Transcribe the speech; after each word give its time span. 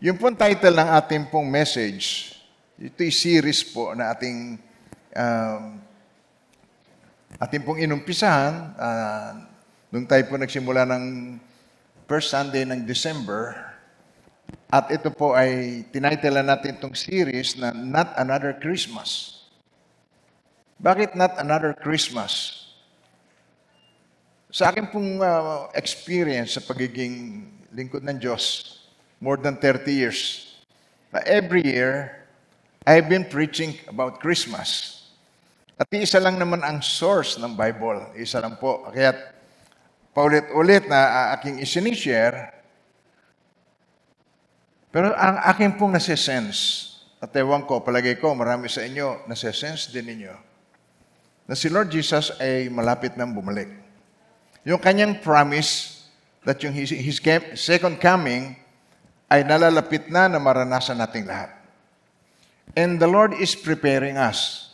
Yung 0.00 0.16
pong 0.16 0.32
title 0.32 0.80
ng 0.80 0.90
ating 0.96 1.28
pong 1.28 1.44
message, 1.44 2.32
ito'y 2.80 3.12
series 3.12 3.60
po 3.60 3.92
na 3.92 4.16
ating 4.16 4.56
um, 5.12 5.76
ating 7.36 7.60
pong 7.60 7.84
inumpisahan 7.84 8.72
ah, 8.80 9.44
nung 9.92 10.08
tayo 10.08 10.24
po 10.24 10.40
nagsimula 10.40 10.88
ng 10.88 11.36
first 12.08 12.32
Sunday 12.32 12.64
ng 12.64 12.80
December. 12.88 13.52
At 14.72 14.88
ito 14.88 15.12
po 15.12 15.36
ay 15.36 15.84
tinitlean 15.92 16.48
natin 16.48 16.80
itong 16.80 16.96
series 16.96 17.60
na 17.60 17.68
Not 17.68 18.16
Another 18.16 18.56
Christmas. 18.56 19.44
Bakit 20.80 21.12
not 21.12 21.36
another 21.36 21.76
Christmas? 21.76 22.64
Sa 24.48 24.72
akin 24.72 24.88
pong 24.88 25.20
ah, 25.20 25.68
experience 25.76 26.56
sa 26.56 26.64
pagiging 26.64 27.44
lingkod 27.68 28.00
ng 28.00 28.16
Diyos, 28.16 28.79
more 29.20 29.36
than 29.36 29.60
30 29.60 29.92
years, 29.92 30.48
na 31.12 31.20
every 31.28 31.60
year, 31.60 32.24
I've 32.88 33.06
been 33.06 33.28
preaching 33.28 33.76
about 33.86 34.18
Christmas. 34.24 34.96
At 35.76 35.86
isa 35.92 36.16
lang 36.20 36.40
naman 36.40 36.64
ang 36.64 36.80
source 36.80 37.36
ng 37.36 37.52
Bible. 37.52 38.16
Isa 38.16 38.40
lang 38.40 38.56
po. 38.56 38.88
Kaya 38.88 39.12
paulit-ulit 40.16 40.88
na 40.88 41.32
aking 41.36 41.60
isinishare, 41.60 42.52
pero 44.90 45.14
ang 45.14 45.38
aking 45.54 45.78
pong 45.78 45.94
nasisense, 45.94 46.90
at 47.22 47.30
ewan 47.36 47.62
ko, 47.62 47.78
palagay 47.84 48.18
ko, 48.18 48.34
marami 48.34 48.66
sa 48.66 48.82
inyo, 48.82 49.28
nasisense 49.30 49.92
din 49.94 50.08
ninyo, 50.08 50.34
na 51.46 51.54
si 51.54 51.70
Lord 51.70 51.92
Jesus 51.92 52.34
ay 52.42 52.66
malapit 52.72 53.14
nang 53.14 53.30
bumalik. 53.30 53.70
Yung 54.66 54.82
kanyang 54.82 55.22
promise 55.22 56.02
that 56.44 56.60
yung 56.60 56.74
his, 56.74 56.92
his 56.92 57.20
second 57.56 57.96
coming 58.02 58.59
ay 59.30 59.46
nalalapit 59.46 60.10
na 60.10 60.26
na 60.26 60.42
maranasan 60.42 60.98
nating 60.98 61.24
lahat. 61.24 61.54
And 62.74 62.98
the 62.98 63.06
Lord 63.06 63.38
is 63.38 63.54
preparing 63.54 64.18
us. 64.18 64.70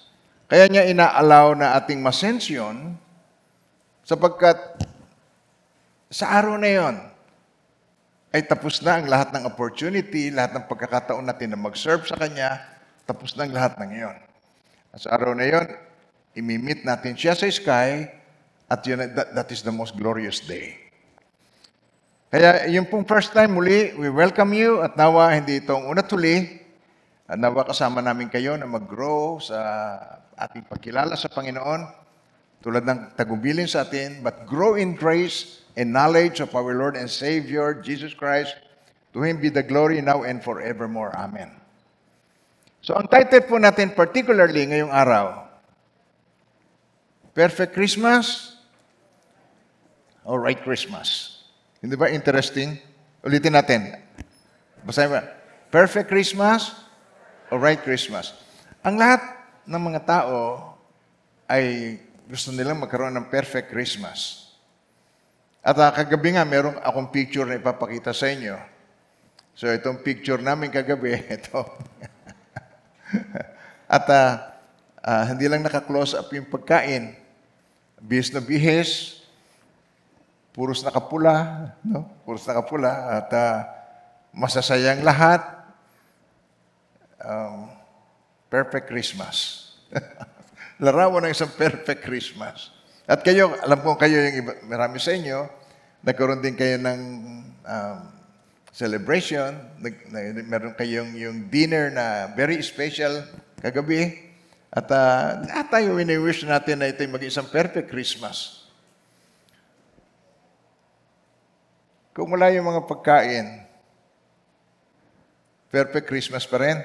Kaya 0.49 0.65
niya 0.73 0.89
inaalaw 0.89 1.53
na 1.53 1.77
ating 1.77 2.01
masense 2.01 2.49
yun 2.49 2.97
sapagkat 4.07 4.57
sa 6.09 6.39
araw 6.41 6.57
na 6.57 6.71
yon 6.71 6.97
ay 8.33 8.45
tapos 8.47 8.81
na 8.85 9.01
ang 9.01 9.09
lahat 9.09 9.33
ng 9.33 9.45
opportunity, 9.49 10.29
lahat 10.31 10.57
ng 10.57 10.65
pagkakataon 10.69 11.25
natin 11.25 11.57
na 11.57 11.59
mag-serve 11.59 12.05
sa 12.05 12.21
Kanya, 12.21 12.63
tapos 13.09 13.33
na 13.35 13.49
ang 13.49 13.53
lahat 13.53 13.81
ng 13.81 13.91
iyon. 13.97 14.17
At 14.93 15.01
sa 15.03 15.17
araw 15.17 15.33
na 15.33 15.49
yon, 15.49 15.67
imimit 16.37 16.85
natin 16.85 17.17
siya 17.17 17.33
sa 17.33 17.49
sky 17.49 18.07
at 18.69 18.81
yun, 18.85 19.03
that, 19.17 19.33
that 19.33 19.49
is 19.51 19.65
the 19.65 19.73
most 19.73 19.97
glorious 19.97 20.45
day. 20.45 20.86
Kaya 22.27 22.67
yung 22.67 22.91
pong 22.91 23.07
first 23.07 23.31
time 23.31 23.55
muli, 23.55 23.95
we 23.95 24.11
welcome 24.11 24.51
you 24.51 24.83
at 24.83 24.99
nawa 24.99 25.31
hindi 25.31 25.63
itong 25.63 25.87
una 25.87 26.03
tuli, 26.03 26.59
at 27.31 27.39
nawa 27.39 27.63
kasama 27.63 28.03
namin 28.03 28.27
kayo 28.27 28.59
na 28.59 28.67
mag-grow 28.67 29.39
sa 29.39 29.55
ating 30.35 30.67
pagkilala 30.67 31.15
sa 31.15 31.31
Panginoon, 31.31 31.87
tulad 32.67 32.83
ng 32.83 33.15
tagubilin 33.15 33.71
sa 33.71 33.87
atin, 33.87 34.27
but 34.27 34.43
grow 34.43 34.75
in 34.75 34.99
grace 34.99 35.63
and 35.79 35.95
knowledge 35.95 36.43
of 36.43 36.51
our 36.59 36.75
Lord 36.75 36.99
and 36.99 37.07
Savior, 37.07 37.79
Jesus 37.79 38.11
Christ. 38.11 38.59
To 39.15 39.23
Him 39.23 39.39
be 39.39 39.47
the 39.47 39.63
glory 39.63 40.03
now 40.03 40.27
and 40.27 40.43
forevermore. 40.43 41.15
Amen. 41.15 41.55
So 42.83 42.99
ang 42.99 43.07
title 43.07 43.47
po 43.47 43.55
natin 43.63 43.95
particularly 43.95 44.67
ngayong 44.67 44.91
araw, 44.91 45.47
Perfect 47.39 47.71
Christmas 47.71 48.59
or 50.27 50.43
Right 50.43 50.59
Christmas? 50.59 51.36
Hindi 51.81 51.95
ba 51.95 52.09
interesting? 52.09 52.81
Ulitin 53.21 53.53
natin. 53.53 54.01
Basahin 54.81 55.13
ba? 55.13 55.23
Perfect 55.69 56.09
Christmas 56.09 56.73
or 57.53 57.61
Right 57.61 57.81
Christmas? 57.81 58.33
Ang 58.81 58.97
lahat 58.97 59.21
ng 59.69 59.83
mga 59.83 60.01
tao 60.09 60.73
ay 61.51 61.99
gusto 62.27 62.51
nilang 62.51 62.81
magkaroon 62.81 63.15
ng 63.15 63.29
perfect 63.29 63.69
Christmas. 63.71 64.51
At 65.67 65.77
ah, 65.83 65.91
kagabi 65.91 66.39
nga, 66.39 66.47
meron 66.47 66.79
akong 66.79 67.11
picture 67.11 67.45
na 67.45 67.59
ipapakita 67.59 68.15
sa 68.15 68.31
inyo. 68.31 68.55
So 69.53 69.67
itong 69.69 70.01
picture 70.01 70.39
namin 70.39 70.71
kagabi, 70.71 71.19
ito. 71.37 71.61
At 73.87 74.07
ah, 74.09 74.31
ah, 75.03 75.25
hindi 75.29 75.45
lang 75.51 75.67
naka-close 75.67 76.17
up 76.17 76.31
yung 76.33 76.49
pagkain. 76.49 77.19
Bihis 77.99 78.31
na 78.31 78.39
bihis, 78.39 79.23
puros 80.57 80.81
nakapula, 80.81 81.69
no? 81.85 82.09
Puros 82.25 82.49
nakapula 82.49 83.21
at 83.21 83.29
ah, 83.37 83.59
masasayang 84.33 85.05
lahat. 85.05 85.45
Um, 87.21 87.69
perfect 88.49 88.89
Christmas. 88.89 89.69
Larawan 90.83 91.29
ng 91.29 91.33
isang 91.37 91.53
perfect 91.53 92.01
Christmas. 92.01 92.73
At 93.05 93.21
kayo, 93.21 93.53
alam 93.61 93.85
ko 93.85 94.01
kayo 94.01 94.17
yung 94.17 94.37
iba, 94.41 94.53
marami 94.65 94.97
sa 94.97 95.13
inyo, 95.13 95.45
nagkaroon 96.01 96.41
din 96.41 96.57
kayo 96.57 96.81
ng 96.81 97.01
um, 97.63 97.99
celebration, 98.73 99.57
nag, 99.81 99.95
na, 100.09 100.19
meron 100.41 100.75
kayong 100.75 101.17
yung 101.17 101.49
dinner 101.53 101.93
na 101.93 102.33
very 102.33 102.61
special 102.65 103.25
kagabi. 103.61 104.27
At 104.73 104.89
uh, 104.89 105.45
lahat 105.49 105.67
tayo 105.69 105.97
wini-wish 105.97 106.45
natin 106.45 106.81
na 106.81 106.93
ito 106.93 107.05
maging 107.05 107.31
isang 107.33 107.49
perfect 107.49 107.89
Christmas. 107.89 108.66
Kung 112.17 112.33
wala 112.33 112.49
yung 112.49 112.65
mga 112.65 112.89
pagkain, 112.89 113.61
perfect 115.69 116.09
Christmas 116.09 116.49
pa 116.49 116.57
rin. 116.65 116.81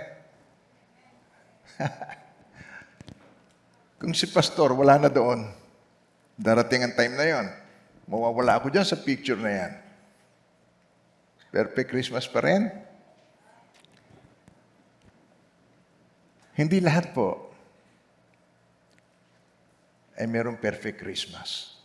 Kung 4.03 4.11
si 4.11 4.27
pastor 4.27 4.75
wala 4.75 4.99
na 4.99 5.07
doon, 5.07 5.47
darating 6.35 6.83
ang 6.83 6.91
time 6.99 7.15
na 7.15 7.23
yon, 7.23 7.47
mawawala 8.11 8.59
ako 8.59 8.75
dyan 8.75 8.83
sa 8.83 8.99
picture 8.99 9.39
na 9.39 9.51
yan. 9.55 9.71
Perfect 11.47 11.87
Christmas 11.87 12.27
pa 12.27 12.43
rin? 12.43 12.67
Hindi 16.59 16.83
lahat 16.83 17.15
po 17.15 17.55
ay 20.19 20.27
merong 20.27 20.59
perfect 20.59 20.99
Christmas. 20.99 21.80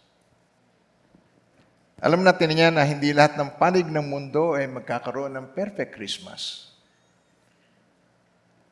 Alam 1.96 2.20
natin 2.20 2.52
niya 2.52 2.68
na 2.68 2.84
hindi 2.84 3.16
lahat 3.16 3.40
ng 3.40 3.56
panig 3.56 3.88
ng 3.88 4.04
mundo 4.04 4.52
ay 4.52 4.68
magkakaroon 4.68 5.32
ng 5.32 5.46
perfect 5.56 5.96
Christmas. 5.96 6.68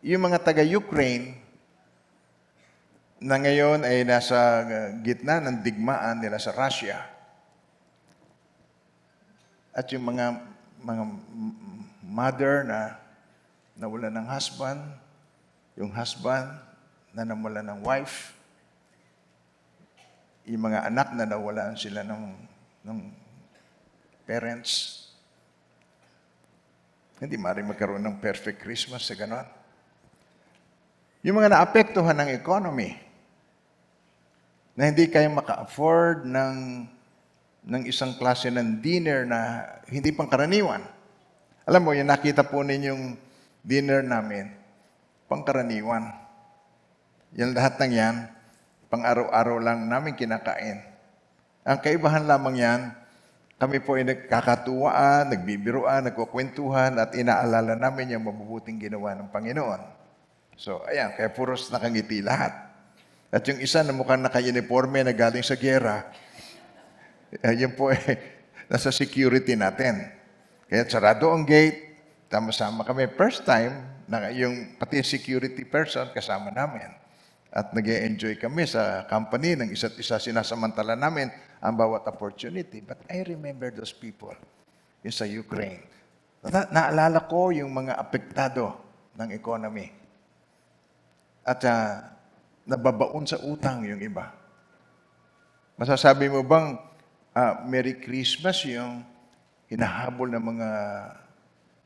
Yung 0.05 0.29
mga 0.29 0.45
taga-Ukraine 0.45 1.41
na 3.25 3.41
ngayon 3.41 3.89
ay 3.89 4.05
nasa 4.05 4.37
uh, 4.61 4.89
gitna 5.01 5.41
ng 5.41 5.65
digmaan 5.65 6.21
nila 6.21 6.37
sa 6.37 6.53
Russia. 6.53 7.01
At 9.73 9.89
yung 9.89 10.05
mga 10.05 10.45
mga 10.85 11.05
mother 12.05 12.69
na 12.69 13.01
nawala 13.81 14.13
ng 14.13 14.29
husband, 14.29 14.85
yung 15.81 15.89
husband 15.91 16.53
na 17.17 17.25
nawala 17.25 17.65
ng 17.65 17.81
wife, 17.81 18.37
yung 20.45 20.69
mga 20.69 20.93
anak 20.93 21.09
na 21.17 21.25
nawalan 21.25 21.73
sila 21.75 22.05
ng, 22.05 22.37
ng 22.85 22.99
parents. 24.29 25.03
Hindi 27.19 27.41
maaaring 27.41 27.73
magkaroon 27.73 28.05
ng 28.05 28.21
perfect 28.21 28.61
Christmas 28.61 29.09
sa 29.09 29.17
ganon. 29.17 29.49
Yung 31.25 31.41
mga 31.41 31.57
naapektuhan 31.57 32.21
ng 32.21 32.31
economy, 32.37 33.01
na 34.75 34.91
hindi 34.91 35.07
kayo 35.07 35.31
maka-afford 35.31 36.27
ng, 36.27 36.57
ng 37.65 37.83
isang 37.87 38.19
klase 38.19 38.51
ng 38.51 38.83
dinner 38.83 39.23
na 39.23 39.63
hindi 39.87 40.11
pangkaraniwan. 40.11 40.83
Alam 41.65 41.81
mo, 41.81 41.91
yung 41.95 42.11
nakita 42.11 42.43
po 42.45 42.61
ninyong 42.61 43.17
dinner 43.63 44.03
namin, 44.03 44.51
pangkaraniwan. 45.31 46.11
Yan 47.39 47.55
lahat 47.55 47.79
ng 47.81 47.93
yan, 47.95 48.17
pang 48.91 49.07
araw-araw 49.07 49.57
lang 49.63 49.87
namin 49.87 50.19
kinakain. 50.19 50.94
Ang 51.65 51.81
kaibahan 51.81 52.29
lamang 52.29 52.61
yan, 52.61 52.81
kami 53.57 53.81
po 53.81 53.97
ay 53.97 54.05
nagkakatuwaan, 54.05 55.33
nagbibiruan, 55.33 56.05
nagkukwentuhan, 56.13 57.01
at 57.01 57.17
inaalala 57.17 57.73
namin 57.73 58.13
yung 58.13 58.29
mabubuting 58.29 58.77
ginawa 58.77 59.17
ng 59.17 59.33
Panginoon. 59.33 59.81
So, 60.61 60.85
ayan, 60.85 61.17
kaya 61.17 61.33
puros 61.33 61.73
nakangiti 61.73 62.21
lahat. 62.21 62.53
At 63.33 63.43
yung 63.49 63.59
isa 63.65 63.81
na 63.81 63.97
mukhang 63.97 64.21
naka-uniforme 64.21 65.09
na 65.09 65.17
galing 65.17 65.43
sa 65.43 65.57
gera, 65.57 66.07
eh, 67.33 67.55
yun 67.57 67.73
po 67.73 67.91
eh, 67.97 67.99
nasa 68.69 68.93
security 68.93 69.57
natin. 69.57 70.07
Kaya 70.69 70.85
sarado 70.87 71.33
ang 71.33 71.49
gate, 71.49 71.97
tama-sama 72.29 72.85
kami. 72.85 73.09
First 73.17 73.49
time, 73.49 73.95
na 74.05 74.29
yung 74.31 74.77
pati 74.77 75.01
security 75.01 75.65
person 75.65 76.13
kasama 76.13 76.53
namin. 76.53 77.04
At 77.55 77.71
nag 77.71 77.87
enjoy 77.87 78.35
kami 78.35 78.67
sa 78.67 79.07
company 79.07 79.55
ng 79.55 79.71
isa't 79.71 79.95
isa 79.95 80.19
sinasamantala 80.19 80.99
namin 80.99 81.31
ang 81.63 81.79
bawat 81.79 82.03
opportunity. 82.11 82.83
But 82.83 83.07
I 83.07 83.23
remember 83.23 83.71
those 83.71 83.95
people 83.95 84.35
in 85.07 85.15
sa 85.15 85.23
Ukraine. 85.23 85.87
Na- 86.43 86.67
naalala 86.67 87.31
ko 87.31 87.55
yung 87.55 87.71
mga 87.71 87.95
apektado 87.95 88.75
ng 89.15 89.31
economy. 89.31 89.95
At 91.47 91.63
ah, 91.63 92.11
nababaon 92.67 93.23
sa 93.23 93.39
utang 93.47 93.87
yung 93.87 94.03
iba. 94.03 94.35
Masasabi 95.79 96.27
mo 96.27 96.43
bang 96.43 96.75
ah, 97.39 97.63
Merry 97.71 98.03
Christmas 98.03 98.67
yung 98.67 99.07
hinahabol 99.71 100.27
ng 100.27 100.43
mga 100.43 100.71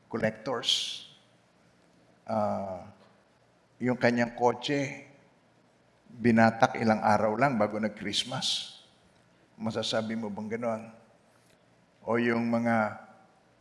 collectors? 0.09 1.05
Ah, 2.25 2.89
yung 3.77 4.01
kanyang 4.01 4.33
kotse, 4.33 5.08
binatak 6.19 6.75
ilang 6.83 6.99
araw 6.99 7.39
lang 7.39 7.55
bago 7.55 7.79
nag-Christmas. 7.79 8.75
Masasabi 9.55 10.19
mo 10.19 10.27
bang 10.27 10.59
ganon? 10.59 10.83
O 12.03 12.19
yung 12.19 12.43
mga 12.51 12.99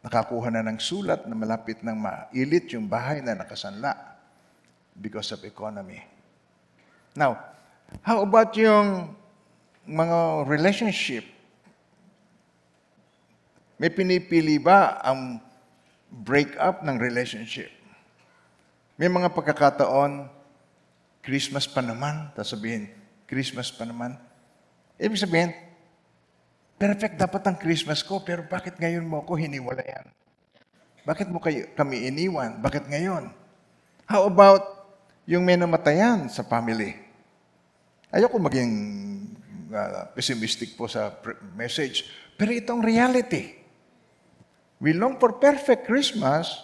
nakakuha 0.02 0.50
na 0.50 0.66
ng 0.66 0.82
sulat 0.82 1.30
na 1.30 1.38
malapit 1.38 1.86
ng 1.86 1.94
mailit 1.94 2.74
yung 2.74 2.90
bahay 2.90 3.22
na 3.22 3.38
nakasanla 3.38 3.94
because 4.98 5.30
of 5.30 5.46
economy. 5.46 6.02
Now, 7.14 7.38
how 8.02 8.26
about 8.26 8.58
yung 8.58 9.14
mga 9.86 10.50
relationship? 10.50 11.26
May 13.78 13.94
pinipili 13.94 14.58
ba 14.58 14.98
ang 15.06 15.38
break 16.10 16.58
up 16.58 16.82
ng 16.82 16.98
relationship? 16.98 17.70
May 18.98 19.06
mga 19.06 19.30
pagkakataon, 19.30 20.26
Christmas 21.28 21.68
pa 21.68 21.84
naman, 21.84 22.32
tapos 22.32 22.56
sabihin, 22.56 22.88
Christmas 23.28 23.68
pa 23.68 23.84
naman. 23.84 24.16
Ibig 24.96 25.20
sabihin, 25.20 25.52
perfect 26.80 27.20
dapat 27.20 27.44
ang 27.44 27.60
Christmas 27.60 28.00
ko, 28.00 28.24
pero 28.24 28.48
bakit 28.48 28.80
ngayon 28.80 29.04
mo 29.04 29.20
ako 29.20 29.36
hiniwalayan? 29.36 30.08
Bakit 31.04 31.28
mo 31.28 31.44
kayo, 31.44 31.68
kami 31.76 32.08
iniwan? 32.08 32.64
Bakit 32.64 32.88
ngayon? 32.88 33.36
How 34.08 34.24
about 34.24 34.88
yung 35.28 35.44
may 35.44 35.60
namatayan 35.60 36.32
sa 36.32 36.48
family? 36.48 36.96
Ayoko 38.08 38.40
maging 38.40 38.72
uh, 39.68 40.08
pessimistic 40.16 40.80
po 40.80 40.88
sa 40.88 41.12
message, 41.60 42.08
pero 42.40 42.56
itong 42.56 42.80
reality. 42.80 43.52
We 44.80 44.96
long 44.96 45.20
for 45.20 45.36
perfect 45.36 45.92
Christmas, 45.92 46.56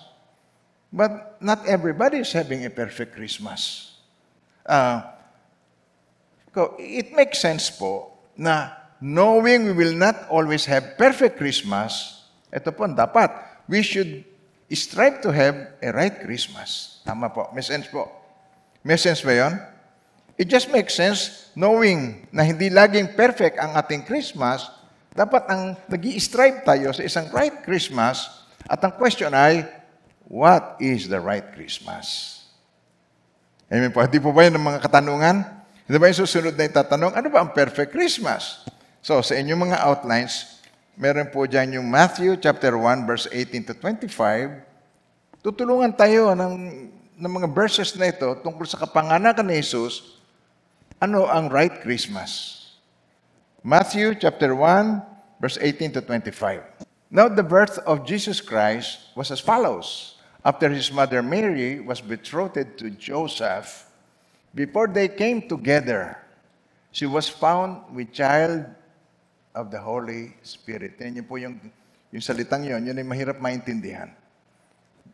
but 0.87 1.35
not 1.43 1.67
everybody 1.67 2.23
is 2.23 2.31
having 2.31 2.63
a 2.63 2.71
perfect 2.71 3.11
Christmas. 3.11 3.92
Uh, 4.63 5.03
ko- 6.55 6.75
it 6.79 7.11
makes 7.11 7.39
sense 7.43 7.67
po 7.71 8.15
na 8.39 8.71
knowing 9.03 9.67
we 9.67 9.75
will 9.75 9.95
not 9.95 10.27
always 10.31 10.63
have 10.63 10.95
perfect 10.95 11.35
Christmas, 11.35 12.23
ito 12.47 12.71
po 12.71 12.87
dapat. 12.87 13.29
We 13.67 13.83
should 13.83 14.23
strive 14.73 15.21
to 15.21 15.29
have 15.29 15.75
a 15.83 15.89
right 15.91 16.15
Christmas. 16.23 16.99
Tama 17.05 17.29
po. 17.29 17.51
May 17.51 17.61
sense 17.61 17.85
po. 17.91 18.09
May 18.81 18.97
sense 18.97 19.21
ba 19.21 19.35
yun? 19.35 19.53
It 20.33 20.49
just 20.49 20.73
makes 20.73 20.97
sense 20.97 21.51
knowing 21.53 22.25
na 22.33 22.41
hindi 22.41 22.73
laging 22.73 23.13
perfect 23.13 23.61
ang 23.61 23.77
ating 23.77 24.01
Christmas, 24.07 24.65
dapat 25.13 25.45
ang 25.45 25.77
nag 25.77 26.03
strive 26.17 26.65
tayo 26.65 26.89
sa 26.89 27.05
isang 27.05 27.29
right 27.29 27.61
Christmas 27.61 28.43
at 28.65 28.81
ang 28.81 28.97
question 28.97 29.29
ay, 29.29 29.61
what 30.25 30.73
is 30.81 31.05
the 31.05 31.21
right 31.21 31.45
Christmas? 31.53 32.32
Amen 33.73 33.89
po. 33.89 34.05
Hindi 34.05 34.21
po 34.21 34.29
ba 34.29 34.45
yun 34.45 34.53
ang 34.53 34.69
mga 34.69 34.85
katanungan? 34.85 35.41
Hindi 35.89 35.97
ba 35.97 36.05
yung 36.05 36.21
susunod 36.21 36.53
na 36.53 36.69
itatanong, 36.69 37.17
ano 37.17 37.27
ba 37.33 37.41
ang 37.41 37.57
perfect 37.57 37.89
Christmas? 37.89 38.61
So, 39.01 39.17
sa 39.25 39.33
inyong 39.33 39.73
mga 39.73 39.77
outlines, 39.81 40.61
meron 40.93 41.33
po 41.33 41.49
dyan 41.49 41.81
yung 41.81 41.89
Matthew 41.89 42.37
chapter 42.37 42.77
1, 42.77 43.09
verse 43.09 43.25
18 43.33 43.73
to 43.73 43.75
25. 43.81 44.61
Tutulungan 45.41 45.89
tayo 45.89 46.37
ng, 46.37 46.53
ng 47.17 47.31
mga 47.41 47.49
verses 47.49 47.97
na 47.97 48.13
ito 48.13 48.29
tungkol 48.45 48.69
sa 48.69 48.77
kapanganakan 48.77 49.49
ni 49.49 49.57
Jesus, 49.57 50.21
ano 51.01 51.25
ang 51.25 51.49
right 51.49 51.81
Christmas? 51.81 52.61
Matthew 53.65 54.21
chapter 54.21 54.53
1, 54.53 55.41
verse 55.41 55.57
18 55.57 55.97
to 55.97 56.01
25. 56.05 56.61
Now 57.09 57.25
the 57.25 57.41
birth 57.41 57.81
of 57.89 58.05
Jesus 58.05 58.37
Christ 58.37 59.01
was 59.17 59.33
as 59.33 59.41
follows. 59.41 60.12
After 60.43 60.67
his 60.67 60.91
mother 60.91 61.23
Mary 61.23 61.79
was 61.79 62.03
betrothed 62.03 62.75
to 62.75 62.91
Joseph, 62.99 63.87
before 64.51 64.91
they 64.91 65.07
came 65.07 65.47
together, 65.47 66.19
she 66.91 67.07
was 67.07 67.31
found 67.31 67.79
with 67.95 68.11
child 68.11 68.67
of 69.55 69.71
the 69.71 69.79
Holy 69.79 70.35
Spirit. 70.43 70.99
Yan 70.99 71.15
yun 71.15 71.25
po 71.25 71.39
yung, 71.39 71.55
yung 72.11 72.19
salitang 72.19 72.67
yun, 72.67 72.83
yun 72.83 72.99
ay 72.99 73.07
mahirap 73.07 73.39
maintindihan. 73.39 74.11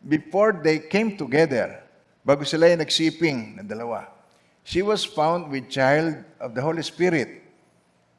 Before 0.02 0.50
they 0.50 0.82
came 0.82 1.14
together, 1.14 1.78
bago 2.26 2.42
sila 2.42 2.66
yung 2.66 2.82
nagsiping 2.82 3.54
na 3.54 3.62
dalawa, 3.62 4.10
she 4.66 4.82
was 4.82 5.06
found 5.06 5.46
with 5.46 5.70
child 5.70 6.18
of 6.42 6.58
the 6.58 6.60
Holy 6.60 6.82
Spirit. 6.82 7.38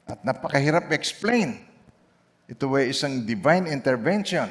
At 0.07 0.23
napakahirap 0.23 0.87
explain. 0.95 1.59
Ito 2.47 2.71
ay 2.79 2.95
isang 2.95 3.27
divine 3.27 3.67
intervention 3.67 4.47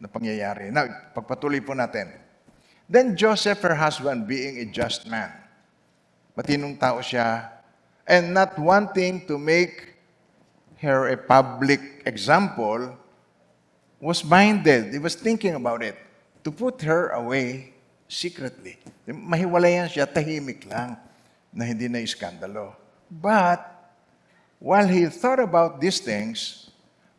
na 0.00 0.08
pangyayari. 0.08 0.72
Now, 0.72 0.86
pagpatuloy 1.16 1.60
po 1.64 1.72
natin. 1.72 2.12
Then 2.86 3.18
Joseph, 3.18 3.60
her 3.66 3.74
husband, 3.74 4.28
being 4.30 4.62
a 4.62 4.66
just 4.70 5.10
man, 5.10 5.32
matinong 6.38 6.78
tao 6.78 7.02
siya, 7.02 7.50
and 8.06 8.30
not 8.30 8.54
wanting 8.54 9.26
to 9.26 9.34
make 9.36 9.98
her 10.78 11.10
a 11.10 11.18
public 11.18 12.06
example, 12.06 12.94
was 13.98 14.22
minded, 14.22 14.92
he 14.92 15.00
was 15.00 15.16
thinking 15.16 15.56
about 15.56 15.82
it, 15.82 15.96
to 16.44 16.52
put 16.52 16.78
her 16.86 17.10
away 17.16 17.74
secretly. 18.06 18.78
Mahiwalayan 19.08 19.90
siya, 19.90 20.06
tahimik 20.06 20.68
lang, 20.70 20.94
na 21.50 21.64
hindi 21.64 21.88
na 21.90 21.98
iskandalo. 21.98 22.76
But, 23.10 23.76
While 24.58 24.88
he 24.88 25.06
thought 25.06 25.38
about 25.38 25.80
these 25.80 26.00
things, 26.00 26.65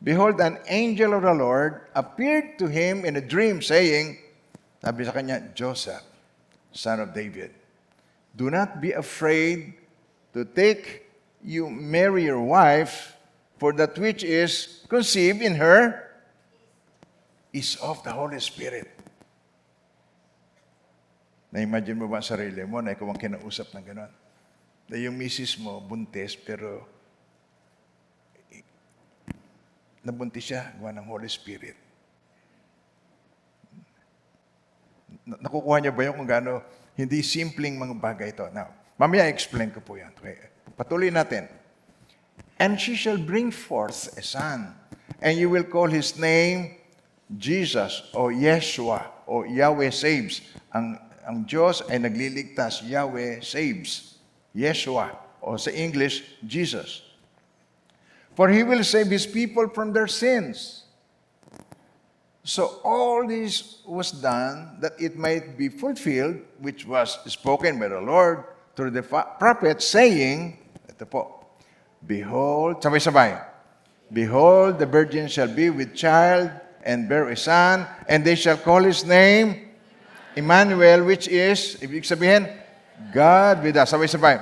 behold, 0.04 0.40
an 0.42 0.60
angel 0.68 1.14
of 1.14 1.24
the 1.24 1.34
Lord 1.34 1.88
appeared 1.96 2.58
to 2.60 2.68
him 2.68 3.06
in 3.06 3.16
a 3.16 3.22
dream, 3.22 3.62
saying, 3.62 4.18
sabi 4.84 5.06
sa 5.06 5.12
kanya, 5.12 5.42
Joseph, 5.54 6.04
son 6.72 7.00
of 7.02 7.14
David, 7.14 7.54
do 8.36 8.50
not 8.50 8.82
be 8.82 8.94
afraid 8.94 9.74
to 10.34 10.46
take 10.46 11.10
you 11.42 11.70
Mary 11.70 12.26
your 12.26 12.42
wife, 12.42 13.18
for 13.58 13.74
that 13.74 13.98
which 13.98 14.22
is 14.22 14.86
conceived 14.86 15.42
in 15.42 15.58
her 15.58 16.06
is 17.50 17.78
of 17.82 18.04
the 18.06 18.14
Holy 18.14 18.38
Spirit. 18.38 18.86
Na-imagine 21.50 21.98
mo 21.98 22.06
ba 22.06 22.22
ang 22.22 22.28
sarili 22.28 22.62
mo 22.70 22.84
na 22.84 22.94
ikaw 22.94 23.10
ang 23.10 23.18
kinausap 23.18 23.74
ng 23.74 23.82
gano'n? 23.82 24.12
Na 24.88 24.96
yung 25.00 25.18
misis 25.18 25.58
mo, 25.58 25.82
buntis, 25.82 26.38
pero 26.38 26.86
nabuntis 30.08 30.48
siya, 30.48 30.72
gawa 30.80 30.96
ng 30.96 31.04
Holy 31.04 31.28
Spirit. 31.28 31.76
Na- 35.28 35.40
Nakukuha 35.44 35.84
niya 35.84 35.92
ba 35.92 36.08
yung 36.08 36.16
kung 36.24 36.30
gaano 36.30 36.64
hindi 36.96 37.20
simpleng 37.20 37.76
mga 37.76 37.96
bagay 38.00 38.32
ito? 38.32 38.48
Now, 38.56 38.72
mamaya 38.96 39.28
explain 39.28 39.76
ko 39.76 39.84
po 39.84 40.00
yan. 40.00 40.16
Okay. 40.16 40.40
Patuloy 40.80 41.12
natin. 41.12 41.52
And 42.58 42.80
she 42.80 42.96
shall 42.98 43.20
bring 43.20 43.52
forth 43.54 44.18
a 44.18 44.24
son, 44.24 44.74
and 45.22 45.38
you 45.38 45.52
will 45.52 45.68
call 45.68 45.92
his 45.92 46.18
name 46.18 46.80
Jesus 47.30 48.08
o 48.18 48.34
Yeshua 48.34 49.04
o 49.30 49.44
Yahweh 49.46 49.92
saves. 49.94 50.42
Ang, 50.74 50.98
ang 51.28 51.38
Diyos 51.46 51.86
ay 51.92 52.02
nagliligtas, 52.02 52.82
Yahweh 52.82 53.44
saves. 53.44 54.18
Yeshua 54.58 55.14
o 55.44 55.54
sa 55.60 55.70
English, 55.70 56.24
Jesus. 56.42 57.07
For 58.38 58.54
he 58.54 58.62
will 58.62 58.86
save 58.86 59.10
his 59.10 59.26
people 59.26 59.66
from 59.74 59.98
their 59.98 60.06
sins. 60.06 60.86
So 62.46 62.80
all 62.86 63.26
this 63.26 63.82
was 63.82 64.14
done 64.14 64.78
that 64.78 64.94
it 65.02 65.18
might 65.18 65.58
be 65.58 65.74
fulfilled, 65.74 66.46
which 66.62 66.86
was 66.86 67.18
spoken 67.26 67.82
by 67.82 67.90
the 67.90 68.00
Lord 68.00 68.46
through 68.78 68.94
the 68.94 69.02
prophet, 69.02 69.82
saying, 69.82 70.54
ito 70.86 71.10
po, 71.10 71.50
Behold, 72.06 72.78
sabay-sabay, 72.78 73.42
Behold, 74.14 74.78
the 74.78 74.86
virgin 74.86 75.26
shall 75.28 75.50
be 75.50 75.74
with 75.74 75.98
child 75.98 76.54
and 76.86 77.10
bear 77.10 77.28
a 77.34 77.36
son, 77.36 77.90
and 78.08 78.22
they 78.24 78.38
shall 78.38 78.56
call 78.56 78.86
his 78.86 79.02
name 79.02 79.74
Emmanuel, 80.38 81.10
which 81.10 81.28
is, 81.28 81.82
ibig 81.82 82.06
sabihin, 82.06 82.46
God 83.10 83.66
with 83.66 83.82
us. 83.82 83.90
Sabay-sabay. 83.90 84.38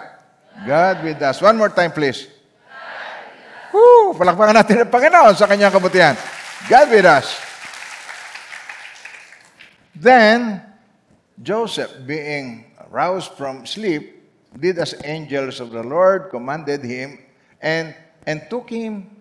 God 0.68 1.00
with 1.00 1.24
us. 1.24 1.40
One 1.40 1.56
more 1.56 1.72
time, 1.72 1.96
please. 1.96 2.35
Woo! 3.76 4.16
Palakpakan 4.16 4.56
natin 4.56 4.88
ang 4.88 4.92
Panginoon 4.92 5.36
sa 5.36 5.52
kanyang 5.52 5.76
kabutihan. 5.76 6.16
God 6.72 6.88
with 6.88 7.04
us. 7.04 7.28
Then, 9.92 10.64
Joseph, 11.36 11.92
being 12.08 12.72
aroused 12.88 13.36
from 13.36 13.68
sleep, 13.68 14.24
did 14.56 14.80
as 14.80 14.96
angels 15.04 15.60
of 15.60 15.76
the 15.76 15.84
Lord 15.84 16.32
commanded 16.32 16.88
him, 16.88 17.20
and, 17.60 17.92
and 18.24 18.48
took 18.48 18.72
him 18.72 19.12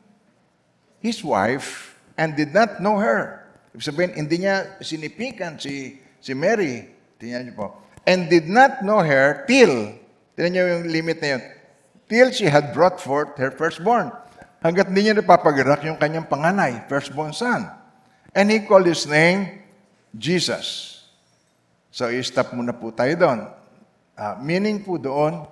his 1.03 1.27
wife, 1.27 1.99
and 2.15 2.39
did 2.39 2.55
not 2.55 2.79
know 2.79 3.03
her 3.03 3.45
Ibig 3.75 3.91
sabihin, 3.91 4.13
hindi 4.15 4.47
niya 4.47 4.79
sinipikan 4.79 5.59
si, 5.59 5.99
si 6.23 6.31
Mary. 6.31 6.87
Tingnan 7.19 7.51
niyo 7.51 7.55
po. 7.59 7.67
And 8.07 8.31
did 8.31 8.47
not 8.47 8.87
know 8.87 9.03
her 9.03 9.43
till, 9.51 9.99
tingnan 10.39 10.51
niyo 10.55 10.65
yung 10.79 10.85
limit 10.95 11.19
na 11.19 11.29
yun, 11.35 11.43
till 12.07 12.31
she 12.31 12.47
had 12.47 12.71
brought 12.71 13.03
forth 13.03 13.35
her 13.35 13.51
firstborn. 13.51 14.15
Hanggat 14.64 14.88
hindi 14.88 15.12
niya 15.12 15.21
napapagarak 15.21 15.85
yung 15.85 16.00
kanyang 16.00 16.25
panganay, 16.25 16.88
firstborn 16.88 17.37
son. 17.37 17.68
And 18.33 18.49
he 18.49 18.64
called 18.64 18.88
his 18.88 19.04
name 19.04 19.61
Jesus. 20.16 20.97
So, 21.92 22.09
i-stop 22.09 22.56
muna 22.56 22.73
po 22.73 22.88
tayo 22.88 23.12
doon. 23.12 23.44
Ah, 24.16 24.40
meaning 24.40 24.80
po 24.80 24.97
doon, 24.97 25.44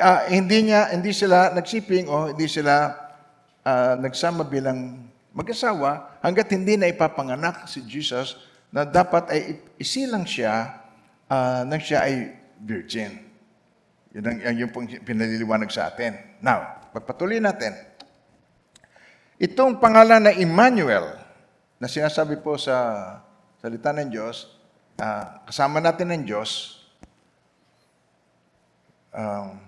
ah, 0.00 0.24
hindi 0.32 0.72
niya 0.72 0.96
hindi 0.96 1.12
sila 1.12 1.52
nagsiping 1.52 2.08
o 2.08 2.32
hindi 2.32 2.48
sila 2.48 2.96
ah, 3.68 4.00
nagsama 4.00 4.48
bilang 4.48 5.06
mag-asawa 5.36 6.18
hangga't 6.24 6.48
hindi 6.48 6.80
na 6.80 6.88
ipapanganak 6.88 7.68
si 7.68 7.84
Jesus 7.84 8.40
na 8.72 8.88
dapat 8.88 9.28
ay 9.28 9.40
isilang 9.76 10.24
siya 10.24 10.72
ah, 11.28 11.68
nang 11.68 11.84
siya 11.84 12.08
ay 12.08 12.32
virgin. 12.64 13.28
Yun 14.16 14.24
ang 14.24 14.56
yung 14.56 14.72
pong 14.72 14.88
pinaliliwanag 15.04 15.68
sa 15.68 15.92
atin. 15.92 16.16
Now, 16.40 16.88
pagpatuloy 16.96 17.44
natin. 17.44 17.76
Itong 19.38 19.78
pangalan 19.78 20.26
na 20.26 20.34
Emmanuel 20.34 21.14
na 21.78 21.86
sinasabi 21.86 22.42
po 22.42 22.58
sa 22.58 22.74
salita 23.62 23.94
ng 23.94 24.10
Diyos, 24.10 24.50
ah, 24.98 25.46
kasama 25.46 25.78
natin 25.78 26.10
ng 26.10 26.22
Diyos, 26.26 26.82
um, 29.14 29.62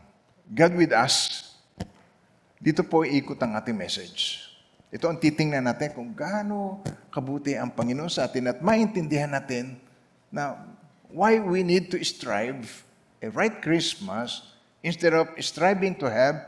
God 0.50 0.74
with 0.74 0.90
us, 0.90 1.46
dito 2.58 2.82
po 2.82 3.06
ikot 3.06 3.38
ang 3.38 3.54
ating 3.54 3.78
message. 3.78 4.42
Ito 4.90 5.06
ang 5.06 5.22
titingnan 5.22 5.62
natin 5.62 5.94
kung 5.94 6.18
gaano 6.18 6.82
kabuti 7.14 7.54
ang 7.54 7.70
Panginoon 7.70 8.10
sa 8.10 8.26
atin 8.26 8.50
at 8.50 8.58
maintindihan 8.58 9.30
natin 9.30 9.78
na 10.34 10.58
why 11.14 11.38
we 11.38 11.62
need 11.62 11.94
to 11.94 12.02
strive 12.02 12.82
a 13.22 13.30
right 13.30 13.62
Christmas 13.62 14.50
instead 14.82 15.14
of 15.14 15.30
striving 15.38 15.94
to 15.94 16.10
have 16.10 16.42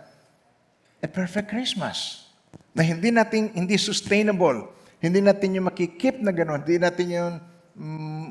a 0.99 1.07
perfect 1.07 1.55
Christmas. 1.55 2.27
Na 2.73 2.83
hindi 2.85 3.13
natin, 3.13 3.53
hindi 3.53 3.77
sustainable. 3.77 4.73
Hindi 5.03 5.21
natin 5.21 5.61
yung 5.61 5.69
makikip 5.69 6.23
na 6.23 6.33
gano'n. 6.33 6.65
Hindi 6.65 6.79
natin 6.81 7.07
yung 7.13 7.35
mm, 7.77 8.29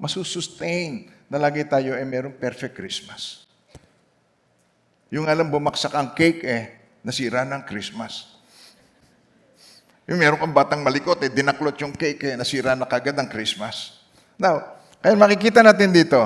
masusustain 0.00 1.10
na 1.28 1.36
lagi 1.40 1.64
tayo 1.66 1.96
ay 1.96 2.04
merong 2.04 2.36
perfect 2.36 2.76
Christmas. 2.76 3.44
Yung 5.12 5.28
alam, 5.28 5.50
bumaksak 5.52 5.94
ang 5.94 6.16
cake 6.16 6.42
eh, 6.42 6.64
nasira 7.04 7.44
ng 7.44 7.62
Christmas. 7.68 8.34
Yung 10.04 10.20
meron 10.20 10.36
kang 10.36 10.52
batang 10.52 10.84
malikot 10.84 11.16
eh, 11.24 11.32
dinaklot 11.32 11.80
yung 11.80 11.96
cake 11.96 12.20
eh, 12.28 12.34
nasira 12.36 12.76
na 12.76 12.84
kagad 12.84 13.16
ang 13.16 13.28
Christmas. 13.28 14.04
Now, 14.36 14.76
kaya 15.00 15.16
makikita 15.16 15.64
natin 15.64 15.92
dito 15.92 16.20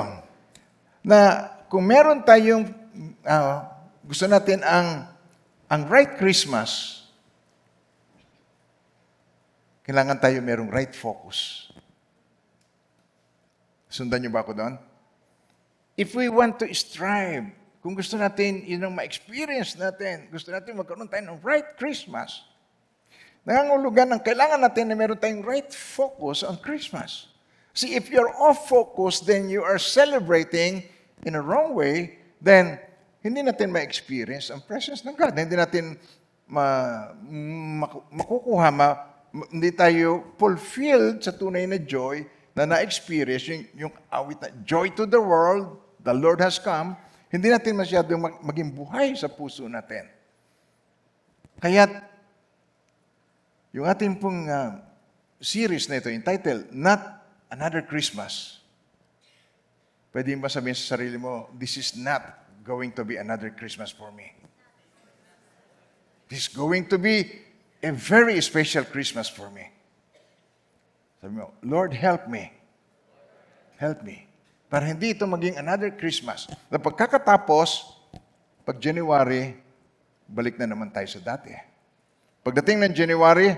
na 1.03 1.51
kung 1.71 1.87
meron 1.87 2.25
tayong 2.25 2.67
ah, 3.23 3.71
gusto 4.03 4.25
natin 4.27 4.65
ang 4.65 5.07
ang 5.69 5.83
right 5.87 6.17
Christmas, 6.17 6.98
kailangan 9.89 10.21
tayo 10.21 10.45
merong 10.45 10.69
right 10.69 10.93
focus. 10.93 11.73
Sundan 13.89 14.21
niyo 14.21 14.29
ba 14.29 14.45
ako 14.45 14.53
doon? 14.53 14.77
If 15.97 16.13
we 16.13 16.29
want 16.29 16.61
to 16.61 16.69
strive, 16.77 17.49
kung 17.81 17.97
gusto 17.97 18.21
natin, 18.21 18.69
yun 18.69 18.85
ang 18.85 18.93
ma-experience 18.93 19.81
natin, 19.81 20.29
gusto 20.29 20.53
natin 20.53 20.77
magkaroon 20.77 21.09
tayo 21.09 21.33
ng 21.33 21.41
right 21.41 21.73
Christmas, 21.81 22.45
nangangulugan 23.49 24.13
ng 24.13 24.21
kailangan 24.21 24.61
natin 24.61 24.93
na 24.93 24.95
meron 24.95 25.17
tayong 25.17 25.41
right 25.41 25.73
focus 25.73 26.45
on 26.45 26.61
Christmas. 26.61 27.33
See, 27.73 27.97
if 27.97 28.13
you're 28.13 28.29
off 28.37 28.69
focus, 28.69 29.25
then 29.25 29.49
you 29.49 29.65
are 29.65 29.81
celebrating 29.81 30.85
in 31.25 31.33
a 31.33 31.41
wrong 31.41 31.73
way, 31.73 32.21
then 32.45 32.77
hindi 33.25 33.41
natin 33.41 33.73
ma-experience 33.73 34.53
ang 34.53 34.61
presence 34.69 35.01
ng 35.01 35.17
God. 35.17 35.33
Hindi 35.33 35.57
natin 35.57 35.97
ma, 36.45 37.09
mak- 37.25 38.05
makukuha, 38.13 38.69
ma, 38.69 38.89
ma- 38.93 39.08
hindi 39.33 39.71
tayo 39.77 40.35
fulfilled 40.41 41.21
sa 41.21 41.33
tunay 41.35 41.69
na 41.69 41.79
joy 41.81 42.25
na 42.57 42.67
na-experience, 42.67 43.45
yung, 43.47 43.63
yung 43.87 43.95
awit 44.11 44.39
na 44.43 44.51
joy 44.67 44.91
to 44.91 45.07
the 45.07 45.21
world, 45.21 45.79
the 46.03 46.11
Lord 46.11 46.43
has 46.43 46.59
come, 46.59 46.99
hindi 47.31 47.53
natin 47.53 47.79
masyadong 47.79 48.19
mag- 48.19 48.41
maging 48.43 48.75
buhay 48.75 49.15
sa 49.15 49.31
puso 49.31 49.69
natin. 49.71 50.09
Kaya 51.63 52.03
yung 53.71 53.87
ating 53.87 54.19
pong 54.19 54.49
ah, 54.49 54.81
series 55.39 55.87
na 55.87 56.03
ito, 56.03 56.11
entitled, 56.11 56.73
Not 56.75 57.19
Another 57.49 57.81
Christmas. 57.81 58.61
Pwede 60.13 60.37
ba 60.37 60.53
sabihin 60.53 60.77
sa 60.77 60.97
sarili 60.97 61.17
mo, 61.17 61.49
this 61.57 61.81
is 61.81 61.97
not 61.97 62.45
going 62.61 62.93
to 62.93 63.09
be 63.09 63.17
another 63.17 63.49
Christmas 63.49 63.89
for 63.89 64.13
me. 64.13 64.37
This 66.29 66.45
is 66.45 66.51
going 66.53 66.85
to 66.93 67.01
be 67.01 67.48
a 67.83 67.91
very 67.95 68.39
special 68.43 68.83
Christmas 68.83 69.31
for 69.31 69.51
me. 69.55 69.71
Sabi 71.23 71.39
mo, 71.39 71.55
Lord, 71.63 71.95
help 71.95 72.27
me. 72.27 72.51
Help 73.79 74.03
me. 74.03 74.27
Para 74.67 74.91
hindi 74.91 75.15
ito 75.15 75.25
maging 75.25 75.59
another 75.59 75.95
Christmas. 75.95 76.51
Na 76.69 76.79
pagkakatapos, 76.79 77.95
pag 78.67 78.77
January, 78.83 79.57
balik 80.27 80.59
na 80.59 80.69
naman 80.69 80.91
tayo 80.91 81.07
sa 81.09 81.23
dati. 81.23 81.55
Pagdating 82.43 82.85
ng 82.85 82.95
January, 82.95 83.55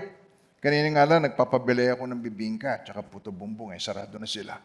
kanina 0.61 0.87
nga 0.93 1.05
lang, 1.09 1.25
nagpapabili 1.25 1.89
ako 1.91 2.05
ng 2.07 2.21
bibingka 2.21 2.79
at 2.79 2.81
saka 2.87 3.01
puto 3.03 3.33
bumbong, 3.33 3.73
eh, 3.75 3.81
sarado 3.81 4.15
na 4.21 4.29
sila. 4.29 4.55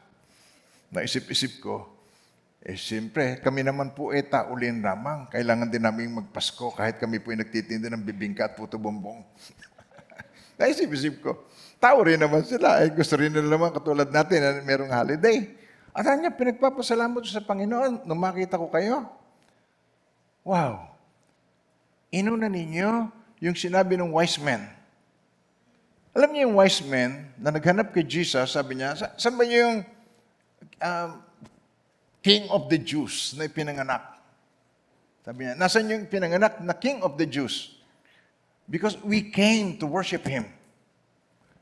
Naisip-isip 0.92 1.58
ko, 1.58 1.95
eh 2.66 2.74
siyempre, 2.74 3.38
kami 3.38 3.62
naman 3.62 3.94
po 3.94 4.10
eh 4.10 4.26
taulin 4.26 4.82
lamang. 4.82 5.30
Kailangan 5.30 5.70
din 5.70 5.86
namin 5.86 6.18
magpasko 6.18 6.74
kahit 6.74 6.98
kami 6.98 7.22
po 7.22 7.30
ay 7.30 7.38
nagtitinda 7.46 7.86
ng 7.94 8.02
bibingka 8.02 8.50
at 8.50 8.58
puto 8.58 8.74
bumbong. 8.74 9.22
Naisip-isip 10.58 11.22
ko, 11.22 11.46
tao 11.78 12.02
rin 12.02 12.18
naman 12.18 12.42
sila. 12.42 12.82
Eh, 12.82 12.90
gusto 12.90 13.14
rin 13.14 13.30
nila 13.30 13.54
naman 13.54 13.70
katulad 13.70 14.10
natin 14.10 14.42
na 14.42 14.50
merong 14.66 14.90
holiday. 14.90 15.46
At 15.94 16.10
niya, 16.18 16.34
pinagpapasalamat 16.34 17.22
sa 17.30 17.38
Panginoon 17.38 18.02
nung 18.02 18.18
makita 18.18 18.58
ko 18.58 18.66
kayo. 18.66 19.06
Wow! 20.42 20.90
Inuna 22.10 22.50
ninyo 22.50 23.14
yung 23.46 23.54
sinabi 23.54 23.94
ng 23.94 24.10
wise 24.10 24.42
men. 24.42 24.66
Alam 26.18 26.34
niyo 26.34 26.50
yung 26.50 26.58
wise 26.58 26.82
men 26.82 27.30
na 27.38 27.54
naghanap 27.54 27.94
kay 27.94 28.02
Jesus, 28.02 28.58
sabi 28.58 28.74
niya, 28.74 28.98
"Sa- 28.98 29.14
saan 29.14 29.38
ba 29.38 29.46
yung 29.46 29.86
um, 30.82 31.10
King 32.26 32.50
of 32.50 32.66
the 32.66 32.74
Jews 32.82 33.38
na 33.38 33.46
ipinanganak? 33.46 34.02
Sabi 35.22 35.46
niya, 35.46 35.54
nasan 35.54 35.86
yung 35.86 36.10
pinanganak 36.10 36.58
na 36.58 36.74
King 36.74 37.06
of 37.06 37.14
the 37.14 37.22
Jews? 37.22 37.78
Because 38.66 38.98
we 39.06 39.30
came 39.30 39.78
to 39.78 39.86
worship 39.86 40.26
Him. 40.26 40.42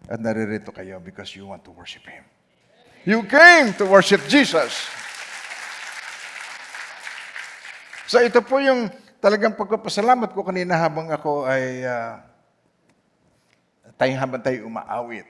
At 0.09 0.25
naririto 0.25 0.73
kayo 0.73 1.05
because 1.05 1.37
you 1.37 1.45
want 1.45 1.61
to 1.69 1.73
worship 1.77 2.09
Him. 2.09 2.25
You 3.05 3.29
came 3.29 3.77
to 3.77 3.85
worship 3.85 4.25
Jesus. 4.25 4.89
So 8.09 8.25
ito 8.25 8.41
po 8.41 8.57
yung 8.57 8.89
talagang 9.21 9.53
pagpapasalamat 9.61 10.33
ko 10.33 10.49
kanina 10.49 10.81
habang 10.81 11.13
ako 11.13 11.45
ay 11.45 11.85
uh, 11.85 12.25
tayo 14.01 14.13
habang 14.17 14.41
tayo 14.41 14.65
umaawit. 14.65 15.29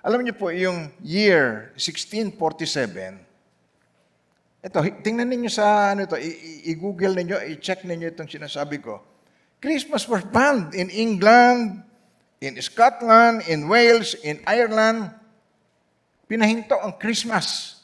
Alam 0.00 0.24
niyo 0.24 0.36
po, 0.36 0.52
yung 0.52 0.88
year 1.04 1.72
1647, 1.76 3.33
ito, 4.64 4.80
tingnan 5.04 5.28
ninyo 5.28 5.52
sa 5.52 5.92
ano 5.92 6.08
ito, 6.08 6.16
i-google 6.64 7.12
ninyo, 7.12 7.36
i-check 7.52 7.84
ninyo 7.84 8.08
itong 8.16 8.32
sinasabi 8.32 8.80
ko. 8.80 8.96
Christmas 9.60 10.08
was 10.08 10.24
banned 10.32 10.72
in 10.72 10.88
England, 10.88 11.84
in 12.40 12.56
Scotland, 12.64 13.44
in 13.44 13.68
Wales, 13.68 14.16
in 14.24 14.40
Ireland. 14.48 15.12
Pinahinto 16.24 16.80
ang 16.80 16.96
Christmas. 16.96 17.76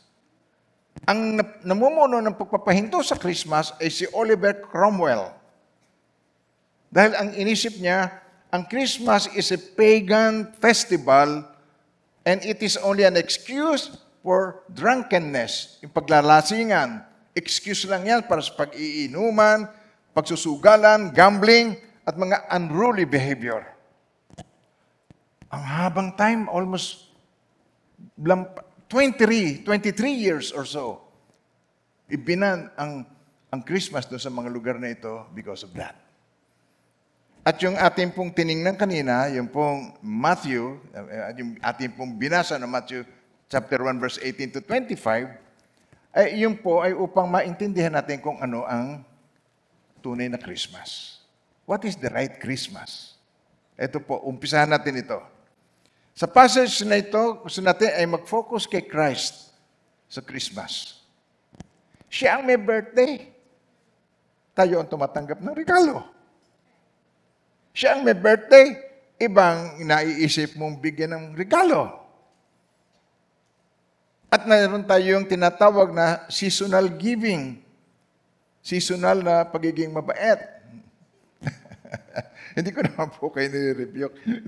Ang 1.05 1.37
namumuno 1.69 2.17
ng 2.25 2.37
pagpapahinto 2.37 3.05
sa 3.05 3.21
Christmas 3.21 3.77
ay 3.77 3.93
si 3.93 4.09
Oliver 4.17 4.65
Cromwell. 4.65 5.37
Dahil 6.89 7.13
ang 7.13 7.29
inisip 7.37 7.77
niya, 7.77 8.09
ang 8.49 8.65
Christmas 8.67 9.29
is 9.37 9.53
a 9.53 9.61
pagan 9.61 10.49
festival 10.57 11.45
and 12.25 12.41
it 12.41 12.65
is 12.65 12.81
only 12.81 13.05
an 13.05 13.21
excuse 13.21 14.01
for 14.21 14.65
drunkenness, 14.69 15.81
yung 15.81 15.93
paglalasingan. 15.93 17.05
Excuse 17.33 17.89
lang 17.89 18.05
yan 18.05 18.21
para 18.29 18.45
sa 18.45 18.53
pag-iinuman, 18.53 19.65
pagsusugalan, 20.13 21.13
gambling, 21.13 21.79
at 22.05 22.17
mga 22.17 22.49
unruly 22.53 23.07
behavior. 23.07 23.65
Ang 25.51 25.65
habang 25.65 26.09
time, 26.15 26.47
almost 26.51 27.11
lamp- 28.21 28.67
23, 28.91 29.63
23 29.63 30.11
years 30.11 30.51
or 30.51 30.67
so, 30.67 30.99
ibinan 32.11 32.67
ang, 32.75 33.07
ang 33.51 33.61
Christmas 33.63 34.07
doon 34.11 34.19
sa 34.19 34.31
mga 34.31 34.51
lugar 34.51 34.77
na 34.83 34.91
ito 34.91 35.31
because 35.31 35.63
of 35.63 35.71
that. 35.79 35.95
At 37.41 37.57
yung 37.65 37.79
ating 37.79 38.13
pong 38.13 38.35
tiningnan 38.37 38.77
kanina, 38.77 39.31
yung 39.33 39.49
pong 39.49 39.97
Matthew, 40.05 40.77
uh, 40.93 41.33
yung 41.39 41.57
ating 41.63 41.97
pong 41.97 42.19
binasa 42.21 42.61
na 42.61 42.69
Matthew 42.69 43.07
chapter 43.51 43.83
1 43.83 43.99
verse 43.99 44.23
18 44.23 44.55
to 44.55 44.61
25, 44.63 45.27
ay 46.15 46.27
yun 46.39 46.55
po 46.55 46.87
ay 46.87 46.95
upang 46.95 47.27
maintindihan 47.27 47.91
natin 47.91 48.23
kung 48.23 48.39
ano 48.39 48.63
ang 48.63 49.03
tunay 49.99 50.31
na 50.31 50.39
Christmas. 50.39 51.19
What 51.67 51.83
is 51.83 51.99
the 51.99 52.09
right 52.15 52.39
Christmas? 52.39 53.19
Ito 53.75 53.99
po, 53.99 54.23
umpisahan 54.23 54.71
natin 54.71 55.03
ito. 55.03 55.19
Sa 56.15 56.31
passage 56.31 56.83
na 56.87 56.99
ito, 56.99 57.43
gusto 57.43 57.59
natin 57.59 57.91
ay 57.95 58.07
mag-focus 58.07 58.71
kay 58.71 58.87
Christ 58.87 59.51
sa 60.07 60.23
Christmas. 60.23 61.03
Siya 62.11 62.39
ang 62.39 62.47
may 62.47 62.59
birthday. 62.59 63.31
Tayo 64.55 64.83
ang 64.83 64.89
tumatanggap 64.91 65.39
ng 65.39 65.55
regalo. 65.55 66.03
Siya 67.71 67.95
ang 67.99 68.03
may 68.03 68.19
birthday. 68.19 68.75
Ibang 69.21 69.85
naiisip 69.87 70.59
mong 70.59 70.83
bigyan 70.83 71.15
ng 71.15 71.25
regalo. 71.39 72.00
At 74.31 74.47
mayroon 74.47 74.87
tayong 74.87 75.27
tinatawag 75.27 75.91
na 75.91 76.23
seasonal 76.31 76.87
giving. 76.87 77.59
Seasonal 78.63 79.27
na 79.27 79.43
pagiging 79.43 79.91
mabait. 79.91 80.39
Hindi 82.55 82.71
ko 82.71 82.87
naman 82.87 83.11
po 83.11 83.35
kayo 83.35 83.51
nire-rebuke. 83.51 84.47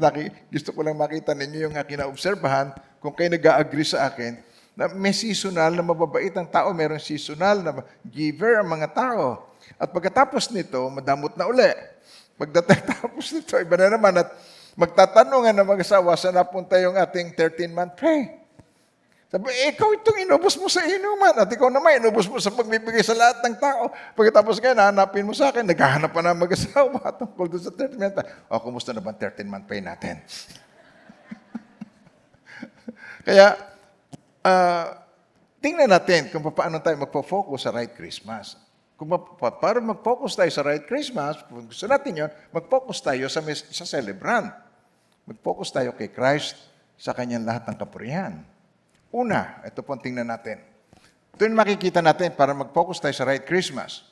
Gusto 0.54 0.70
ko 0.70 0.86
lang 0.86 0.94
makita 0.94 1.34
ninyo 1.34 1.66
yung 1.66 1.74
aking 1.74 1.98
naobserbahan 1.98 2.70
kung 3.02 3.10
kayo 3.10 3.34
nag-agree 3.34 3.82
sa 3.82 4.06
akin 4.06 4.38
na 4.72 4.88
may 4.88 5.12
seasonal 5.12 5.74
na 5.74 5.84
mababait 5.84 6.32
ang 6.32 6.48
tao, 6.48 6.72
meron 6.72 7.02
seasonal 7.02 7.60
na 7.60 7.84
giver 8.06 8.62
ang 8.62 8.70
mga 8.70 8.88
tao. 8.94 9.52
At 9.76 9.92
pagkatapos 9.92 10.48
nito, 10.54 10.80
madamot 10.88 11.34
na 11.36 11.44
uli. 11.50 11.74
Pagdatapos 12.40 13.26
nito, 13.36 13.58
iba 13.60 13.76
na 13.76 13.98
naman 13.98 14.14
at 14.16 14.30
magtatanungan 14.78 15.52
ng 15.52 15.68
mag-asawa 15.68 16.16
sa 16.16 16.32
napunta 16.32 16.80
yung 16.80 16.96
ating 16.96 17.36
13-month 17.36 17.94
pray. 18.00 18.41
Sabi, 19.32 19.48
eh, 19.48 19.72
ikaw 19.72 19.96
itong 19.96 20.28
inubos 20.28 20.60
mo 20.60 20.68
sa 20.68 20.84
inuman 20.84 21.32
at 21.32 21.48
ikaw 21.48 21.72
naman 21.72 22.04
inubos 22.04 22.28
mo 22.28 22.36
sa 22.36 22.52
pagbibigay 22.52 23.00
sa 23.00 23.16
lahat 23.16 23.40
ng 23.40 23.56
tao. 23.56 23.88
Pagkatapos 24.12 24.60
kaya 24.60 24.76
nahanapin 24.76 25.24
mo 25.24 25.32
sa 25.32 25.48
akin, 25.48 25.64
naghahanap 25.64 26.12
pa 26.12 26.20
na 26.20 26.36
mag-asawa 26.36 27.00
tungkol 27.24 27.48
doon 27.48 27.64
sa 27.64 27.72
13 27.72 27.96
month. 27.96 28.20
O, 28.52 28.60
kumusta 28.60 28.92
na 28.92 29.00
ba 29.00 29.16
ang 29.16 29.16
13 29.16 29.48
month 29.48 29.64
pay 29.64 29.80
natin? 29.80 30.20
kaya, 33.26 33.56
ah, 34.44 35.00
tingnan 35.64 35.88
natin 35.88 36.28
kung 36.28 36.44
paano 36.52 36.84
tayo 36.84 37.00
magpo-focus 37.00 37.64
sa 37.64 37.72
right 37.72 37.96
Christmas. 37.96 38.60
Kung 39.00 39.16
pa- 39.16 39.56
para 39.56 39.80
mag-focus 39.80 40.36
tayo 40.36 40.52
sa 40.52 40.60
right 40.60 40.84
Christmas, 40.84 41.40
kung 41.48 41.64
gusto 41.72 41.88
natin 41.88 42.20
yon, 42.20 42.30
mag-focus 42.52 43.00
tayo 43.00 43.32
sa, 43.32 43.40
sa 43.48 43.88
celebrant. 43.88 44.52
Mag-focus 45.24 45.72
tayo 45.72 45.96
kay 45.96 46.12
Christ 46.12 46.68
sa 47.00 47.16
kanyang 47.16 47.48
lahat 47.48 47.64
ng 47.72 47.80
kapurihan. 47.80 48.51
Una, 49.12 49.60
ito 49.60 49.84
po 49.84 49.92
tingnan 50.00 50.24
natin. 50.24 50.56
Ito 51.36 51.44
yung 51.44 51.60
makikita 51.60 52.00
natin 52.00 52.32
para 52.32 52.56
mag-focus 52.56 52.96
tayo 52.96 53.12
sa 53.12 53.28
right 53.28 53.44
Christmas. 53.44 54.08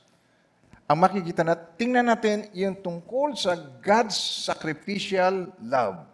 Ang 0.85 1.01
makikita 1.01 1.41
natin, 1.41 1.65
tingnan 1.81 2.05
natin 2.05 2.53
yung 2.53 2.77
tungkol 2.77 3.33
sa 3.33 3.57
God's 3.81 4.45
sacrificial 4.45 5.49
love. 5.65 6.05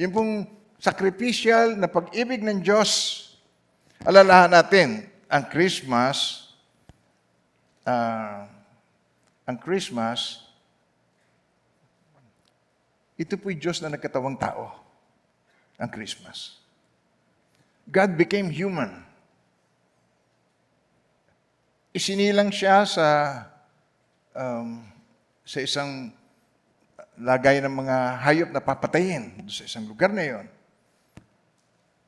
Yung 0.00 0.08
pong 0.08 0.32
sacrificial 0.80 1.76
na 1.76 1.84
pag-ibig 1.84 2.40
ng 2.40 2.64
Diyos, 2.64 3.20
alalahan 4.08 4.48
natin, 4.48 5.04
ang 5.28 5.44
Christmas, 5.52 6.48
ah, 7.84 8.48
ang 9.44 9.58
Christmas, 9.60 10.48
ito 13.20 13.36
po'y 13.36 13.60
Diyos 13.60 13.84
na 13.84 13.92
nagkatawang 13.92 14.40
tao. 14.40 14.72
Ang 15.76 15.92
Christmas. 15.92 16.61
God 17.90 18.14
became 18.14 18.48
human. 18.52 19.02
Isinilang 21.92 22.48
siya 22.54 22.88
sa 22.88 23.06
um, 24.32 24.80
sa 25.44 25.58
isang 25.60 26.12
lagay 27.20 27.60
ng 27.60 27.72
mga 27.72 27.96
hayop 28.24 28.50
na 28.50 28.64
papatayin 28.64 29.44
sa 29.50 29.68
isang 29.68 29.84
lugar 29.84 30.08
na 30.08 30.24
yon. 30.24 30.46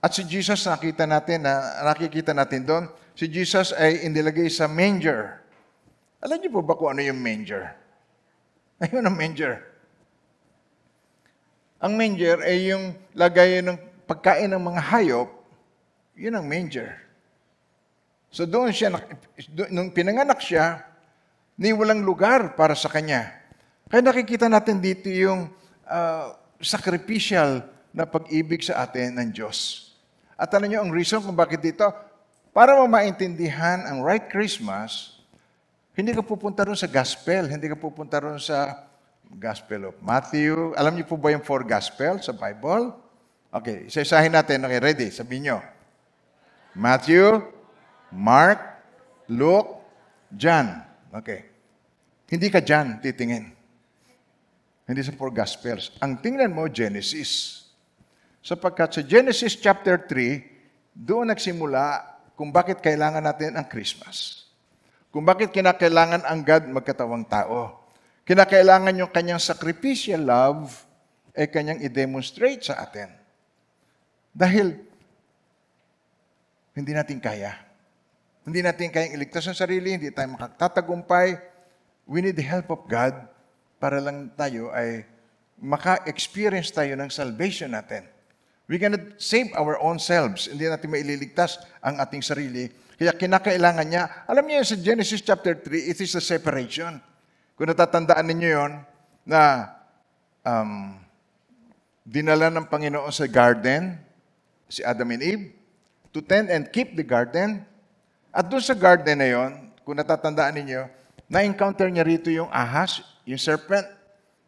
At 0.01 0.13
si 0.13 0.25
Jesus 0.25 0.65
nakita 0.69 1.09
natin 1.09 1.45
na 1.45 1.85
nakikita 1.85 2.33
natin 2.37 2.65
doon, 2.65 2.85
si 3.17 3.29
Jesus 3.29 3.73
ay 3.77 4.05
inilagay 4.05 4.49
sa 4.49 4.69
manger. 4.69 5.41
Alam 6.21 6.41
niyo 6.41 6.51
po 6.57 6.61
ba 6.65 6.77
kung 6.77 6.93
ano 6.93 7.01
yung 7.05 7.21
manger? 7.21 7.73
Ayun 8.85 9.05
ang 9.05 9.17
manger. 9.17 9.61
Ang 11.85 12.01
manger 12.01 12.41
ay 12.45 12.73
yung 12.73 12.97
lagay 13.13 13.61
ng 13.61 13.77
pagkain 14.09 14.49
ng 14.53 14.61
mga 14.61 14.81
hayop, 14.93 15.29
yun 16.15 16.35
ang 16.35 16.47
manger. 16.47 16.99
So 18.35 18.47
doon 18.47 18.75
siya, 18.75 18.91
nung 19.71 19.95
pinanganak 19.95 20.43
siya, 20.43 20.83
ni 21.55 21.71
walang 21.71 22.03
lugar 22.03 22.59
para 22.59 22.75
sa 22.75 22.91
kanya. 22.91 23.31
Kaya 23.87 24.03
nakikita 24.03 24.51
natin 24.51 24.83
dito 24.83 25.07
yung 25.07 25.47
ah, 25.87 26.35
sacrificial 26.59 27.63
na 27.95 28.03
pag-ibig 28.03 28.67
sa 28.67 28.83
atin 28.83 29.15
ng 29.15 29.31
Diyos. 29.31 29.91
At 30.35 30.51
alam 30.51 30.67
niyo 30.67 30.83
ang 30.83 30.91
reason 30.91 31.23
kung 31.23 31.39
bakit 31.39 31.63
dito? 31.63 31.87
Para 32.51 32.75
mo 32.75 32.91
maintindihan 32.91 33.87
ang 33.87 34.03
right 34.03 34.27
Christmas, 34.27 35.15
hindi 35.95 36.11
ka 36.11 36.27
pupunta 36.27 36.67
ron 36.67 36.75
sa 36.75 36.91
gospel, 36.91 37.47
hindi 37.47 37.71
ka 37.71 37.79
pupunta 37.79 38.19
ron 38.19 38.39
sa 38.43 38.83
Gospel 39.35 39.91
of 39.91 39.97
Matthew. 40.03 40.75
Alam 40.79 40.99
niyo 40.99 41.07
po 41.11 41.17
ba 41.19 41.35
yung 41.35 41.43
four 41.43 41.67
gospel 41.67 42.23
sa 42.23 42.31
Bible? 42.31 42.95
Okay, 43.51 43.91
isa-isahin 43.91 44.31
natin. 44.31 44.63
Okay, 44.63 44.79
ready? 44.83 45.09
Sabihin 45.11 45.51
niyo. 45.51 45.59
Matthew, 46.75 47.39
Mark, 48.11 48.59
Luke, 49.31 49.81
John. 50.35 50.83
Okay. 51.15 51.47
Hindi 52.27 52.51
ka 52.51 52.59
John 52.59 52.99
titingin. 52.99 53.55
Hindi 54.85 55.01
sa 55.01 55.15
four 55.15 55.31
Gospels. 55.31 55.95
Ang 56.03 56.21
tingnan 56.21 56.53
mo, 56.53 56.67
Genesis. 56.69 57.65
Sapagkat 58.45 59.01
sa 59.01 59.03
Genesis 59.07 59.57
chapter 59.57 59.97
3, 59.97 60.93
doon 60.93 61.33
nagsimula 61.33 62.05
kung 62.37 62.51
bakit 62.51 62.83
kailangan 62.83 63.25
natin 63.25 63.57
ang 63.57 63.65
Christmas. 63.65 64.45
Kung 65.15 65.23
bakit 65.23 65.55
kinakailangan 65.55 66.27
ang 66.27 66.43
God 66.43 66.69
magkatawang 66.75 67.25
tao. 67.31 67.87
Kinakailangan 68.27 68.99
yung 68.99 69.13
kanyang 69.15 69.39
sacrificial 69.39 70.27
love 70.27 70.75
ay 71.39 71.47
kanyang 71.47 71.79
i-demonstrate 71.87 72.67
sa 72.67 72.83
atin. 72.83 73.09
Dahil 74.35 74.75
hindi 76.75 76.93
natin 76.93 77.23
kaya. 77.23 77.55
Hindi 78.45 78.61
natin 78.61 78.93
kayang 78.93 79.17
iligtas 79.17 79.49
ang 79.49 79.57
sarili, 79.57 79.97
hindi 79.97 80.11
tayo 80.13 80.35
makatatagumpay. 80.37 81.39
We 82.05 82.21
need 82.21 82.37
the 82.37 82.45
help 82.45 82.69
of 82.69 82.85
God 82.91 83.17
para 83.81 84.03
lang 84.03 84.29
tayo 84.37 84.69
ay 84.75 85.09
maka-experience 85.63 86.75
tayo 86.75 86.93
ng 86.99 87.09
salvation 87.09 87.73
natin. 87.73 88.05
We 88.69 88.77
cannot 88.77 89.17
save 89.17 89.53
our 89.57 89.81
own 89.81 89.97
selves. 89.97 90.51
Hindi 90.51 90.69
natin 90.69 90.93
maililigtas 90.93 91.63
ang 91.81 92.01
ating 92.01 92.21
sarili. 92.21 92.69
Kaya 92.97 93.13
kinakailangan 93.17 93.87
niya, 93.87 94.05
alam 94.29 94.45
niyo 94.45 94.65
sa 94.65 94.77
Genesis 94.77 95.21
chapter 95.21 95.57
3, 95.57 95.91
it 95.93 95.99
is 96.01 96.13
the 96.13 96.23
separation. 96.23 97.01
Kung 97.55 97.69
natatandaan 97.71 98.27
ninyo 98.29 98.51
yon 98.51 98.73
na 99.25 99.73
um, 100.45 100.97
dinala 102.05 102.53
ng 102.53 102.67
Panginoon 102.69 103.13
sa 103.13 103.29
garden, 103.29 104.01
si 104.69 104.81
Adam 104.85 105.13
and 105.13 105.25
Eve, 105.25 105.45
to 106.15 106.23
tend 106.23 106.47
and 106.47 106.71
keep 106.71 106.95
the 106.95 107.03
garden. 107.03 107.67
At 108.31 108.47
doon 108.47 108.63
sa 108.63 108.79
garden 108.79 109.19
na 109.19 109.29
yon, 109.29 109.75
kung 109.83 109.99
natatandaan 109.99 110.55
ninyo, 110.63 110.87
na-encounter 111.27 111.91
niya 111.91 112.07
rito 112.07 112.31
yung 112.31 112.47
ahas, 112.55 113.03
yung 113.27 113.39
serpent, 113.39 113.85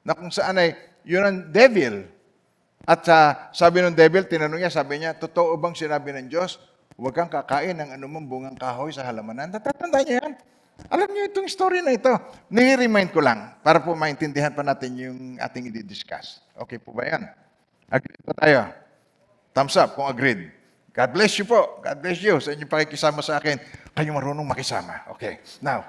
na 0.07 0.14
kung 0.14 0.31
saan 0.31 0.62
ay, 0.62 0.79
yun 1.02 1.26
ang 1.26 1.38
devil. 1.50 2.07
At 2.87 3.02
sa 3.02 3.50
sabi 3.50 3.83
ng 3.83 3.98
devil, 3.98 4.22
tinanong 4.22 4.62
niya, 4.62 4.70
sabi 4.70 5.02
niya, 5.02 5.18
totoo 5.18 5.59
bang 5.59 5.74
sinabi 5.74 6.14
ng 6.14 6.31
Diyos, 6.31 6.62
huwag 6.94 7.18
kang 7.18 7.31
kakain 7.31 7.74
ng 7.74 7.98
anumang 7.98 8.31
bungang 8.31 8.55
kahoy 8.55 8.94
sa 8.94 9.02
halamanan? 9.02 9.50
Natatanda 9.50 10.07
niya 10.07 10.22
yan. 10.22 10.33
Alam 10.87 11.09
niyo 11.11 11.22
itong 11.35 11.50
story 11.50 11.83
na 11.83 11.98
ito. 11.98 12.12
Nire-remind 12.52 13.11
ko 13.11 13.18
lang 13.18 13.59
para 13.66 13.83
po 13.83 13.98
maintindihan 13.98 14.55
pa 14.55 14.62
natin 14.62 14.94
yung 14.94 15.18
ating 15.42 15.72
i-discuss. 15.72 16.38
Okay 16.55 16.79
po 16.79 16.94
ba 16.94 17.11
yan? 17.11 17.22
Agree 17.90 18.18
po 18.22 18.31
tayo? 18.38 18.70
Thumbs 19.50 19.74
up 19.74 19.98
kung 19.98 20.07
agreed. 20.07 20.56
God 20.96 21.11
bless 21.12 21.37
you 21.37 21.44
po. 21.44 21.85
God 21.85 21.98
bless 22.00 22.24
you 22.24 22.40
sa 22.40 22.56
inyong 22.56 22.72
pakikisama 22.72 23.20
sa 23.20 23.37
akin. 23.37 23.61
Kayo 23.92 24.16
marunong 24.16 24.48
makisama. 24.48 25.04
Okay. 25.12 25.44
Now, 25.61 25.85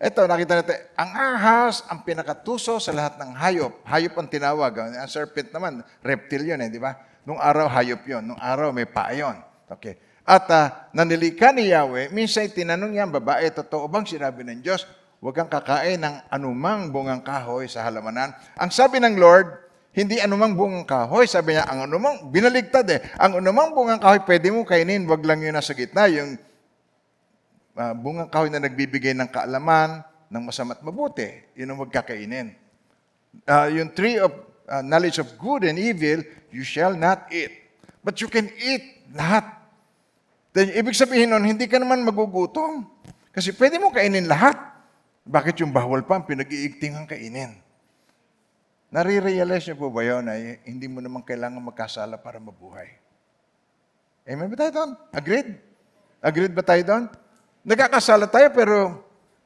ito, 0.00 0.24
nakita 0.24 0.64
natin, 0.64 0.78
ang 0.96 1.10
ahas, 1.12 1.84
ang 1.84 2.00
pinakatuso 2.00 2.80
sa 2.80 2.96
lahat 2.96 3.20
ng 3.20 3.36
hayop. 3.36 3.84
Hayop 3.84 4.14
ang 4.16 4.28
tinawag. 4.32 4.72
Ang 4.72 5.10
serpent 5.12 5.52
naman, 5.52 5.84
reptile 6.00 6.48
yun 6.48 6.64
eh, 6.64 6.72
di 6.72 6.80
ba? 6.80 6.96
Nung 7.28 7.36
araw, 7.36 7.68
hayop 7.68 8.08
yun. 8.08 8.24
Nung 8.32 8.40
araw, 8.40 8.72
may 8.72 8.88
paa 8.88 9.12
yun. 9.12 9.36
Okay. 9.68 10.00
At 10.24 10.48
uh, 10.48 10.88
nanilika 10.96 11.52
ni 11.52 11.68
Yahweh, 11.68 12.08
minsan 12.08 12.48
tinanong 12.48 12.96
niya 12.96 13.04
ang 13.04 13.12
babae, 13.12 13.52
totoo 13.52 13.84
bang 13.84 14.08
sinabi 14.08 14.48
ng 14.48 14.64
Diyos, 14.64 14.88
huwag 15.20 15.36
kang 15.36 15.52
kakain 15.52 16.00
ng 16.00 16.30
anumang 16.32 16.88
bungang 16.88 17.20
kahoy 17.20 17.68
sa 17.68 17.84
halamanan. 17.84 18.32
Ang 18.56 18.72
sabi 18.72 18.96
ng 18.96 19.20
Lord, 19.20 19.67
hindi 19.96 20.20
anumang 20.20 20.54
bungang 20.54 20.86
kahoy. 20.86 21.26
Sabi 21.26 21.56
niya, 21.56 21.66
ang 21.66 21.88
anumang, 21.88 22.28
binaligtad 22.30 22.86
eh. 22.92 23.00
Ang 23.18 23.40
anumang 23.42 23.72
bungang 23.72 23.98
kahoy, 23.98 24.20
pwede 24.22 24.52
mo 24.52 24.62
kainin, 24.62 25.08
wag 25.08 25.24
lang 25.24 25.42
yun 25.42 25.56
nasa 25.56 25.72
gitna. 25.74 26.06
Yung 26.12 26.38
uh, 27.74 27.94
bungang 27.96 28.30
kahoy 28.30 28.52
na 28.52 28.62
nagbibigay 28.62 29.16
ng 29.16 29.26
kaalaman, 29.32 30.04
ng 30.28 30.42
masama't 30.44 30.84
mabuti. 30.84 31.26
Yun 31.56 31.72
ang 31.72 31.78
huwag 31.80 31.92
kakainin. 31.92 32.52
Uh, 33.48 33.68
yung 33.72 33.90
tree 33.92 34.20
of 34.20 34.32
uh, 34.68 34.84
knowledge 34.84 35.18
of 35.18 35.28
good 35.40 35.64
and 35.64 35.80
evil, 35.80 36.20
you 36.52 36.62
shall 36.62 36.92
not 36.92 37.26
eat. 37.32 37.52
But 38.04 38.20
you 38.20 38.28
can 38.28 38.52
eat 38.60 39.08
lahat. 39.12 39.48
Then, 40.52 40.72
ibig 40.72 40.96
sabihin 40.96 41.32
nun, 41.32 41.44
hindi 41.44 41.68
ka 41.68 41.80
naman 41.80 42.04
magugutom. 42.04 42.88
Kasi 43.32 43.52
pwede 43.56 43.76
mo 43.80 43.92
kainin 43.92 44.28
lahat. 44.28 44.56
Bakit 45.28 45.60
yung 45.60 45.72
bawal 45.72 46.04
pa 46.08 46.16
ang 46.20 46.24
pinag-iigting 46.24 46.96
ang 46.96 47.04
kainin? 47.04 47.52
Nare-realize 48.88 49.68
niyo 49.68 49.76
po 49.76 49.92
ba 49.92 50.00
yun 50.00 50.24
na 50.24 50.36
hindi 50.64 50.88
mo 50.88 51.04
naman 51.04 51.20
kailangan 51.20 51.60
magkasala 51.60 52.16
para 52.16 52.40
mabuhay? 52.40 52.88
Amen 54.24 54.48
ba 54.48 54.56
tayo 54.56 54.72
doon? 54.72 54.90
Agreed? 55.12 55.48
Agreed 56.24 56.52
ba 56.56 56.64
tayo 56.64 56.82
doon? 56.84 57.04
Nagkakasala 57.68 58.32
tayo 58.32 58.48
pero 58.56 58.76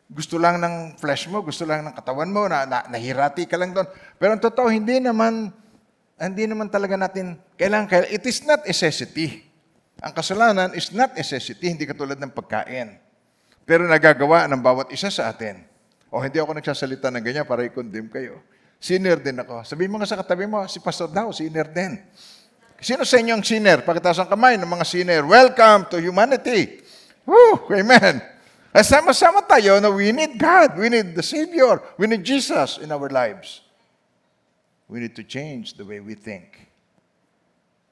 gusto 0.07 0.39
lang 0.39 0.63
ng 0.63 0.95
flesh 0.95 1.27
mo, 1.27 1.43
gusto 1.43 1.67
lang 1.67 1.83
ng 1.83 1.95
katawan 1.97 2.31
mo, 2.31 2.47
na, 2.47 2.69
na 2.69 2.87
nahirati 2.87 3.49
ka 3.51 3.59
lang 3.59 3.75
doon. 3.75 3.89
Pero 4.21 4.31
ang 4.37 4.43
totoo, 4.43 4.71
hindi 4.71 5.03
naman, 5.03 5.51
hindi 6.21 6.45
naman 6.47 6.71
talaga 6.71 6.95
natin, 6.95 7.35
kailangan, 7.59 7.91
kailangan, 7.91 8.15
it 8.15 8.23
is 8.23 8.45
not 8.47 8.63
necessity. 8.63 9.43
Ang 10.03 10.13
kasalanan 10.15 10.71
is 10.77 10.95
not 10.95 11.17
necessity, 11.19 11.67
hindi 11.67 11.83
katulad 11.89 12.21
ng 12.21 12.31
pagkain. 12.31 13.01
Pero 13.67 13.87
nagagawa 13.91 14.47
ng 14.51 14.61
bawat 14.61 14.91
isa 14.95 15.11
sa 15.11 15.31
atin. 15.31 15.65
O 16.13 16.21
hindi 16.21 16.37
ako 16.37 16.59
nagsasalita 16.59 17.09
ng 17.09 17.25
ganyan 17.25 17.47
para 17.49 17.65
i-condemn 17.65 18.13
kayo. 18.13 18.45
Sinner 18.83 19.23
din 19.23 19.39
ako. 19.39 19.63
Sabihin 19.63 19.95
mo 19.95 20.03
nga 20.03 20.11
sa 20.11 20.19
katabi 20.19 20.43
mo, 20.51 20.67
si 20.67 20.83
Pastor 20.83 21.07
daw, 21.07 21.31
sinner 21.31 21.71
din. 21.71 22.03
Sino 22.83 23.07
sa 23.07 23.15
inyo 23.23 23.39
ang 23.39 23.47
sinner? 23.47 23.87
Pagkataas 23.87 24.27
ang 24.27 24.27
kamay 24.27 24.59
ng 24.59 24.67
mga 24.67 24.83
sinner. 24.83 25.23
Welcome 25.23 25.87
to 25.87 26.03
humanity. 26.03 26.83
Woo! 27.23 27.63
Amen. 27.71 28.19
At 28.75 28.83
sama-sama 28.83 29.47
tayo 29.47 29.79
na 29.79 29.87
we 29.87 30.11
need 30.11 30.35
God. 30.35 30.75
We 30.75 30.91
need 30.91 31.15
the 31.15 31.23
Savior. 31.23 31.79
We 31.95 32.11
need 32.11 32.27
Jesus 32.27 32.83
in 32.83 32.91
our 32.91 33.07
lives. 33.07 33.63
We 34.91 34.99
need 34.99 35.15
to 35.15 35.23
change 35.23 35.79
the 35.79 35.87
way 35.87 36.03
we 36.03 36.19
think. 36.19 36.67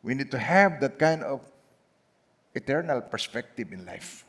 We 0.03 0.18
need 0.18 0.35
to 0.35 0.42
have 0.42 0.83
that 0.83 0.98
kind 0.98 1.22
of 1.22 1.38
eternal 2.50 2.98
perspective 3.07 3.70
in 3.70 3.87
life. 3.87 4.26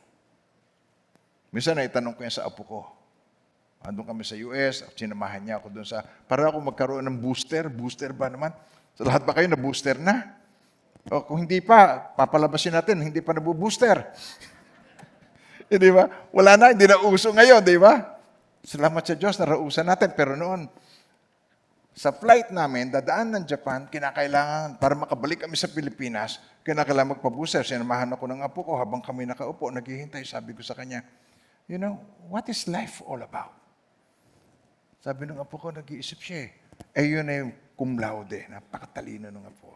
Minsan 1.50 1.74
na 1.74 1.90
itanong 1.90 2.14
ko 2.14 2.22
yan 2.22 2.30
sa 2.30 2.46
apo 2.46 2.62
ko. 2.62 3.01
Andun 3.82 4.06
kami 4.06 4.22
sa 4.22 4.38
US, 4.38 4.86
sinamahan 4.94 5.42
niya 5.42 5.58
ako 5.58 5.66
doon 5.74 5.86
sa, 5.86 6.06
para 6.30 6.46
ako 6.46 6.62
magkaroon 6.62 7.02
ng 7.02 7.18
booster. 7.18 7.66
Booster 7.66 8.14
ba 8.14 8.30
naman? 8.30 8.54
Sa 8.94 9.02
lahat 9.02 9.26
ba 9.26 9.34
kayo 9.34 9.50
na 9.50 9.58
booster 9.58 9.98
na? 9.98 10.38
O 11.10 11.26
kung 11.26 11.42
hindi 11.42 11.58
pa, 11.58 11.98
papalabasin 12.14 12.78
natin, 12.78 13.02
hindi 13.02 13.18
pa 13.18 13.34
nabu-booster. 13.34 13.98
Eh, 15.72 15.80
di 15.80 15.88
ba? 15.88 16.04
Wala 16.36 16.60
na, 16.60 16.76
hindi 16.76 16.84
na 16.84 17.00
uso 17.00 17.32
ngayon, 17.32 17.64
di 17.64 17.80
ba? 17.80 18.20
Salamat 18.60 19.08
sa 19.08 19.16
Diyos, 19.16 19.40
narausan 19.40 19.88
natin. 19.88 20.12
Pero 20.12 20.36
noon, 20.36 20.68
sa 21.96 22.12
flight 22.12 22.52
namin, 22.52 22.92
dadaan 22.92 23.32
ng 23.32 23.44
Japan, 23.48 23.88
kinakailangan, 23.88 24.76
para 24.76 24.92
makabalik 24.92 25.48
kami 25.48 25.56
sa 25.56 25.72
Pilipinas, 25.72 26.44
kinakailangan 26.60 27.16
magpabuser. 27.16 27.64
Sinamahan 27.64 28.12
ako 28.12 28.24
ng 28.28 28.44
apo 28.44 28.60
ko 28.68 28.76
habang 28.76 29.00
kami 29.00 29.24
nakaupo, 29.24 29.72
naghihintay. 29.72 30.28
Sabi 30.28 30.52
ko 30.52 30.60
sa 30.60 30.76
kanya, 30.76 31.08
you 31.64 31.80
know, 31.80 31.96
what 32.28 32.44
is 32.52 32.68
life 32.68 33.00
all 33.08 33.24
about? 33.24 33.61
Sabi 35.02 35.26
ng 35.26 35.42
apo 35.42 35.58
ko, 35.58 35.74
nag-iisip 35.74 36.22
siya 36.22 36.46
eh. 36.46 36.50
Eh 36.94 37.10
yun 37.10 37.26
na 37.26 37.42
yung 37.42 37.52
cum 37.74 37.98
laude, 37.98 38.46
napakatalino 38.46 39.34
ng 39.34 39.44
apo. 39.50 39.74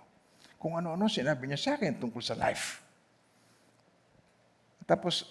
Kung 0.54 0.78
ano-ano 0.78 1.10
sinabi 1.10 1.50
niya 1.50 1.58
sa 1.58 1.70
akin 1.74 1.98
tungkol 1.98 2.22
sa 2.22 2.38
life. 2.38 2.78
Tapos, 4.86 5.26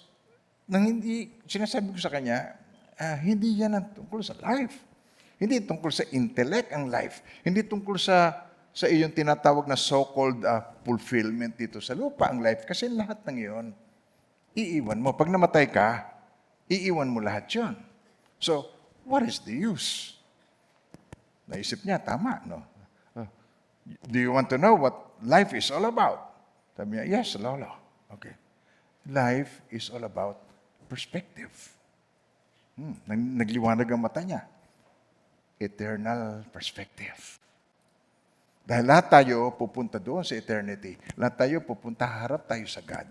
nang 0.68 0.84
hindi, 0.84 1.32
sinasabi 1.48 1.96
ko 1.96 2.00
sa 2.04 2.12
kanya, 2.12 2.60
ah, 3.00 3.16
hindi 3.24 3.56
yan 3.56 3.80
ang 3.80 3.88
tungkol 3.96 4.20
sa 4.20 4.36
life. 4.44 4.84
Hindi 5.40 5.64
tungkol 5.64 5.92
sa 5.96 6.04
intellect 6.12 6.76
ang 6.76 6.92
life. 6.92 7.24
Hindi 7.48 7.64
tungkol 7.64 7.96
sa 7.96 8.46
sa 8.76 8.92
iyong 8.92 9.16
tinatawag 9.16 9.72
na 9.72 9.80
so-called 9.80 10.44
uh, 10.44 10.60
fulfillment 10.84 11.56
dito 11.56 11.80
sa 11.80 11.96
lupa 11.96 12.28
ang 12.28 12.44
life. 12.44 12.68
Kasi 12.68 12.92
lahat 12.92 13.24
ng 13.24 13.38
iyon, 13.40 13.68
iiwan 14.52 15.00
mo. 15.00 15.16
Pag 15.16 15.32
namatay 15.32 15.72
ka, 15.72 16.04
iiwan 16.68 17.08
mo 17.08 17.24
lahat 17.24 17.48
yon. 17.56 17.72
So, 18.36 18.75
what 19.06 19.24
is 19.24 19.40
the 19.46 19.54
use? 19.54 20.18
Naisip 21.46 21.86
niya, 21.86 22.02
tama, 22.02 22.42
no? 22.50 22.60
Uh, 23.14 23.30
do 24.10 24.18
you 24.18 24.34
want 24.34 24.50
to 24.50 24.58
know 24.58 24.74
what 24.74 25.16
life 25.22 25.54
is 25.54 25.70
all 25.70 25.86
about? 25.86 26.34
Sabi 26.74 26.98
niya, 26.98 27.22
yes, 27.22 27.38
Lolo. 27.38 27.70
Okay. 28.12 28.34
Life 29.06 29.62
is 29.70 29.94
all 29.94 30.02
about 30.04 30.42
perspective. 30.90 31.54
Hmm, 32.76 32.98
nagliwanag 33.38 33.88
ang 33.88 34.02
mata 34.02 34.26
niya. 34.26 34.44
Eternal 35.62 36.44
perspective. 36.52 37.40
Dahil 38.66 38.90
lahat 38.90 39.14
tayo 39.14 39.54
pupunta 39.54 40.02
doon 40.02 40.26
sa 40.26 40.34
eternity. 40.34 40.98
Lahat 41.14 41.38
tayo 41.38 41.62
pupunta, 41.62 42.10
harap 42.10 42.50
tayo 42.50 42.66
sa 42.66 42.82
God. 42.82 43.06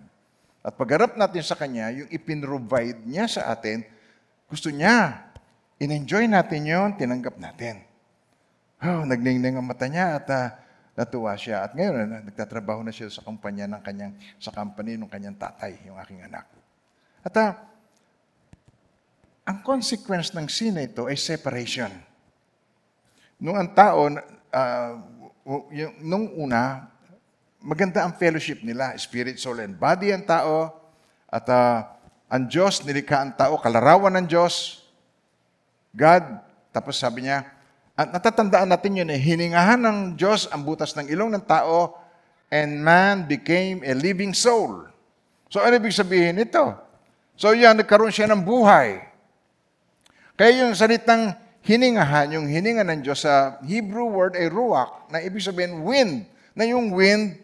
At 0.67 0.75
pagharap 0.75 1.15
natin 1.15 1.47
sa 1.47 1.55
Kanya, 1.55 1.95
yung 1.95 2.11
ipinrovide 2.11 3.07
niya 3.07 3.31
sa 3.31 3.55
atin, 3.55 3.87
gusto 4.51 4.69
niya, 4.75 5.23
in-enjoy 5.85 6.25
natin 6.25 6.65
yon, 6.65 6.91
tinanggap 6.97 7.37
natin. 7.37 7.85
Oh, 8.85 9.05
nagningning 9.05 9.57
ang 9.57 9.65
mata 9.65 9.89
niya 9.89 10.21
at 10.21 10.27
uh, 10.29 10.49
natuwa 10.97 11.33
siya. 11.37 11.65
At 11.65 11.73
ngayon, 11.73 11.95
uh, 12.05 12.23
nagtatrabaho 12.29 12.81
na 12.85 12.93
siya 12.93 13.09
sa 13.09 13.25
kumpanya 13.25 13.69
ng 13.69 13.81
kanyang, 13.85 14.13
sa 14.37 14.53
company 14.53 14.97
ng 14.97 15.09
kanyang 15.09 15.37
tatay, 15.37 15.81
yung 15.89 15.97
aking 16.01 16.25
anak. 16.25 16.49
At 17.25 17.35
uh, 17.37 17.53
ang 19.45 19.61
consequence 19.65 20.33
ng 20.33 20.49
sin 20.49 20.77
na 20.77 20.85
ito 20.85 21.05
ay 21.09 21.17
separation. 21.17 21.93
Nung 23.41 23.57
ang 23.57 23.73
tao, 23.73 24.09
uh, 24.09 24.93
yung, 25.73 25.95
nung 26.01 26.27
una, 26.37 26.89
maganda 27.65 28.05
ang 28.05 28.17
fellowship 28.21 28.61
nila, 28.61 28.93
spirit, 29.01 29.41
soul, 29.41 29.65
and 29.65 29.77
body 29.81 30.13
ang 30.13 30.25
tao, 30.29 30.73
at 31.29 31.49
uh, 31.49 31.89
ang 32.29 32.45
Diyos, 32.49 32.85
nilikha 32.85 33.17
ang 33.21 33.33
tao, 33.33 33.57
kalarawan 33.57 34.13
ng 34.21 34.29
Diyos, 34.29 34.84
God, 35.95 36.43
tapos 36.75 36.99
sabi 36.99 37.31
niya, 37.31 37.47
at 37.95 38.11
natatandaan 38.11 38.67
natin 38.67 38.99
yun 38.99 39.09
eh, 39.15 39.19
hiningahan 39.19 39.79
ng 39.79 39.99
Diyos 40.19 40.51
ang 40.51 40.67
butas 40.67 40.99
ng 40.99 41.07
ilong 41.07 41.31
ng 41.39 41.45
tao, 41.47 41.95
and 42.51 42.83
man 42.83 43.23
became 43.31 43.81
a 43.87 43.95
living 43.95 44.35
soul. 44.35 44.91
So 45.47 45.63
ano 45.63 45.79
ibig 45.79 45.95
sabihin 45.95 46.35
nito? 46.35 46.75
So 47.39 47.55
yan, 47.55 47.79
nagkaroon 47.79 48.11
siya 48.11 48.27
ng 48.31 48.43
buhay. 48.43 48.99
Kaya 50.35 50.67
yung 50.67 50.75
salitang 50.75 51.39
hiningahan, 51.63 52.35
yung 52.35 52.51
hininga 52.51 52.83
ng 52.83 53.07
Diyos 53.07 53.23
sa 53.23 53.63
Hebrew 53.63 54.11
word 54.11 54.35
ay 54.35 54.51
ruach, 54.51 55.07
na 55.15 55.23
ibig 55.23 55.47
sabihin 55.47 55.87
wind. 55.87 56.27
Na 56.59 56.67
yung 56.67 56.91
wind, 56.91 57.39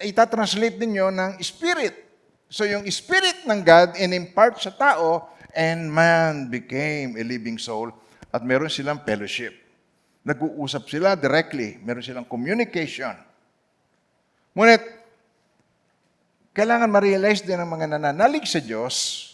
itatranslate 0.00 0.76
ninyo 0.76 1.08
ng 1.08 1.30
spirit. 1.40 2.04
So 2.52 2.68
yung 2.68 2.84
spirit 2.92 3.48
ng 3.48 3.60
God 3.64 3.96
in-impart 3.96 4.60
sa 4.60 4.72
tao, 4.72 5.32
and 5.54 5.88
man 5.88 6.50
became 6.50 7.16
a 7.16 7.24
living 7.24 7.56
soul. 7.56 7.94
At 8.34 8.42
meron 8.42 8.66
silang 8.66 9.00
fellowship. 9.06 9.54
Nag-uusap 10.26 10.90
sila 10.90 11.14
directly. 11.14 11.78
Meron 11.80 12.02
silang 12.02 12.26
communication. 12.26 13.14
Ngunit, 14.54 14.82
kailangan 16.54 16.90
ma-realize 16.90 17.42
din 17.42 17.58
ng 17.58 17.70
mga 17.70 17.98
nananalig 17.98 18.46
sa 18.46 18.62
Diyos 18.62 19.26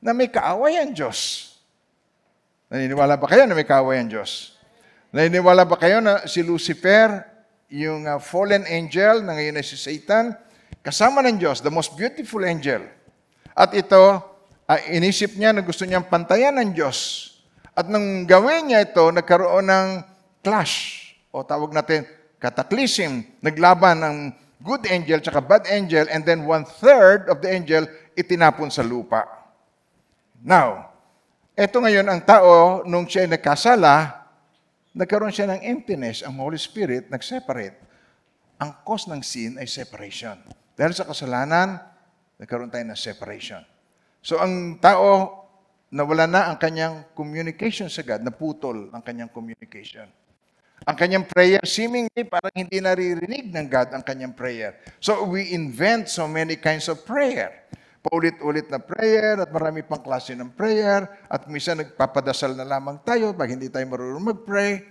na 0.00 0.12
may 0.12 0.28
kaaway 0.28 0.80
ang 0.80 0.92
Diyos. 0.92 1.52
Naniniwala 2.68 3.16
ba 3.16 3.26
kayo 3.28 3.48
na 3.48 3.56
may 3.56 3.64
kaaway 3.64 4.00
ang 4.00 4.10
Diyos? 4.12 4.56
Naniniwala 5.16 5.64
ba 5.64 5.80
kayo 5.80 6.04
na 6.04 6.28
si 6.28 6.44
Lucifer, 6.44 7.24
yung 7.72 8.06
uh, 8.06 8.20
fallen 8.20 8.68
angel 8.68 9.24
na 9.24 9.34
ngayon 9.34 9.58
ay 9.58 9.66
si 9.66 9.80
Satan, 9.80 10.36
kasama 10.84 11.24
ng 11.24 11.40
Diyos, 11.40 11.64
the 11.64 11.72
most 11.72 11.96
beautiful 11.96 12.44
angel. 12.44 12.84
At 13.56 13.72
ito, 13.72 14.35
uh, 14.66 14.80
inisip 14.90 15.38
niya 15.38 15.54
na 15.54 15.62
gusto 15.62 15.86
niyang 15.86 16.06
pantayan 16.10 16.58
ng 16.58 16.74
Diyos. 16.74 17.30
At 17.76 17.86
nang 17.86 18.26
gawin 18.26 18.72
niya 18.72 18.82
ito, 18.82 19.04
nagkaroon 19.12 19.68
ng 19.68 19.88
clash, 20.42 21.04
o 21.30 21.44
tawag 21.44 21.72
natin, 21.76 22.08
cataclysm, 22.40 23.24
naglaban 23.44 24.00
ng 24.00 24.16
good 24.64 24.88
angel 24.88 25.20
tsaka 25.20 25.44
bad 25.44 25.64
angel, 25.68 26.08
and 26.08 26.24
then 26.24 26.48
one-third 26.48 27.28
of 27.28 27.44
the 27.44 27.48
angel 27.50 27.84
itinapon 28.16 28.72
sa 28.72 28.80
lupa. 28.80 29.28
Now, 30.40 30.88
eto 31.52 31.80
ngayon 31.84 32.08
ang 32.08 32.20
tao, 32.24 32.80
nung 32.88 33.04
siya 33.04 33.28
ay 33.28 33.30
nagkasala, 33.36 34.24
nagkaroon 34.96 35.32
siya 35.32 35.52
ng 35.52 35.60
emptiness, 35.60 36.24
ang 36.24 36.40
Holy 36.40 36.56
Spirit 36.56 37.12
nag-separate. 37.12 37.76
Ang 38.56 38.72
cause 38.88 39.04
ng 39.12 39.20
sin 39.20 39.60
ay 39.60 39.68
separation. 39.68 40.40
Dahil 40.72 40.96
sa 40.96 41.04
kasalanan, 41.04 41.76
nagkaroon 42.40 42.72
tayo 42.72 42.88
ng 42.88 42.96
separation. 42.96 43.60
So 44.26 44.42
ang 44.42 44.82
tao, 44.82 45.30
nawala 45.94 46.26
na 46.26 46.50
ang 46.50 46.58
kanyang 46.58 47.14
communication 47.14 47.86
sa 47.86 48.02
God, 48.02 48.26
naputol 48.26 48.90
ang 48.90 48.98
kanyang 48.98 49.30
communication. 49.30 50.10
Ang 50.82 50.96
kanyang 50.98 51.30
prayer, 51.30 51.62
seemingly 51.62 52.26
parang 52.26 52.50
hindi 52.50 52.82
naririnig 52.82 53.54
ng 53.54 53.66
God 53.70 53.94
ang 53.94 54.02
kanyang 54.02 54.34
prayer. 54.34 54.82
So 54.98 55.30
we 55.30 55.54
invent 55.54 56.10
so 56.10 56.26
many 56.26 56.58
kinds 56.58 56.90
of 56.90 57.06
prayer. 57.06 57.70
Paulit-ulit 58.02 58.66
na 58.66 58.82
prayer 58.82 59.46
at 59.46 59.50
marami 59.54 59.86
pang 59.86 60.02
klase 60.02 60.34
ng 60.34 60.50
prayer 60.58 61.06
at 61.30 61.46
minsan 61.46 61.78
nagpapadasal 61.78 62.50
na 62.58 62.66
lamang 62.66 62.98
tayo 63.06 63.30
pag 63.30 63.46
hindi 63.46 63.70
tayo 63.70 63.86
marunong 63.86 64.34
mag-pray. 64.34 64.82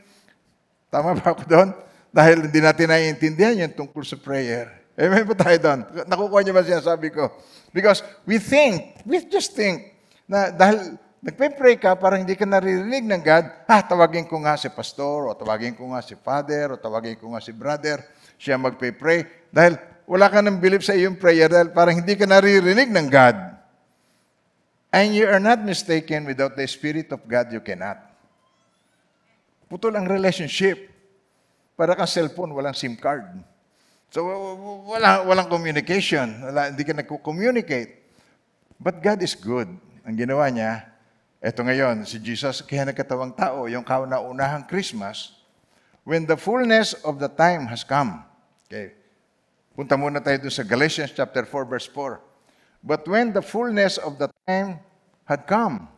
Tama 0.88 1.12
ba 1.12 1.36
ako 1.36 1.44
doon? 1.44 1.70
Dahil 2.08 2.48
hindi 2.48 2.64
natin 2.64 2.88
naiintindihan 2.88 3.68
yung 3.68 3.76
tungkol 3.76 4.08
sa 4.08 4.16
prayer. 4.16 4.85
Amen 4.96 5.28
ba 5.28 5.36
tayo 5.36 5.58
doon? 5.60 5.80
Nakukuha 6.08 6.40
niyo 6.40 6.56
ba 6.56 6.64
sinasabi 6.64 7.12
ko? 7.12 7.28
Because 7.76 8.00
we 8.24 8.40
think, 8.40 9.04
we 9.04 9.20
just 9.28 9.52
think, 9.52 9.92
na 10.24 10.48
dahil 10.56 10.96
nagpe-pray 11.20 11.76
ka, 11.76 12.00
parang 12.00 12.24
hindi 12.24 12.40
ka 12.40 12.48
naririnig 12.48 13.04
ng 13.04 13.20
God, 13.20 13.46
ah, 13.68 13.84
tawagin 13.84 14.24
ko 14.24 14.40
nga 14.40 14.56
si 14.56 14.72
pastor, 14.72 15.28
o 15.28 15.36
tawagin 15.36 15.76
ko 15.76 15.92
nga 15.92 16.00
si 16.00 16.16
father, 16.16 16.72
o 16.72 16.80
tawagin 16.80 17.20
ko 17.20 17.36
nga 17.36 17.44
si 17.44 17.52
brother, 17.52 18.00
siya 18.40 18.56
magpe-pray. 18.56 19.52
Dahil 19.52 19.76
wala 20.08 20.32
ka 20.32 20.40
ng 20.40 20.64
belief 20.64 20.88
sa 20.88 20.96
iyong 20.96 21.20
prayer, 21.20 21.52
dahil 21.52 21.76
parang 21.76 22.00
hindi 22.00 22.16
ka 22.16 22.24
naririnig 22.24 22.88
ng 22.88 23.08
God. 23.12 23.36
And 24.96 25.12
you 25.12 25.28
are 25.28 25.44
not 25.44 25.60
mistaken, 25.60 26.24
without 26.24 26.56
the 26.56 26.64
Spirit 26.64 27.12
of 27.12 27.20
God, 27.28 27.52
you 27.52 27.60
cannot. 27.60 28.00
Putol 29.68 29.92
ang 30.00 30.08
relationship. 30.08 30.88
Para 31.76 31.92
kang 32.00 32.08
cellphone, 32.08 32.56
walang 32.56 32.72
SIM 32.72 32.96
card. 32.96 33.28
So, 34.14 34.26
wala, 34.86 35.26
walang 35.26 35.50
communication. 35.50 36.40
Wala, 36.42 36.72
hindi 36.72 36.84
ka 36.86 36.94
nagko-communicate. 36.96 38.06
But 38.80 39.00
God 39.00 39.20
is 39.24 39.34
good. 39.34 39.72
Ang 40.06 40.16
ginawa 40.16 40.46
niya, 40.52 40.86
eto 41.42 41.66
ngayon, 41.66 42.06
si 42.06 42.22
Jesus, 42.22 42.62
kaya 42.62 42.86
nagkatawang 42.86 43.34
tao, 43.34 43.66
yung 43.66 43.84
kauna-unahang 43.84 44.68
Christmas, 44.70 45.34
when 46.06 46.30
the 46.30 46.38
fullness 46.38 46.94
of 47.02 47.18
the 47.18 47.28
time 47.32 47.66
has 47.66 47.82
come. 47.82 48.22
Okay. 48.70 48.94
Punta 49.76 50.00
muna 50.00 50.24
tayo 50.24 50.40
dun 50.40 50.54
sa 50.54 50.64
Galatians 50.64 51.12
chapter 51.12 51.44
4, 51.44 51.68
verse 51.68 51.90
4. 51.92 52.22
But 52.86 53.04
when 53.10 53.34
the 53.34 53.42
fullness 53.44 53.98
of 53.98 54.22
the 54.22 54.30
time 54.46 54.80
had 55.26 55.50
come, 55.50 55.90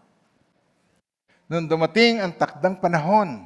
nung 1.45 1.67
dumating 1.67 2.23
ang 2.23 2.33
takdang 2.33 2.79
panahon, 2.79 3.45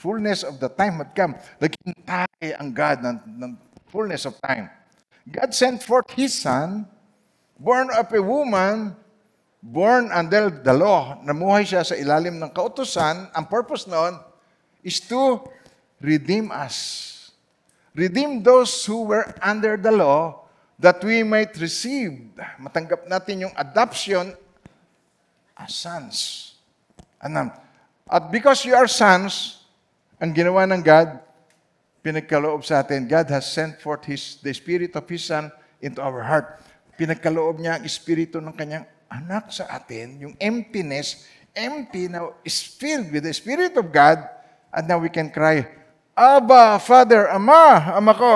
fullness 0.00 0.40
of 0.40 0.56
the 0.56 0.72
time 0.72 1.04
had 1.04 1.12
come. 1.12 1.36
Naghintay 1.60 2.56
ang 2.56 2.72
God 2.72 3.04
ng, 3.04 3.16
ng 3.36 3.52
fullness 3.92 4.24
of 4.24 4.40
time. 4.40 4.72
God 5.28 5.52
sent 5.52 5.84
forth 5.84 6.08
His 6.16 6.32
Son, 6.32 6.88
born 7.60 7.92
of 7.92 8.08
a 8.08 8.22
woman, 8.24 8.96
born 9.60 10.08
under 10.08 10.48
the 10.48 10.72
law. 10.72 11.20
Namuhay 11.20 11.68
siya 11.68 11.84
sa 11.84 11.92
ilalim 11.92 12.40
ng 12.40 12.48
kautosan. 12.56 13.28
Ang 13.36 13.46
purpose 13.52 13.84
noon 13.84 14.16
is 14.80 15.04
to 15.04 15.44
redeem 16.00 16.48
us. 16.48 17.28
Redeem 17.92 18.40
those 18.40 18.72
who 18.88 19.04
were 19.04 19.28
under 19.44 19.76
the 19.76 19.92
law 19.92 20.48
that 20.80 21.04
we 21.04 21.20
might 21.20 21.52
receive, 21.60 22.32
matanggap 22.56 23.04
natin 23.04 23.44
yung 23.44 23.54
adoption 23.60 24.32
as 25.52 25.76
sons. 25.76 26.16
Anam. 27.20 27.52
At 28.08 28.32
because 28.32 28.64
you 28.64 28.72
are 28.72 28.88
sons, 28.88 29.59
ang 30.20 30.36
ginawa 30.36 30.68
ng 30.68 30.84
God, 30.84 31.16
pinagkaloob 32.04 32.60
sa 32.60 32.84
atin, 32.84 33.08
God 33.08 33.32
has 33.32 33.48
sent 33.48 33.80
forth 33.80 34.04
His, 34.04 34.36
the 34.44 34.52
Spirit 34.52 34.92
of 34.92 35.08
His 35.08 35.24
Son 35.24 35.48
into 35.80 36.04
our 36.04 36.20
heart. 36.20 36.60
Pinagkaloob 37.00 37.56
niya 37.56 37.80
ang 37.80 37.84
Espiritu 37.88 38.36
ng 38.36 38.52
kanyang 38.52 38.84
anak 39.08 39.48
sa 39.48 39.64
atin, 39.72 40.20
yung 40.20 40.36
emptiness, 40.36 41.24
empty 41.56 42.06
now 42.06 42.36
is 42.44 42.60
filled 42.60 43.08
with 43.08 43.24
the 43.24 43.32
Spirit 43.32 43.74
of 43.80 43.88
God, 43.88 44.20
and 44.76 44.84
now 44.84 45.00
we 45.00 45.08
can 45.08 45.32
cry, 45.32 45.64
Abba, 46.12 46.76
Father, 46.84 47.32
Ama, 47.32 47.96
Ama 47.96 48.12
ko. 48.12 48.34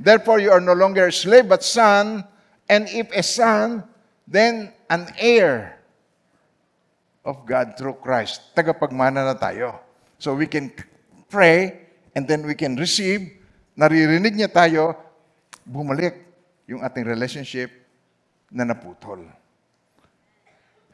Therefore, 0.00 0.40
you 0.40 0.48
are 0.48 0.64
no 0.64 0.72
longer 0.72 1.08
a 1.08 1.12
slave, 1.12 1.52
but 1.52 1.60
son, 1.60 2.24
and 2.64 2.88
if 2.88 3.12
a 3.12 3.20
son, 3.20 3.84
then 4.24 4.72
an 4.88 5.12
heir 5.20 5.76
of 7.24 7.44
God 7.44 7.76
through 7.76 8.00
Christ. 8.00 8.56
Tagapagmana 8.56 9.24
na 9.24 9.36
tayo. 9.36 9.84
So 10.16 10.32
we 10.32 10.48
can 10.48 10.72
pray, 11.26 11.86
and 12.14 12.24
then 12.24 12.46
we 12.46 12.54
can 12.54 12.78
receive, 12.78 13.22
naririnig 13.76 14.34
niya 14.34 14.50
tayo, 14.50 14.96
bumalik 15.66 16.26
yung 16.66 16.82
ating 16.82 17.06
relationship 17.06 17.70
na 18.50 18.66
naputol. 18.66 19.22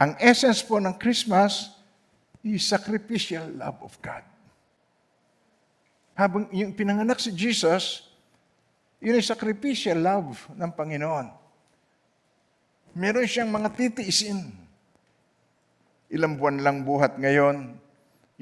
Ang 0.02 0.12
essence 0.18 0.64
po 0.66 0.82
ng 0.82 0.98
Christmas 0.98 1.70
is 2.42 2.66
sacrificial 2.66 3.46
love 3.54 3.78
of 3.86 3.94
God. 4.02 4.26
Habang 6.18 6.50
yung 6.50 6.74
pinanganak 6.74 7.22
si 7.22 7.30
Jesus, 7.32 8.10
yun 8.98 9.16
ay 9.16 9.24
sacrificial 9.24 9.96
love 10.02 10.50
ng 10.52 10.70
Panginoon. 10.74 11.26
Meron 12.92 13.24
siyang 13.24 13.48
mga 13.48 13.72
titiisin. 13.72 14.52
Ilang 16.12 16.36
buwan 16.36 16.60
lang 16.60 16.84
buhat 16.84 17.16
ngayon, 17.16 17.80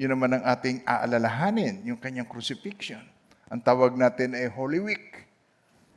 yun 0.01 0.17
naman 0.17 0.33
ang 0.33 0.43
ating 0.49 0.81
aalalahanin, 0.81 1.85
yung 1.85 2.01
kanyang 2.01 2.25
crucifixion. 2.25 3.05
Ang 3.53 3.61
tawag 3.61 3.93
natin 3.93 4.33
ay 4.33 4.49
Holy 4.49 4.81
Week. 4.81 5.29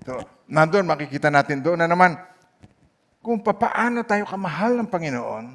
So, 0.05 0.21
nandun, 0.45 0.85
makikita 0.85 1.33
natin 1.33 1.65
doon 1.65 1.81
na 1.81 1.89
naman, 1.89 2.21
kung 3.25 3.41
papaano 3.41 4.05
tayo 4.05 4.29
kamahal 4.29 4.77
ng 4.77 4.93
Panginoon, 4.93 5.47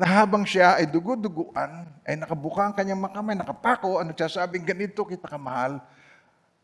na 0.00 0.06
habang 0.08 0.48
siya 0.48 0.80
ay 0.80 0.88
dugo-duguan, 0.88 1.84
ay 2.08 2.16
nakabuka 2.16 2.64
ang 2.64 2.72
kanyang 2.72 3.04
makamay, 3.04 3.36
nakapako, 3.36 4.00
ano 4.00 4.16
sasabing 4.16 4.64
ganito 4.64 5.04
kita 5.04 5.28
kamahal, 5.28 5.84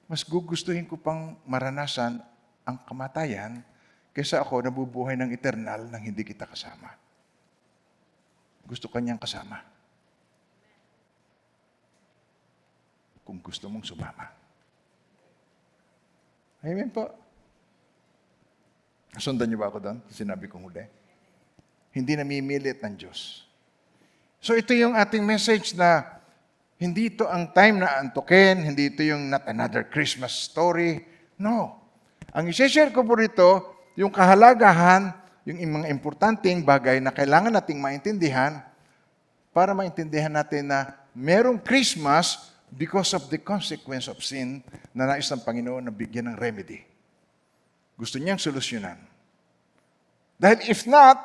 mas 0.08 0.24
gugustuhin 0.24 0.88
ko 0.88 0.96
pang 0.96 1.36
maranasan 1.44 2.16
ang 2.64 2.80
kamatayan 2.88 3.60
kaysa 4.16 4.40
ako 4.40 4.64
nabubuhay 4.64 5.20
ng 5.20 5.30
eternal 5.36 5.84
nang 5.86 6.00
hindi 6.00 6.24
kita 6.24 6.48
kasama. 6.48 6.90
Gusto 8.64 8.88
kanyang 8.90 9.20
kasama. 9.20 9.69
Kung 13.30 13.38
gusto 13.38 13.70
mong 13.70 13.86
sumama. 13.86 14.26
Amen 16.66 16.90
po. 16.90 17.06
Sundan 19.22 19.46
niyo 19.46 19.62
ba 19.62 19.70
ako 19.70 19.78
doon? 19.78 20.02
Sinabi 20.10 20.50
kong 20.50 20.66
huli. 20.66 20.82
Hindi 21.94 22.18
namimilit 22.18 22.82
ng 22.82 22.98
Diyos. 22.98 23.46
So 24.42 24.58
ito 24.58 24.74
yung 24.74 24.98
ating 24.98 25.22
message 25.22 25.78
na 25.78 26.18
hindi 26.74 27.06
ito 27.06 27.22
ang 27.30 27.54
time 27.54 27.78
na 27.78 28.02
antukin, 28.02 28.66
hindi 28.66 28.90
ito 28.90 29.06
yung 29.06 29.30
not 29.30 29.46
another 29.46 29.86
Christmas 29.86 30.34
story. 30.34 30.98
No. 31.38 31.78
Ang 32.34 32.50
isi-share 32.50 32.90
ko 32.90 33.06
po 33.06 33.14
rito, 33.14 33.78
yung 33.94 34.10
kahalagahan, 34.10 35.14
yung 35.46 35.78
mga 35.78 35.86
importanteng 35.86 36.66
bagay 36.66 36.98
na 36.98 37.14
kailangan 37.14 37.54
nating 37.54 37.78
maintindihan 37.78 38.58
para 39.54 39.70
maintindihan 39.70 40.34
natin 40.34 40.66
na 40.66 40.98
merong 41.14 41.62
Christmas 41.62 42.49
because 42.76 43.14
of 43.14 43.26
the 43.30 43.38
consequence 43.38 44.06
of 44.06 44.22
sin 44.22 44.62
na 44.94 45.06
nais 45.06 45.26
ng 45.30 45.42
Panginoon 45.42 45.90
na 45.90 45.94
bigyan 45.94 46.30
ng 46.34 46.36
remedy. 46.38 46.86
Gusto 47.98 48.16
niyang 48.16 48.40
solusyonan. 48.40 48.96
Dahil 50.40 50.64
if 50.70 50.88
not, 50.88 51.20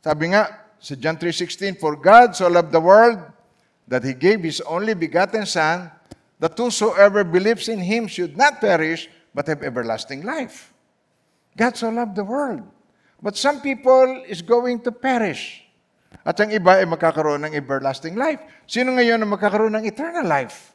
sabi 0.00 0.32
nga 0.32 0.48
sa 0.80 0.94
John 0.96 1.16
3.16, 1.16 1.80
For 1.80 1.96
God 1.96 2.36
so 2.36 2.48
loved 2.48 2.72
the 2.72 2.80
world 2.80 3.20
that 3.88 4.04
He 4.04 4.12
gave 4.12 4.44
His 4.44 4.60
only 4.64 4.94
begotten 4.94 5.44
Son, 5.44 5.90
that 6.40 6.56
whosoever 6.56 7.24
believes 7.24 7.68
in 7.68 7.80
Him 7.80 8.06
should 8.06 8.36
not 8.36 8.60
perish, 8.60 9.08
but 9.32 9.48
have 9.48 9.64
everlasting 9.64 10.22
life. 10.22 10.72
God 11.56 11.76
so 11.76 11.88
loved 11.88 12.16
the 12.16 12.24
world. 12.24 12.62
But 13.20 13.36
some 13.36 13.60
people 13.60 14.24
is 14.28 14.42
going 14.42 14.84
to 14.84 14.92
perish. 14.92 15.63
At 16.22 16.38
ang 16.38 16.54
iba 16.54 16.78
ay 16.78 16.86
magkakaroon 16.86 17.42
ng 17.48 17.52
everlasting 17.58 18.14
life. 18.14 18.38
Sino 18.70 18.94
ngayon 18.94 19.18
ang 19.18 19.30
magkakaroon 19.34 19.74
ng 19.80 19.84
eternal 19.88 20.22
life? 20.22 20.70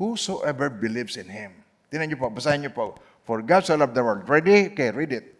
Whosoever 0.00 0.66
believes 0.68 1.14
in 1.14 1.30
Him. 1.30 1.54
Tinan 1.88 2.10
niyo 2.10 2.18
po, 2.18 2.28
basahin 2.28 2.66
niyo 2.66 2.74
po. 2.74 2.98
For 3.22 3.40
God 3.40 3.62
so 3.62 3.78
loved 3.78 3.94
the 3.94 4.02
world. 4.02 4.26
Ready? 4.26 4.74
Okay, 4.74 4.90
read 4.90 5.14
it. 5.14 5.38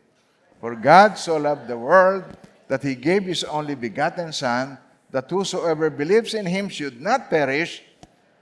For 0.63 0.79
God 0.79 1.19
so 1.19 1.37
loved 1.37 1.67
the 1.67 1.77
world 1.77 2.25
that 2.71 2.81
He 2.83 2.95
gave 2.95 3.27
His 3.27 3.43
only 3.43 3.75
begotten 3.75 4.31
Son, 4.31 4.79
that 5.11 5.31
whosoever 5.31 5.91
believes 5.91 6.35
in 6.35 6.47
Him 6.47 6.67
should 6.71 6.99
not 6.99 7.31
perish, 7.31 7.83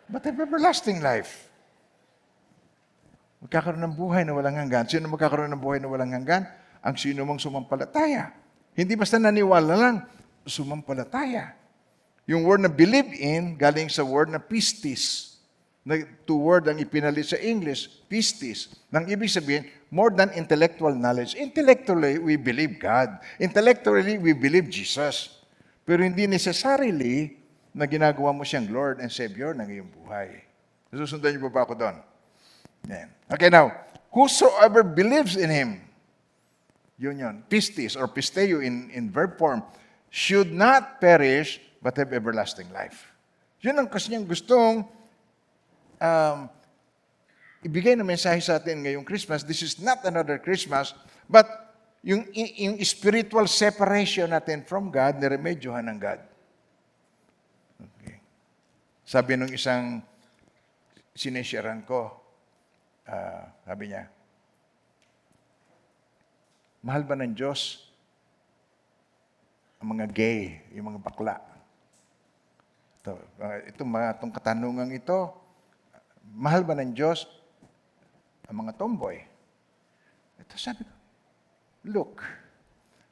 but 0.08 0.24
have 0.24 0.38
everlasting 0.38 1.00
life. 1.00 1.48
Magkakaroon 3.44 3.84
ng 3.84 3.94
buhay 3.96 4.24
na 4.24 4.32
walang 4.32 4.56
hanggan. 4.56 4.88
Sino 4.88 5.04
magkakaroon 5.12 5.52
ng 5.52 5.60
buhay 5.60 5.76
na 5.76 5.88
walang 5.92 6.16
hanggan? 6.16 6.48
Ang 6.80 6.96
sino 6.96 7.28
mong 7.28 7.40
sumampalataya. 7.44 8.32
Hindi 8.72 8.96
basta 8.96 9.20
naniwala 9.20 9.74
lang, 9.76 9.96
sumampalataya. 10.46 11.56
Yung 12.24 12.44
word 12.44 12.64
na 12.64 12.72
believe 12.72 13.12
in, 13.16 13.58
galing 13.58 13.92
sa 13.92 14.00
word 14.00 14.32
na 14.32 14.40
pistis. 14.40 15.34
na 15.84 16.00
two 16.24 16.40
word 16.40 16.64
ang 16.64 16.80
ipinalit 16.80 17.28
sa 17.28 17.36
English, 17.36 17.92
pistis. 18.08 18.72
Nang 18.88 19.04
ibig 19.04 19.28
sabihin, 19.28 19.68
more 19.92 20.08
than 20.08 20.32
intellectual 20.32 20.96
knowledge. 20.96 21.36
Intellectually, 21.36 22.16
we 22.16 22.40
believe 22.40 22.80
God. 22.80 23.20
Intellectually, 23.36 24.16
we 24.16 24.32
believe 24.32 24.72
Jesus. 24.72 25.44
Pero 25.84 26.00
hindi 26.00 26.24
necessarily 26.24 27.36
na 27.76 27.84
ginagawa 27.84 28.32
mo 28.32 28.48
siyang 28.48 28.72
Lord 28.72 29.04
and 29.04 29.12
Savior 29.12 29.52
ng 29.52 29.68
iyong 29.68 29.90
buhay. 29.92 30.40
Nasusundan 30.88 31.36
niyo 31.36 31.52
pa 31.52 31.52
ba 31.52 31.60
ako 31.68 31.76
doon? 31.76 31.96
Yan. 32.88 33.08
Okay, 33.28 33.52
now, 33.52 33.68
whosoever 34.08 34.80
believes 34.80 35.36
in 35.36 35.52
Him, 35.52 35.84
yun 36.96 37.20
yun, 37.20 37.44
pistis 37.52 37.92
or 37.92 38.08
pisteo 38.08 38.64
in, 38.64 38.88
in 38.88 39.12
verb 39.12 39.36
form, 39.36 39.60
should 40.14 40.54
not 40.54 41.02
perish 41.02 41.58
but 41.82 41.98
have 41.98 42.14
everlasting 42.14 42.70
life. 42.70 43.10
Yun 43.66 43.82
ang 43.82 43.90
kasi 43.90 44.14
niyang 44.14 44.30
gustong 44.30 44.86
um, 45.98 46.38
ibigay 47.66 47.98
na 47.98 48.06
mensahe 48.06 48.38
sa 48.38 48.62
atin 48.62 48.86
ngayong 48.86 49.02
Christmas. 49.02 49.42
This 49.42 49.66
is 49.66 49.82
not 49.82 50.06
another 50.06 50.38
Christmas, 50.38 50.94
but 51.26 51.50
yung, 52.06 52.30
yung 52.30 52.78
spiritual 52.86 53.50
separation 53.50 54.30
natin 54.30 54.62
from 54.62 54.94
God, 54.94 55.18
niremedyohan 55.18 55.90
ng 55.90 55.98
God. 55.98 56.20
Okay. 57.82 58.22
Sabi 59.02 59.34
nung 59.34 59.50
isang 59.50 59.98
sinesharan 61.10 61.82
ko, 61.82 62.14
ah, 63.10 63.50
sabi 63.66 63.90
niya, 63.90 64.06
mahal 66.86 67.02
ba 67.02 67.18
ng 67.18 67.34
Diyos 67.34 67.90
ang 69.84 70.00
mga 70.00 70.08
gay, 70.08 70.64
yung 70.72 70.96
mga 70.96 71.00
bakla? 71.04 71.36
Ito, 73.04 73.20
uh, 73.20 73.58
itong 73.68 73.90
mga 73.92 74.16
itong 74.16 74.32
katanungang 74.32 74.96
ito, 74.96 75.28
mahal 76.32 76.64
ba 76.64 76.72
ng 76.72 76.96
Diyos 76.96 77.28
ang 78.48 78.64
mga 78.64 78.80
tomboy? 78.80 79.20
Ito 80.40 80.56
sabi 80.56 80.88
ko, 80.88 80.94
look, 81.84 82.24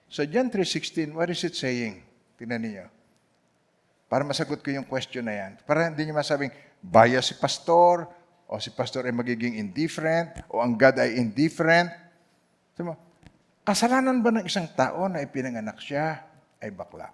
sa 0.09 0.25
John 0.25 0.49
3.16, 0.49 1.13
what 1.13 1.29
is 1.29 1.45
it 1.45 1.53
saying? 1.53 2.01
Tingnan 2.41 2.65
niyo. 2.65 2.89
Para 4.09 4.25
masagot 4.25 4.65
ko 4.65 4.73
yung 4.73 4.89
question 4.89 5.29
na 5.29 5.37
yan. 5.37 5.53
Para 5.69 5.93
hindi 5.93 6.09
niyo 6.09 6.17
masabing, 6.17 6.53
bias 6.81 7.29
si 7.29 7.37
pastor, 7.37 8.09
o 8.49 8.57
si 8.57 8.73
pastor 8.73 9.05
ay 9.05 9.13
magiging 9.13 9.61
indifferent, 9.61 10.41
o 10.49 10.65
ang 10.65 10.73
God 10.73 11.05
ay 11.05 11.21
indifferent. 11.21 11.93
Kasalanan 13.61 14.25
ba 14.25 14.41
ng 14.41 14.49
isang 14.49 14.69
tao 14.73 15.05
na 15.09 15.21
ipinanganak 15.21 15.77
siya 15.77 16.32
ay 16.63 16.71
bakla? 16.71 17.11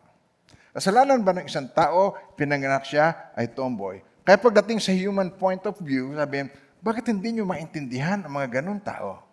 Kasalanan 0.76 1.24
ba 1.24 1.32
ng 1.34 1.48
isang 1.48 1.66
tao, 1.72 2.14
pinanganak 2.38 2.86
siya, 2.86 3.32
ay 3.34 3.50
tomboy? 3.50 3.98
Kaya 4.22 4.36
pagdating 4.36 4.78
sa 4.78 4.92
human 4.92 5.32
point 5.32 5.64
of 5.64 5.74
view, 5.80 6.12
sabihin, 6.12 6.52
bakit 6.78 7.08
hindi 7.10 7.34
nyo 7.34 7.48
maintindihan 7.48 8.22
ang 8.22 8.32
mga 8.36 8.60
ganun 8.60 8.78
tao? 8.78 9.24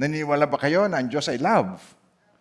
Naniniwala 0.00 0.48
ba 0.48 0.56
kayo 0.56 0.88
na 0.88 1.02
ang 1.02 1.10
Diyos 1.10 1.28
ay 1.28 1.36
love? 1.36 1.76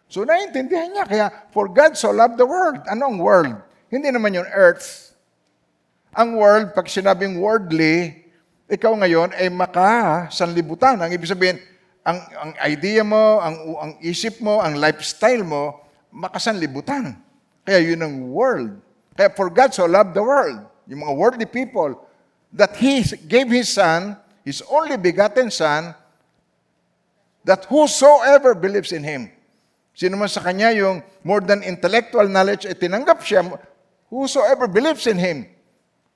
So, 0.08 0.24
naiintindihan 0.24 0.90
niya. 0.90 1.06
Kaya, 1.06 1.26
for 1.52 1.68
God 1.68 2.00
so 2.00 2.16
loved 2.16 2.40
the 2.40 2.48
world. 2.48 2.80
Ano 2.88 3.12
ang 3.12 3.20
world? 3.20 3.60
Hindi 3.92 4.10
naman 4.14 4.38
yung 4.38 4.48
earth. 4.48 5.12
Ang 6.16 6.40
world, 6.40 6.72
pag 6.72 6.88
sinabing 6.88 7.38
worldly, 7.38 8.26
ikaw 8.70 8.94
ngayon 8.96 9.36
ay 9.36 9.50
makasanlibutan. 9.52 10.98
Ang 11.02 11.12
ibig 11.14 11.28
sabihin, 11.28 11.60
ang, 12.06 12.22
ang 12.38 12.52
idea 12.64 13.04
mo, 13.04 13.44
ang, 13.44 13.56
ang 13.78 13.92
isip 14.00 14.40
mo, 14.40 14.64
ang 14.64 14.78
lifestyle 14.80 15.44
mo, 15.44 15.89
makasanlibutan. 16.10 17.18
Kaya 17.66 17.80
yun 17.82 18.02
ang 18.02 18.30
world. 18.30 18.78
Kaya 19.14 19.30
for 19.34 19.50
God 19.52 19.74
so 19.74 19.86
loved 19.86 20.16
the 20.16 20.24
world, 20.24 20.64
yung 20.90 21.06
mga 21.06 21.14
worldly 21.16 21.50
people, 21.50 21.98
that 22.54 22.74
He 22.78 23.06
gave 23.30 23.52
His 23.52 23.70
Son, 23.70 24.18
His 24.42 24.64
only 24.66 24.98
begotten 24.98 25.54
Son, 25.54 25.94
that 27.46 27.66
whosoever 27.70 28.56
believes 28.56 28.92
in 28.92 29.06
Him. 29.06 29.30
Sino 29.94 30.16
man 30.16 30.32
sa 30.32 30.40
Kanya 30.40 30.72
yung 30.72 31.04
more 31.22 31.44
than 31.44 31.62
intellectual 31.62 32.26
knowledge, 32.26 32.66
ay 32.66 32.74
tinanggap 32.74 33.20
siya, 33.22 33.44
whosoever 34.08 34.66
believes 34.66 35.06
in 35.06 35.20
Him 35.20 35.46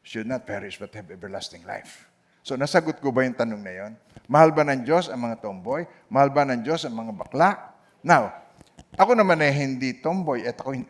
should 0.04 0.28
not 0.28 0.48
perish 0.48 0.80
but 0.80 0.92
have 0.96 1.12
everlasting 1.12 1.64
life. 1.68 2.08
So 2.44 2.60
nasagot 2.60 3.00
ko 3.00 3.12
ba 3.16 3.24
yung 3.24 3.40
tanong 3.40 3.62
na 3.64 3.72
yon? 3.72 3.92
Mahal 4.28 4.52
ba 4.52 4.68
ng 4.68 4.84
Diyos 4.84 5.08
ang 5.08 5.24
mga 5.24 5.40
tomboy? 5.40 5.88
Mahal 6.12 6.32
ba 6.32 6.44
ng 6.44 6.60
Diyos 6.60 6.84
ang 6.84 6.96
mga 6.96 7.12
bakla? 7.16 7.72
Now, 8.04 8.43
ako 8.94 9.12
naman 9.18 9.42
ay 9.42 9.52
hindi 9.54 9.98
tomboy 9.98 10.46
at 10.46 10.58
ako 10.62 10.78
hin- 10.78 10.90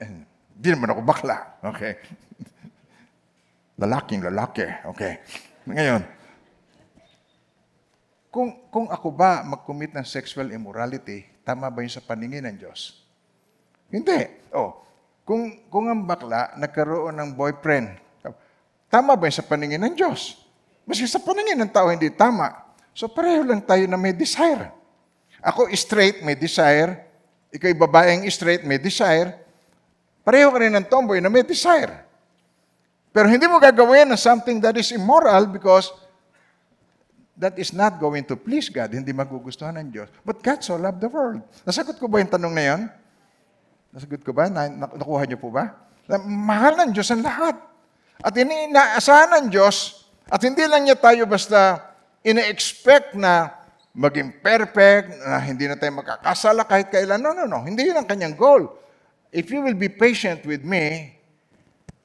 hindi 0.54 0.70
naman 0.70 0.92
ako 0.92 1.02
bakla. 1.04 1.60
Okay? 1.63 2.00
Lalaking 3.80 4.22
lalaki. 4.22 4.68
Okay. 4.94 5.24
Ngayon, 5.66 6.02
kung, 8.34 8.50
kung 8.74 8.88
ako 8.89 9.08
ba 9.13 9.46
mag-commit 9.46 9.94
ng 9.94 10.06
sexual 10.06 10.50
immorality, 10.50 11.26
tama 11.46 11.70
ba 11.70 11.86
yun 11.86 11.94
sa 11.94 12.02
paningin 12.02 12.50
ng 12.50 12.58
Diyos? 12.60 13.02
Hindi. 13.94 14.50
Oh, 14.54 14.84
kung, 15.24 15.70
kung 15.70 15.86
ang 15.88 16.04
bakla 16.04 16.58
nagkaroon 16.58 17.13
ng 17.13 17.30
boyfriend, 17.38 17.96
tama 18.89 19.13
ba 19.16 19.30
yun 19.30 19.38
sa 19.38 19.46
paningin 19.46 19.80
ng 19.86 19.96
Diyos? 19.96 20.44
Maski 20.84 21.08
sa 21.08 21.22
paningin 21.22 21.56
ng 21.63 21.72
tao 21.72 21.88
hindi 21.88 22.12
tama. 22.12 22.52
So 22.92 23.08
pareho 23.08 23.48
lang 23.48 23.63
tayo 23.63 23.88
na 23.88 23.96
may 23.96 24.12
desire. 24.12 24.70
Ako 25.39 25.72
straight, 25.74 26.22
may 26.22 26.36
desire. 26.36 27.12
Ikaw'y 27.54 27.78
babaeng 27.78 28.26
straight, 28.34 28.66
may 28.66 28.82
desire. 28.82 29.38
Pareho 30.26 30.50
ka 30.50 30.58
rin 30.58 30.74
ng 30.74 30.89
tomboy 30.89 31.22
na 31.22 31.30
may 31.30 31.46
desire. 31.46 32.02
Pero 33.13 33.30
hindi 33.30 33.46
mo 33.46 33.62
gagawin 33.62 34.10
na 34.10 34.18
something 34.18 34.58
that 34.58 34.74
is 34.74 34.89
immoral 34.89 35.46
because 35.46 35.94
that 37.38 37.54
is 37.62 37.70
not 37.70 38.02
going 38.02 38.26
to 38.26 38.34
please 38.34 38.74
God. 38.74 38.89
Hindi 38.89 39.13
magugustuhan 39.13 39.78
ng 39.78 39.94
Diyos. 39.94 40.10
But 40.26 40.42
God 40.42 40.66
so 40.66 40.74
loved 40.74 40.98
the 40.98 41.10
world. 41.13 41.46
Nasagot 41.62 42.02
ko 42.02 42.10
ba 42.10 42.18
yung 42.26 42.32
tanong 42.34 42.54
na 42.58 42.63
yon? 42.66 42.82
Nasagot 43.94 44.26
ko 44.26 44.34
ba? 44.34 44.50
Na, 44.50 44.66
na- 44.66 44.94
nakuha 44.98 45.30
niyo 45.30 45.38
po 45.38 45.54
ba? 45.54 45.78
Na 46.10 46.18
mahal 46.26 46.74
ng 46.82 46.89
Diyos 46.89 47.10
ang 47.13 47.22
lahat. 47.22 47.54
At 48.18 48.34
inaasahan 48.34 49.46
ng 49.46 49.46
Diyos, 49.54 50.10
at 50.26 50.42
hindi 50.42 50.66
lang 50.66 50.89
niya 50.89 50.98
tayo 50.98 51.30
basta 51.30 51.94
ina-expect 52.26 53.13
na 53.13 53.52
maging 53.93 54.41
perfect, 54.41 55.21
na 55.21 55.38
hindi 55.38 55.69
na 55.69 55.77
tayo 55.77 55.93
makakasala 55.93 56.65
kahit 56.65 56.89
kailan. 56.89 57.21
No, 57.21 57.32
no, 57.32 57.45
no. 57.45 57.62
Hindi 57.62 57.93
yun 57.93 57.97
ang 58.01 58.10
kanyang 58.10 58.34
goal. 58.34 58.73
If 59.29 59.53
you 59.53 59.62
will 59.62 59.77
be 59.77 59.89
patient 59.89 60.45
with 60.49 60.65
me, 60.65 61.13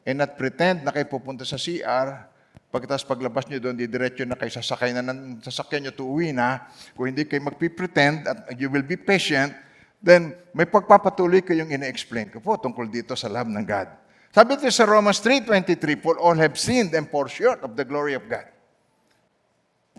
and 0.08 0.24
not 0.24 0.40
pretend 0.40 0.84
na 0.84 0.92
kayo 0.92 1.04
pupunta 1.04 1.44
sa 1.44 1.60
CR, 1.60 2.28
pagkatapos 2.72 3.04
paglabas 3.04 3.44
nyo 3.48 3.60
doon, 3.60 3.76
didiretso 3.76 4.24
na 4.24 4.36
kayo 4.40 4.48
sasakay 4.48 4.96
na 4.96 5.04
ng 5.04 5.44
sasakyan 5.44 5.88
nyo 5.88 5.92
to 5.92 6.04
uwi 6.08 6.32
na, 6.32 6.64
kung 6.96 7.12
hindi 7.12 7.28
kayo 7.28 7.44
magpipretend 7.44 8.24
at 8.24 8.56
you 8.56 8.72
will 8.72 8.84
be 8.84 8.96
patient, 8.96 9.52
then 10.00 10.32
may 10.56 10.64
pagpapatuloy 10.64 11.44
kayong 11.44 11.72
ina-explain 11.72 12.32
ko 12.32 12.40
po 12.40 12.56
tungkol 12.56 12.88
dito 12.88 13.12
sa 13.12 13.28
love 13.28 13.52
ng 13.52 13.64
God. 13.68 13.88
Sabi 14.32 14.56
ito 14.56 14.68
sa 14.72 14.88
Romans 14.88 15.20
3.23, 15.20 16.04
For 16.04 16.16
all 16.20 16.36
have 16.36 16.56
sinned 16.56 16.92
and 16.96 17.08
fall 17.08 17.28
short 17.28 17.64
of 17.64 17.76
the 17.76 17.84
glory 17.84 18.16
of 18.16 18.24
God. 18.28 18.48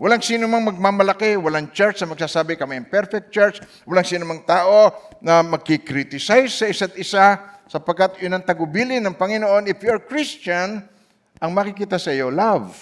Walang 0.00 0.24
sino 0.24 0.48
mang 0.48 0.64
magmamalaki, 0.64 1.36
walang 1.36 1.68
church 1.76 2.00
na 2.00 2.16
magsasabi 2.16 2.56
kami 2.56 2.80
ang 2.80 2.88
perfect 2.88 3.28
church, 3.28 3.60
walang 3.84 4.08
sino 4.08 4.24
mang 4.24 4.40
tao 4.48 4.96
na 5.20 5.44
magkikriticize 5.44 6.56
sa 6.56 6.72
isa't 6.72 6.96
isa, 6.96 7.36
sapagkat 7.68 8.16
yun 8.24 8.32
ang 8.32 8.40
tagubili 8.40 8.96
ng 8.96 9.12
Panginoon. 9.12 9.68
If 9.68 9.84
you're 9.84 10.00
Christian, 10.00 10.88
ang 11.36 11.52
makikita 11.52 12.00
sa 12.00 12.16
iyo, 12.16 12.32
love. 12.32 12.72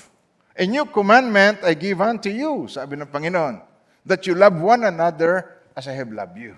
A 0.55 0.63
new 0.63 0.87
commandment 0.95 1.67
I 1.67 1.75
give 1.75 1.99
unto 1.99 2.31
you, 2.31 2.71
sabi 2.71 2.95
ng 2.95 3.11
Panginoon, 3.11 3.67
that 4.07 4.23
you 4.23 4.39
love 4.39 4.55
one 4.55 4.87
another 4.87 5.59
as 5.75 5.91
I 5.91 5.99
have 5.99 6.15
loved 6.15 6.39
you. 6.39 6.55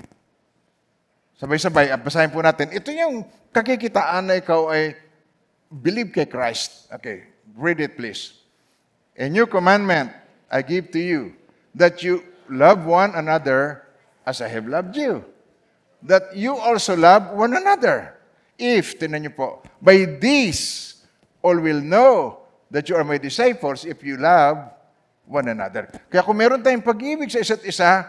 Sabay-sabay, 1.41 1.89
at 1.89 2.05
basahin 2.05 2.29
po 2.29 2.45
natin. 2.45 2.69
Ito 2.69 2.93
yung 2.93 3.25
kakikitaan 3.49 4.29
na 4.29 4.37
ikaw 4.37 4.69
ay 4.69 4.93
believe 5.73 6.13
kay 6.13 6.29
Christ. 6.29 6.93
Okay, 6.93 7.33
read 7.57 7.81
it 7.81 7.97
please. 7.97 8.37
A 9.17 9.25
new 9.25 9.49
commandment 9.49 10.20
I 10.51 10.67
give 10.67 10.91
to 10.93 11.01
you, 11.01 11.39
that 11.79 12.03
you 12.03 12.27
love 12.51 12.85
one 12.85 13.15
another 13.15 13.87
as 14.27 14.43
I 14.43 14.51
have 14.51 14.67
loved 14.67 14.99
you. 14.99 15.23
That 16.03 16.35
you 16.35 16.59
also 16.59 16.99
love 16.99 17.31
one 17.31 17.55
another. 17.55 18.19
If, 18.59 18.99
tinan 18.99 19.25
niyo 19.25 19.33
po, 19.33 19.49
by 19.79 20.19
this 20.19 20.91
all 21.41 21.57
will 21.57 21.81
know 21.81 22.45
that 22.69 22.91
you 22.91 22.99
are 22.99 23.07
my 23.07 23.17
disciples 23.17 23.87
if 23.87 24.03
you 24.03 24.19
love 24.19 24.59
one 25.25 25.47
another. 25.49 25.89
Kaya 26.11 26.27
kung 26.27 26.37
meron 26.37 26.61
tayong 26.61 26.85
pag-ibig 26.85 27.31
sa 27.31 27.41
isa't 27.41 27.63
isa, 27.63 28.05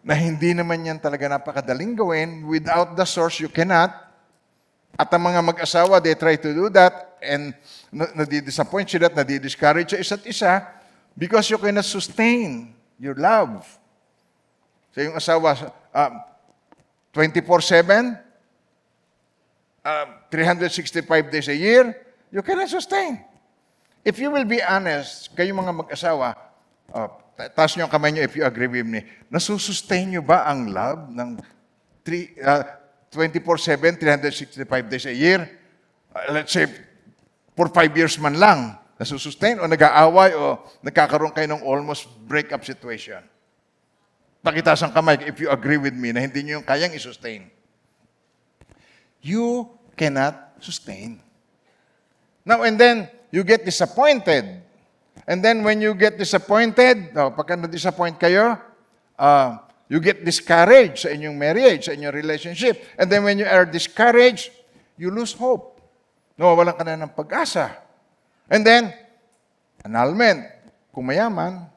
na 0.00 0.16
hindi 0.16 0.56
naman 0.56 0.80
yan 0.80 0.98
talaga 0.98 1.28
napakadaling 1.28 1.92
gawin, 1.92 2.48
without 2.48 2.96
the 2.96 3.04
source 3.04 3.36
you 3.38 3.52
cannot, 3.52 3.92
at 4.96 5.08
ang 5.12 5.22
mga 5.22 5.40
mag-asawa, 5.44 6.00
they 6.00 6.16
try 6.16 6.36
to 6.40 6.50
do 6.52 6.66
that, 6.72 7.16
and 7.20 7.52
na- 7.92 8.12
nadi-disappoint 8.16 8.88
sila 8.88 9.12
at 9.12 9.16
nadi-discourage 9.16 9.92
sa 9.92 9.98
isa't 10.00 10.24
isa, 10.24 10.79
because 11.20 11.52
you 11.52 11.60
cannot 11.60 11.84
sustain 11.84 12.72
your 12.96 13.12
love. 13.12 13.60
Sa 14.96 15.04
yung 15.04 15.12
asawa, 15.12 15.52
um, 15.92 16.14
24-7, 17.12 18.16
um, 19.84 20.08
365 20.32 21.28
days 21.28 21.52
a 21.52 21.54
year, 21.54 21.92
you 22.32 22.40
cannot 22.40 22.72
sustain. 22.72 23.20
If 24.00 24.16
you 24.16 24.32
will 24.32 24.48
be 24.48 24.64
honest, 24.64 25.28
kayo 25.36 25.52
mga 25.52 25.84
mag-asawa, 25.84 26.32
ta- 26.88 27.52
taas 27.52 27.76
niyo 27.76 27.84
ang 27.84 27.92
kamay 27.92 28.16
niyo 28.16 28.24
if 28.24 28.32
you 28.32 28.48
agree 28.48 28.80
with 28.80 28.88
me, 28.88 29.04
nasusustain 29.28 30.16
niyo 30.16 30.24
ba 30.24 30.48
ang 30.48 30.72
love 30.72 31.12
ng 31.12 31.36
three, 32.00 32.32
uh, 32.40 32.64
24-7, 33.12 34.00
365 34.00 34.88
days 34.88 35.04
a 35.04 35.12
year? 35.12 35.44
Uh, 36.16 36.32
let's 36.32 36.56
say, 36.56 36.64
for 37.52 37.68
five 37.68 37.92
years 37.92 38.16
man 38.16 38.40
lang, 38.40 38.79
nasusustain 39.00 39.56
o 39.56 39.64
nag-aaway 39.64 40.36
o 40.36 40.60
nagkakaroon 40.84 41.32
kayo 41.32 41.48
ng 41.48 41.64
almost 41.64 42.04
breakup 42.28 42.60
situation. 42.68 43.24
Pakitaas 44.44 44.84
ang 44.84 44.92
kamay 44.92 45.16
if 45.24 45.40
you 45.40 45.48
agree 45.48 45.80
with 45.80 45.96
me 45.96 46.12
na 46.12 46.20
hindi 46.20 46.44
niyo 46.44 46.60
yung 46.60 46.68
kayang 46.68 46.92
i-sustain. 46.92 47.48
You 49.24 49.72
cannot 49.96 50.36
sustain. 50.60 51.24
Now 52.44 52.60
and 52.60 52.76
then, 52.76 53.08
you 53.32 53.40
get 53.40 53.64
disappointed. 53.64 54.60
And 55.24 55.40
then 55.40 55.64
when 55.64 55.80
you 55.80 55.96
get 55.96 56.20
disappointed, 56.20 57.16
oh, 57.16 57.32
pagka 57.32 57.56
na-disappoint 57.56 58.20
kayo, 58.20 58.56
uh, 59.16 59.48
you 59.88 60.00
get 60.00 60.24
discouraged 60.24 61.04
sa 61.04 61.12
inyong 61.12 61.36
marriage, 61.36 61.88
sa 61.88 61.96
inyong 61.96 62.12
relationship. 62.12 62.80
And 63.00 63.08
then 63.08 63.24
when 63.24 63.40
you 63.40 63.48
are 63.48 63.64
discouraged, 63.64 64.52
you 65.00 65.08
lose 65.08 65.32
hope. 65.36 65.80
Nawawalan 66.36 66.76
ka 66.76 66.84
na 66.84 67.00
ng 67.00 67.12
pag-asa. 67.12 67.89
And 68.50 68.66
then, 68.66 68.90
annulment. 69.86 70.44
Kung 70.90 71.06
mayaman, 71.06 71.70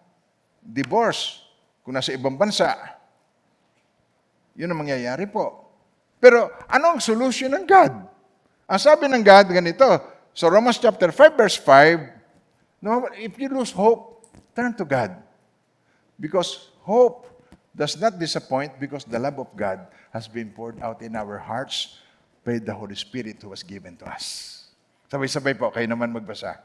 divorce. 0.60 1.46
Kung 1.86 1.94
nasa 1.94 2.16
ibang 2.18 2.34
bansa, 2.34 2.74
yun 4.58 4.72
ang 4.74 4.82
mangyayari 4.82 5.30
po. 5.30 5.70
Pero 6.18 6.50
ano 6.72 6.98
ang 6.98 7.02
solution 7.04 7.52
ng 7.52 7.68
God? 7.68 7.94
Ang 8.66 8.80
sabi 8.80 9.06
ng 9.12 9.22
God 9.22 9.52
ganito, 9.52 9.86
sa 10.34 10.48
Romans 10.50 10.80
chapter 10.80 11.12
5 11.12 11.38
verse 11.38 11.60
5, 11.60 12.82
no, 12.82 13.06
if 13.20 13.36
you 13.38 13.52
lose 13.52 13.76
hope, 13.76 14.24
turn 14.56 14.72
to 14.74 14.88
God. 14.88 15.14
Because 16.18 16.72
hope 16.88 17.28
does 17.76 18.00
not 18.00 18.16
disappoint 18.18 18.80
because 18.80 19.04
the 19.04 19.20
love 19.20 19.38
of 19.38 19.52
God 19.54 19.84
has 20.16 20.32
been 20.32 20.50
poured 20.54 20.80
out 20.80 21.02
in 21.02 21.14
our 21.20 21.38
hearts 21.38 22.00
by 22.46 22.58
the 22.62 22.74
Holy 22.74 22.96
Spirit 22.96 23.42
who 23.42 23.50
was 23.50 23.62
given 23.62 23.98
to 23.98 24.06
us. 24.08 24.63
Sabay-sabay 25.14 25.54
po, 25.54 25.70
kayo 25.70 25.86
naman 25.86 26.10
magbasa. 26.10 26.58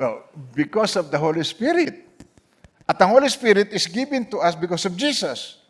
Well, 0.00 0.24
because 0.56 0.96
of 0.96 1.12
the 1.12 1.20
Holy 1.20 1.44
Spirit. 1.44 2.08
At 2.88 2.96
ang 3.04 3.12
Holy 3.12 3.28
Spirit 3.28 3.68
is 3.68 3.84
given 3.84 4.24
to 4.32 4.40
us 4.40 4.56
because 4.56 4.88
of 4.88 4.96
Jesus. 4.96 5.60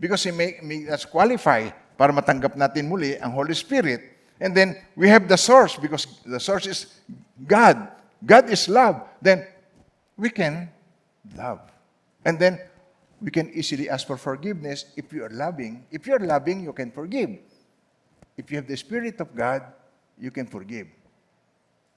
Because 0.00 0.24
He 0.24 0.32
make, 0.32 0.64
make 0.64 0.88
us 0.88 1.04
qualify 1.04 1.68
para 2.00 2.08
matanggap 2.08 2.56
natin 2.56 2.88
muli 2.88 3.20
ang 3.20 3.36
Holy 3.36 3.52
Spirit. 3.52 4.00
And 4.40 4.56
then 4.56 4.80
we 4.96 5.12
have 5.12 5.28
the 5.28 5.36
source 5.36 5.76
because 5.76 6.08
the 6.24 6.40
source 6.40 6.64
is 6.64 7.04
God. 7.44 7.84
God 8.24 8.48
is 8.48 8.64
love. 8.64 9.04
Then 9.20 9.44
we 10.16 10.32
can 10.32 10.72
love. 11.36 11.60
And 12.24 12.40
then 12.40 12.64
we 13.20 13.30
can 13.32 13.48
easily 13.52 13.88
ask 13.88 14.06
for 14.06 14.16
forgiveness 14.16 14.92
if 14.96 15.12
you 15.12 15.24
are 15.24 15.32
loving. 15.32 15.84
If 15.90 16.06
you 16.06 16.14
are 16.14 16.24
loving, 16.24 16.64
you 16.64 16.72
can 16.72 16.92
forgive. 16.92 17.40
If 18.36 18.50
you 18.52 18.60
have 18.60 18.68
the 18.68 18.76
Spirit 18.76 19.20
of 19.20 19.32
God, 19.32 19.64
you 20.20 20.30
can 20.30 20.44
forgive. 20.46 20.88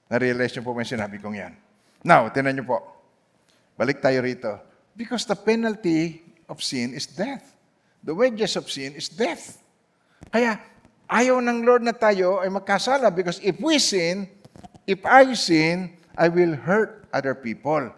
Na-realize 0.08 0.56
niyo 0.56 0.64
po 0.64 0.72
may 0.72 0.88
sinabi 0.88 1.20
kong 1.20 1.36
yan. 1.36 1.52
Now, 2.00 2.32
tinan 2.32 2.56
niyo 2.56 2.66
po. 2.66 2.78
Balik 3.76 4.00
tayo 4.00 4.24
rito. 4.24 4.56
Because 4.96 5.28
the 5.28 5.36
penalty 5.36 6.24
of 6.48 6.64
sin 6.64 6.96
is 6.96 7.06
death. 7.06 7.44
The 8.00 8.16
wages 8.16 8.56
of 8.56 8.66
sin 8.72 8.96
is 8.96 9.12
death. 9.12 9.60
Kaya, 10.32 10.56
ayaw 11.06 11.38
ng 11.44 11.62
Lord 11.62 11.84
na 11.84 11.92
tayo 11.92 12.40
ay 12.40 12.48
magkasala 12.48 13.12
because 13.12 13.36
if 13.44 13.60
we 13.60 13.76
sin, 13.76 14.24
if 14.88 15.04
I 15.04 15.36
sin, 15.36 15.92
I 16.16 16.32
will 16.32 16.56
hurt 16.56 17.04
other 17.12 17.36
people. 17.36 17.92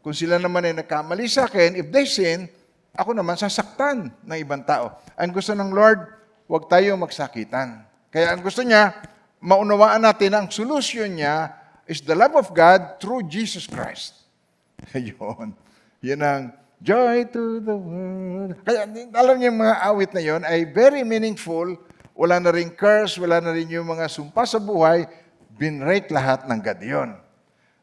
Kung 0.00 0.14
sila 0.16 0.38
naman 0.40 0.70
ay 0.70 0.74
nagkamali 0.78 1.26
sa 1.28 1.50
akin, 1.50 1.76
if 1.76 1.90
they 1.92 2.06
sin, 2.06 2.48
ako 2.94 3.14
naman 3.14 3.38
sasaktan 3.38 4.10
ng 4.26 4.38
ibang 4.42 4.66
tao. 4.66 4.98
Ang 5.14 5.30
gusto 5.30 5.54
ng 5.54 5.70
Lord, 5.70 6.10
huwag 6.50 6.66
tayo 6.66 6.98
magsakitan. 6.98 7.86
Kaya 8.10 8.34
ang 8.34 8.42
gusto 8.42 8.66
niya, 8.66 8.98
maunawaan 9.38 10.02
natin 10.02 10.34
ang 10.34 10.46
solusyon 10.50 11.14
niya 11.14 11.54
is 11.86 12.02
the 12.02 12.14
love 12.14 12.34
of 12.34 12.50
God 12.50 12.98
through 12.98 13.26
Jesus 13.30 13.70
Christ. 13.70 14.14
Ayun. 14.96 15.54
Yan 16.02 16.22
ang 16.22 16.42
joy 16.82 17.28
to 17.30 17.62
the 17.62 17.76
world. 17.76 18.58
Kaya 18.66 18.88
alam 19.14 19.34
niyo 19.38 19.52
yung 19.52 19.60
mga 19.60 19.76
awit 19.84 20.10
na 20.16 20.22
yon 20.24 20.42
ay 20.42 20.66
very 20.66 21.06
meaningful. 21.06 21.76
Wala 22.16 22.42
na 22.42 22.50
rin 22.52 22.72
curse, 22.74 23.16
wala 23.16 23.38
na 23.38 23.54
rin 23.54 23.68
yung 23.70 23.86
mga 23.86 24.10
sumpa 24.10 24.42
sa 24.44 24.58
buhay. 24.58 25.06
Binrate 25.54 26.10
lahat 26.10 26.48
ng 26.48 26.60
God 26.60 26.80
yun. 26.82 27.10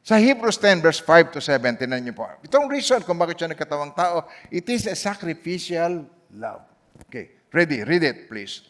Sa 0.07 0.15
Hebrews 0.15 0.55
10 0.55 0.79
verse 0.79 1.03
5 1.03 1.35
to 1.35 1.43
7, 1.43 1.83
tinan 1.83 1.99
niyo 1.99 2.15
po. 2.15 2.31
Itong 2.39 2.71
reason 2.71 3.03
kung 3.03 3.19
bakit 3.19 3.43
siya 3.43 3.51
nagkatawang 3.51 3.91
tao, 3.91 4.23
it 4.47 4.63
is 4.71 4.87
a 4.87 4.95
sacrificial 4.95 6.07
love. 6.31 6.63
Okay, 7.11 7.35
ready, 7.51 7.83
read 7.83 8.07
it 8.07 8.31
please. 8.31 8.63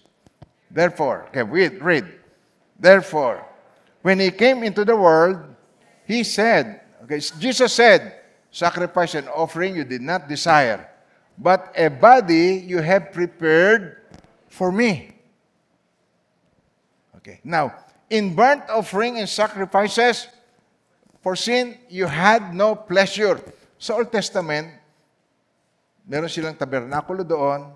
Therefore, 0.73 1.29
okay, 1.29 1.45
read, 1.45 1.77
read. 1.77 2.09
Therefore, 2.81 3.45
when 4.01 4.17
he 4.17 4.33
came 4.33 4.65
into 4.65 4.81
the 4.81 4.97
world, 4.97 5.37
he 6.09 6.25
said, 6.25 6.81
okay, 7.05 7.21
Jesus 7.21 7.69
said, 7.69 8.17
sacrifice 8.49 9.13
and 9.13 9.29
offering 9.29 9.77
you 9.77 9.85
did 9.85 10.01
not 10.01 10.25
desire, 10.25 10.89
but 11.37 11.69
a 11.77 11.93
body 11.93 12.65
you 12.65 12.81
have 12.81 13.13
prepared 13.13 14.09
for 14.49 14.73
me. 14.73 15.13
Okay, 17.21 17.45
now, 17.45 17.77
in 18.09 18.33
burnt 18.33 18.65
offering 18.73 19.21
and 19.21 19.29
sacrifices 19.29 20.33
for 21.27 21.35
sin, 21.35 21.75
you 21.91 22.07
had 22.07 22.55
no 22.55 22.71
pleasure. 22.71 23.35
Sa 23.75 23.99
Old 23.99 24.07
Testament, 24.07 24.71
meron 26.07 26.31
silang 26.31 26.55
tabernakulo 26.55 27.27
doon, 27.27 27.75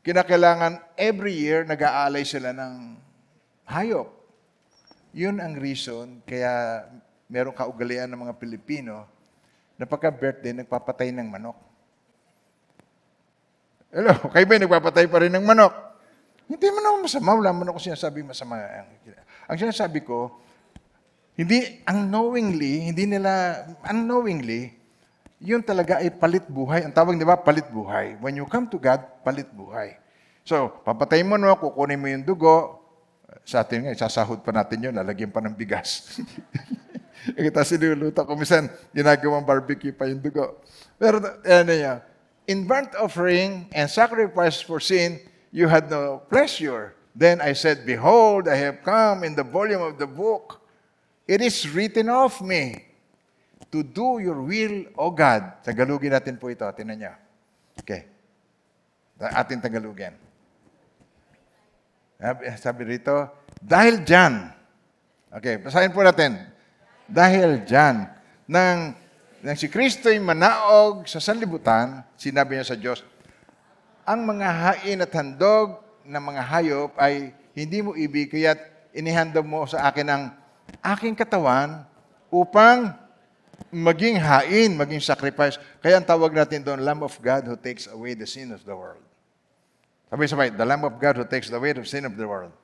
kinakailangan 0.00 0.80
every 0.96 1.36
year 1.36 1.68
nag-aalay 1.68 2.24
sila 2.24 2.56
ng 2.56 2.96
hayop. 3.68 4.08
Yun 5.12 5.44
ang 5.44 5.60
reason 5.60 6.24
kaya 6.24 6.88
meron 7.28 7.52
kaugalian 7.52 8.08
ng 8.08 8.16
mga 8.16 8.34
Pilipino 8.40 9.04
na 9.76 9.84
pagka-birthday, 9.84 10.56
nagpapatay 10.56 11.12
ng 11.12 11.28
manok. 11.28 11.60
Hello, 13.92 14.16
kayo 14.32 14.44
ba 14.48 14.56
nagpapatay 14.56 15.04
pa 15.04 15.20
rin 15.20 15.36
ng 15.36 15.44
manok? 15.44 15.76
Hindi 16.48 16.64
man 16.72 16.84
ako 16.88 16.96
masama, 17.04 17.36
wala 17.36 17.52
man 17.52 17.68
ako 17.76 17.92
sinasabi 17.92 18.24
masama. 18.24 18.56
Ang 19.52 19.56
sinasabi 19.60 20.00
ko, 20.00 20.45
hindi 21.36 21.84
unknowingly, 21.84 22.88
hindi 22.88 23.04
nila 23.04 23.62
unknowingly, 23.84 24.72
yun 25.36 25.60
talaga 25.60 26.00
ay 26.00 26.08
palit 26.08 26.48
buhay. 26.48 26.88
Ang 26.88 26.96
tawag, 26.96 27.20
di 27.20 27.28
ba, 27.28 27.36
palit 27.36 27.68
buhay. 27.68 28.16
When 28.24 28.40
you 28.40 28.48
come 28.48 28.64
to 28.72 28.80
God, 28.80 29.04
palit 29.20 29.52
buhay. 29.52 30.00
So, 30.48 30.72
papatayin 30.80 31.28
mo 31.28 31.36
no, 31.36 31.52
kukunin 31.60 32.00
mo 32.00 32.08
yung 32.08 32.24
dugo. 32.24 32.80
Sa 33.44 33.60
atin 33.60 33.84
nga, 33.84 33.92
sasahod 33.92 34.40
pa 34.40 34.50
natin 34.50 34.88
yun, 34.88 34.94
lalagyan 34.96 35.28
pa 35.28 35.44
ng 35.44 35.52
bigas. 35.52 36.16
Kita 37.36 37.68
sinuluto 37.68 38.24
ko, 38.24 38.32
minsan, 38.32 38.72
ginagawang 38.96 39.44
barbecue 39.44 39.92
pa 39.92 40.08
yung 40.08 40.24
dugo. 40.24 40.64
Pero, 40.96 41.20
ano 41.44 41.72
yan, 41.74 42.00
in 42.48 42.64
burnt 42.64 42.96
offering 42.96 43.68
and 43.76 43.92
sacrifice 43.92 44.64
for 44.64 44.80
sin, 44.80 45.20
you 45.52 45.68
had 45.68 45.90
no 45.92 46.22
pleasure. 46.32 46.96
Then 47.12 47.44
I 47.44 47.52
said, 47.52 47.84
Behold, 47.84 48.48
I 48.48 48.56
have 48.56 48.80
come 48.80 49.24
in 49.24 49.36
the 49.36 49.44
volume 49.44 49.82
of 49.84 50.00
the 50.00 50.08
book. 50.08 50.64
It 51.26 51.42
is 51.42 51.66
written 51.74 52.06
of 52.06 52.38
me 52.38 52.86
to 53.74 53.82
do 53.82 54.22
your 54.22 54.38
will, 54.38 54.86
O 54.94 55.10
God. 55.10 55.66
Tagalugin 55.66 56.14
natin 56.14 56.38
po 56.38 56.46
ito. 56.46 56.62
Tinan 56.70 57.02
niyo. 57.02 57.14
Okay. 57.82 58.06
Ating 59.18 59.58
Tagalugin. 59.58 60.14
Sabi, 62.56 62.96
rito, 62.96 63.28
dahil 63.60 64.00
dyan, 64.00 64.48
okay, 65.28 65.60
basahin 65.60 65.92
po 65.92 66.00
natin. 66.00 66.40
Dahil 67.04 67.60
dyan, 67.68 68.08
nang, 68.48 68.96
nang 69.44 69.56
si 69.58 69.68
Kristo'y 69.68 70.16
manaog 70.16 71.04
sa 71.04 71.20
sanlibutan, 71.20 72.00
sinabi 72.16 72.56
niya 72.56 72.72
sa 72.72 72.78
Diyos, 72.78 73.04
ang 74.08 74.24
mga 74.24 74.48
hain 74.48 75.04
at 75.04 75.12
handog 75.12 75.82
ng 76.06 76.22
mga 76.22 76.42
hayop 76.46 76.90
ay 76.96 77.34
hindi 77.52 77.84
mo 77.84 77.92
ibig, 77.98 78.32
kaya't 78.32 78.62
inihandog 78.96 79.44
mo 79.44 79.68
sa 79.68 79.90
akin 79.90 80.08
ang 80.08 80.22
aking 80.82 81.14
katawan 81.14 81.84
upang 82.30 82.94
maging 83.70 84.16
hain, 84.20 84.76
maging 84.76 85.02
sacrifice. 85.02 85.58
Kaya 85.82 85.98
ang 85.98 86.06
tawag 86.06 86.32
natin 86.32 86.62
doon, 86.62 86.82
Lamb 86.82 87.02
of 87.02 87.14
God 87.18 87.46
who 87.48 87.56
takes 87.58 87.88
away 87.90 88.14
the 88.14 88.28
sin 88.28 88.52
of 88.52 88.62
the 88.62 88.74
world. 88.74 89.02
Sabay-sabay, 90.12 90.54
the 90.54 90.66
Lamb 90.66 90.86
of 90.86 90.94
God 91.02 91.18
who 91.18 91.26
takes 91.26 91.50
away 91.50 91.74
the 91.74 91.82
sin 91.82 92.06
of 92.06 92.14
the 92.14 92.26
world. 92.26 92.54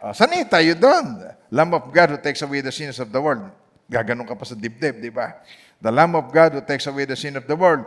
Uh, 0.00 0.16
sanay 0.16 0.48
tayo 0.48 0.72
doon. 0.74 1.28
Lamb 1.52 1.72
of 1.76 1.92
God 1.92 2.16
who 2.16 2.18
takes 2.18 2.40
away 2.40 2.64
the 2.64 2.72
sins 2.72 2.98
of 2.98 3.12
the 3.12 3.20
world. 3.20 3.46
Gaganon 3.86 4.24
ka 4.24 4.34
pa 4.34 4.48
sa 4.48 4.56
dibdib, 4.56 5.02
di 5.02 5.12
ba? 5.12 5.44
The 5.78 5.92
Lamb 5.92 6.16
of 6.16 6.32
God 6.32 6.56
who 6.56 6.62
takes 6.64 6.88
away 6.88 7.04
the 7.04 7.18
sin 7.18 7.36
of 7.36 7.44
the 7.44 7.54
world. 7.54 7.84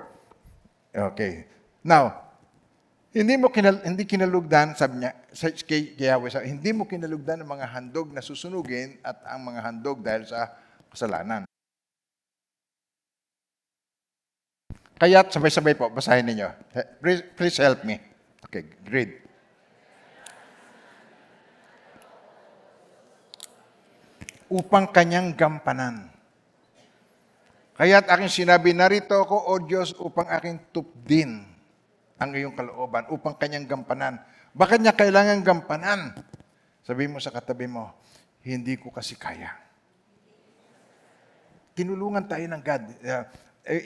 Okay. 0.93 1.49
Now, 1.81 2.23
Hindi 3.13 3.37
mo 3.37 3.53
kinal, 3.53 3.77
hindi 3.85 4.09
kinalugdan, 4.09 4.73
sabi 4.73 5.05
niya, 5.05 5.13
sa, 5.33 5.49
kay, 5.49 5.97
kay 5.97 6.05
Yahweh, 6.05 6.45
hindi 6.45 6.69
mo 6.69 6.85
kinalugdan 6.85 7.41
ang 7.41 7.57
mga 7.57 7.67
handog 7.73 8.13
na 8.13 8.21
susunugin 8.21 9.01
at 9.01 9.17
ang 9.25 9.41
mga 9.41 9.59
handog 9.65 9.97
dahil 10.05 10.29
sa 10.29 10.53
kasalanan. 10.93 11.49
Kaya 15.01 15.25
sabay-sabay 15.25 15.73
po, 15.73 15.89
basahin 15.89 16.23
ninyo. 16.23 16.47
Please, 17.01 17.21
please 17.33 17.57
help 17.57 17.81
me. 17.83 17.97
Okay, 18.47 18.69
great. 18.85 19.19
Upang 24.47 24.85
kanyang 24.93 25.33
gampanan. 25.33 26.13
Kaya't 27.73 28.05
aking 28.05 28.45
sinabi, 28.45 28.69
narito 28.71 29.17
ako, 29.17 29.49
O 29.49 29.53
Diyos, 29.65 29.97
upang 29.97 30.29
aking 30.29 30.61
tupdin 30.69 31.41
ang 32.21 32.31
iyong 32.31 32.53
kalooban, 32.53 33.09
upang 33.09 33.33
kanyang 33.35 33.65
gampanan. 33.65 34.21
Bakit 34.53 34.85
niya 34.85 34.93
kailangan 34.93 35.41
gampanan? 35.41 36.13
Sabi 36.85 37.09
mo 37.09 37.17
sa 37.17 37.33
katabi 37.33 37.65
mo, 37.65 37.89
hindi 38.45 38.77
ko 38.77 38.93
kasi 38.93 39.17
kaya. 39.17 39.49
Tinulungan 41.73 42.29
tayo 42.29 42.45
ng 42.45 42.61
God. 42.61 42.83
Uh, 43.01 43.25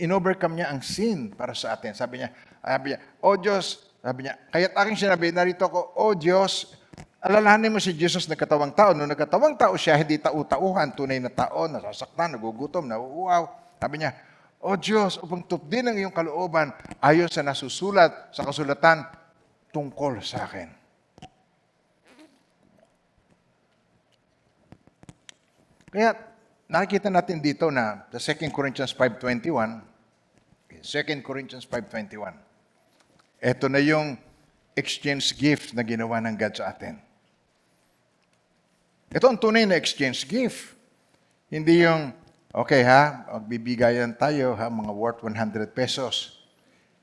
in-overcome 0.04 0.60
niya 0.60 0.74
ang 0.74 0.84
sin 0.84 1.32
para 1.32 1.56
sa 1.56 1.78
atin. 1.78 1.96
Sabi 1.96 2.20
niya, 2.20 2.36
sabi 2.60 2.86
niya, 2.92 3.00
O 3.24 3.40
Diyos, 3.40 3.88
sabi 4.04 4.28
niya, 4.28 4.36
kaya't 4.52 4.76
aking 4.76 4.98
sinabi, 5.00 5.32
narito 5.32 5.64
ako, 5.70 5.96
O 5.96 6.12
Diyos, 6.18 6.76
alalahanin 7.24 7.72
mo 7.72 7.80
si 7.80 7.96
Jesus 7.96 8.28
na 8.28 8.36
katawang 8.36 8.76
tao. 8.76 8.92
Nung 8.92 9.08
nagkatawang 9.08 9.56
tao 9.56 9.78
siya, 9.80 9.96
hindi 9.96 10.20
tau-tauhan, 10.20 10.92
tunay 10.92 11.24
na 11.24 11.32
tao, 11.32 11.70
nasasaktan, 11.72 12.36
nagugutom, 12.36 12.84
nauuaw. 12.92 13.48
Sabi 13.80 14.04
niya, 14.04 14.12
O 14.60 14.76
Diyos, 14.76 15.22
upang 15.22 15.46
tupdin 15.48 15.88
ang 15.88 15.96
iyong 15.96 16.12
kalooban, 16.12 16.74
ayon 17.00 17.30
sa 17.32 17.46
nasusulat 17.46 18.36
sa 18.36 18.44
kasulatan 18.44 19.06
tungkol 19.72 20.24
sa 20.24 20.48
akin. 20.48 20.70
Kaya 25.88 26.14
nakikita 26.68 27.08
natin 27.10 27.40
dito 27.40 27.72
na 27.72 28.06
sa 28.12 28.20
2 28.20 28.52
Corinthians 28.52 28.92
5.21, 28.94 29.82
2 30.84 31.26
Corinthians 31.26 31.66
5.21, 31.66 32.38
ito 33.42 33.66
na 33.72 33.82
yung 33.82 34.20
exchange 34.78 35.34
gift 35.34 35.74
na 35.74 35.82
ginawa 35.82 36.22
ng 36.22 36.38
God 36.38 36.54
sa 36.54 36.70
atin. 36.70 37.02
Ito 39.10 39.26
ang 39.26 39.42
tunay 39.42 39.66
na 39.66 39.80
exchange 39.80 40.30
gift. 40.30 40.78
Hindi 41.50 41.82
yung, 41.82 42.14
okay 42.54 42.86
ha, 42.86 43.26
magbibigayan 43.40 44.14
tayo 44.14 44.54
ha, 44.54 44.70
mga 44.70 44.94
worth 44.94 45.26
100 45.26 45.74
pesos. 45.74 46.37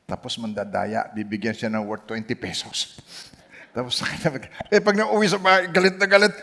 Tapos 0.04 0.36
mandadaya, 0.36 1.08
bibigyan 1.16 1.56
siya 1.56 1.72
ng 1.72 1.84
worth 1.88 2.04
20 2.08 2.28
pesos. 2.36 3.00
Tapos 3.74 3.96
sa 3.96 4.06
kanya, 4.06 4.46
eh 4.68 4.78
pag 4.78 4.94
nauwi 4.94 5.26
sa 5.26 5.40
bahay, 5.40 5.66
galit 5.72 5.96
na 5.96 6.06
galit, 6.06 6.34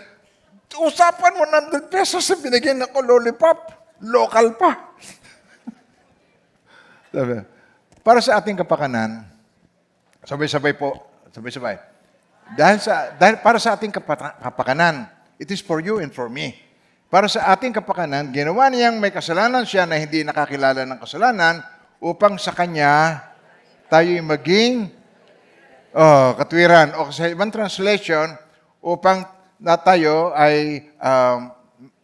usapan 0.82 1.38
mo 1.38 1.46
100 1.46 1.94
pesos 1.94 2.26
na 2.26 2.36
binigyan 2.42 2.82
ako 2.84 2.98
lollipop. 3.06 3.58
Local 4.02 4.58
pa. 4.58 4.98
Sabi, 7.14 7.46
para 8.02 8.18
sa 8.18 8.42
ating 8.42 8.58
kapakanan, 8.58 9.30
sabay-sabay 10.26 10.74
po, 10.74 10.98
sabay-sabay. 11.30 11.78
Dahil 12.58 12.82
sa 12.82 13.14
dahil 13.14 13.40
para 13.46 13.62
sa 13.62 13.78
ating 13.78 13.94
kapakanan, 13.94 15.06
it 15.38 15.48
is 15.54 15.62
for 15.62 15.80
you 15.80 16.02
and 16.02 16.10
for 16.10 16.28
me. 16.28 16.58
Para 17.14 17.30
sa 17.30 17.54
ating 17.54 17.76
kapakanan, 17.76 18.34
ginawa 18.34 18.72
niyang 18.72 18.98
may 18.98 19.14
kasalanan 19.14 19.68
siya 19.68 19.86
na 19.86 20.02
hindi 20.02 20.26
nakakilala 20.26 20.88
ng 20.88 21.00
kasalanan 21.00 21.62
upang 22.02 22.42
sa 22.42 22.56
kanya 22.56 23.22
tayo'y 23.92 24.24
maging 24.24 24.88
oh, 25.92 26.32
katwiran. 26.40 26.96
O 27.04 27.12
sa 27.12 27.28
ibang 27.28 27.52
translation, 27.52 28.32
upang 28.80 29.28
na 29.62 29.78
tayo 29.78 30.32
ay 30.34 30.90
um, 30.98 31.40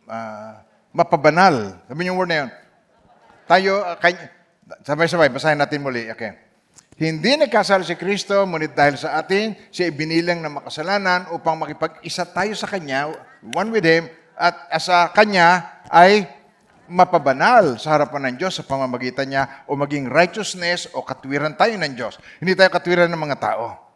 ah, 0.06 0.62
mapabanal. 0.94 1.80
Sabi 1.90 2.06
yung 2.06 2.20
word 2.20 2.30
na 2.30 2.46
yun. 2.46 2.52
Tayo, 3.48 3.82
uh, 3.82 3.98
kany- 3.98 4.30
sabay-sabay, 4.84 5.32
basahin 5.32 5.58
natin 5.58 5.82
muli. 5.82 6.12
Okay. 6.12 6.36
Hindi 6.98 7.38
nagkasal 7.38 7.86
si 7.86 7.94
Kristo, 7.94 8.42
ngunit 8.46 8.74
dahil 8.74 8.98
sa 8.98 9.22
atin, 9.22 9.54
siya 9.70 9.94
ibinilang 9.94 10.42
na 10.42 10.50
makasalanan 10.50 11.30
upang 11.34 11.58
makipag-isa 11.58 12.26
tayo 12.26 12.58
sa 12.58 12.66
Kanya, 12.66 13.14
one 13.54 13.70
with 13.70 13.86
Him, 13.86 14.10
at 14.38 14.70
sa 14.82 15.10
Kanya 15.14 15.82
ay 15.90 16.26
mapabanal 16.88 17.76
sa 17.78 17.96
harapan 17.96 18.32
ng 18.32 18.36
Diyos 18.42 18.60
sa 18.60 18.64
pamamagitan 18.66 19.28
niya 19.30 19.68
o 19.68 19.76
maging 19.76 20.08
righteousness 20.10 20.92
o 20.96 21.04
katwiran 21.04 21.56
tayo 21.56 21.76
ng 21.76 21.94
Diyos. 21.94 22.20
Hindi 22.40 22.56
tayo 22.56 22.72
katwiran 22.72 23.12
ng 23.12 23.22
mga 23.22 23.38
tao. 23.40 23.88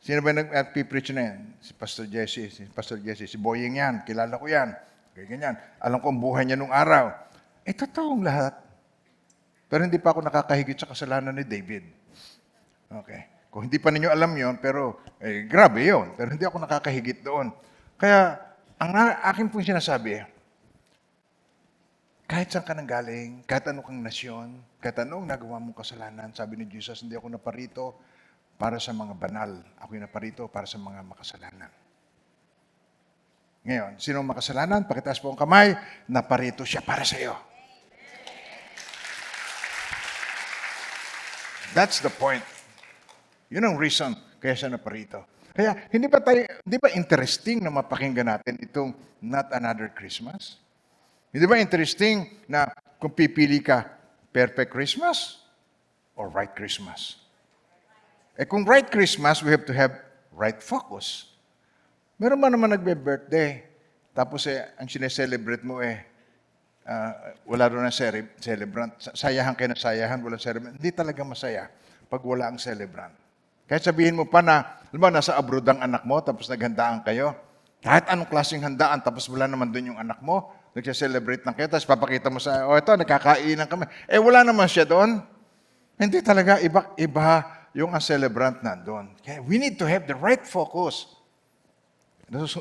Sino 0.00 0.24
ba 0.24 0.32
nag-preach 0.32 1.12
na 1.12 1.22
yan? 1.28 1.38
Si 1.60 1.76
Pastor 1.76 2.08
Jesse, 2.08 2.48
si 2.48 2.64
Pastor 2.72 2.96
Jesse, 3.04 3.28
si 3.28 3.36
Boying 3.36 3.76
yan, 3.76 4.00
kilala 4.08 4.40
ko 4.40 4.48
yan. 4.48 4.72
Ganyan. 5.12 5.52
Alam 5.76 6.00
ko 6.00 6.08
ang 6.08 6.16
buhay 6.16 6.48
niya 6.48 6.56
nung 6.56 6.72
araw. 6.72 7.12
Eh, 7.68 7.76
totoong 7.76 8.24
lahat. 8.24 8.56
Pero 9.68 9.84
hindi 9.84 10.00
pa 10.00 10.16
ako 10.16 10.24
nakakahigit 10.24 10.80
sa 10.80 10.88
kasalanan 10.88 11.36
ni 11.36 11.44
David. 11.44 11.84
Okay. 12.88 13.28
Kung 13.52 13.68
hindi 13.68 13.76
pa 13.76 13.92
ninyo 13.92 14.08
alam 14.08 14.32
yon, 14.32 14.56
pero 14.56 15.04
eh, 15.20 15.44
grabe 15.44 15.84
yon. 15.84 16.16
Pero 16.16 16.32
hindi 16.32 16.48
ako 16.48 16.56
nakakahigit 16.64 17.20
doon. 17.20 17.52
Kaya, 18.00 18.40
ang 18.80 18.96
akin 19.20 19.52
pong 19.52 19.68
sinasabi, 19.68 20.24
kahit 22.30 22.46
saan 22.54 22.62
ka 22.62 22.78
nang 22.78 22.86
galing, 22.86 23.42
kahit 23.42 23.66
ano 23.74 23.82
kang 23.82 23.98
nasyon, 23.98 24.62
kahit 24.78 25.02
anong 25.02 25.26
nagawa 25.26 25.58
mong 25.58 25.82
kasalanan, 25.82 26.30
sabi 26.30 26.62
ni 26.62 26.70
Jesus, 26.70 27.02
hindi 27.02 27.18
ako 27.18 27.26
naparito 27.26 27.98
para 28.54 28.78
sa 28.78 28.94
mga 28.94 29.18
banal. 29.18 29.58
Ako 29.82 29.98
yung 29.98 30.06
naparito 30.06 30.46
para 30.46 30.62
sa 30.62 30.78
mga 30.78 31.02
makasalanan. 31.02 31.74
Ngayon, 33.66 33.98
sino 33.98 34.22
makasalanan? 34.22 34.86
Pakitaas 34.86 35.18
po 35.18 35.34
ang 35.34 35.42
kamay, 35.42 35.74
naparito 36.06 36.62
siya 36.62 36.86
para 36.86 37.02
sa 37.02 37.18
iyo. 37.18 37.34
That's 41.74 41.98
the 41.98 42.14
point. 42.14 42.46
Yun 43.50 43.74
ang 43.74 43.74
reason 43.74 44.14
kaya 44.38 44.54
siya 44.54 44.70
naparito. 44.70 45.26
Kaya 45.50 45.90
hindi 45.90 46.06
ba 46.06 46.22
tayo, 46.22 46.46
hindi 46.62 46.78
ba 46.78 46.94
interesting 46.94 47.58
na 47.58 47.74
mapakinggan 47.74 48.38
natin 48.38 48.54
itong 48.62 48.94
Not 49.18 49.50
Another 49.50 49.90
Christmas? 49.90 50.59
Hindi 51.30 51.46
ba 51.46 51.62
interesting 51.62 52.26
na 52.50 52.66
kung 52.98 53.14
pipili 53.14 53.62
ka, 53.62 53.86
perfect 54.34 54.74
Christmas 54.74 55.38
or 56.18 56.26
right 56.26 56.50
Christmas? 56.50 57.22
Eh 58.34 58.42
kung 58.42 58.66
right 58.66 58.90
Christmas, 58.90 59.38
we 59.38 59.54
have 59.54 59.62
to 59.62 59.70
have 59.70 59.94
right 60.34 60.58
focus. 60.58 61.30
Meron 62.18 62.42
man 62.42 62.50
naman 62.50 62.74
nagbe-birthday, 62.74 63.62
tapos 64.10 64.42
eh, 64.50 64.74
ang 64.74 64.90
sineselebrate 64.90 65.62
mo 65.62 65.78
eh, 65.78 66.02
ah, 66.82 67.38
wala 67.46 67.70
doon 67.70 67.86
ang 67.86 67.94
cere- 67.94 68.34
celebrant. 68.42 68.90
Sa- 68.98 69.14
Sayahan 69.14 69.54
kayo 69.54 69.70
na 69.70 69.78
sayahan, 69.78 70.18
wala 70.18 70.34
celebrant. 70.34 70.82
Hindi 70.82 70.90
talaga 70.90 71.22
masaya 71.22 71.70
pag 72.10 72.26
wala 72.26 72.50
ang 72.50 72.58
celebrant. 72.58 73.14
Kahit 73.70 73.86
sabihin 73.86 74.18
mo 74.18 74.26
pa 74.26 74.42
na, 74.42 74.82
alam 74.90 74.98
mo, 74.98 75.06
nasa 75.14 75.38
abroad 75.38 75.62
ang 75.70 75.78
anak 75.78 76.02
mo, 76.02 76.18
tapos 76.18 76.50
naghandaan 76.50 77.06
kayo. 77.06 77.38
Kahit 77.78 78.10
anong 78.10 78.26
klaseng 78.26 78.66
handaan, 78.66 78.98
tapos 78.98 79.30
wala 79.30 79.46
naman 79.46 79.70
doon 79.70 79.94
yung 79.94 80.00
anak 80.02 80.18
mo, 80.20 80.50
nagsa-celebrate 80.74 81.42
lang 81.42 81.54
kayo, 81.54 81.66
tapos 81.66 81.86
papakita 81.86 82.30
mo 82.30 82.38
sa, 82.38 82.66
oh, 82.70 82.78
ito, 82.78 82.94
nagkakainan 82.94 83.66
kami. 83.66 83.84
Eh, 84.06 84.22
wala 84.22 84.46
naman 84.46 84.70
siya 84.70 84.86
doon. 84.86 85.18
Hindi 85.98 86.22
talaga, 86.22 86.62
iba, 86.62 86.94
iba 86.96 87.60
yung 87.74 87.94
ang 87.94 88.02
celebrant 88.02 88.62
nandun. 88.62 89.14
Kaya 89.22 89.42
we 89.46 89.58
need 89.58 89.78
to 89.78 89.86
have 89.86 90.06
the 90.06 90.16
right 90.16 90.42
focus. 90.42 91.06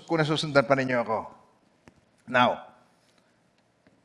Kung 0.05 0.18
nasusundan 0.18 0.66
pa 0.66 0.74
ninyo 0.74 0.97
ako. 1.01 1.20
Now, 2.30 2.70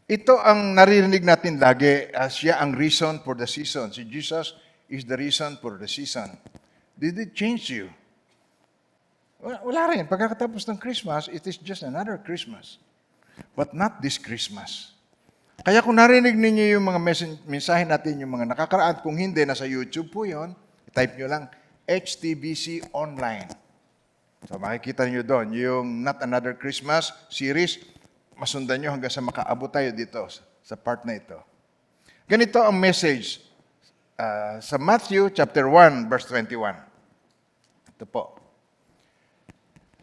ito 0.04 0.36
ang 0.36 0.76
naririnig 0.76 1.24
natin 1.24 1.56
lagi 1.56 2.12
as 2.12 2.36
siya 2.36 2.60
ang 2.60 2.76
reason 2.76 3.24
for 3.24 3.32
the 3.32 3.48
season. 3.48 3.88
Si 3.88 4.04
Jesus 4.04 4.52
is 4.88 5.08
the 5.08 5.16
reason 5.16 5.56
for 5.60 5.80
the 5.80 5.88
season. 5.88 6.36
Did 6.96 7.16
it 7.16 7.32
change 7.32 7.72
you? 7.72 7.88
Wala 9.40 9.92
rin. 9.92 10.04
Pagkatapos 10.08 10.64
ng 10.68 10.76
Christmas, 10.80 11.28
it 11.28 11.44
is 11.44 11.56
just 11.60 11.84
another 11.84 12.16
Christmas. 12.20 12.80
But 13.54 13.72
not 13.72 14.02
this 14.02 14.18
Christmas. 14.18 14.94
Kaya 15.62 15.80
kung 15.80 15.96
narinig 15.96 16.34
ninyo 16.34 16.76
yung 16.76 16.84
mga 16.84 17.00
mensahe 17.46 17.86
natin, 17.86 18.20
yung 18.20 18.34
mga 18.34 18.52
nakakaraan, 18.52 19.00
kung 19.00 19.14
hindi, 19.16 19.46
nasa 19.46 19.64
YouTube 19.64 20.10
po 20.10 20.26
yon, 20.26 20.52
type 20.90 21.14
nyo 21.16 21.30
lang, 21.30 21.44
HTBC 21.86 22.90
Online. 22.92 23.48
So 24.44 24.60
makikita 24.60 25.08
niyo 25.08 25.24
doon, 25.24 25.56
yung 25.56 26.04
Not 26.04 26.20
Another 26.20 26.52
Christmas 26.52 27.14
series, 27.32 27.80
masundan 28.36 28.82
nyo 28.82 28.90
hanggang 28.92 29.12
sa 29.12 29.24
makaabot 29.24 29.70
tayo 29.70 29.88
dito 29.94 30.20
sa 30.60 30.74
part 30.76 31.06
na 31.08 31.16
ito. 31.16 31.38
Ganito 32.28 32.60
ang 32.60 32.76
message 32.76 33.40
ah, 34.16 34.56
sa 34.60 34.80
Matthew 34.80 35.32
chapter 35.32 35.68
1 35.68 36.08
verse 36.08 36.28
21. 36.28 36.76
Ito 37.94 38.04
po. 38.08 38.36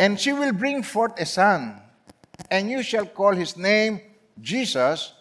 And 0.02 0.18
she 0.18 0.34
will 0.34 0.54
bring 0.54 0.82
forth 0.82 1.14
a 1.22 1.28
son, 1.30 1.81
and 2.50 2.72
you 2.72 2.82
shall 2.82 3.06
call 3.06 3.36
his 3.36 3.60
name 3.60 4.02
Jesus, 4.40 5.14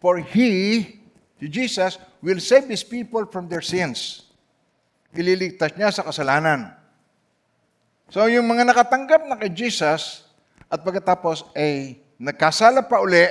for 0.00 0.18
he, 0.18 1.00
Jesus, 1.40 1.96
will 2.20 2.40
save 2.40 2.68
his 2.68 2.84
people 2.84 3.24
from 3.26 3.48
their 3.48 3.62
sins. 3.62 4.26
ililigtas 5.16 5.72
niya 5.74 5.90
sa 5.90 6.04
kasalanan. 6.04 6.76
So 8.12 8.28
yung 8.30 8.46
mga 8.46 8.68
nakatanggap 8.70 9.26
na 9.26 9.40
kay 9.40 9.50
Jesus 9.50 10.28
at 10.70 10.84
pagkatapos 10.84 11.50
ay 11.56 11.98
nagkasala 12.20 12.86
pa 12.86 13.02
uli, 13.02 13.26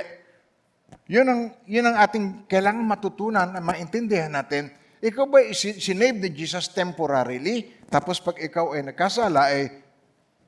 yun 1.08 1.26
ang, 1.26 1.42
yun 1.64 1.86
ang 1.86 1.96
ating 1.96 2.44
kailangan 2.50 2.84
matutunan 2.84 3.48
na 3.56 3.62
maintindihan 3.62 4.28
natin. 4.28 4.68
Ikaw 5.00 5.24
ba 5.30 5.40
si- 5.54 5.78
sinave 5.78 6.18
ni 6.18 6.30
Jesus 6.34 6.68
temporarily? 6.68 7.72
Tapos 7.88 8.20
pag 8.20 8.36
ikaw 8.36 8.74
ay 8.74 8.82
nagkasala, 8.84 9.54
ay 9.54 9.70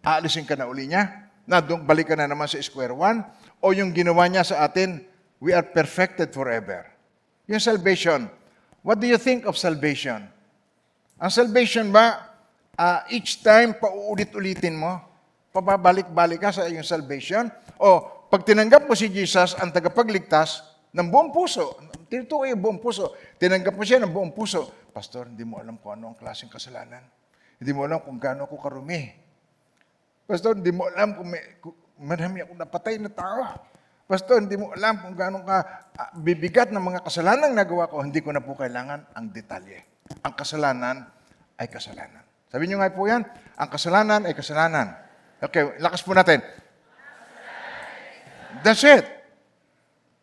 aalisin 0.02 0.44
ka 0.44 0.58
na 0.58 0.68
uli 0.68 0.90
niya? 0.90 1.27
Na 1.48 1.64
doon 1.64 1.80
balik 1.88 2.12
ka 2.12 2.14
na 2.14 2.28
naman 2.28 2.44
sa 2.44 2.60
square 2.60 2.92
one? 2.92 3.24
O 3.64 3.72
yung 3.72 3.96
ginawa 3.96 4.28
niya 4.28 4.44
sa 4.44 4.68
atin, 4.68 5.00
we 5.40 5.56
are 5.56 5.64
perfected 5.64 6.28
forever. 6.36 6.84
Yung 7.48 7.58
salvation. 7.58 8.28
What 8.84 9.00
do 9.00 9.08
you 9.08 9.16
think 9.16 9.48
of 9.48 9.56
salvation? 9.56 10.28
Ang 11.16 11.32
salvation 11.32 11.88
ba, 11.88 12.36
ah, 12.76 13.08
each 13.08 13.40
time 13.40 13.74
pauulit-ulitin 13.80 14.76
mo, 14.76 15.00
pababalik-balik 15.50 16.44
ka 16.44 16.52
sa 16.52 16.68
iyong 16.68 16.84
salvation? 16.84 17.48
O 17.80 18.04
pag 18.28 18.44
tinanggap 18.44 18.84
mo 18.84 18.92
si 18.92 19.08
Jesus, 19.08 19.56
ang 19.56 19.72
tagapagligtas, 19.72 20.62
ng 20.92 21.08
buong 21.08 21.32
puso, 21.32 21.80
tinutukoy 22.08 22.52
yung 22.52 22.60
buong 22.60 22.80
puso, 22.80 23.16
tinanggap 23.40 23.76
mo 23.76 23.84
siya 23.84 24.04
ng 24.04 24.12
buong 24.12 24.32
puso, 24.32 24.88
Pastor, 24.92 25.30
hindi 25.30 25.44
mo 25.44 25.60
alam 25.60 25.78
kung 25.78 25.94
ano 25.94 26.12
ang 26.12 26.16
klaseng 26.18 26.50
kasalanan. 26.50 27.04
Hindi 27.58 27.70
mo 27.70 27.86
alam 27.86 28.02
kung 28.02 28.18
gaano 28.18 28.50
ako 28.50 28.58
karumi. 28.58 29.14
Pastor, 30.28 30.60
hindi 30.60 30.68
mo 30.76 30.84
alam 30.84 31.16
kung 31.16 31.28
may, 31.32 31.56
kung 31.56 31.72
marami 32.04 32.44
akong 32.44 32.60
napatay 32.60 33.00
na 33.00 33.08
tao. 33.08 33.48
Pastor, 34.04 34.44
hindi 34.44 34.60
mo 34.60 34.68
alam 34.76 35.00
kung 35.00 35.16
gaano 35.16 35.40
ka 35.40 35.56
ah, 35.96 36.12
bibigat 36.20 36.68
ng 36.68 36.84
mga 36.84 37.00
kasalanang 37.00 37.56
nagawa 37.56 37.88
ko. 37.88 38.04
Hindi 38.04 38.20
ko 38.20 38.36
na 38.36 38.44
po 38.44 38.52
kailangan 38.52 39.16
ang 39.16 39.32
detalye. 39.32 39.80
Ang 40.20 40.36
kasalanan 40.36 41.08
ay 41.56 41.72
kasalanan. 41.72 42.28
Sabi 42.52 42.68
niyo 42.68 42.76
nga 42.76 42.92
po 42.92 43.08
yan, 43.08 43.24
ang 43.56 43.68
kasalanan 43.72 44.28
ay 44.28 44.36
kasalanan. 44.36 45.00
Okay, 45.40 45.80
lakas 45.80 46.04
po 46.04 46.12
natin. 46.12 46.44
That's 48.60 48.84
it. 48.84 49.08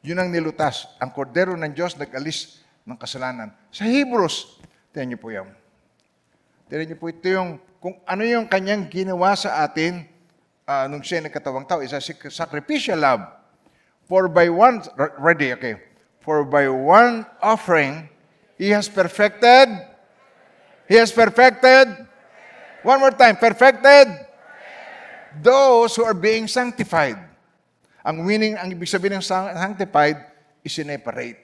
Yun 0.06 0.22
ang 0.22 0.30
nilutas. 0.30 0.86
Ang 1.02 1.10
kordero 1.18 1.58
ng 1.58 1.74
Diyos 1.74 1.98
nag-alis 1.98 2.62
ng 2.86 2.94
kasalanan. 2.94 3.50
Sa 3.74 3.90
Hebrews, 3.90 4.62
tingnan 4.94 5.18
niyo 5.18 5.20
po 5.22 5.34
yan. 5.34 5.50
Tingnan 6.66 6.86
niyo 6.90 6.98
po 6.98 7.14
ito 7.14 7.30
yung, 7.30 7.62
kung 7.78 7.96
ano 8.10 8.24
yung 8.26 8.50
kanyang 8.50 8.90
ginawa 8.90 9.38
sa 9.38 9.62
atin 9.62 10.06
ah, 10.66 10.90
nung 10.90 11.06
siya 11.06 11.22
nagkatawang 11.22 11.70
tao, 11.70 11.86
isa 11.86 12.02
si 12.02 12.14
sacrificial 12.34 12.98
love. 12.98 13.22
For 14.06 14.30
by 14.30 14.50
one, 14.50 14.82
ready, 15.18 15.54
okay. 15.54 15.82
For 16.22 16.46
by 16.46 16.70
one 16.70 17.26
offering, 17.42 18.10
He 18.58 18.72
has 18.74 18.90
perfected, 18.90 19.68
He 20.90 20.96
has 20.98 21.14
perfected, 21.14 21.90
one 22.86 23.02
more 23.02 23.14
time, 23.14 23.38
perfected, 23.38 24.10
those 25.42 25.98
who 25.98 26.06
are 26.06 26.18
being 26.18 26.48
sanctified. 26.48 27.18
Ang 28.06 28.22
meaning, 28.22 28.54
ang 28.56 28.70
ibig 28.70 28.88
sabihin 28.88 29.20
ng 29.20 29.26
sanctified, 29.26 30.22
is 30.66 30.74
separate. 30.74 31.42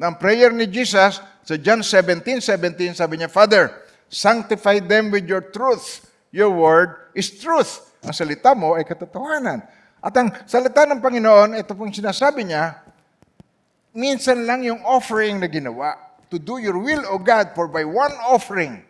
Na 0.00 0.12
ang 0.12 0.16
prayer 0.16 0.52
ni 0.52 0.68
Jesus 0.68 1.20
sa 1.20 1.54
John 1.60 1.84
17, 1.84 2.40
17, 2.40 2.96
sabi 2.96 3.20
niya, 3.20 3.28
Father, 3.28 3.81
sanctify 4.12 4.84
them 4.84 5.08
with 5.08 5.24
your 5.24 5.40
truth. 5.40 6.04
Your 6.28 6.52
word 6.52 7.16
is 7.16 7.32
truth. 7.40 7.96
Ang 8.04 8.12
salita 8.12 8.52
mo 8.52 8.76
ay 8.76 8.84
katotohanan. 8.84 9.64
At 10.04 10.12
ang 10.20 10.28
salita 10.44 10.84
ng 10.84 11.00
Panginoon, 11.00 11.56
ito 11.56 11.72
pong 11.72 11.96
sinasabi 11.96 12.44
niya, 12.44 12.84
minsan 13.96 14.44
lang 14.44 14.60
yung 14.60 14.84
offering 14.84 15.40
na 15.40 15.48
ginawa. 15.48 15.96
To 16.28 16.36
do 16.36 16.60
your 16.60 16.76
will, 16.76 17.04
O 17.08 17.16
God, 17.16 17.56
for 17.56 17.68
by 17.68 17.88
one 17.88 18.12
offering, 18.28 18.84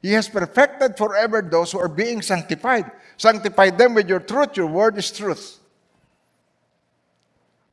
He 0.00 0.16
has 0.16 0.26
perfected 0.32 0.96
forever 0.96 1.44
those 1.44 1.70
who 1.70 1.78
are 1.78 1.90
being 1.90 2.24
sanctified. 2.24 2.88
Sanctify 3.20 3.70
them 3.76 3.92
with 3.92 4.08
your 4.08 4.22
truth. 4.22 4.56
Your 4.56 4.70
word 4.70 4.96
is 4.96 5.12
truth. 5.12 5.60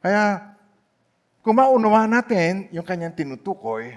Kaya, 0.03 0.53
kung 1.39 1.55
maunawa 1.55 2.03
natin 2.03 2.67
yung 2.75 2.83
kanyang 2.83 3.15
tinutukoy, 3.15 3.95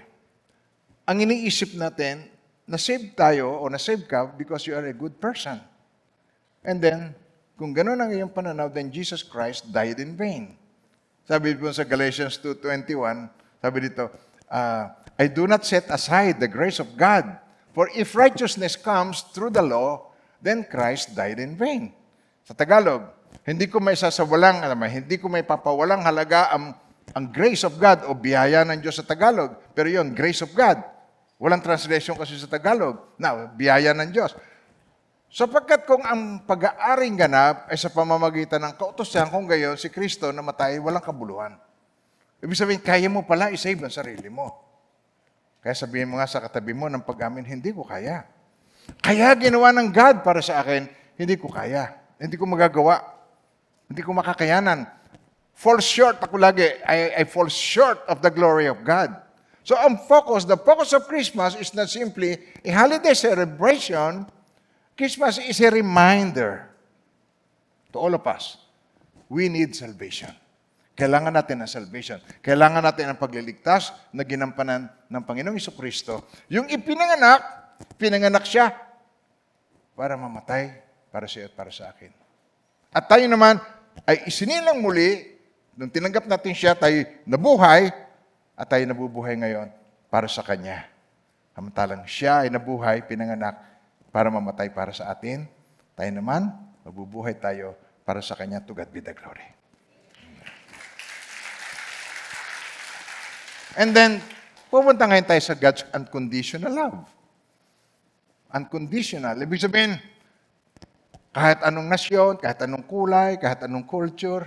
ang 1.03 1.16
iniisip 1.18 1.74
natin, 1.74 2.31
na-save 2.68 3.12
tayo 3.16 3.61
o 3.61 3.68
na-save 3.68 4.04
ka 4.04 4.28
because 4.36 4.66
you 4.66 4.74
are 4.76 4.86
a 4.88 4.96
good 4.96 5.16
person. 5.20 5.61
And 6.61 6.80
then, 6.80 7.16
kung 7.61 7.76
ganun 7.76 8.00
ang 8.00 8.12
iyong 8.12 8.32
pananaw, 8.32 8.72
then 8.72 8.88
Jesus 8.88 9.20
Christ 9.20 9.68
died 9.68 10.00
in 10.00 10.16
vain. 10.16 10.56
Sabi 11.28 11.52
po 11.54 11.68
sa 11.70 11.84
Galatians 11.84 12.40
2.21, 12.40 13.28
sabi 13.61 13.78
dito, 13.84 14.08
ah, 14.48 14.96
I 15.20 15.28
do 15.28 15.44
not 15.44 15.68
set 15.68 15.86
aside 15.92 16.40
the 16.40 16.48
grace 16.48 16.80
of 16.80 16.96
God, 16.96 17.28
for 17.76 17.92
if 17.92 18.16
righteousness 18.16 18.74
comes 18.74 19.22
through 19.36 19.52
the 19.52 19.62
law, 19.62 20.11
then 20.40 20.64
Christ 20.64 21.12
died 21.12 21.38
in 21.38 21.54
vain. 21.54 21.92
Sa 22.48 22.56
Tagalog, 22.56 23.12
hindi 23.44 23.68
ko 23.68 23.78
may 23.78 23.94
sasawalang, 23.94 24.64
alam 24.64 24.80
hindi 24.88 25.20
ko 25.20 25.28
may 25.28 25.44
papawalang 25.44 26.02
halaga 26.02 26.50
ang, 26.50 26.72
ang 27.12 27.24
grace 27.28 27.62
of 27.62 27.76
God 27.76 28.08
o 28.08 28.16
biyaya 28.16 28.64
ng 28.66 28.80
Diyos 28.80 28.98
sa 28.98 29.06
Tagalog. 29.06 29.54
Pero 29.76 29.86
yon 29.86 30.16
grace 30.16 30.42
of 30.42 30.50
God. 30.56 30.80
Walang 31.41 31.64
translation 31.64 32.20
kasi 32.20 32.36
sa 32.36 32.45
Tagalog. 32.45 33.16
Now, 33.16 33.49
biyaya 33.57 33.97
ng 33.97 34.12
Diyos. 34.12 34.36
Sapagkat 35.32 35.88
kung 35.88 36.05
ang 36.05 36.45
pag-aaring 36.45 37.16
ganap 37.16 37.64
ay 37.72 37.80
sa 37.80 37.88
pamamagitan 37.88 38.61
ng 38.61 38.76
kautosan, 38.76 39.32
kung 39.32 39.49
gayon, 39.49 39.80
si 39.80 39.88
Kristo 39.88 40.28
namatay, 40.28 40.76
walang 40.76 41.01
kabuluhan. 41.01 41.57
Ibig 42.45 42.59
sabihin, 42.59 42.82
kaya 42.84 43.09
mo 43.09 43.24
pala 43.24 43.49
isave 43.49 43.80
ang 43.80 43.95
sarili 43.95 44.28
mo. 44.28 44.53
Kaya 45.64 45.72
sabihin 45.72 46.12
mo 46.12 46.20
nga 46.20 46.28
sa 46.28 46.45
katabi 46.45 46.76
mo 46.76 46.93
ng 46.93 47.01
pag-amin, 47.01 47.49
hindi 47.49 47.72
ko 47.72 47.88
kaya. 47.88 48.28
Kaya 49.01 49.32
ginawa 49.38 49.72
ng 49.72 49.88
God 49.88 50.20
para 50.20 50.45
sa 50.45 50.61
akin, 50.61 50.93
hindi 51.16 51.41
ko 51.41 51.49
kaya. 51.49 51.95
Hindi 52.20 52.36
ko 52.36 52.45
magagawa. 52.45 53.01
Hindi 53.88 54.05
ko 54.05 54.12
makakayanan. 54.12 54.84
Fall 55.57 55.80
short 55.80 56.20
ako 56.20 56.36
lagi. 56.36 56.68
I, 56.84 57.20
I 57.20 57.22
fall 57.24 57.49
short 57.49 58.05
of 58.09 58.20
the 58.20 58.32
glory 58.32 58.68
of 58.68 58.80
God. 58.84 59.30
So 59.64 59.76
ang 59.76 60.00
focus, 60.08 60.48
the 60.48 60.56
focus 60.56 60.96
of 60.96 61.04
Christmas 61.04 61.54
is 61.56 61.76
not 61.76 61.92
simply 61.92 62.40
a 62.64 62.70
holiday 62.72 63.12
celebration. 63.12 64.24
Christmas 64.96 65.40
is 65.40 65.61
a 65.61 65.70
reminder 65.70 66.68
to 67.92 67.96
all 68.00 68.12
of 68.12 68.24
us. 68.24 68.56
We 69.28 69.46
need 69.52 69.76
salvation. 69.76 70.32
Kailangan 70.96 71.32
natin 71.32 71.64
ng 71.64 71.70
salvation. 71.70 72.18
Kailangan 72.44 72.82
natin 72.84 73.14
ng 73.14 73.18
pagliligtas 73.20 73.94
na 74.12 74.26
ginampanan 74.26 74.90
ng 75.08 75.22
Panginoong 75.24 75.56
Iso 75.56 75.72
Kristo. 75.72 76.28
Yung 76.52 76.68
ipinanganak, 76.68 77.40
pinanganak 77.96 78.44
siya 78.44 78.74
para 79.96 80.16
mamatay 80.16 80.76
para 81.08 81.26
sa 81.26 81.40
iyo 81.40 81.48
at 81.48 81.54
para 81.56 81.72
sa 81.72 81.88
akin. 81.90 82.12
At 82.90 83.06
tayo 83.06 83.24
naman 83.26 83.58
ay 84.04 84.28
isinilang 84.28 84.82
muli, 84.82 85.38
nung 85.78 85.90
tinanggap 85.90 86.26
natin 86.26 86.54
siya, 86.54 86.74
tayo 86.74 87.06
nabuhay, 87.26 87.90
at 88.61 88.68
tayo 88.68 88.84
nabubuhay 88.84 89.40
ngayon 89.40 89.72
para 90.12 90.28
sa 90.28 90.44
Kanya. 90.44 90.84
Samantalang 91.56 92.04
siya 92.04 92.44
ay 92.44 92.52
nabuhay, 92.52 93.00
pinanganak, 93.08 93.56
para 94.12 94.28
mamatay 94.28 94.68
para 94.68 94.92
sa 94.92 95.08
atin. 95.08 95.48
Tayo 95.96 96.12
naman, 96.12 96.52
mabubuhay 96.84 97.32
tayo 97.40 97.72
para 98.04 98.20
sa 98.20 98.36
Kanya. 98.36 98.61
To 98.61 98.76
God 98.76 98.92
be 98.92 99.00
the 99.00 99.16
glory. 99.16 99.48
And 103.80 103.96
then, 103.96 104.20
pupunta 104.68 105.08
ngayon 105.08 105.24
tayo 105.24 105.40
sa 105.40 105.56
God's 105.56 105.88
unconditional 105.96 106.68
love. 106.68 107.00
Unconditional. 108.52 109.40
Ibig 109.40 109.62
sabihin, 109.62 109.96
kahit 111.32 111.64
anong 111.64 111.88
nasyon, 111.88 112.36
kahit 112.36 112.61
anong 112.61 112.84
kulay, 112.84 113.40
kahit 113.40 113.64
anong 113.64 113.88
culture, 113.88 114.44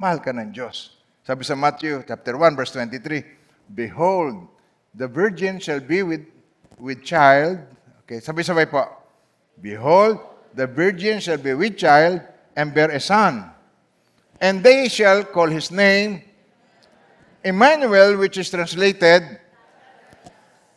mahal 0.00 0.18
ka 0.18 0.34
ng 0.34 0.50
Diyos. 0.50 0.99
Sabi 1.20 1.44
sa 1.44 1.52
Matthew 1.52 2.00
chapter 2.08 2.36
1 2.36 2.56
verse 2.56 2.72
23, 2.72 3.72
Behold, 3.76 4.48
the 4.96 5.06
virgin 5.06 5.60
shall 5.60 5.80
be 5.80 6.00
with 6.02 6.24
with 6.80 7.04
child. 7.04 7.60
Okay, 8.08 8.18
sabay-sabay 8.24 8.66
po. 8.66 8.82
Behold, 9.60 10.18
the 10.56 10.64
virgin 10.64 11.20
shall 11.20 11.38
be 11.38 11.52
with 11.52 11.76
child 11.76 12.24
and 12.56 12.72
bear 12.72 12.90
a 12.90 12.98
son. 12.98 13.52
And 14.40 14.64
they 14.64 14.88
shall 14.88 15.28
call 15.28 15.52
his 15.52 15.68
name 15.68 16.24
Emmanuel, 17.44 18.16
which 18.16 18.40
is 18.40 18.48
translated, 18.48 19.24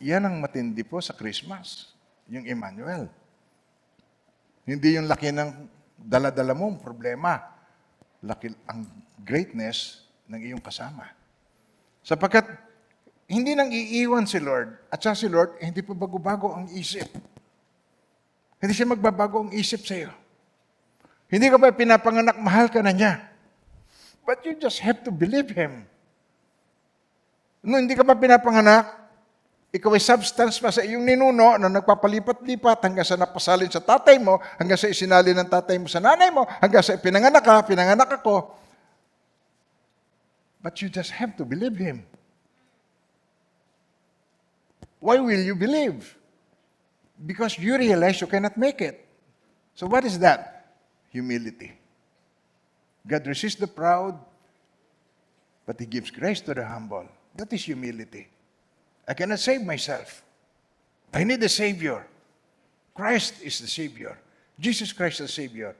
yan 0.00 0.24
ang 0.28 0.36
matindi 0.40 0.84
po 0.84 1.00
sa 1.00 1.16
Christmas, 1.16 1.92
yung 2.28 2.44
Emmanuel. 2.44 3.08
Hindi 4.68 5.00
yung 5.00 5.08
laki 5.08 5.32
ng 5.32 5.68
dala-dala 5.96 6.52
mong 6.52 6.80
problema. 6.80 7.40
Laki 8.20 8.52
ang 8.68 8.84
greatness 9.24 10.03
ng 10.28 10.40
iyong 10.40 10.62
kasama. 10.62 11.08
Sapagkat 12.04 12.44
hindi 13.28 13.56
nang 13.56 13.72
iiwan 13.72 14.28
si 14.28 14.36
Lord 14.40 14.76
at 14.92 15.00
sa 15.00 15.16
si 15.16 15.28
Lord, 15.28 15.56
eh, 15.60 15.68
hindi 15.68 15.80
pa 15.80 15.96
bago-bago 15.96 16.52
ang 16.52 16.68
isip. 16.72 17.08
Hindi 18.60 18.72
siya 18.72 18.88
magbabago 18.88 19.48
ang 19.48 19.52
isip 19.52 19.84
sa 19.84 19.96
iyo. 19.96 20.12
Hindi 21.28 21.48
ka 21.48 21.56
pa 21.56 21.72
pinapanganak, 21.72 22.36
mahal 22.40 22.68
ka 22.68 22.84
na 22.84 22.92
niya. 22.92 23.20
But 24.24 24.44
you 24.44 24.56
just 24.56 24.80
have 24.80 25.04
to 25.04 25.12
believe 25.12 25.52
Him. 25.52 25.84
No, 27.64 27.80
hindi 27.80 27.96
ka 27.96 28.04
pa 28.04 28.16
pinapanganak, 28.16 29.04
Ikaw 29.74 29.90
ay 29.90 30.02
substance 30.06 30.62
pa 30.62 30.70
sa 30.70 30.86
iyong 30.86 31.02
ninuno 31.02 31.58
na 31.58 31.66
nagpapalipat-lipat 31.66 32.78
hanggang 32.86 33.02
sa 33.02 33.18
napasalin 33.18 33.66
sa 33.66 33.82
tatay 33.82 34.22
mo, 34.22 34.38
hanggang 34.54 34.78
sa 34.78 34.86
isinali 34.86 35.34
ng 35.34 35.50
tatay 35.50 35.82
mo 35.82 35.90
sa 35.90 35.98
nanay 35.98 36.30
mo, 36.30 36.46
hanggang 36.62 36.78
sa 36.78 36.94
pinanganak 36.94 37.42
ka, 37.42 37.66
pinanganak 37.66 38.06
ako. 38.22 38.54
But 40.64 40.80
you 40.80 40.88
just 40.88 41.10
have 41.10 41.36
to 41.36 41.44
believe 41.44 41.76
Him. 41.76 42.06
Why 44.98 45.20
will 45.20 45.38
you 45.38 45.54
believe? 45.54 46.16
Because 47.26 47.58
you 47.58 47.76
realize 47.76 48.22
you 48.22 48.26
cannot 48.26 48.56
make 48.56 48.80
it. 48.80 49.06
So 49.74 49.86
what 49.86 50.06
is 50.06 50.18
that? 50.20 50.74
Humility. 51.10 51.70
God 53.06 53.26
resists 53.26 53.60
the 53.60 53.66
proud, 53.66 54.18
but 55.66 55.78
He 55.78 55.84
gives 55.84 56.10
grace 56.10 56.40
to 56.40 56.54
the 56.54 56.64
humble. 56.64 57.06
That 57.36 57.52
is 57.52 57.62
humility. 57.62 58.26
I 59.06 59.12
cannot 59.12 59.40
save 59.40 59.60
myself. 59.60 60.24
I 61.12 61.24
need 61.24 61.42
a 61.42 61.48
Savior. 61.50 62.06
Christ 62.94 63.34
is 63.42 63.58
the 63.58 63.66
Savior. 63.66 64.18
Jesus 64.58 64.94
Christ 64.94 65.20
is 65.20 65.26
the 65.26 65.32
Savior. 65.42 65.76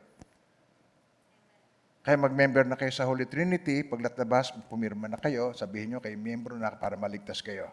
Kaya 2.05 2.21
mag-member 2.21 2.69
na 2.69 2.77
kayo 2.77 2.93
sa 2.93 3.09
Holy 3.09 3.25
Trinity, 3.25 3.81
paglatabas, 3.81 4.53
pumirma 4.69 5.09
na 5.09 5.17
kayo, 5.17 5.57
sabihin 5.57 5.97
nyo 5.97 5.99
kayo, 6.05 6.13
membro 6.21 6.53
na 6.53 6.77
para 6.77 7.01
maligtas 7.01 7.41
kayo. 7.41 7.73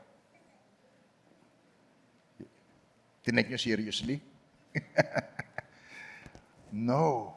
Tinake 3.27 3.51
nyo 3.51 3.59
seriously? 3.59 4.23
no. 6.71 7.35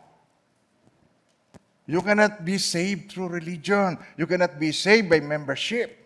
You 1.90 2.00
cannot 2.00 2.46
be 2.46 2.62
saved 2.62 3.10
through 3.10 3.28
religion. 3.28 3.98
You 4.14 4.30
cannot 4.30 4.56
be 4.56 4.70
saved 4.70 5.10
by 5.10 5.18
membership. 5.18 5.98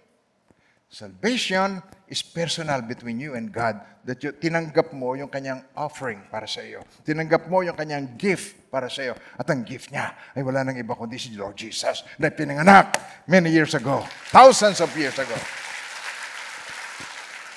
Salvation 0.89 1.85
is 2.09 2.25
personal 2.25 2.81
between 2.83 3.21
you 3.21 3.37
and 3.37 3.53
God. 3.53 3.79
That 4.09 4.25
you, 4.25 4.33
tinanggap 4.33 4.97
mo 4.97 5.15
yung 5.15 5.29
kanyang 5.29 5.63
offering 5.77 6.25
para 6.33 6.49
sa 6.49 6.65
iyo. 6.65 6.83
Tinanggap 7.05 7.47
mo 7.47 7.63
yung 7.63 7.77
kanyang 7.77 8.19
gift 8.19 8.58
para 8.69 8.93
sa 8.93 9.03
iyo. 9.03 9.17
At 9.35 9.49
ang 9.49 9.65
gift 9.65 9.89
niya 9.89 10.15
ay 10.37 10.45
wala 10.45 10.63
nang 10.63 10.77
iba 10.77 10.93
kundi 10.93 11.17
si 11.17 11.33
Lord 11.35 11.57
Jesus 11.57 12.05
na 12.21 12.29
pinanganak 12.29 12.95
many 13.25 13.49
years 13.49 13.73
ago. 13.73 14.05
Thousands 14.29 14.85
of 14.85 14.93
years 14.95 15.17
ago. 15.17 15.37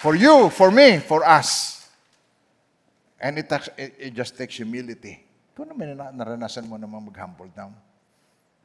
For 0.02 0.18
you, 0.18 0.50
for 0.50 0.74
me, 0.74 0.98
for 0.98 1.22
us. 1.22 1.78
And 3.22 3.38
it, 3.38 3.46
it, 3.78 3.92
it 4.10 4.12
just 4.18 4.34
takes 4.34 4.58
humility. 4.58 5.22
Ikaw 5.54 5.68
naman 5.68 5.94
na 5.94 6.10
naranasan 6.10 6.66
mo 6.66 6.74
namang 6.80 7.06
mag-humble 7.14 7.54
down. 7.54 7.76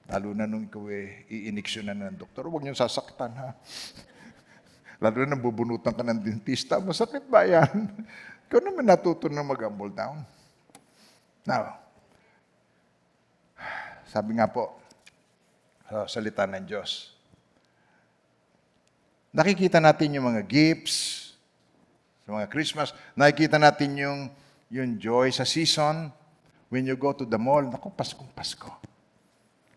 Lalo 0.06 0.32
na 0.32 0.48
nung 0.48 0.64
ikaw 0.64 0.86
eh, 0.88 1.28
iiniksyonan 1.28 1.98
ng 1.98 2.16
doktor, 2.16 2.46
huwag 2.46 2.62
niyong 2.62 2.78
sasaktan 2.78 3.36
ha. 3.36 3.52
Lalo 5.02 5.28
na 5.28 5.36
bubunutan 5.36 5.92
ka 5.92 6.00
ng 6.00 6.22
dentista, 6.24 6.80
masakit 6.80 7.26
ba 7.28 7.44
yan? 7.44 7.68
Ikaw 8.48 8.60
naman 8.62 8.86
natuto 8.86 9.28
na 9.28 9.44
mag-humble 9.44 9.92
down. 9.92 10.22
Now, 11.44 11.85
sabi 14.16 14.32
nga 14.40 14.48
po, 14.48 14.72
sa 15.84 16.08
salita 16.08 16.48
ng 16.48 16.64
Diyos, 16.64 17.12
nakikita 19.28 19.76
natin 19.76 20.16
yung 20.16 20.32
mga 20.32 20.40
gifts, 20.48 20.96
sa 22.24 22.32
mga 22.32 22.48
Christmas, 22.48 22.96
nakikita 23.12 23.60
natin 23.60 23.92
yung, 24.00 24.20
yung 24.72 24.96
joy 24.96 25.28
sa 25.28 25.44
season. 25.44 26.08
When 26.72 26.88
you 26.88 26.96
go 26.96 27.12
to 27.12 27.28
the 27.28 27.36
mall, 27.36 27.60
naku, 27.60 27.92
Paskong 27.92 28.32
Pasko. 28.32 28.72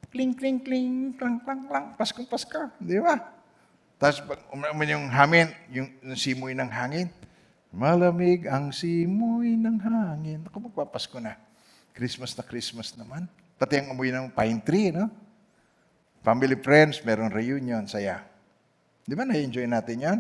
Kling, 0.10 0.34
kling, 0.40 0.64
kling, 0.64 1.20
klang, 1.20 1.44
klang, 1.44 1.68
klang, 1.68 1.88
Paskong 2.00 2.26
Pasko. 2.26 2.72
Di 2.80 2.98
ba? 2.98 3.20
Tapos 4.00 4.24
pag 4.24 4.40
umaman 4.56 4.88
yung 4.88 5.06
hangin, 5.12 5.52
yung, 5.68 5.92
yung 6.00 6.16
simoy 6.16 6.56
ng 6.56 6.72
hangin, 6.72 7.12
malamig 7.76 8.48
ang 8.48 8.72
simoy 8.72 9.60
ng 9.60 9.78
hangin. 9.84 10.48
Ako 10.48 10.72
magpapasko 10.72 11.20
na. 11.20 11.36
Christmas 11.92 12.32
na 12.40 12.42
Christmas 12.48 12.96
naman. 12.96 13.28
Pati 13.60 13.76
ang 13.76 13.92
amoy 13.92 14.08
ng 14.08 14.32
pine 14.32 14.64
tree, 14.64 14.96
no? 14.96 15.12
Family 16.24 16.56
friends, 16.56 17.04
meron 17.04 17.28
reunion, 17.28 17.84
saya. 17.84 18.24
Di 19.04 19.12
ba 19.20 19.28
na-enjoy 19.28 19.68
natin 19.68 19.98
yan? 20.00 20.20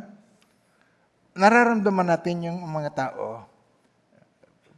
Nararamdaman 1.39 2.07
natin 2.11 2.51
yung 2.51 2.59
mga 2.67 2.91
tao, 2.91 3.47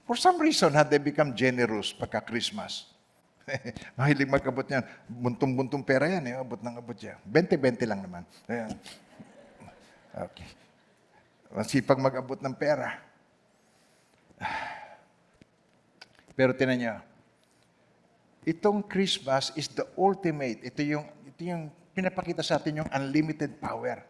for 0.05 0.13
some 0.13 0.37
reason, 0.37 0.69
had 0.77 0.93
they 0.93 1.01
become 1.01 1.33
generous 1.33 1.89
pagka 1.89 2.21
Christmas. 2.21 2.85
Mahilig 3.97 4.29
magkabot 4.29 4.67
niyan. 4.69 4.85
Buntong-buntong 5.09 5.81
pera 5.81 6.05
yan, 6.05 6.23
eh. 6.29 6.35
abot 6.37 6.61
ng 6.61 6.77
abot 6.77 6.97
yan. 6.97 7.17
20-20 7.25 7.89
lang 7.89 7.99
naman. 8.05 8.23
Ayan. 8.45 8.69
Okay. 10.11 10.49
Masipag 11.49 11.97
mag-abot 11.97 12.37
ng 12.37 12.55
pera. 12.55 13.01
Pero 16.37 16.53
tinan 16.53 16.77
niyo, 16.77 16.95
itong 18.45 18.85
Christmas 18.85 19.53
is 19.53 19.69
the 19.71 19.85
ultimate. 19.97 20.61
Ito 20.65 20.81
yung, 20.81 21.05
ito 21.27 21.41
yung 21.45 21.69
pinapakita 21.93 22.41
sa 22.41 22.57
atin 22.57 22.85
yung 22.85 22.89
unlimited 22.93 23.59
power 23.61 24.01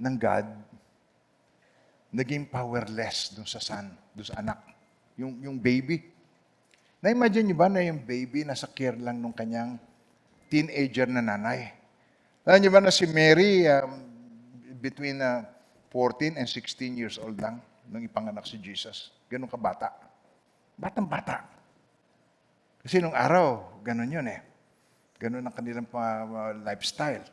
ng 0.00 0.14
God 0.16 0.70
naging 2.10 2.50
powerless 2.50 3.34
dun 3.34 3.46
sa 3.46 3.62
son, 3.62 3.86
dun 4.14 4.26
sa 4.26 4.42
anak. 4.42 4.58
Yung, 5.14 5.38
yung 5.46 5.56
baby. 5.56 6.02
Na-imagine 6.98 7.50
niyo 7.50 7.56
ba 7.56 7.70
na 7.70 7.80
yung 7.86 8.02
baby 8.02 8.42
nasa 8.42 8.66
care 8.66 8.98
lang 8.98 9.22
nung 9.22 9.32
kanyang 9.32 9.78
teenager 10.50 11.06
na 11.06 11.22
nanay? 11.22 11.70
Alam 12.42 12.58
niyo 12.60 12.70
ba 12.74 12.82
na 12.82 12.90
si 12.90 13.06
Mary, 13.06 13.64
um, 13.70 14.10
between 14.82 15.22
uh, 15.22 15.46
14 15.94 16.34
and 16.34 16.48
16 16.50 16.98
years 16.98 17.16
old 17.18 17.38
lang, 17.38 17.62
nung 17.86 18.02
ipanganak 18.02 18.46
si 18.46 18.58
Jesus. 18.58 19.14
Ganun 19.30 19.50
ka 19.50 19.58
bata. 19.58 19.94
Batang 20.74 21.06
bata. 21.06 21.46
Kasi 22.80 23.00
nung 23.00 23.12
araw, 23.12 23.80
ganun 23.84 24.08
yun 24.08 24.26
eh. 24.28 24.40
Ganun 25.20 25.44
ang 25.44 25.52
kanilang 25.52 25.84
pa- 25.84 26.24
uh, 26.24 26.52
lifestyle. 26.64 27.24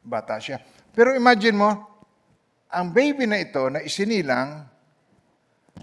Bata 0.00 0.40
siya. 0.40 0.60
Pero 0.96 1.12
imagine 1.12 1.56
mo, 1.56 1.70
ang 2.72 2.88
baby 2.88 3.28
na 3.28 3.38
ito 3.40 3.68
na 3.68 3.84
isinilang, 3.84 4.64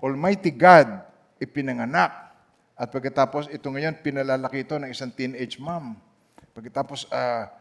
Almighty 0.01 0.49
God, 0.49 0.89
ipinanganak. 1.37 2.33
At 2.73 2.89
pagkatapos, 2.89 3.45
ito 3.53 3.69
ngayon, 3.69 4.01
pinalalaki 4.01 4.65
ito 4.65 4.73
ng 4.81 4.89
isang 4.89 5.13
teenage 5.13 5.61
mom. 5.61 5.93
Pagkatapos, 6.57 7.05
ah, 7.13 7.53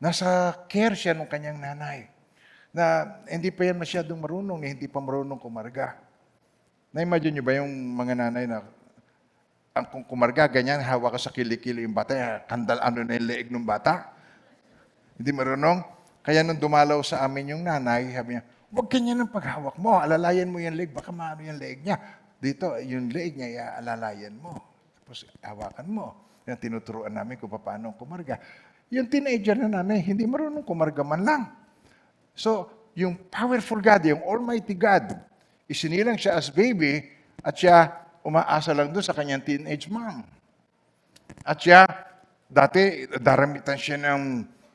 nasa 0.00 0.56
care 0.64 0.96
siya 0.96 1.12
ng 1.12 1.28
kanyang 1.28 1.60
nanay. 1.60 2.08
Na 2.72 3.04
hindi 3.28 3.52
pa 3.52 3.68
yan 3.68 3.76
masyadong 3.76 4.16
marunong, 4.16 4.64
eh, 4.64 4.72
hindi 4.72 4.88
pa 4.88 4.96
marunong 4.96 5.36
kumarga. 5.36 6.00
Na-imagine 6.88 7.36
nyo 7.36 7.44
ba 7.44 7.52
yung 7.60 7.72
mga 7.72 8.12
nanay 8.16 8.44
na 8.48 8.64
ang 9.72 9.88
kung 9.88 10.04
kumarga, 10.04 10.44
ganyan, 10.52 10.84
hawak 10.84 11.16
ka 11.16 11.28
sa 11.28 11.30
kilikili 11.32 11.88
yung 11.88 11.96
bata, 11.96 12.12
eh, 12.12 12.44
kandal 12.44 12.76
ano 12.84 13.00
na 13.08 13.16
yung 13.16 13.26
leeg 13.26 13.48
ng 13.48 13.64
bata. 13.64 14.12
Hindi 15.16 15.32
marunong. 15.32 15.80
Kaya 16.20 16.44
nung 16.44 16.60
dumalaw 16.60 17.00
sa 17.00 17.24
amin 17.24 17.56
yung 17.56 17.64
nanay, 17.64 18.12
sabi 18.12 18.36
niya, 18.36 18.44
huwag 18.68 18.86
ganyan 18.92 19.24
ang 19.24 19.32
paghawak 19.32 19.80
mo, 19.80 19.96
alalayan 19.96 20.52
mo 20.52 20.60
yung 20.60 20.76
leeg, 20.76 20.92
baka 20.92 21.08
maano 21.08 21.40
yung 21.40 21.56
leeg 21.56 21.80
niya. 21.80 21.96
Dito, 22.36 22.76
yung 22.84 23.08
leeg 23.08 23.32
niya, 23.40 23.48
ya, 23.48 23.64
alalayan 23.80 24.36
mo. 24.36 24.60
Tapos 25.02 25.24
hawakan 25.40 25.88
mo. 25.88 26.06
Yan, 26.44 26.60
tinuturuan 26.60 27.12
namin 27.16 27.40
kung 27.40 27.48
paano 27.48 27.96
kumarga. 27.96 28.36
Yung 28.92 29.08
teenager 29.08 29.56
na 29.56 29.80
nanay, 29.80 30.04
hindi 30.04 30.28
marunong 30.28 30.68
kumarga 30.68 31.00
man 31.00 31.24
lang. 31.24 31.42
So, 32.36 32.68
yung 32.92 33.16
powerful 33.32 33.80
God, 33.80 34.04
yung 34.04 34.20
Almighty 34.20 34.76
God, 34.76 35.16
isinilang 35.64 36.20
siya 36.20 36.36
as 36.36 36.52
baby 36.52 37.08
at 37.40 37.56
siya 37.56 38.01
umaasa 38.22 38.70
lang 38.74 38.94
doon 38.94 39.04
sa 39.04 39.14
kanyang 39.14 39.42
teenage 39.42 39.90
mom. 39.90 40.22
At 41.42 41.58
siya, 41.58 41.86
dati, 42.46 43.06
daramitan 43.18 43.78
siya 43.78 43.98
ng 43.98 44.22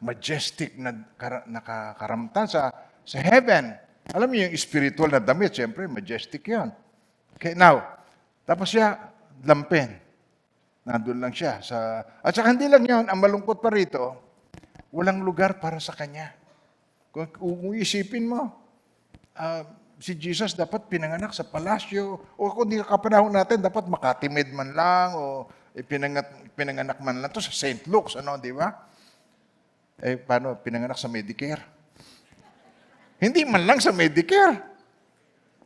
majestic 0.03 0.75
na 0.77 0.93
kara- 1.15 1.47
nakakaramtan 1.47 2.45
sa, 2.45 2.69
sa 3.01 3.17
heaven. 3.17 3.73
Alam 4.13 4.29
niyo, 4.31 4.51
yung 4.51 4.59
spiritual 4.59 5.09
na 5.11 5.21
damit, 5.23 5.55
siyempre, 5.55 5.87
majestic 5.87 6.43
yon. 6.47 6.71
Okay, 7.35 7.53
now, 7.53 7.83
tapos 8.47 8.71
siya, 8.71 9.11
lampin. 9.43 9.93
Nandun 10.87 11.19
lang 11.19 11.35
siya. 11.35 11.59
Sa, 11.59 12.01
at 12.23 12.31
saka 12.31 12.55
hindi 12.55 12.71
lang 12.71 12.87
yun, 12.87 13.05
ang 13.11 13.19
malungkot 13.19 13.59
pa 13.59 13.67
rito, 13.67 14.15
walang 14.95 15.19
lugar 15.21 15.59
para 15.59 15.77
sa 15.83 15.91
kanya. 15.91 16.31
Kung, 17.11 17.27
kung 17.35 17.75
isipin 17.75 18.25
mo, 18.27 18.55
ah, 19.35 19.67
si 19.97 20.13
Jesus 20.13 20.53
dapat 20.53 20.85
pinanganak 20.85 21.33
sa 21.33 21.45
palasyo, 21.45 22.21
o 22.37 22.43
kung 22.53 22.69
di 22.69 22.77
kapanahon 22.77 23.33
natin, 23.33 23.61
dapat 23.61 23.89
makatimid 23.89 24.53
man 24.53 24.73
lang, 24.73 25.17
o 25.17 25.49
ipinangat, 25.73 26.53
pinanganak 26.53 26.97
man 27.01 27.21
lang 27.21 27.29
to 27.33 27.41
sa 27.41 27.53
St. 27.53 27.89
Luke's, 27.89 28.17
ano, 28.17 28.37
di 28.37 28.53
ba? 28.53 28.69
Eh, 29.97 30.21
paano 30.21 30.53
pinanganak 30.61 30.97
sa 30.97 31.09
Medicare? 31.09 31.61
Hindi 33.17 33.41
man 33.49 33.65
lang 33.65 33.81
sa 33.81 33.89
Medicare. 33.89 34.61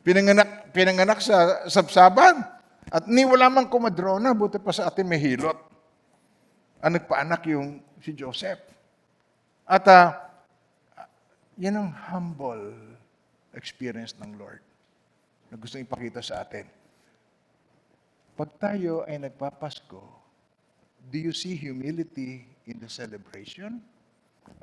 Pinanganak, 0.00 0.72
pinanganak 0.72 1.20
sa 1.20 1.68
sabsaban. 1.68 2.40
At 2.88 3.04
ni 3.06 3.28
wala 3.28 3.52
mang 3.52 3.68
kumadrona, 3.68 4.32
buti 4.32 4.56
pa 4.56 4.72
sa 4.72 4.88
atin 4.88 5.04
may 5.04 5.20
hilot. 5.20 5.56
Ang 6.80 6.96
nagpaanak 6.96 7.44
yung 7.52 7.84
si 8.00 8.16
Joseph. 8.16 8.58
At 9.68 9.84
ah, 9.86 10.32
yan 11.60 11.76
ang 11.76 11.92
humble 11.92 12.91
experience 13.56 14.16
ng 14.18 14.36
Lord 14.36 14.62
na 15.52 15.60
gusto 15.60 15.76
ipakita 15.76 16.24
sa 16.24 16.40
atin. 16.40 16.64
Pag 18.32 18.50
tayo 18.56 19.04
ay 19.04 19.20
nagpapasko, 19.20 20.00
do 21.12 21.18
you 21.20 21.36
see 21.36 21.52
humility 21.52 22.48
in 22.64 22.80
the 22.80 22.88
celebration 22.88 23.84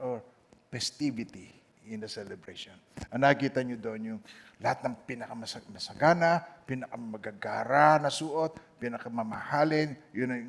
or 0.02 0.26
festivity 0.74 1.54
in 1.86 2.02
the 2.02 2.10
celebration? 2.10 2.74
Ang 3.14 3.22
nakikita 3.22 3.62
nyo 3.62 3.78
doon 3.78 4.02
yung 4.16 4.22
lahat 4.58 4.90
ng 4.90 4.96
pinakamasagana, 5.06 6.42
pinakamagagara 6.66 8.02
na 8.02 8.10
suot, 8.10 8.58
pinakamamahalin, 8.82 9.94
yun 10.12 10.30
ang, 10.34 10.46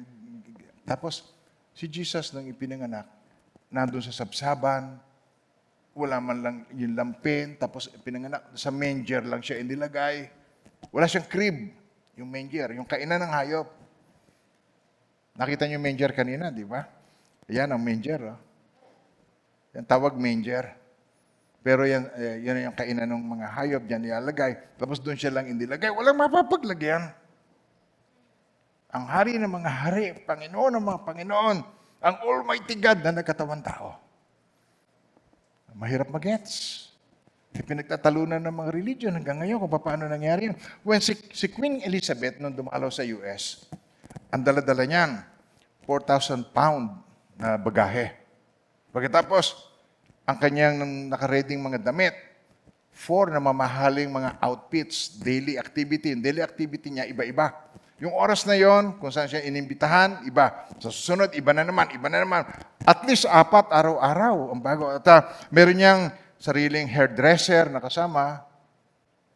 tapos 0.88 1.28
si 1.76 1.84
Jesus 1.86 2.32
nang 2.32 2.49
ipinanganak, 2.49 3.07
nandun 3.70 4.03
sa 4.03 4.11
sabsaban, 4.11 4.99
wala 6.01 6.17
man 6.19 6.39
lang 6.41 6.57
yung 6.73 6.97
lampin, 6.97 7.61
tapos 7.61 7.93
pinanganak, 8.01 8.57
sa 8.57 8.73
manger 8.73 9.21
lang 9.29 9.45
siya 9.45 9.61
inilagay. 9.61 10.33
Wala 10.89 11.05
siyang 11.05 11.29
crib, 11.29 11.57
yung 12.17 12.33
manger, 12.33 12.73
yung 12.73 12.89
kainan 12.89 13.21
ng 13.21 13.33
hayop. 13.33 13.69
Nakita 15.37 15.69
niyo 15.69 15.77
yung 15.77 15.87
manger 15.87 16.13
kanina, 16.17 16.49
di 16.49 16.65
ba? 16.65 16.89
Yan 17.53 17.71
ang 17.71 17.83
manger. 17.83 18.21
Oh. 18.33 18.39
Yan 19.77 19.85
tawag 19.85 20.17
manger. 20.17 20.81
Pero 21.61 21.85
yan, 21.85 22.09
eh, 22.17 22.41
yan 22.41 22.73
yung 22.73 22.77
kainan 22.77 23.09
ng 23.13 23.25
mga 23.37 23.47
hayop, 23.53 23.83
dyan 23.85 24.01
nilalagay. 24.01 24.81
Tapos 24.81 24.97
doon 24.99 25.21
siya 25.21 25.31
lang 25.37 25.47
inilagay. 25.47 25.93
Walang 25.93 26.17
mapapaglagyan. 26.17 27.13
Ang 28.91 29.05
hari 29.07 29.39
ng 29.39 29.47
mga 29.47 29.71
hari, 29.71 30.05
Panginoon 30.25 30.73
ng 30.75 30.85
mga 30.85 31.01
Panginoon, 31.07 31.59
ang 32.01 32.17
Almighty 32.27 32.75
God 32.81 33.05
na 33.05 33.21
nagkatawan 33.21 33.63
tao. 33.63 34.10
Mahirap 35.75 36.09
magets. 36.11 36.87
Pinagtatalunan 37.51 38.39
ng 38.39 38.55
mga 38.55 38.71
religion 38.71 39.12
hanggang 39.14 39.43
ngayon 39.43 39.59
kung 39.59 39.73
paano 39.75 40.07
nangyari 40.07 40.51
yun. 40.51 40.57
When 40.87 41.03
si, 41.03 41.18
si 41.35 41.51
Queen 41.51 41.83
Elizabeth 41.83 42.39
nung 42.39 42.55
dumalaw 42.55 42.89
sa 42.95 43.03
US, 43.03 43.66
ang 44.31 44.47
dala-dala 44.47 44.87
niyan, 44.87 45.18
4,000 45.83 46.55
pound 46.55 46.95
na 47.35 47.59
bagahe. 47.59 48.14
Pagkatapos, 48.95 49.71
ang 50.23 50.39
kanyang 50.39 50.79
nakareding 51.11 51.59
mga 51.59 51.91
damit, 51.91 52.14
four 52.95 53.35
na 53.35 53.43
mamahaling 53.43 54.07
mga 54.07 54.39
outfits, 54.39 55.18
daily 55.18 55.59
activity. 55.59 56.14
Daily 56.14 56.45
activity 56.45 56.95
niya, 56.95 57.11
iba-iba. 57.11 57.51
Yung 58.01 58.17
oras 58.17 58.49
na 58.49 58.57
yon, 58.57 58.97
kung 58.97 59.13
saan 59.13 59.29
siya 59.29 59.45
inimbitahan, 59.45 60.25
iba. 60.25 60.65
Sa 60.81 60.89
susunod, 60.89 61.37
iba 61.37 61.53
na 61.53 61.69
naman, 61.69 61.93
iba 61.93 62.09
na 62.09 62.25
naman. 62.25 62.49
At 62.81 63.05
least 63.05 63.29
apat 63.29 63.69
araw-araw 63.69 64.57
ang 64.57 64.61
bago. 64.65 64.89
At 64.89 65.05
uh, 65.05 65.21
meron 65.53 65.77
niyang 65.77 66.09
sariling 66.41 66.89
hairdresser 66.89 67.69
na 67.69 67.77
kasama. 67.77 68.41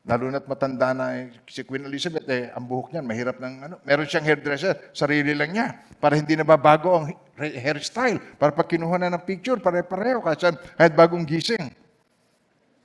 Lalo 0.09 0.33
na't 0.33 0.49
matanda 0.49 0.97
na 0.97 1.13
eh, 1.13 1.33
si 1.45 1.61
Queen 1.65 1.85
Elizabeth, 1.85 2.25
eh, 2.29 2.49
ang 2.57 2.65
buhok 2.65 2.93
niyan, 2.93 3.05
mahirap 3.05 3.37
ng 3.37 3.55
ano. 3.69 3.75
Meron 3.85 4.09
siyang 4.09 4.25
hairdresser, 4.25 4.97
sarili 4.97 5.37
lang 5.37 5.53
niya. 5.53 5.85
Para 6.01 6.17
hindi 6.17 6.33
nababago 6.33 7.05
ang 7.05 7.13
ha- 7.13 7.57
hairstyle. 7.61 8.17
Para 8.41 8.57
pag 8.57 8.65
kinuha 8.65 8.97
na 8.97 9.13
ng 9.13 9.29
picture, 9.29 9.61
pare-pareho. 9.61 10.25
Kasi 10.25 10.57
kahit 10.81 10.97
bagong 10.97 11.29
gising. 11.29 11.69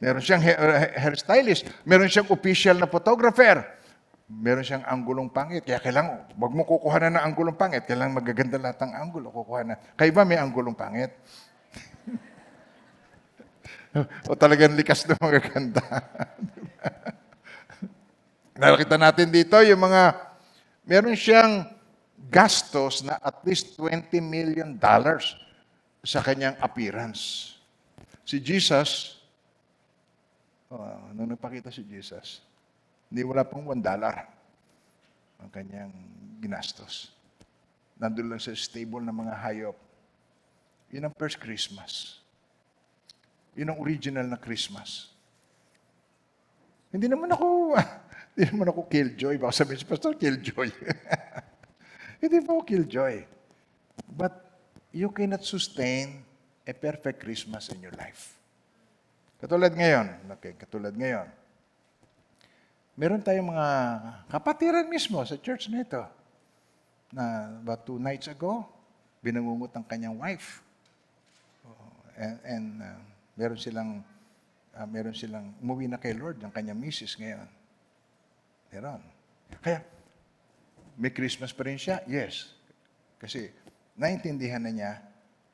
Meron 0.04 0.20
siyang 0.20 0.44
hair- 0.44 0.96
hairstylist. 0.96 1.68
Meron 1.88 2.12
siyang 2.12 2.28
official 2.36 2.76
na 2.76 2.88
photographer. 2.88 3.79
Meron 4.30 4.62
siyang 4.62 4.86
anggulong 4.86 5.34
pangit. 5.34 5.66
Kaya 5.66 5.82
kailangan, 5.82 6.38
wag 6.38 6.54
mo 6.54 6.62
kukuha 6.62 7.02
na 7.02 7.18
ng 7.18 7.34
anggulong 7.34 7.58
pangit. 7.58 7.90
Kailangan 7.90 8.14
magaganda 8.14 8.62
lahat 8.62 8.78
ng 8.86 8.94
anggulo. 8.94 9.34
Kukuha 9.34 9.66
na. 9.66 9.74
Kayo 9.98 10.14
ba 10.14 10.22
may 10.22 10.38
anggulong 10.38 10.78
pangit? 10.78 11.10
o 14.30 14.38
talagang 14.38 14.78
likas 14.78 15.02
na 15.10 15.18
magaganda? 15.18 15.82
Nakita 18.62 19.02
natin 19.02 19.34
dito 19.34 19.58
yung 19.66 19.82
mga, 19.82 20.14
meron 20.86 21.18
siyang 21.18 21.66
gastos 22.30 23.02
na 23.02 23.18
at 23.26 23.42
least 23.42 23.74
20 23.82 24.14
million 24.22 24.78
dollars 24.78 25.34
sa 26.06 26.22
kanyang 26.22 26.54
appearance. 26.62 27.56
Si 28.28 28.38
Jesus, 28.38 29.18
oh, 30.70 31.10
nung 31.18 31.34
nagpakita 31.34 31.74
si 31.74 31.82
Jesus, 31.82 32.46
hindi 33.10 33.22
wala 33.26 33.42
pang 33.42 33.66
one 33.66 33.82
dollar 33.82 34.16
ang 35.42 35.50
kanyang 35.50 35.94
ginastos. 36.40 37.10
Nandun 38.00 38.32
lang 38.32 38.42
sa 38.42 38.56
stable 38.56 39.04
ng 39.04 39.18
mga 39.18 39.34
hayop. 39.44 39.78
Yun 40.94 41.10
ang 41.10 41.16
first 41.18 41.42
Christmas. 41.42 42.22
Yun 43.58 43.76
ang 43.76 43.80
original 43.82 44.24
na 44.30 44.40
Christmas. 44.40 45.12
Hindi 46.90 47.12
naman 47.12 47.30
ako, 47.34 47.76
hindi 48.34 48.44
naman 48.56 48.68
ako 48.72 48.82
killjoy. 48.88 49.36
Baka 49.38 49.66
sabihin 49.66 49.82
si 49.82 49.88
Pastor, 49.90 50.16
killjoy. 50.16 50.70
hindi 52.24 52.38
po 52.46 52.60
ako 52.60 52.64
killjoy. 52.66 53.16
But 54.10 54.34
you 54.96 55.12
cannot 55.14 55.46
sustain 55.46 56.26
a 56.66 56.74
perfect 56.74 57.22
Christmas 57.26 57.70
in 57.74 57.82
your 57.82 57.94
life. 57.98 58.38
Katulad 59.40 59.72
ngayon, 59.72 60.30
okay, 60.36 60.54
katulad 60.58 60.92
ngayon, 60.92 61.28
meron 63.00 63.24
tayong 63.24 63.48
mga 63.48 63.68
kapatiran 64.28 64.84
mismo 64.92 65.24
sa 65.24 65.40
church 65.40 65.72
na 65.72 65.88
ito 65.88 66.04
na 67.16 67.48
about 67.64 67.88
two 67.88 67.96
nights 67.96 68.28
ago, 68.28 68.68
binangungot 69.24 69.72
ang 69.72 69.88
kanyang 69.88 70.20
wife. 70.20 70.60
Oh, 71.64 71.96
And, 72.20 72.36
and 72.44 72.66
uh, 72.84 73.00
meron 73.40 73.56
silang 73.56 74.04
ah, 74.76 74.84
meron 74.84 75.16
silang 75.16 75.56
umuwi 75.64 75.88
na 75.88 75.96
kay 75.96 76.12
Lord 76.12 76.44
ang 76.44 76.52
kanyang 76.52 76.76
misis 76.76 77.16
ngayon. 77.16 77.48
Meron. 78.70 79.02
Kaya, 79.64 79.80
may 81.00 81.16
Christmas 81.16 81.56
pa 81.56 81.64
rin 81.64 81.80
siya? 81.80 82.04
Yes. 82.04 82.52
Kasi, 83.18 83.50
naintindihan 83.96 84.60
na 84.60 84.72
niya 84.76 84.94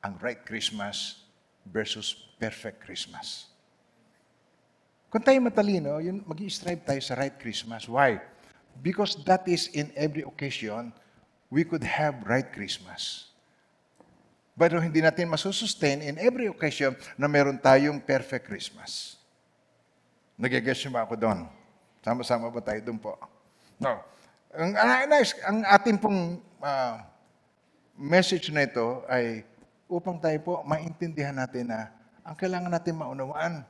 ang 0.02 0.18
right 0.18 0.42
Christmas 0.42 1.22
versus 1.64 2.12
perfect 2.36 2.82
Christmas. 2.82 3.48
Kung 5.06 5.22
tayo 5.22 5.38
matalino, 5.38 6.02
yun, 6.02 6.22
mag 6.26 6.38
strive 6.50 6.82
tayo 6.82 6.98
sa 6.98 7.14
right 7.14 7.34
Christmas. 7.38 7.86
Why? 7.86 8.18
Because 8.82 9.16
that 9.24 9.46
is 9.46 9.70
in 9.72 9.88
every 9.94 10.26
occasion, 10.26 10.92
we 11.48 11.62
could 11.62 11.86
have 11.86 12.20
right 12.26 12.46
Christmas. 12.50 13.30
Pero 14.56 14.80
hindi 14.80 15.04
natin 15.04 15.28
masusustain 15.28 16.00
in 16.00 16.16
every 16.16 16.48
occasion 16.48 16.96
na 17.14 17.28
meron 17.28 17.60
tayong 17.60 18.00
perfect 18.00 18.48
Christmas. 18.48 19.20
Nagigess 20.36 20.84
niyo 20.84 20.96
ba 20.96 21.04
ako 21.04 21.14
doon? 21.16 21.48
Sama-sama 22.00 22.48
ba 22.48 22.60
tayo 22.64 22.80
doon 22.80 23.00
po? 23.00 23.16
No. 23.76 24.00
Ang, 24.56 24.72
ang, 24.76 25.58
ating 25.76 26.00
pong 26.00 26.40
ah, 26.64 27.04
message 27.96 28.48
na 28.48 28.64
ito 28.64 29.04
ay 29.12 29.44
upang 29.86 30.16
tayo 30.18 30.36
po 30.40 30.52
maintindihan 30.64 31.36
natin 31.36 31.68
na 31.68 31.92
ang 32.24 32.34
kailangan 32.34 32.72
natin 32.72 32.96
maunawaan 32.96 33.62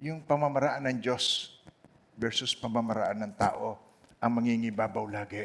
yung 0.00 0.20
pamamaraan 0.24 0.84
ng 0.90 0.98
Diyos 1.00 1.56
versus 2.16 2.52
pamamaraan 2.56 3.20
ng 3.24 3.32
tao 3.36 3.76
ang 4.20 4.32
mangingibabaw 4.40 5.04
lagi 5.08 5.44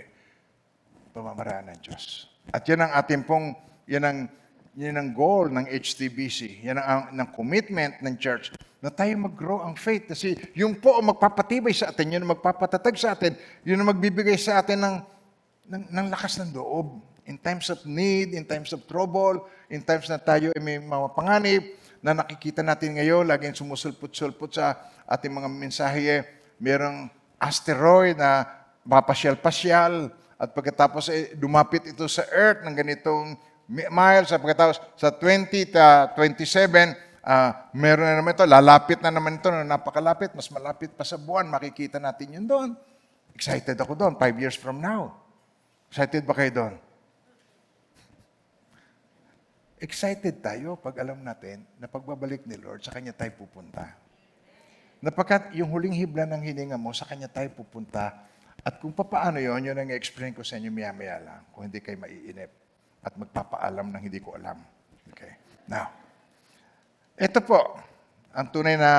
pamamaraan 1.12 1.76
ng 1.76 1.80
Diyos. 1.84 2.32
At 2.50 2.64
yan 2.66 2.88
ang 2.88 2.92
ating 2.96 3.28
pong, 3.28 3.54
yan 3.86 4.04
ang, 4.08 4.20
yan 4.80 4.96
ang 4.96 5.12
goal 5.12 5.52
ng 5.52 5.68
HTBC. 5.68 6.64
Yan 6.64 6.80
ang, 6.80 6.88
ang 6.88 7.02
ng 7.12 7.30
commitment 7.36 8.00
ng 8.00 8.16
church 8.16 8.56
na 8.80 8.90
tayo 8.90 9.12
mag-grow 9.20 9.62
ang 9.62 9.76
faith. 9.76 10.08
Kasi 10.08 10.34
yung 10.56 10.80
po 10.80 10.98
ang 10.98 11.12
magpapatibay 11.12 11.76
sa 11.76 11.92
atin, 11.92 12.16
yun 12.18 12.24
ang 12.24 12.32
magpapatatag 12.34 12.96
sa 12.98 13.14
atin, 13.14 13.36
yun 13.68 13.78
ang 13.78 13.92
magbibigay 13.92 14.40
sa 14.40 14.64
atin 14.64 14.80
ng, 14.80 14.96
ng, 15.68 15.84
ng 15.92 16.08
lakas 16.10 16.40
ng 16.42 16.56
loob. 16.56 17.04
In 17.30 17.38
times 17.38 17.70
of 17.70 17.84
need, 17.86 18.34
in 18.34 18.48
times 18.48 18.74
of 18.74 18.82
trouble, 18.90 19.46
in 19.70 19.86
times 19.86 20.10
na 20.10 20.18
tayo 20.18 20.50
ay 20.58 20.62
may 20.64 20.82
mga 20.82 21.08
panganib, 21.14 21.64
na 22.02 22.18
nakikita 22.18 22.66
natin 22.66 22.98
ngayon, 22.98 23.30
laging 23.30 23.54
sumusulpot-sulpot 23.54 24.50
sa 24.50 24.90
ating 25.06 25.30
mga 25.30 25.50
mensahe, 25.50 26.26
merong 26.58 27.08
asteroid 27.38 28.18
na 28.18 28.46
papasyal-pasyal, 28.82 30.10
at 30.42 30.50
pagkatapos 30.58 31.14
eh, 31.14 31.38
dumapit 31.38 31.94
ito 31.94 32.10
sa 32.10 32.26
Earth 32.34 32.66
ng 32.66 32.74
ganitong 32.74 33.38
mi- 33.70 33.90
miles, 33.94 34.34
at 34.34 34.42
pagkatapos 34.42 34.82
sa 34.98 35.14
20 35.14 35.70
to 35.70 35.86
27, 36.18 36.98
ah, 37.22 37.70
meron 37.78 38.10
na 38.10 38.18
naman 38.18 38.34
ito, 38.34 38.46
lalapit 38.50 38.98
na 39.06 39.14
naman 39.14 39.38
ito, 39.38 39.54
na 39.54 39.62
napakalapit, 39.62 40.34
mas 40.34 40.50
malapit 40.50 40.90
pa 40.98 41.06
sa 41.06 41.22
buwan, 41.22 41.46
makikita 41.46 42.02
natin 42.02 42.42
yun 42.42 42.46
doon. 42.50 42.70
Excited 43.38 43.78
ako 43.78 43.94
doon, 43.94 44.18
five 44.18 44.34
years 44.42 44.58
from 44.58 44.82
now. 44.82 45.14
Excited 45.94 46.26
ba 46.26 46.34
kayo 46.34 46.50
doon? 46.50 46.74
Excited 49.82 50.46
tayo 50.46 50.78
pag 50.78 50.94
alam 51.02 51.18
natin 51.26 51.66
na 51.82 51.90
pagbabalik 51.90 52.46
ni 52.46 52.54
Lord, 52.54 52.86
sa 52.86 52.94
Kanya 52.94 53.18
tayo 53.18 53.34
pupunta. 53.34 53.98
Napagkat 55.02 55.58
yung 55.58 55.74
huling 55.74 55.98
hibla 55.98 56.30
ng 56.30 56.38
hininga 56.38 56.78
mo, 56.78 56.94
sa 56.94 57.10
Kanya 57.10 57.26
tayo 57.26 57.50
pupunta. 57.50 58.14
At 58.62 58.78
kung 58.78 58.94
papaano 58.94 59.42
yon, 59.42 59.66
yun 59.66 59.74
ang 59.74 59.90
i-explain 59.90 60.38
ko 60.38 60.46
sa 60.46 60.62
inyo 60.62 60.70
maya-maya 60.70 61.18
lang, 61.26 61.42
kung 61.50 61.66
hindi 61.66 61.82
kayo 61.82 61.98
maiinip 61.98 62.54
at 63.02 63.14
magpapaalam 63.18 63.90
ng 63.90 64.02
hindi 64.06 64.22
ko 64.22 64.38
alam. 64.38 64.62
Okay. 65.10 65.34
Now, 65.66 65.90
ito 67.18 67.42
po, 67.42 67.82
ang 68.38 68.48
tunay 68.54 68.78
na 68.78 68.92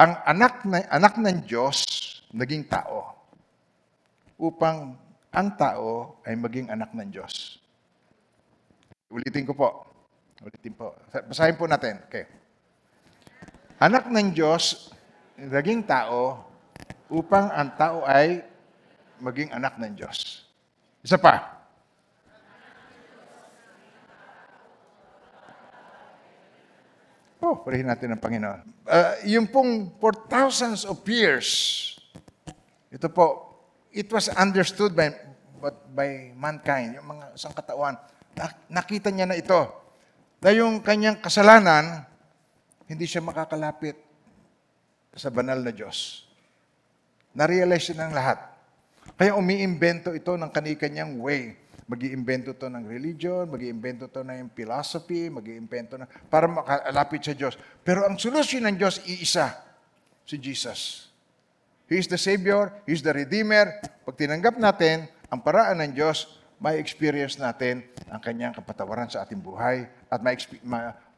ang 0.00 0.12
anak 0.24 0.64
na 0.64 0.88
anak 0.88 1.20
ng 1.20 1.44
Diyos 1.44 1.84
naging 2.32 2.64
tao 2.64 3.12
upang 4.40 4.96
ang 5.28 5.48
tao 5.54 6.16
ay 6.24 6.32
maging 6.34 6.72
anak 6.72 6.96
ng 6.96 7.12
Diyos. 7.12 7.61
Ulitin 9.12 9.44
ko 9.44 9.52
po. 9.52 9.68
Ulitin 10.40 10.72
po. 10.72 10.96
Basahin 11.12 11.60
po 11.60 11.68
natin. 11.68 12.00
Okay. 12.08 12.24
Anak 13.76 14.08
ng 14.08 14.32
Diyos 14.32 14.88
naging 15.36 15.84
tao 15.84 16.48
upang 17.12 17.52
ang 17.52 17.68
tao 17.76 18.08
ay 18.08 18.40
maging 19.20 19.52
anak 19.52 19.76
ng 19.76 19.92
Diyos. 19.92 20.48
Isa 21.04 21.20
pa. 21.20 21.60
Oh, 27.42 27.58
purihin 27.58 27.90
natin 27.90 28.14
ang 28.14 28.22
Panginoon. 28.22 28.60
Uh, 28.86 29.18
yung 29.26 29.50
pong 29.50 29.92
for 29.98 30.14
thousands 30.30 30.86
of 30.86 31.02
years, 31.10 31.90
ito 32.88 33.10
po, 33.10 33.50
it 33.90 34.06
was 34.14 34.30
understood 34.38 34.94
by, 34.94 35.10
by 35.90 36.30
mankind, 36.38 36.94
yung 36.94 37.18
mga 37.18 37.34
sangkatawan, 37.34 37.98
nakita 38.70 39.12
niya 39.12 39.26
na 39.28 39.36
ito, 39.36 39.60
na 40.42 40.50
yung 40.50 40.82
kanyang 40.82 41.22
kasalanan, 41.22 42.02
hindi 42.90 43.06
siya 43.06 43.22
makakalapit 43.22 43.94
sa 45.14 45.30
banal 45.30 45.60
na 45.60 45.70
Diyos. 45.70 46.26
Na-realize 47.32 47.94
ng 47.94 48.12
lahat. 48.12 48.52
Kaya 49.16 49.38
umiimbento 49.38 50.12
ito 50.12 50.34
ng 50.34 50.50
kanikanyang 50.50 51.18
way. 51.22 51.56
Mag-iimbento 51.86 52.56
to 52.56 52.70
ng 52.72 52.88
religion, 52.88 53.44
mag-iimbento 53.50 54.08
to 54.08 54.24
ng 54.24 54.48
philosophy, 54.56 55.28
mag-iimbento 55.28 56.00
na 56.00 56.06
para 56.06 56.48
makalapit 56.48 57.20
sa 57.20 57.34
Diyos. 57.36 57.58
Pero 57.84 58.06
ang 58.06 58.16
solusyon 58.16 58.64
ng 58.70 58.76
Diyos, 58.78 59.02
iisa, 59.04 59.52
si 60.24 60.40
Jesus. 60.40 61.10
He 61.90 62.00
is 62.00 62.08
the 62.08 62.16
Savior, 62.16 62.72
He 62.88 62.96
is 62.96 63.04
the 63.04 63.12
Redeemer. 63.12 63.82
Pag 64.08 64.16
tinanggap 64.16 64.56
natin 64.56 65.10
ang 65.28 65.44
paraan 65.44 65.84
ng 65.84 65.92
Diyos, 65.92 66.40
may 66.62 66.78
experience 66.78 67.34
natin 67.42 67.82
ang 68.06 68.22
kanyang 68.22 68.54
kapatawaran 68.54 69.10
sa 69.10 69.26
ating 69.26 69.42
buhay 69.42 69.82
at 70.06 70.22
may 70.22 70.38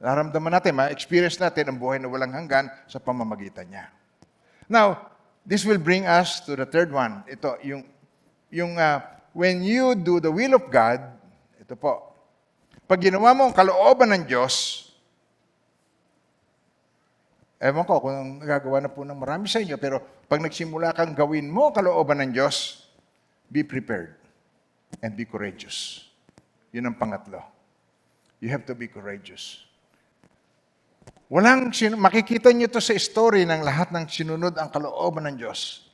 naramdaman 0.01 0.49
natin, 0.57 0.72
may 0.72 0.88
experience 0.88 1.36
natin 1.36 1.68
ang 1.68 1.76
buhay 1.76 2.01
na 2.01 2.09
walang 2.09 2.32
hanggan 2.32 2.72
sa 2.88 2.97
pamamagitan 2.97 3.68
niya. 3.68 3.92
Now, 4.64 5.12
this 5.45 5.68
will 5.68 5.76
bring 5.76 6.09
us 6.09 6.40
to 6.49 6.57
the 6.57 6.64
third 6.64 6.88
one. 6.88 7.20
Ito, 7.28 7.61
yung, 7.61 7.84
yung 8.49 8.80
uh, 8.80 9.05
when 9.36 9.61
you 9.61 9.92
do 9.92 10.16
the 10.16 10.32
will 10.32 10.57
of 10.57 10.64
God, 10.72 11.05
ito 11.61 11.76
po, 11.76 12.16
pag 12.88 13.05
ginawa 13.05 13.36
mo 13.36 13.53
ang 13.53 13.55
kalooban 13.55 14.16
ng 14.16 14.24
Diyos, 14.24 14.88
ewan 17.61 17.84
ko 17.84 18.01
kung 18.01 18.40
nagagawa 18.40 18.80
na 18.80 18.88
po 18.88 19.05
ng 19.05 19.16
marami 19.16 19.45
sa 19.45 19.61
inyo, 19.61 19.76
pero 19.76 20.01
pag 20.24 20.40
nagsimula 20.40 20.97
kang 20.97 21.12
gawin 21.12 21.53
mo 21.53 21.68
kalooban 21.68 22.24
ng 22.24 22.32
Diyos, 22.32 22.88
be 23.53 23.61
prepared 23.61 24.24
and 25.03 25.16
be 25.16 25.26
courageous. 25.26 26.07
Yun 26.74 26.90
ang 26.90 26.97
pangatlo. 26.99 27.42
You 28.42 28.51
have 28.51 28.66
to 28.68 28.74
be 28.74 28.90
courageous. 28.90 29.64
Walang, 31.32 31.72
makikita 31.97 32.53
niyo 32.53 32.68
to 32.68 32.84
sa 32.84 32.92
story 33.01 33.49
ng 33.49 33.64
lahat 33.64 33.90
ng 33.90 34.05
sinunod 34.07 34.55
ang 34.61 34.68
kalooban 34.68 35.24
ng 35.32 35.36
Diyos. 35.40 35.88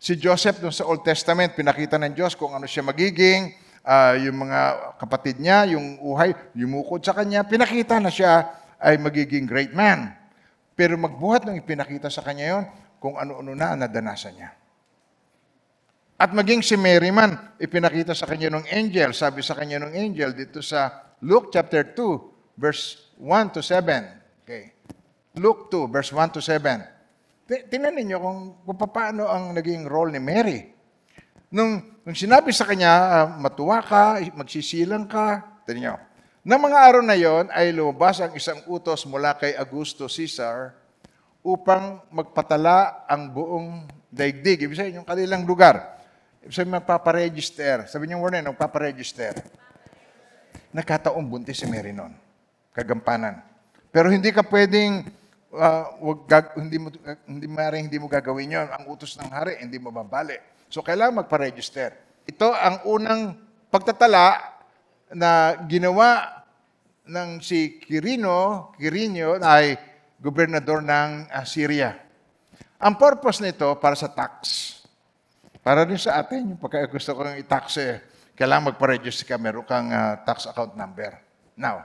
Si 0.00 0.16
Joseph 0.16 0.62
dun 0.62 0.72
sa 0.72 0.88
Old 0.88 1.04
Testament, 1.04 1.52
pinakita 1.52 2.00
ng 2.00 2.16
Diyos 2.16 2.32
kung 2.32 2.56
ano 2.56 2.64
siya 2.64 2.86
magiging, 2.86 3.52
ah, 3.84 4.16
yung 4.16 4.48
mga 4.48 4.60
kapatid 4.96 5.36
niya, 5.42 5.76
yung 5.76 6.00
uhay, 6.00 6.32
yumukod 6.56 7.04
sa 7.04 7.12
kanya, 7.12 7.44
pinakita 7.44 8.00
na 8.00 8.08
siya 8.08 8.48
ay 8.80 8.96
magiging 8.96 9.44
great 9.44 9.76
man. 9.76 10.16
Pero 10.72 10.96
magbuhat 10.96 11.44
nung 11.44 11.58
ipinakita 11.60 12.08
sa 12.08 12.24
kanya 12.24 12.56
yon 12.56 12.64
kung 12.96 13.20
ano-ano 13.20 13.52
na 13.52 13.76
ang 13.76 13.84
nadanasan 13.84 14.32
niya. 14.40 14.59
At 16.20 16.36
maging 16.36 16.60
si 16.60 16.76
Mary 16.76 17.08
man, 17.08 17.56
ipinakita 17.56 18.12
sa 18.12 18.28
kanya 18.28 18.52
ng 18.52 18.68
angel, 18.68 19.16
sabi 19.16 19.40
sa 19.40 19.56
kanya 19.56 19.88
ng 19.88 19.96
angel 19.96 20.36
dito 20.36 20.60
sa 20.60 21.08
Luke 21.24 21.48
chapter 21.48 21.96
2, 21.96 22.60
verse 22.60 23.16
1 23.16 23.56
to 23.56 23.64
7. 23.64 24.44
Okay. 24.44 24.76
Luke 25.40 25.72
2, 25.72 25.88
verse 25.88 26.12
1 26.12 26.36
to 26.36 26.44
7. 26.44 27.48
Ti- 27.48 27.64
Tingnan 27.72 27.96
ninyo 27.96 28.20
kung, 28.20 28.40
kung 28.68 28.76
paano 28.92 29.32
ang 29.32 29.56
naging 29.56 29.88
role 29.88 30.12
ni 30.12 30.20
Mary. 30.20 30.68
Nung, 31.56 32.04
nung 32.04 32.12
sinabi 32.12 32.52
sa 32.52 32.68
kanya, 32.68 32.92
ah, 32.92 33.26
matuwa 33.40 33.80
ka, 33.80 34.20
magsisilang 34.36 35.08
ka, 35.08 35.40
tingnan 35.64 35.80
nyo. 35.80 35.94
Nang 36.44 36.60
mga 36.60 36.78
araw 36.84 37.00
na 37.00 37.16
yon 37.16 37.48
ay 37.48 37.72
lumabas 37.72 38.20
ang 38.20 38.36
isang 38.36 38.60
utos 38.68 39.08
mula 39.08 39.40
kay 39.40 39.56
Augusto 39.56 40.04
Caesar 40.04 40.76
upang 41.40 42.04
magpatala 42.12 43.08
ang 43.08 43.32
buong 43.32 43.88
daigdig. 44.12 44.68
Ibig 44.68 44.76
sabihin, 44.76 45.00
yung 45.00 45.08
kanilang 45.08 45.48
lugar. 45.48 45.99
Sabihin, 46.48 46.72
magpaparegister. 46.72 47.84
Sabi 47.84 48.08
niyo, 48.08 48.24
Warren, 48.24 48.48
magpaparegister. 48.48 49.36
Nagkataong 50.72 51.28
buntis 51.28 51.60
si 51.60 51.68
Mary 51.68 51.92
noon. 51.92 52.16
Kagampanan. 52.72 53.44
Pero 53.92 54.08
hindi 54.08 54.32
ka 54.32 54.40
pwedeng, 54.48 55.04
ah, 55.52 55.92
wag, 56.00 56.24
gag- 56.24 56.56
hindi 56.56 56.80
mo, 56.80 56.88
hindi, 57.28 57.44
maaaring 57.44 57.92
hindi 57.92 58.00
mo 58.00 58.08
gagawin 58.08 58.56
yon. 58.56 58.68
Ang 58.72 58.84
utos 58.88 59.20
ng 59.20 59.28
hari, 59.28 59.60
hindi 59.60 59.76
mo 59.76 59.92
babali. 59.92 60.38
So, 60.72 60.80
kailangan 60.80 61.26
magparegister. 61.26 61.92
Ito 62.24 62.56
ang 62.56 62.88
unang 62.88 63.36
pagtatala 63.68 64.40
na 65.12 65.60
ginawa 65.68 66.40
ng 67.04 67.42
si 67.42 67.82
Quirino, 67.82 68.70
Quirino 68.78 69.36
ay 69.42 69.76
gobernador 70.16 70.80
ng 70.80 71.28
ah, 71.28 71.44
Syria. 71.44 72.00
Ang 72.80 72.96
purpose 72.96 73.44
nito 73.44 73.76
para 73.76 73.92
sa 73.92 74.08
tax. 74.08 74.79
Para 75.60 75.84
din 75.84 76.00
sa 76.00 76.16
atin, 76.16 76.56
yung 76.56 76.60
pagka 76.60 76.88
gusto 76.88 77.12
ko 77.12 77.20
yung 77.20 77.40
i-tax 77.40 77.76
eh, 77.76 78.00
kailangan 78.32 78.72
magpa-register 78.72 79.28
ka, 79.28 79.36
meron 79.36 79.68
kang 79.68 79.92
ah, 79.92 80.16
tax 80.24 80.48
account 80.48 80.72
number. 80.72 81.20
Now, 81.52 81.84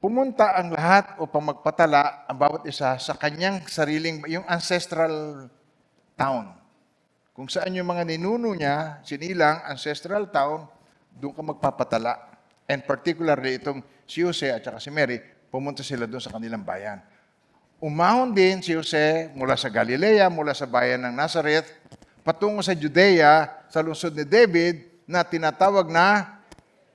pumunta 0.00 0.56
ang 0.56 0.72
lahat 0.72 1.20
upang 1.20 1.52
magpatala 1.52 2.24
ang 2.24 2.40
bawat 2.40 2.64
isa 2.64 2.96
sa 2.96 3.12
kanyang 3.20 3.60
sariling, 3.68 4.24
yung 4.32 4.48
ancestral 4.48 5.46
town. 6.16 6.56
Kung 7.36 7.52
saan 7.52 7.76
yung 7.76 7.84
mga 7.84 8.08
ninuno 8.08 8.56
niya, 8.56 9.04
sinilang, 9.04 9.60
ancestral 9.68 10.32
town, 10.32 10.64
doon 11.12 11.36
ka 11.36 11.42
magpapatala. 11.44 12.16
And 12.64 12.80
particularly 12.88 13.60
itong 13.60 13.84
si 14.08 14.24
Jose 14.24 14.48
at 14.48 14.64
saka 14.64 14.80
si 14.80 14.88
Mary, 14.88 15.20
pumunta 15.52 15.84
sila 15.84 16.08
doon 16.08 16.24
sa 16.24 16.32
kanilang 16.32 16.64
bayan. 16.64 17.04
Umahon 17.76 18.32
din 18.32 18.64
si 18.64 18.72
Jose 18.72 19.28
mula 19.36 19.52
sa 19.52 19.68
Galilea, 19.68 20.32
mula 20.32 20.56
sa 20.56 20.64
bayan 20.64 21.04
ng 21.04 21.14
Nazareth, 21.14 21.68
patungo 22.24 22.64
sa 22.64 22.72
Judea, 22.72 23.52
sa 23.68 23.84
lungsod 23.84 24.16
ni 24.16 24.24
David, 24.24 25.04
na 25.04 25.20
tinatawag 25.20 25.92
na 25.92 26.40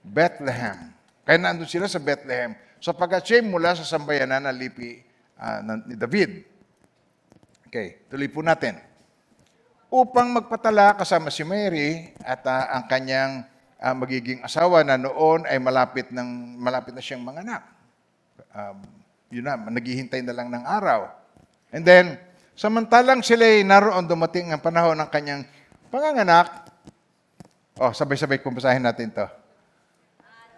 Bethlehem. 0.02 0.90
Kaya 1.22 1.38
nandun 1.38 1.70
sila 1.70 1.86
sa 1.86 2.02
Bethlehem. 2.02 2.58
Sapagkat 2.82 3.22
siya 3.24 3.46
mula 3.46 3.78
sa 3.78 3.86
sambayanan 3.86 4.42
na 4.42 4.52
lipi 4.52 5.06
ng- 5.38 5.94
ni 5.94 5.96
David. 5.96 6.50
Okay, 7.70 8.04
tuloy 8.10 8.28
po 8.28 8.42
natin 8.42 8.92
upang 9.92 10.32
magpatala 10.32 10.96
kasama 10.96 11.28
si 11.28 11.44
Mary 11.44 12.16
at 12.24 12.48
ah, 12.48 12.80
ang 12.80 12.88
kanyang 12.88 13.44
ah, 13.76 13.92
magiging 13.92 14.40
asawa 14.40 14.88
na 14.88 14.96
noon 14.96 15.44
ay 15.44 15.60
malapit 15.60 16.08
ng 16.16 16.56
malapit 16.56 16.96
na 16.96 17.04
siyang 17.04 17.22
manganak. 17.22 17.68
Um, 18.56 19.01
yun 19.32 19.48
na, 19.48 19.56
naghihintay 19.56 20.22
na 20.22 20.36
lang 20.36 20.52
ng 20.52 20.64
araw. 20.68 21.08
And 21.72 21.88
then, 21.88 22.20
samantalang 22.54 23.24
sila 23.24 23.48
ay 23.48 23.64
naroon 23.64 24.06
dumating 24.06 24.52
ang 24.52 24.60
panahon 24.60 25.00
ng 25.00 25.10
kanyang 25.10 25.48
panganganak, 25.88 26.68
oh, 27.80 27.96
sabay-sabay 27.96 28.44
kumbasahin 28.44 28.84
natin 28.84 29.10
to. 29.16 29.28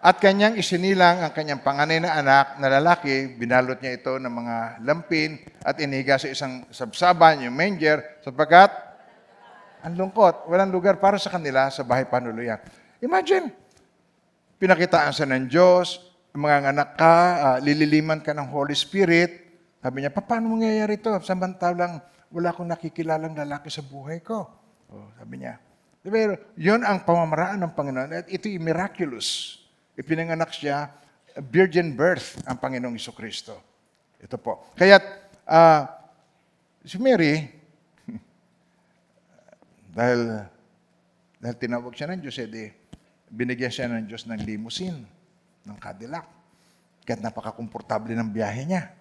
At 0.04 0.20
kanyang 0.20 0.60
isinilang 0.60 1.24
ang 1.24 1.32
kanyang 1.32 1.64
panganay 1.64 1.96
na 1.96 2.12
anak 2.20 2.60
na 2.60 2.68
lalaki, 2.68 3.40
binalot 3.40 3.80
niya 3.80 3.96
ito 3.96 4.20
ng 4.20 4.28
mga 4.28 4.56
lampin 4.84 5.40
at 5.64 5.80
inihiga 5.80 6.20
sa 6.20 6.28
isang 6.28 6.68
sabsaban, 6.68 7.40
yung 7.40 7.56
manger, 7.56 8.20
sapagkat 8.20 8.68
ang 9.80 9.96
lungkot, 9.96 10.44
walang 10.44 10.68
lugar 10.68 11.00
para 11.00 11.16
sa 11.16 11.32
kanila 11.32 11.72
sa 11.72 11.80
bahay 11.88 12.04
panuluyan. 12.04 12.60
Imagine, 13.00 13.48
pinakitaan 14.60 15.12
sa 15.16 15.24
ng 15.24 15.48
Diyos, 15.48 16.00
mga 16.34 16.74
anak 16.74 16.98
ka, 16.98 17.14
ah, 17.38 17.58
lililiman 17.62 18.18
ka 18.18 18.34
ng 18.34 18.50
Holy 18.50 18.74
Spirit. 18.74 19.46
Sabi 19.78 20.02
niya, 20.02 20.10
"Pa, 20.10 20.18
paano 20.18 20.50
mangyayari 20.50 20.98
ito? 20.98 21.14
Samantalang 21.22 22.02
wala 22.34 22.50
akong 22.50 22.66
nakikilalang 22.66 23.38
lalaki 23.38 23.70
sa 23.70 23.86
buhay 23.86 24.18
ko. 24.18 24.42
Oh, 24.90 25.06
sabi 25.14 25.38
niya. 25.38 25.62
Pero 26.02 26.34
yun 26.58 26.82
ang 26.82 27.06
pamamaraan 27.06 27.62
ng 27.62 27.72
Panginoon. 27.72 28.10
At 28.10 28.26
ito'y 28.26 28.58
miraculous. 28.58 29.62
Ipinanganak 29.94 30.50
siya, 30.50 30.90
virgin 31.38 31.94
birth 31.94 32.42
ang 32.42 32.58
Panginoong 32.58 32.98
Iso 32.98 33.14
Kristo. 33.14 33.54
Ito 34.18 34.34
po. 34.42 34.74
Kaya 34.74 34.98
si 36.82 36.98
Mary, 36.98 37.46
dahil, 39.96 40.42
dahil 41.38 41.56
tinawag 41.56 41.94
siya 41.94 42.10
ng 42.10 42.20
Diyos, 42.20 42.36
edi, 42.42 42.66
binigyan 43.30 43.70
siya 43.70 43.86
ng 43.86 44.10
Diyos 44.10 44.26
ng 44.26 44.42
limousine, 44.42 45.06
ng 45.64 45.78
Cadillac. 45.80 46.26
Kaya 47.04 47.20
napaka-komportable 47.20 48.16
ng 48.16 48.28
biyahe 48.32 48.64
niya. 48.64 48.92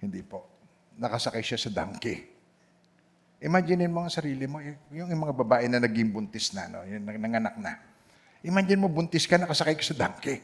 Hindi 0.00 0.24
po. 0.24 0.48
Nakasakay 0.96 1.44
siya 1.44 1.58
sa 1.60 1.70
donkey. 1.72 2.38
Imagine 3.38 3.86
mo 3.86 4.02
ang 4.02 4.10
sarili 4.10 4.50
mo, 4.50 4.58
y- 4.58 4.78
yung 4.98 5.14
mga 5.14 5.34
babae 5.36 5.70
na 5.70 5.78
naging 5.78 6.10
buntis 6.10 6.50
na, 6.50 6.66
no? 6.66 6.82
yung 6.82 7.06
nang- 7.06 7.22
nanganak 7.22 7.54
na. 7.60 7.78
Imagine 8.42 8.78
mo, 8.82 8.88
buntis 8.90 9.26
ka, 9.26 9.38
nakasakay 9.38 9.78
ka 9.78 9.84
sa 9.84 9.94
donkey. 9.94 10.42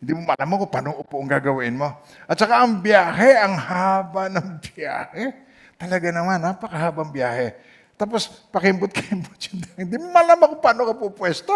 Hindi 0.00 0.16
mo 0.16 0.24
malaman 0.24 0.56
kung 0.64 0.72
paano 0.72 0.96
upo 0.96 1.20
ang 1.20 1.28
gagawin 1.28 1.76
mo. 1.76 1.92
At 2.24 2.36
saka 2.40 2.64
ang 2.64 2.80
biyahe, 2.80 3.36
ang 3.36 3.54
haba 3.56 4.32
ng 4.32 4.48
biyahe. 4.64 5.24
Talaga 5.76 6.08
naman, 6.08 6.40
napakahabang 6.40 7.12
biyahe. 7.12 7.56
Tapos, 8.00 8.48
pakimbot-kimbot 8.48 9.36
yun. 9.52 9.60
Hindi 9.76 9.96
mo 10.00 10.08
malaman 10.08 10.56
kung 10.56 10.62
paano 10.64 10.88
ka 10.88 10.96
pupwesto. 10.96 11.52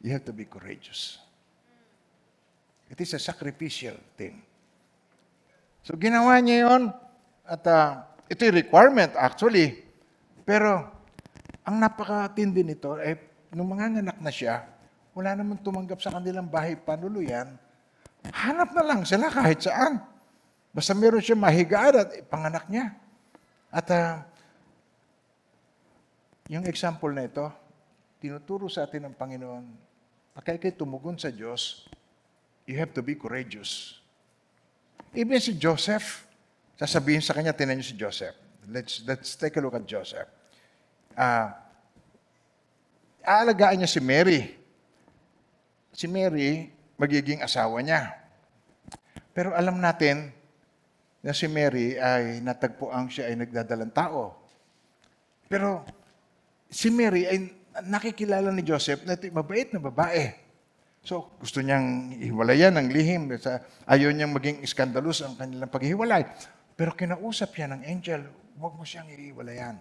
You 0.00 0.16
have 0.16 0.24
to 0.24 0.32
be 0.32 0.48
courageous. 0.48 1.20
It 2.88 2.98
is 2.98 3.12
a 3.14 3.20
sacrificial 3.20 3.94
thing. 4.16 4.40
So, 5.84 5.94
ginawa 5.94 6.40
niya 6.40 6.66
yon 6.66 6.90
At 7.44 7.62
ah, 7.68 8.08
ito 8.26 8.42
yung 8.42 8.58
requirement 8.58 9.12
actually. 9.14 9.78
Pero, 10.42 10.88
ang 11.62 11.76
napakatindi 11.78 12.64
nito, 12.64 12.96
eh, 12.98 13.14
nung 13.52 13.70
mga 13.70 14.02
anak 14.02 14.18
na 14.18 14.32
siya, 14.32 14.66
wala 15.14 15.36
naman 15.36 15.60
tumanggap 15.60 16.00
sa 16.00 16.10
kanilang 16.16 16.48
bahay 16.48 16.74
panuluyan, 16.74 17.54
hanap 18.26 18.72
na 18.72 18.82
lang 18.82 19.00
sila 19.04 19.28
kahit 19.28 19.62
saan. 19.62 20.00
Basta 20.70 20.94
meron 20.94 21.22
siya 21.22 21.38
mahigaan 21.38 21.94
at 21.98 22.08
panganak 22.30 22.66
niya. 22.66 22.94
At 23.70 23.86
ah, 23.92 24.26
yung 26.50 26.66
example 26.66 27.14
na 27.14 27.26
ito, 27.28 27.46
tinuturo 28.18 28.66
sa 28.66 28.86
atin 28.86 29.10
ng 29.10 29.14
Panginoon, 29.14 29.89
pagka 30.40 30.56
ikay 30.56 30.72
tumugon 30.72 31.20
sa 31.20 31.28
Diyos, 31.28 31.84
you 32.64 32.72
have 32.80 32.96
to 32.96 33.04
be 33.04 33.12
courageous. 33.12 34.00
Even 35.12 35.36
si 35.36 35.52
Joseph, 35.52 36.24
sasabihin 36.80 37.20
sa 37.20 37.36
kanya, 37.36 37.52
tinan 37.52 37.76
niyo 37.76 37.92
si 37.92 37.96
Joseph. 38.00 38.32
Let's, 38.64 39.04
let's 39.04 39.36
take 39.36 39.52
a 39.52 39.60
look 39.60 39.76
at 39.76 39.84
Joseph. 39.84 40.24
Ah, 41.12 41.60
aalagaan 43.20 43.84
niya 43.84 43.90
si 43.92 44.00
Mary. 44.00 44.56
Si 45.92 46.08
Mary, 46.08 46.72
magiging 46.96 47.44
asawa 47.44 47.84
niya. 47.84 48.08
Pero 49.36 49.52
alam 49.52 49.76
natin 49.76 50.32
na 51.20 51.36
si 51.36 51.52
Mary 51.52 52.00
ay 52.00 52.40
natagpuang 52.40 53.12
siya 53.12 53.28
ay 53.28 53.44
nagdadalang 53.44 53.92
tao. 53.92 54.40
Pero 55.52 55.84
si 56.72 56.88
Mary 56.88 57.28
ay 57.28 57.59
nakikilala 57.84 58.52
ni 58.52 58.64
Joseph 58.64 59.04
na 59.04 59.16
ito'y 59.16 59.32
mabait 59.32 59.68
na 59.72 59.80
babae. 59.80 60.36
So, 61.00 61.32
gusto 61.40 61.64
niyang 61.64 62.12
ihiwalayan 62.20 62.76
ng 62.76 62.88
lihim. 62.92 63.32
Ayaw 63.88 64.12
niyang 64.12 64.36
maging 64.36 64.60
iskandalus 64.60 65.24
ang 65.24 65.32
kanilang 65.36 65.72
paghihiwalay. 65.72 66.28
Pero 66.76 66.92
kinausap 66.92 67.56
siya 67.56 67.72
ng 67.72 67.82
angel, 67.88 68.24
huwag 68.60 68.76
mo 68.76 68.84
siyang 68.84 69.08
ihiwalayan. 69.08 69.80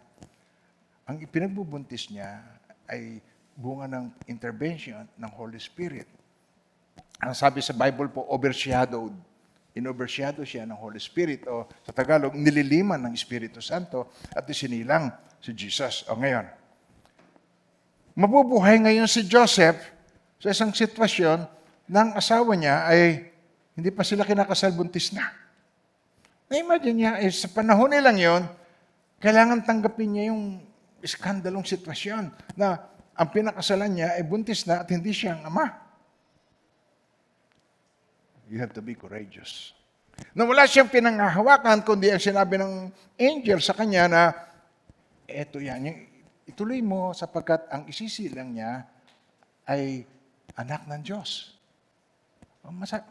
Ang 1.08 1.18
ipinagbubuntis 1.20 2.08
niya 2.12 2.40
ay 2.88 3.20
bunga 3.56 3.92
ng 3.92 4.06
intervention 4.32 5.04
ng 5.20 5.32
Holy 5.36 5.60
Spirit. 5.60 6.08
Ang 7.20 7.36
sabi 7.36 7.60
sa 7.60 7.76
Bible 7.76 8.08
po, 8.08 8.24
overshadowed. 8.32 9.12
Inovershadow 9.76 10.44
siya 10.48 10.64
ng 10.68 10.76
Holy 10.76 11.00
Spirit 11.00 11.46
o 11.48 11.68
sa 11.84 11.92
Tagalog, 11.92 12.36
nililiman 12.36 13.00
ng 13.00 13.14
Espiritu 13.14 13.60
Santo 13.60 14.12
at 14.32 14.44
isinilang 14.48 15.12
si 15.40 15.52
Jesus. 15.56 16.04
O 16.10 16.16
ngayon, 16.20 16.48
mabubuhay 18.20 18.76
ngayon 18.84 19.08
si 19.08 19.24
Joseph 19.24 19.80
sa 20.44 20.52
isang 20.52 20.76
sitwasyon 20.76 21.48
ng 21.88 22.10
asawa 22.20 22.52
niya 22.60 22.84
ay 22.92 23.32
hindi 23.80 23.96
pa 23.96 24.04
sila 24.04 24.28
kinakasal 24.28 24.76
buntis 24.76 25.16
na. 25.16 25.24
Na-imagine 26.52 26.98
niya, 27.00 27.12
eh, 27.24 27.32
sa 27.32 27.48
panahon 27.48 27.96
nilang 27.96 28.20
yon, 28.20 28.44
kailangan 29.24 29.64
tanggapin 29.64 30.12
niya 30.12 30.36
yung 30.36 30.60
iskandalong 31.00 31.64
sitwasyon 31.64 32.28
na 32.60 32.84
ang 33.16 33.30
pinakasalan 33.32 33.96
niya 33.96 34.20
ay 34.20 34.24
buntis 34.28 34.68
na 34.68 34.84
at 34.84 34.88
hindi 34.92 35.16
siya 35.16 35.40
ang 35.40 35.48
ama. 35.48 35.72
You 38.52 38.60
have 38.60 38.76
to 38.76 38.84
be 38.84 39.00
courageous. 39.00 39.72
Na 40.36 40.44
wala 40.44 40.68
siyang 40.68 40.92
pinanghahawakan, 40.92 41.88
kundi 41.88 42.12
ang 42.12 42.20
sinabi 42.20 42.60
ng 42.60 42.92
angel 43.16 43.64
sa 43.64 43.72
kanya 43.72 44.12
na, 44.12 44.24
eto 45.24 45.64
yan, 45.64 45.88
yung, 45.88 46.00
ituloy 46.50 46.82
mo 46.82 47.14
sapagkat 47.14 47.70
ang 47.70 47.86
isisilang 47.86 48.50
niya 48.52 48.90
ay 49.70 50.04
anak 50.58 50.90
ng 50.90 51.02
Diyos. 51.06 51.54
Masa, 52.70 53.06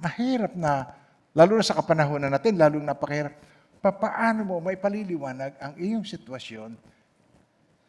mahirap 0.00 0.56
na, 0.56 0.88
lalo 1.36 1.60
na 1.60 1.64
sa 1.64 1.76
kapanahonan 1.76 2.32
natin, 2.32 2.56
lalong 2.56 2.84
napakahirap. 2.84 3.36
Papaano 3.82 4.46
mo 4.46 4.56
may 4.58 4.80
paliliwanag 4.80 5.58
ang 5.60 5.76
iyong 5.76 6.06
sitwasyon? 6.06 6.74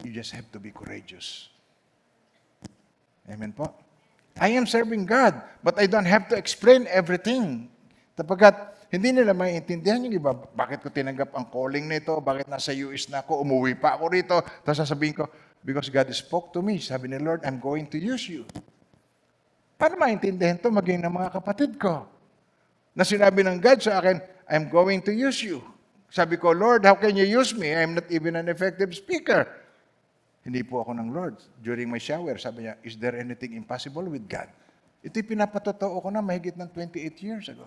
You 0.03 0.11
just 0.11 0.36
have 0.36 0.49
to 0.51 0.59
be 0.59 0.73
courageous. 0.73 1.47
Amen 3.29 3.55
po. 3.55 3.71
I 4.36 4.51
am 4.57 4.65
serving 4.65 5.05
God, 5.05 5.38
but 5.61 5.77
I 5.77 5.86
don't 5.86 6.09
have 6.09 6.27
to 6.34 6.36
explain 6.36 6.89
everything. 6.89 7.69
Tapagkat 8.17 8.72
hindi 8.93 9.09
nila 9.09 9.33
maintindihan 9.33 9.97
yung 10.05 10.13
iba, 10.13 10.37
bakit 10.53 10.85
ko 10.85 10.93
tinanggap 10.93 11.33
ang 11.33 11.49
calling 11.49 11.89
nito, 11.89 12.13
bakit 12.21 12.45
nasa 12.45 12.69
US 12.85 13.09
na 13.09 13.25
ako, 13.25 13.41
umuwi 13.41 13.73
pa 13.73 13.97
ako 13.97 14.05
rito, 14.13 14.37
tapos 14.61 14.85
sasabihin 14.85 15.17
ko, 15.17 15.25
because 15.65 15.89
God 15.89 16.13
spoke 16.13 16.53
to 16.53 16.61
me, 16.61 16.77
sabi 16.77 17.09
ni 17.09 17.17
Lord, 17.17 17.41
I'm 17.41 17.57
going 17.57 17.89
to 17.89 17.97
use 17.97 18.29
you. 18.29 18.45
Paano 19.81 19.97
maintindihan 19.97 20.61
to 20.61 20.69
maging 20.69 21.01
ng 21.01 21.09
mga 21.09 21.33
kapatid 21.33 21.73
ko? 21.81 22.05
Na 22.93 23.01
sinabi 23.01 23.41
ng 23.41 23.57
God 23.57 23.81
sa 23.81 23.97
akin, 23.97 24.21
I'm 24.45 24.69
going 24.69 25.01
to 25.01 25.11
use 25.11 25.41
you. 25.41 25.65
Sabi 26.13 26.37
ko, 26.37 26.53
Lord, 26.53 26.85
how 26.85 26.93
can 26.93 27.17
you 27.17 27.25
use 27.25 27.57
me? 27.57 27.73
I'm 27.73 27.97
not 27.97 28.05
even 28.13 28.37
an 28.37 28.45
effective 28.45 28.93
speaker. 28.93 29.49
Hindi 30.45 30.61
po 30.61 30.85
ako 30.85 30.93
ng 30.93 31.09
Lord. 31.09 31.41
During 31.57 31.89
my 31.89 31.97
shower, 31.97 32.37
sabi 32.37 32.69
niya, 32.69 32.77
is 32.85 32.93
there 33.01 33.17
anything 33.17 33.57
impossible 33.57 34.05
with 34.05 34.29
God? 34.29 34.53
Ito'y 35.01 35.25
pinapatotoo 35.25 35.97
ko 35.97 36.13
na 36.13 36.21
mahigit 36.21 36.53
ng 36.53 36.69
28 36.69 37.17
years 37.25 37.49
ago. 37.49 37.65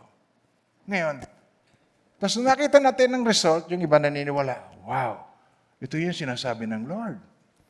Ngayon, 0.86 1.16
tapos 2.16 2.40
nakita 2.40 2.80
natin 2.80 3.12
ng 3.12 3.22
result, 3.28 3.68
yung 3.68 3.82
iba 3.84 4.00
naniniwala, 4.00 4.56
wow, 4.88 5.20
ito 5.82 6.00
yung 6.00 6.16
sinasabi 6.16 6.64
ng 6.64 6.88
Lord. 6.88 7.18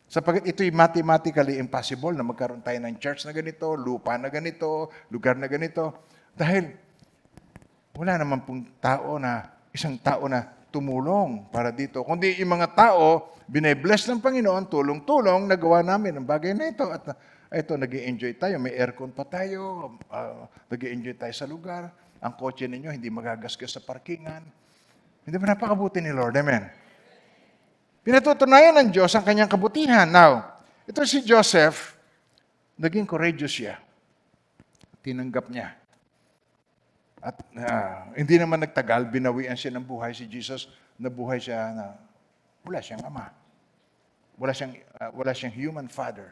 Sapagkat 0.06 0.46
ito'y 0.46 0.70
mathematically 0.70 1.58
impossible 1.58 2.14
na 2.14 2.22
magkaroon 2.22 2.62
tayo 2.62 2.78
ng 2.78 2.94
church 3.02 3.26
na 3.26 3.34
ganito, 3.34 3.74
lupa 3.74 4.14
na 4.14 4.30
ganito, 4.30 4.94
lugar 5.10 5.34
na 5.34 5.50
ganito. 5.50 6.06
Dahil 6.30 6.70
wala 7.98 8.14
naman 8.22 8.46
pong 8.46 8.70
tao 8.78 9.18
na, 9.18 9.50
isang 9.74 9.98
tao 9.98 10.30
na 10.30 10.46
tumulong 10.70 11.50
para 11.50 11.74
dito. 11.74 12.06
Kundi 12.06 12.38
yung 12.38 12.54
mga 12.54 12.70
tao, 12.78 13.34
binebless 13.50 14.06
ng 14.06 14.22
Panginoon, 14.22 14.70
tulong-tulong, 14.70 15.50
nagawa 15.50 15.82
namin 15.82 16.22
ang 16.22 16.26
bagay 16.28 16.54
na 16.54 16.70
ito. 16.70 16.86
At 16.86 17.18
ito, 17.50 17.74
nag 17.74 17.90
enjoy 17.90 18.38
tayo. 18.38 18.62
May 18.62 18.78
aircon 18.78 19.10
pa 19.10 19.26
tayo. 19.26 19.90
Uh, 20.06 20.46
nag 20.70 20.80
enjoy 20.86 21.18
tayo 21.18 21.34
sa 21.34 21.50
lugar. 21.50 21.90
Ang 22.20 22.32
kotse 22.36 22.64
ninyo, 22.64 22.92
hindi 22.92 23.12
magagasgas 23.12 23.76
sa 23.76 23.80
parkingan. 23.84 24.42
Hindi 25.26 25.36
ba 25.36 25.52
napakabuti 25.52 26.00
ni 26.00 26.14
Lord? 26.14 26.38
Amen. 26.38 26.70
Pinatutunayan 28.06 28.78
ng 28.78 28.88
Diyos 28.94 29.10
ang 29.18 29.26
kanyang 29.26 29.50
kabutihan. 29.50 30.06
Now, 30.06 30.62
ito 30.86 31.02
si 31.02 31.26
Joseph, 31.26 31.98
naging 32.78 33.02
courageous 33.02 33.50
siya. 33.50 33.82
Tinanggap 35.02 35.50
niya. 35.50 35.74
At 37.18 37.42
ah, 37.58 38.06
hindi 38.14 38.38
naman 38.38 38.62
nagtagal, 38.62 39.10
binawian 39.10 39.58
siya 39.58 39.74
ng 39.74 39.82
buhay 39.82 40.14
si 40.14 40.30
Jesus, 40.30 40.70
nabuhay 40.94 41.42
siya 41.42 41.74
na 41.74 41.86
wala 42.62 42.78
siyang 42.78 43.02
ama. 43.02 43.34
Wala 44.38 44.54
siyang, 44.54 44.78
ah, 45.02 45.10
wala 45.10 45.34
siyang 45.34 45.54
human 45.58 45.90
father. 45.90 46.30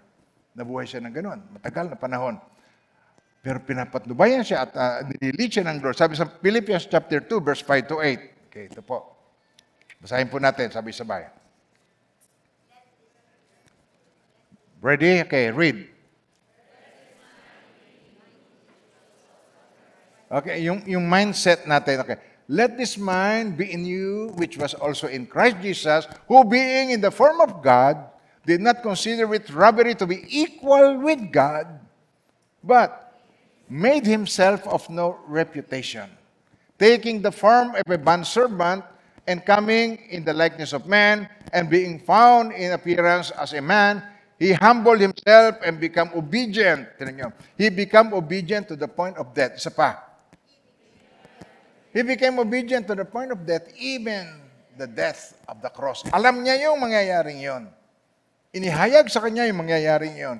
Nabuhay 0.54 0.86
siya 0.86 1.02
ng 1.02 1.10
ganun, 1.10 1.42
matagal 1.50 1.90
na 1.90 1.98
panahon. 1.98 2.38
Pero 3.44 3.60
pinapatnubayan 3.60 4.40
siya 4.40 4.64
at 4.64 4.72
uh, 4.72 5.04
nililit 5.04 5.52
siya 5.52 5.68
ng 5.68 5.84
Lord. 5.84 5.92
Sabi 5.92 6.16
sa 6.16 6.24
Philippians 6.24 6.88
chapter 6.88 7.20
2, 7.20 7.44
verse 7.44 7.60
5 7.60 7.92
to 7.92 8.00
8. 8.00 8.48
Okay, 8.48 8.72
ito 8.72 8.80
po. 8.80 9.12
Basahin 10.00 10.32
po 10.32 10.40
natin, 10.40 10.72
sabi 10.72 10.96
sabay. 10.96 11.28
Ready? 14.80 15.20
Okay, 15.28 15.52
read. 15.52 15.92
Okay, 20.32 20.64
yung, 20.64 20.80
yung 20.88 21.04
mindset 21.04 21.68
natin, 21.68 22.00
okay. 22.00 22.16
Let 22.48 22.80
this 22.80 22.96
mind 22.96 23.60
be 23.60 23.68
in 23.68 23.84
you, 23.84 24.32
which 24.40 24.56
was 24.56 24.72
also 24.72 25.04
in 25.04 25.28
Christ 25.28 25.60
Jesus, 25.60 26.08
who 26.32 26.48
being 26.48 26.96
in 26.96 27.04
the 27.04 27.12
form 27.12 27.44
of 27.44 27.60
God, 27.60 28.08
did 28.44 28.64
not 28.64 28.80
consider 28.80 29.28
it 29.36 29.52
robbery 29.52 29.92
to 29.96 30.08
be 30.08 30.24
equal 30.28 30.96
with 31.00 31.28
God, 31.28 31.68
but 32.64 33.03
made 33.68 34.06
himself 34.06 34.66
of 34.66 34.88
no 34.90 35.18
reputation, 35.26 36.10
taking 36.78 37.22
the 37.22 37.32
form 37.32 37.74
of 37.74 37.88
a 37.88 37.98
bondservant 37.98 38.84
and 39.26 39.44
coming 39.44 39.96
in 40.10 40.24
the 40.24 40.32
likeness 40.32 40.72
of 40.72 40.86
man, 40.86 41.28
and 41.52 41.70
being 41.70 41.98
found 42.00 42.52
in 42.52 42.72
appearance 42.72 43.30
as 43.32 43.52
a 43.54 43.62
man, 43.62 44.02
he 44.38 44.52
humbled 44.52 45.00
himself 45.00 45.56
and 45.64 45.80
became 45.80 46.10
obedient. 46.14 46.88
He 47.56 47.70
became 47.70 48.12
obedient 48.12 48.68
to 48.68 48.76
the 48.76 48.88
point 48.88 49.16
of 49.16 49.32
death. 49.32 49.56
Isa 49.56 49.70
pa. 49.70 50.02
He 51.94 52.02
became 52.02 52.42
obedient 52.42 52.90
to 52.90 52.94
the 52.98 53.06
point 53.06 53.30
of 53.30 53.46
death, 53.46 53.70
even 53.78 54.42
the 54.76 54.90
death 54.90 55.38
of 55.46 55.62
the 55.62 55.70
cross. 55.70 56.02
Alam 56.10 56.42
niya 56.42 56.66
yung 56.66 56.82
mangyayaring 56.82 57.38
yon. 57.38 57.70
Inihayag 58.50 59.06
sa 59.06 59.22
kanya 59.22 59.46
yung 59.46 59.62
mangyayaring 59.62 60.18
yon. 60.18 60.38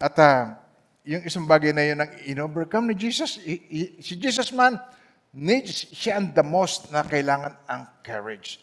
At 0.00 0.16
ah, 0.16 0.63
yung 1.04 1.22
isang 1.28 1.44
bagay 1.44 1.76
na 1.76 1.84
yun 1.84 2.00
ang 2.00 2.10
in-overcome 2.24 2.88
ni 2.88 2.96
Jesus, 2.96 3.36
si 4.00 4.12
Jesus 4.16 4.48
man, 4.56 4.80
needs 5.36 5.92
siya 5.92 6.16
ang 6.16 6.32
the 6.32 6.40
most 6.40 6.88
na 6.88 7.04
kailangan 7.04 7.52
ang 7.68 7.84
courage. 8.00 8.56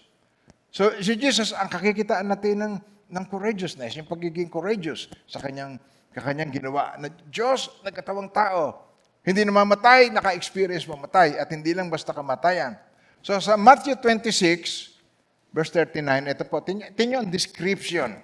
So 0.74 0.90
si 0.98 1.14
Jesus, 1.20 1.54
ang 1.54 1.70
kakikitaan 1.70 2.26
natin 2.26 2.56
ng, 2.58 2.74
ng 3.14 3.26
courageousness, 3.30 4.00
yung 4.02 4.10
pagiging 4.10 4.50
courageous 4.50 5.12
sa 5.30 5.38
kanyang, 5.38 5.78
kakanyang 6.16 6.50
ginawa 6.50 6.98
na 6.98 7.14
Diyos, 7.30 7.70
nagkatawang 7.86 8.34
tao. 8.34 8.90
Hindi 9.22 9.46
namamatay, 9.46 10.10
naka-experience 10.10 10.90
mamatay 10.90 11.38
at 11.38 11.46
hindi 11.54 11.78
lang 11.78 11.94
basta 11.94 12.10
kamatayan. 12.10 12.74
So 13.22 13.38
sa 13.38 13.54
Matthew 13.54 14.02
26, 14.02 15.54
verse 15.54 15.70
39, 15.70 16.26
ito 16.26 16.44
po, 16.50 16.58
tingnan 16.66 16.90
tingnan 16.98 17.28
ang 17.28 17.30
description 17.30 18.18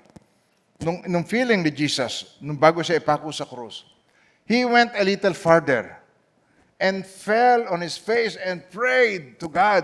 nung, 0.82 1.06
nung 1.06 1.26
feeling 1.28 1.62
ni 1.62 1.70
Jesus, 1.70 2.40
nung 2.42 2.58
bago 2.58 2.82
siya 2.82 2.98
ipako 2.98 3.30
sa 3.30 3.46
krus. 3.46 3.97
He 4.48 4.64
went 4.64 4.96
a 4.96 5.04
little 5.04 5.36
farther 5.36 6.00
and 6.80 7.04
fell 7.06 7.68
on 7.68 7.84
his 7.84 8.00
face 8.00 8.40
and 8.40 8.64
prayed 8.72 9.44
to 9.44 9.52
God 9.52 9.84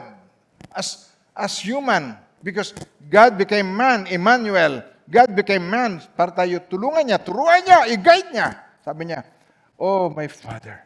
as, 0.72 1.12
as 1.36 1.60
human 1.60 2.16
because 2.42 2.72
God 3.12 3.38
became 3.38 3.76
man, 3.76 4.08
Emmanuel. 4.08 4.84
God 5.04 5.36
became 5.36 5.68
man 5.68 6.00
para 6.16 6.32
tayo 6.32 6.64
tulungan 6.64 7.12
niya, 7.12 7.20
turuan 7.20 7.60
niya, 7.60 7.92
i-guide 7.92 8.32
niya. 8.32 8.50
Sabi 8.88 9.12
niya, 9.12 9.28
Oh, 9.76 10.08
my 10.08 10.32
Father, 10.32 10.80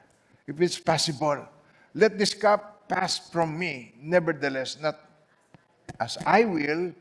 if 0.49 0.57
it's 0.57 0.81
possible, 0.81 1.45
let 1.93 2.17
this 2.17 2.33
cup 2.33 2.89
pass 2.89 3.29
from 3.29 3.53
me. 3.53 3.93
Nevertheless, 4.01 4.81
not 4.81 4.97
as 6.01 6.17
I 6.25 6.49
will, 6.49 6.97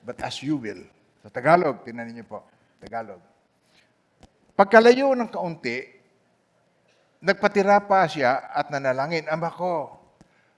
but 0.00 0.16
as 0.24 0.40
you 0.40 0.56
will. 0.56 0.80
Sa 1.20 1.28
Tagalog, 1.28 1.84
tinan 1.84 2.08
niyo 2.08 2.24
po. 2.24 2.40
Tagalog. 2.80 3.20
Pagkalayo 4.58 5.14
ng 5.14 5.30
kaunti, 5.30 5.86
nagpatira 7.22 7.78
pa 7.86 8.10
siya 8.10 8.50
at 8.50 8.74
nanalangin, 8.74 9.30
Ama 9.30 9.54
ko, 9.54 9.94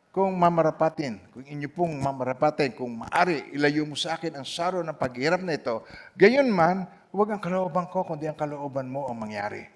kung 0.09 0.33
mamarapatin, 0.41 1.21
kung 1.29 1.45
inyo 1.45 1.69
pong 1.69 2.01
mamarapatin, 2.01 2.73
kung 2.73 3.05
maari, 3.05 3.53
ilayo 3.53 3.85
mo 3.85 3.93
sa 3.93 4.17
akin 4.17 4.41
ang 4.41 4.49
saro 4.49 4.81
ng 4.81 4.97
paghirap 4.97 5.45
na 5.45 5.53
ito. 5.53 5.85
Gayon 6.17 6.49
man, 6.49 6.89
huwag 7.13 7.29
ang 7.29 7.45
kalooban 7.45 7.93
ko, 7.93 8.01
kundi 8.09 8.25
ang 8.25 8.41
kalooban 8.41 8.89
mo 8.89 9.05
ang 9.05 9.21
mangyari. 9.21 9.69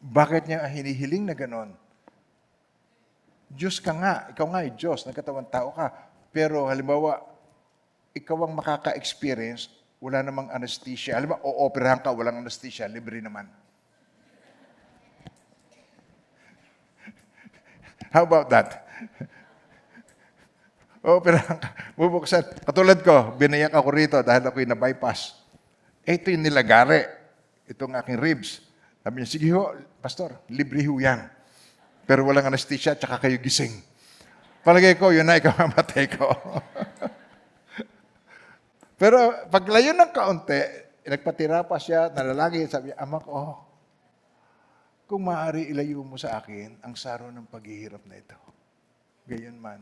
Bakit 0.00 0.48
niya 0.48 0.64
hinihiling 0.72 1.28
na 1.28 1.36
ganon? 1.36 1.76
Diyos 3.52 3.76
ka 3.76 3.92
nga, 3.92 4.32
ikaw 4.32 4.48
nga 4.48 4.64
ay 4.64 4.72
Diyos, 4.72 5.04
nagkatawang 5.04 5.52
tao 5.52 5.68
ka. 5.76 5.92
Pero 6.32 6.64
halimbawa, 6.64 7.20
ikaw 8.16 8.48
ang 8.48 8.56
makaka-experience, 8.56 9.77
wala 9.98 10.22
namang 10.22 10.46
anesthesia. 10.54 11.18
Halimbawa, 11.18 11.42
o-operahan 11.42 11.98
ka, 12.02 12.12
walang 12.14 12.38
anesthesia, 12.42 12.86
libre 12.86 13.18
naman. 13.18 13.46
How 18.14 18.22
about 18.22 18.50
that? 18.50 18.86
Operahan 21.02 21.58
ka, 21.62 21.70
bubuksan. 21.94 22.42
Katulad 22.66 23.02
ko, 23.06 23.30
binayak 23.38 23.74
ako 23.74 23.88
rito 23.94 24.18
dahil 24.22 24.50
ako'y 24.50 24.66
na-bypass. 24.66 25.34
Ito 26.02 26.30
yung 26.34 26.42
nilagari. 26.46 27.06
Itong 27.68 27.92
aking 27.94 28.18
ribs. 28.18 28.64
Sabi 29.04 29.22
niya, 29.22 29.28
sige 29.28 29.52
ho, 29.52 29.76
pastor, 30.00 30.32
libre 30.48 30.80
ho 30.88 30.96
yan. 30.96 31.28
Pero 32.08 32.24
walang 32.24 32.48
anesthesia, 32.48 32.96
tsaka 32.96 33.20
kayo 33.20 33.36
gising. 33.36 33.84
Palagay 34.64 34.96
ko, 34.96 35.12
yun 35.12 35.28
na 35.28 35.36
ikamamatay 35.36 36.08
ko. 36.16 36.32
Pero 38.98 39.46
paglayo 39.46 39.94
ng 39.94 40.10
kaunti, 40.10 40.58
nagpatira 41.06 41.62
pa 41.62 41.78
siya, 41.78 42.10
nalalagi, 42.10 42.66
sabi 42.66 42.90
niya, 42.90 42.98
Ama 42.98 43.22
ko, 43.22 43.68
kung 45.08 45.24
maaari 45.24 45.72
ilayo 45.72 46.04
mo 46.04 46.20
sa 46.20 46.36
akin 46.36 46.84
ang 46.84 46.92
saro 46.98 47.32
ng 47.32 47.48
paghihirap 47.48 48.04
na 48.04 48.20
ito. 48.20 48.36
Gayon 49.24 49.56
man, 49.56 49.80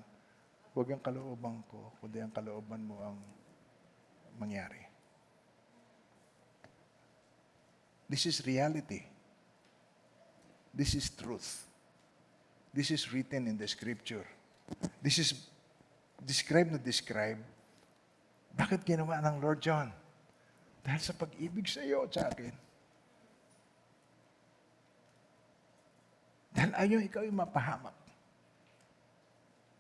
huwag 0.71 0.95
ang 0.95 1.03
kalooban 1.03 1.67
ko, 1.67 1.97
kundi 1.99 2.23
ang 2.23 2.31
kalooban 2.31 2.85
mo 2.85 3.01
ang 3.03 3.19
mangyari. 4.39 4.85
This 8.07 8.31
is 8.31 8.45
reality. 8.47 9.03
This 10.71 10.95
is 10.95 11.11
truth. 11.11 11.67
This 12.71 12.93
is 12.93 13.09
written 13.11 13.49
in 13.49 13.57
the 13.59 13.67
scripture. 13.67 14.29
This 15.03 15.19
is 15.19 15.35
describe 16.23 16.71
na 16.71 16.79
describe. 16.79 17.41
Bakit 18.57 18.89
ginawa 18.89 19.21
ng 19.21 19.37
Lord 19.39 19.61
John? 19.61 19.93
Dahil 20.81 21.01
sa 21.03 21.13
pag-ibig 21.13 21.69
sa 21.69 21.85
iyo 21.85 22.09
at 22.09 22.17
sa 22.17 22.33
akin. 22.33 22.55
Dahil 26.57 26.73
ayaw 26.73 27.01
ikaw 27.05 27.23
yung 27.27 27.37
mapahamak. 27.37 27.93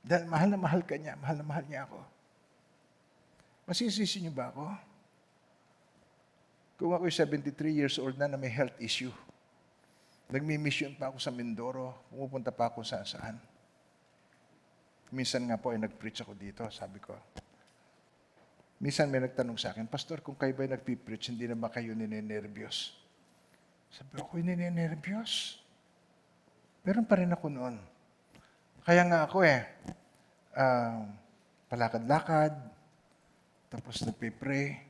Dahil 0.04 0.28
mahal 0.28 0.48
na 0.52 0.60
mahal 0.60 0.84
ka 0.84 0.94
niya, 1.00 1.16
mahal 1.16 1.40
na 1.40 1.46
mahal 1.46 1.64
niya 1.64 1.88
ako. 1.88 1.98
Masisisi 3.66 4.22
niyo 4.22 4.30
ba 4.30 4.52
ako? 4.52 4.66
Kung 6.76 6.92
ako'y 6.92 7.10
73 7.10 7.72
years 7.72 7.96
old 7.96 8.20
na 8.20 8.28
na 8.28 8.36
may 8.36 8.52
health 8.52 8.76
issue, 8.78 9.10
nagmi-mission 10.28 10.92
pa 10.94 11.08
ako 11.08 11.16
sa 11.16 11.32
Mindoro, 11.32 11.96
pumupunta 12.12 12.52
pa 12.52 12.68
ako 12.68 12.84
sa 12.84 13.00
saan. 13.08 13.40
Minsan 15.08 15.48
nga 15.48 15.56
po 15.56 15.72
ay 15.72 15.80
nag-preach 15.80 16.20
ako 16.20 16.36
dito, 16.36 16.62
sabi 16.68 17.00
ko. 17.00 17.16
Minsan 18.76 19.08
may 19.08 19.24
nagtanong 19.24 19.56
sa 19.56 19.72
akin, 19.72 19.88
Pastor, 19.88 20.20
kung 20.20 20.36
kayo 20.36 20.52
ba'y 20.52 20.68
nagpipreach, 20.68 21.32
hindi 21.32 21.48
na 21.48 21.56
ba 21.56 21.72
kayo 21.72 21.96
ninenervyos? 21.96 22.92
Sabi 23.88 24.20
ko, 24.20 24.28
ako'y 24.28 24.44
ninenervyos. 24.44 25.64
Meron 26.84 27.08
pa 27.08 27.16
rin 27.16 27.32
ako 27.32 27.48
noon. 27.48 27.80
Kaya 28.84 29.02
nga 29.08 29.24
ako 29.24 29.48
eh, 29.48 29.64
ah, 30.52 31.08
palakad-lakad, 31.72 32.52
tapos 33.72 34.04
nagpipray. 34.04 34.84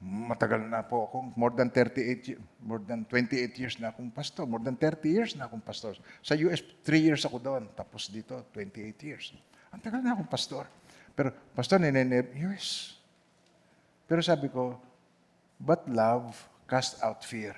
Matagal 0.00 0.64
na 0.68 0.84
po 0.84 1.08
ako, 1.08 1.16
more 1.36 1.56
than 1.56 1.72
38, 1.72 2.32
ye- 2.32 2.40
more 2.60 2.80
than 2.84 3.04
28 3.08 3.52
years 3.56 3.76
na 3.80 3.92
akong 3.92 4.12
pastor, 4.12 4.44
more 4.44 4.60
than 4.60 4.76
30 4.76 5.08
years 5.08 5.32
na 5.36 5.48
akong 5.48 5.60
pastor. 5.60 5.96
Sa 6.20 6.36
US, 6.36 6.60
3 6.84 7.00
years 7.00 7.24
ako 7.24 7.40
doon, 7.40 7.68
tapos 7.72 8.12
dito, 8.12 8.44
28 8.52 9.08
years. 9.08 9.32
Ang 9.72 9.80
tagal 9.80 10.04
na 10.04 10.12
akong 10.12 10.28
pastor. 10.28 10.68
Pero, 11.14 11.34
pastor, 11.52 11.82
nineneb, 11.82 12.32
yes. 12.34 12.96
Pero 14.10 14.20
sabi 14.22 14.50
ko, 14.50 14.78
but 15.60 15.86
love 15.86 16.34
cast 16.66 16.98
out 17.02 17.22
fear. 17.22 17.54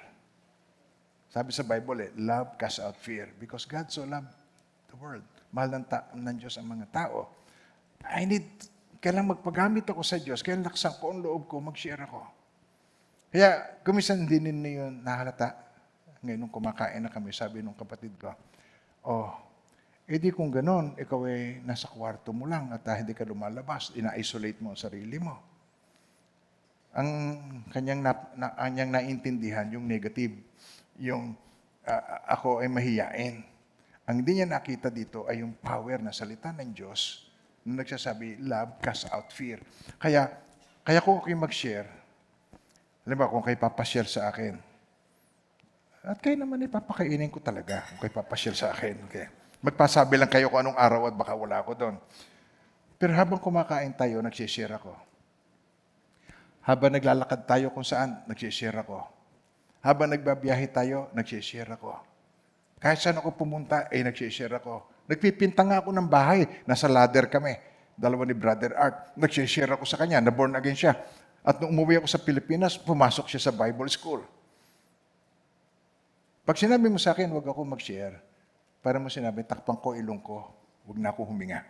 Sabi 1.32 1.48
sa 1.48 1.64
Bible 1.64 1.98
eh, 2.04 2.10
love 2.20 2.60
casts 2.60 2.76
out 2.76 2.92
fear. 3.00 3.32
Because 3.40 3.64
God 3.64 3.88
so 3.88 4.04
loved 4.04 4.28
the 4.92 4.96
world. 5.00 5.24
Mahal 5.48 5.80
ng, 5.80 5.86
ta- 5.88 6.12
ng 6.12 6.36
Diyos 6.36 6.60
ang 6.60 6.68
mga 6.68 6.92
tao. 6.92 7.32
I 8.04 8.28
need, 8.28 8.44
kailangan 9.00 9.40
magpagamit 9.40 9.88
ako 9.88 10.04
sa 10.04 10.20
Diyos. 10.20 10.44
Kaya 10.44 10.60
laksan 10.60 10.92
ko 11.00 11.16
ang 11.16 11.24
loob 11.24 11.48
ko, 11.48 11.56
mag-share 11.64 12.04
ako. 12.04 12.20
Kaya, 13.32 13.80
kumisan 13.80 14.28
din 14.28 14.44
ninyo 14.44 14.70
yun 14.84 14.94
nahalata. 15.00 15.56
Ngayon, 16.20 16.36
nung 16.36 16.52
kumakain 16.52 17.00
na 17.00 17.08
kami, 17.08 17.32
sabi 17.32 17.64
nung 17.64 17.76
kapatid 17.80 18.12
ko, 18.20 18.36
oh, 19.08 19.32
edi 20.06 20.28
kung 20.34 20.50
ganon, 20.50 20.98
ikaw 20.98 21.26
ay 21.26 21.62
nasa 21.62 21.86
kwarto 21.90 22.34
mo 22.34 22.48
lang 22.48 22.70
at 22.74 22.82
ah, 22.88 22.96
hindi 22.98 23.14
ka 23.14 23.26
lumalabas, 23.26 23.94
ina-isolate 23.94 24.58
mo 24.60 24.74
ang 24.74 24.80
sarili 24.80 25.18
mo 25.18 25.52
ang 26.92 27.10
kanyang 27.72 28.04
na, 28.04 28.12
na 28.36 28.48
kanyang 28.52 28.92
naintindihan 28.92 29.64
yung 29.72 29.88
negative, 29.88 30.36
yung 31.00 31.32
ah, 31.88 32.36
ako 32.36 32.60
ay 32.60 32.68
mahiyain. 32.68 33.40
Ang 34.04 34.14
hindi 34.20 34.40
niya 34.40 34.48
nakita 34.48 34.92
dito 34.92 35.24
ay 35.24 35.40
yung 35.40 35.56
power 35.56 36.04
na 36.04 36.12
salita 36.12 36.52
ng 36.52 36.70
Diyos 36.76 37.32
na 37.64 37.80
nagsasabi, 37.80 38.42
love 38.44 38.76
casts 38.84 39.08
out 39.08 39.32
fear. 39.32 39.62
Kaya, 39.96 40.28
kaya 40.84 41.00
ko 41.00 41.22
kayo 41.24 41.38
mag-share, 41.38 41.88
alam 43.08 43.18
ba, 43.18 43.30
kung 43.30 43.42
kayo 43.42 43.56
papashare 43.56 44.10
sa 44.10 44.28
akin, 44.28 44.54
at 46.02 46.18
kayo 46.18 46.34
naman 46.34 46.66
ipapakainin 46.66 47.30
ko 47.30 47.38
talaga 47.38 47.86
kung 47.88 47.98
kayo 48.04 48.12
papashare 48.20 48.58
sa 48.58 48.74
akin. 48.74 48.98
Okay. 49.06 49.41
Magpasabi 49.62 50.18
lang 50.18 50.26
kayo 50.26 50.50
kung 50.50 50.58
anong 50.58 50.78
araw 50.78 51.06
at 51.06 51.14
baka 51.14 51.32
wala 51.38 51.62
ako 51.62 51.72
doon. 51.78 51.96
Pero 52.98 53.14
habang 53.14 53.38
kumakain 53.38 53.94
tayo, 53.94 54.18
nagsishare 54.18 54.74
ako. 54.74 54.90
Habang 56.66 56.94
naglalakad 56.94 57.46
tayo 57.46 57.70
kung 57.70 57.86
saan, 57.86 58.26
nagsishare 58.26 58.78
ako. 58.82 59.02
Habang 59.82 60.10
nagbabiyahe 60.14 60.66
tayo, 60.70 61.10
nagsishare 61.14 61.78
ako. 61.78 61.94
Kahit 62.82 62.98
saan 62.98 63.22
ako 63.22 63.38
pumunta, 63.38 63.86
eh 63.90 64.02
nagsishare 64.02 64.58
ako. 64.58 65.06
Nagpipinta 65.06 65.62
nga 65.62 65.82
ako 65.82 65.90
ng 65.94 66.06
bahay. 66.10 66.46
Nasa 66.66 66.90
ladder 66.90 67.30
kami. 67.30 67.54
Dalawa 67.94 68.26
ni 68.26 68.34
Brother 68.34 68.74
Art. 68.74 69.14
Nagsishare 69.14 69.74
ako 69.74 69.86
sa 69.86 69.98
kanya. 69.98 70.18
Na-born 70.18 70.54
again 70.58 70.74
siya. 70.78 70.94
At 71.42 71.58
nung 71.58 71.74
umuwi 71.74 71.98
ako 71.98 72.06
sa 72.10 72.22
Pilipinas, 72.22 72.78
pumasok 72.78 73.26
siya 73.26 73.50
sa 73.50 73.52
Bible 73.54 73.90
School. 73.90 74.22
Pag 76.42 76.58
sinabi 76.58 76.90
mo 76.90 76.98
sa 76.98 77.14
akin, 77.14 77.30
huwag 77.30 77.46
ako 77.46 77.62
mag-share, 77.62 78.18
para 78.82 78.98
mo 78.98 79.06
sinabi, 79.06 79.46
takpan 79.46 79.78
ko 79.78 79.94
ilong 79.94 80.18
ko, 80.18 80.50
huwag 80.84 80.98
na 80.98 81.14
ako 81.14 81.30
huminga. 81.30 81.62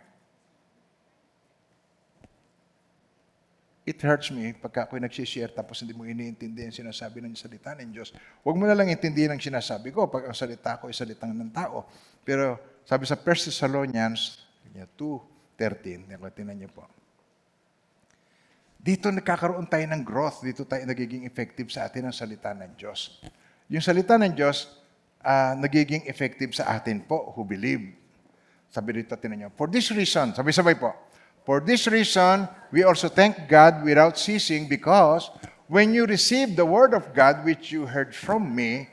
It 3.83 3.99
hurts 3.99 4.31
me 4.31 4.55
pagka 4.55 4.87
ako'y 4.87 5.03
nagsishare 5.03 5.51
tapos 5.51 5.83
hindi 5.83 5.91
mo 5.91 6.07
iniintindi 6.07 6.71
ang 6.71 6.71
sinasabi 6.71 7.19
ng 7.19 7.35
salita 7.35 7.75
ng 7.75 7.91
Diyos. 7.91 8.15
Huwag 8.39 8.55
mo 8.55 8.63
na 8.63 8.79
lang 8.79 8.87
intindihin 8.87 9.35
ang 9.35 9.43
sinasabi 9.43 9.91
ko 9.91 10.07
pag 10.07 10.31
ang 10.31 10.35
salita 10.35 10.79
ko 10.79 10.87
ay 10.87 10.95
salitang 10.95 11.35
ng 11.35 11.51
tao. 11.51 11.83
Pero 12.23 12.79
sabi 12.87 13.03
sa 13.03 13.19
1 13.19 13.51
Thessalonians 13.51 14.39
2.13, 14.71 16.15
tingnan 16.31 16.57
niyo 16.63 16.71
po. 16.71 16.87
Dito 18.79 19.11
nagkakaroon 19.11 19.67
tayo 19.67 19.83
ng 19.83 20.03
growth. 20.03 20.47
Dito 20.47 20.63
tayo 20.63 20.87
nagiging 20.87 21.27
effective 21.27 21.67
sa 21.67 21.83
atin 21.83 22.07
ang 22.07 22.15
salita 22.15 22.55
ng 22.55 22.79
Diyos. 22.79 23.19
Yung 23.67 23.83
salita 23.83 24.15
ng 24.15 24.31
Diyos, 24.31 24.79
ah, 25.23 25.55
nagiging 25.55 26.05
effective 26.05 26.53
sa 26.53 26.77
atin 26.77 27.01
po 27.01 27.33
who 27.33 27.47
believe. 27.47 27.95
Sabi 28.69 29.01
dito, 29.01 29.15
tinan 29.17 29.47
nyo. 29.47 29.49
For 29.55 29.71
this 29.71 29.89
reason, 29.89 30.33
sabay-sabay 30.35 30.75
po. 30.77 30.91
For 31.43 31.59
this 31.59 31.87
reason, 31.91 32.47
we 32.71 32.83
also 32.83 33.11
thank 33.11 33.47
God 33.51 33.83
without 33.83 34.15
ceasing 34.15 34.67
because 34.67 35.27
when 35.67 35.93
you 35.93 36.05
receive 36.05 36.55
the 36.55 36.65
word 36.65 36.93
of 36.93 37.11
God 37.13 37.43
which 37.43 37.71
you 37.71 37.85
heard 37.85 38.15
from 38.15 38.55
me, 38.55 38.87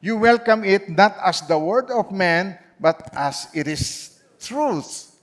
you 0.00 0.16
welcome 0.18 0.64
it 0.64 0.90
not 0.90 1.16
as 1.22 1.42
the 1.46 1.58
word 1.58 1.90
of 1.90 2.10
man, 2.10 2.58
but 2.80 3.08
as 3.14 3.48
it 3.54 3.66
is 3.66 4.18
truth. 4.38 5.14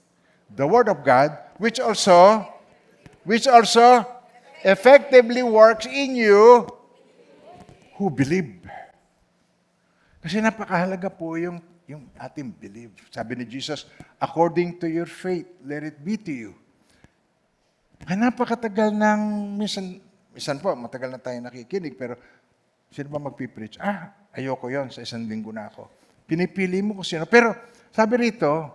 The 0.56 0.66
word 0.66 0.88
of 0.88 1.04
God, 1.04 1.36
which 1.58 1.78
also 1.78 2.48
which 3.24 3.46
also 3.46 4.04
effectively 4.64 5.42
works 5.42 5.86
in 5.86 6.16
you 6.16 6.68
who 7.96 8.10
believe. 8.10 8.60
Kasi 10.24 10.40
napakahalaga 10.40 11.12
po 11.12 11.36
yung, 11.36 11.60
yung 11.84 12.08
ating 12.16 12.48
believe. 12.48 12.96
Sabi 13.12 13.36
ni 13.36 13.44
Jesus, 13.44 13.84
according 14.16 14.80
to 14.80 14.88
your 14.88 15.04
faith, 15.04 15.44
let 15.60 15.84
it 15.84 16.00
be 16.00 16.16
to 16.16 16.32
you. 16.32 16.52
Ay, 18.08 18.16
napakatagal 18.16 18.96
ng, 18.96 19.20
minsan, 19.60 20.00
minsan 20.32 20.56
po, 20.64 20.72
matagal 20.72 21.12
na 21.12 21.20
tayo 21.20 21.36
nakikinig, 21.44 21.92
pero 22.00 22.16
sino 22.88 23.12
ba 23.12 23.20
magpipreach? 23.20 23.76
Ah, 23.84 24.16
ayoko 24.32 24.72
yon 24.72 24.88
sa 24.88 25.04
isang 25.04 25.28
linggo 25.28 25.52
na 25.52 25.68
ako. 25.68 25.92
Pinipili 26.24 26.80
mo 26.80 26.96
kung 26.96 27.04
sino. 27.04 27.28
Pero 27.28 27.52
sabi 27.92 28.28
rito, 28.28 28.72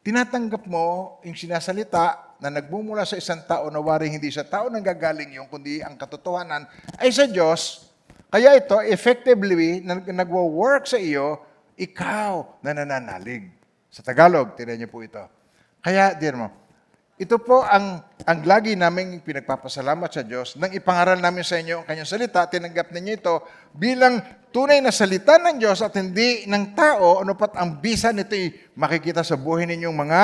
tinatanggap 0.00 0.64
mo 0.64 1.20
yung 1.28 1.36
sinasalita 1.36 2.36
na 2.40 2.48
nagmumula 2.48 3.04
sa 3.04 3.20
isang 3.20 3.44
tao 3.44 3.68
na 3.68 3.84
waring 3.84 4.16
hindi 4.16 4.32
sa 4.32 4.48
tao 4.48 4.72
nang 4.72 4.80
gagaling 4.80 5.36
yung, 5.36 5.48
kundi 5.50 5.84
ang 5.84 5.98
katotohanan 6.00 6.64
ay 6.96 7.12
sa 7.12 7.28
Diyos. 7.28 7.87
Kaya 8.28 8.56
ito, 8.60 8.76
effectively, 8.84 9.80
nag- 9.80 10.12
nagwo-work 10.12 10.84
sa 10.84 11.00
iyo, 11.00 11.40
ikaw 11.80 12.60
na 12.60 12.76
nananalig. 12.76 13.48
Sa 13.88 14.04
Tagalog, 14.04 14.52
tinan 14.52 14.76
niyo 14.76 14.88
po 14.92 15.00
ito. 15.00 15.22
Kaya, 15.80 16.12
dear 16.12 16.36
mo, 16.36 16.52
ito 17.18 17.34
po 17.42 17.66
ang, 17.66 17.98
ang 18.22 18.40
lagi 18.46 18.78
namin 18.78 19.18
pinagpapasalamat 19.18 20.06
sa 20.06 20.22
Diyos 20.22 20.54
nang 20.54 20.70
ipangaral 20.70 21.18
namin 21.18 21.42
sa 21.42 21.58
inyo 21.58 21.82
ang 21.82 21.86
kanyang 21.88 22.06
salita, 22.06 22.46
tinanggap 22.46 22.94
ninyo 22.94 23.12
ito 23.18 23.42
bilang 23.74 24.22
tunay 24.54 24.78
na 24.78 24.94
salita 24.94 25.34
ng 25.34 25.58
Diyos 25.58 25.82
at 25.82 25.98
hindi 25.98 26.46
ng 26.46 26.78
tao, 26.78 27.26
ano 27.26 27.34
pat 27.34 27.58
ang 27.58 27.82
bisa 27.82 28.14
nito 28.14 28.38
ay 28.38 28.54
makikita 28.78 29.26
sa 29.26 29.34
buhay 29.34 29.66
ninyong 29.66 29.98
mga 29.98 30.20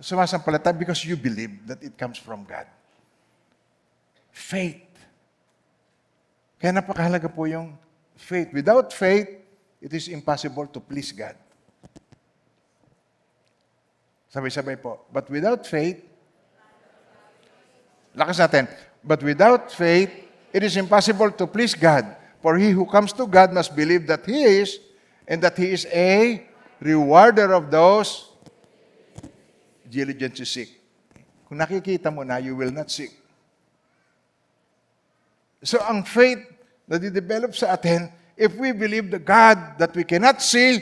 sumasampalata 0.00 0.72
because 0.72 1.04
you 1.04 1.20
believe 1.20 1.60
that 1.68 1.84
it 1.84 1.92
comes 2.00 2.16
from 2.16 2.48
God. 2.48 2.64
Faith. 4.32 4.83
Kaya 6.64 6.80
napakahalaga 6.80 7.28
po 7.28 7.44
yung 7.44 7.76
faith. 8.16 8.48
Without 8.56 8.88
faith, 8.88 9.28
it 9.84 9.92
is 9.92 10.08
impossible 10.08 10.64
to 10.64 10.80
please 10.80 11.12
God. 11.12 11.36
Sabay-sabay 14.32 14.80
po. 14.80 15.04
But 15.12 15.28
without 15.28 15.68
faith, 15.68 16.00
lakas 18.16 18.40
natin. 18.40 18.64
But 19.04 19.20
without 19.20 19.68
faith, 19.68 20.08
it 20.56 20.64
is 20.64 20.80
impossible 20.80 21.36
to 21.36 21.44
please 21.44 21.76
God. 21.76 22.08
For 22.40 22.56
he 22.56 22.72
who 22.72 22.88
comes 22.88 23.12
to 23.20 23.28
God 23.28 23.52
must 23.52 23.76
believe 23.76 24.08
that 24.08 24.24
He 24.24 24.64
is, 24.64 24.80
and 25.28 25.44
that 25.44 25.60
He 25.60 25.68
is 25.68 25.84
a 25.92 26.48
rewarder 26.80 27.52
of 27.52 27.68
those 27.68 28.32
diligent 29.84 30.32
to 30.40 30.48
seek. 30.48 30.80
Kung 31.44 31.60
nakikita 31.60 32.08
mo 32.08 32.24
na, 32.24 32.40
you 32.40 32.56
will 32.56 32.72
not 32.72 32.88
seek. 32.88 33.12
So 35.60 35.76
ang 35.84 36.08
faith 36.08 36.53
na 36.84 37.00
didevelop 37.00 37.56
sa 37.56 37.74
atin, 37.74 38.12
if 38.36 38.52
we 38.56 38.72
believe 38.74 39.08
the 39.08 39.22
God 39.22 39.78
that 39.80 39.92
we 39.96 40.04
cannot 40.04 40.42
see, 40.44 40.80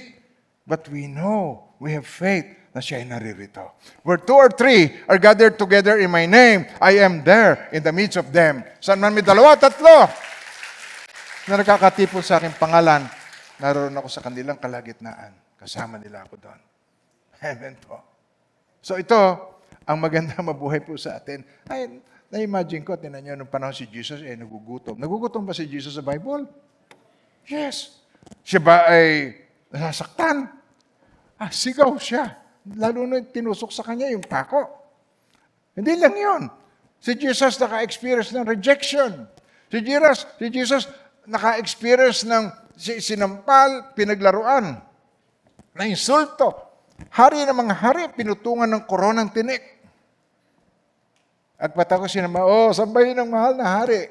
but 0.66 0.87
we 0.91 1.07
know, 1.07 1.69
we 1.79 1.95
have 1.95 2.07
faith 2.07 2.47
na 2.73 2.81
siya 2.81 3.05
ay 3.05 3.07
naririto. 3.07 3.77
Where 4.01 4.16
two 4.16 4.37
or 4.37 4.49
three 4.49 5.05
are 5.07 5.20
gathered 5.20 5.61
together 5.61 6.01
in 6.01 6.09
my 6.09 6.24
name, 6.24 6.65
I 6.81 7.05
am 7.05 7.20
there 7.20 7.69
in 7.70 7.85
the 7.85 7.93
midst 7.93 8.16
of 8.16 8.33
them. 8.33 8.65
Saan 8.81 8.99
man 8.99 9.12
may 9.12 9.20
dalawa, 9.20 9.55
tatlo, 9.61 10.09
na 11.47 11.61
nakakatipon 11.61 12.24
sa 12.24 12.41
aking 12.41 12.57
pangalan, 12.57 13.05
naroon 13.61 13.93
ako 13.99 14.09
sa 14.09 14.24
kanilang 14.24 14.57
kalagitnaan. 14.57 15.37
Kasama 15.61 16.01
nila 16.01 16.24
ako 16.24 16.41
doon. 16.41 16.61
Amen 17.43 17.77
po. 17.83 17.99
So 18.83 18.99
ito, 18.99 19.19
ang 19.87 19.99
maganda 19.99 20.35
mabuhay 20.39 20.81
po 20.83 20.95
sa 20.97 21.19
atin. 21.19 21.45
Ay, 21.66 22.01
na-imagine 22.32 22.80
ko, 22.80 22.96
tinan 22.96 23.20
nyo, 23.20 23.36
nung 23.36 23.52
panahon 23.52 23.76
si 23.76 23.84
Jesus, 23.92 24.24
eh, 24.24 24.32
nagugutom. 24.32 24.96
Nagugutom 24.96 25.44
ba 25.44 25.52
si 25.52 25.68
Jesus 25.68 26.00
sa 26.00 26.04
Bible? 26.04 26.48
Yes. 27.44 28.00
Siya 28.40 28.56
ba 28.64 28.88
ay 28.88 29.36
nasasaktan? 29.68 30.48
Ah, 31.36 31.52
sigaw 31.52 31.92
siya. 32.00 32.40
Lalo 32.72 33.04
na 33.04 33.20
tinusok 33.20 33.68
sa 33.68 33.84
kanya 33.84 34.09
yung 34.09 34.24
pako. 34.24 34.64
Hindi 35.76 35.92
lang 36.00 36.16
yun. 36.16 36.42
Si 37.02 37.12
Jesus 37.18 37.59
naka-experience 37.60 38.32
ng 38.32 38.48
rejection. 38.48 39.28
Si 39.68 39.78
Jesus, 39.84 40.18
si 40.38 40.46
Jesus 40.48 40.84
naka-experience 41.28 42.24
ng 42.24 42.44
si- 42.78 43.02
sinampal, 43.02 43.92
pinaglaruan, 43.92 44.78
na 45.72 45.84
insulto. 45.88 46.52
Hari 47.12 47.44
ng 47.48 47.56
mga 47.56 47.74
hari, 47.74 48.04
pinutungan 48.14 48.68
ng 48.68 48.82
koronang 48.86 49.32
tinik. 49.32 49.72
At 51.62 51.70
pata 51.70 51.94
ko 51.94 52.10
sinama, 52.10 52.43
oh, 52.43 52.74
sambahin 52.74 53.14
ng 53.14 53.30
mahal 53.30 53.55
na 53.55 53.62
hari. 53.62 54.10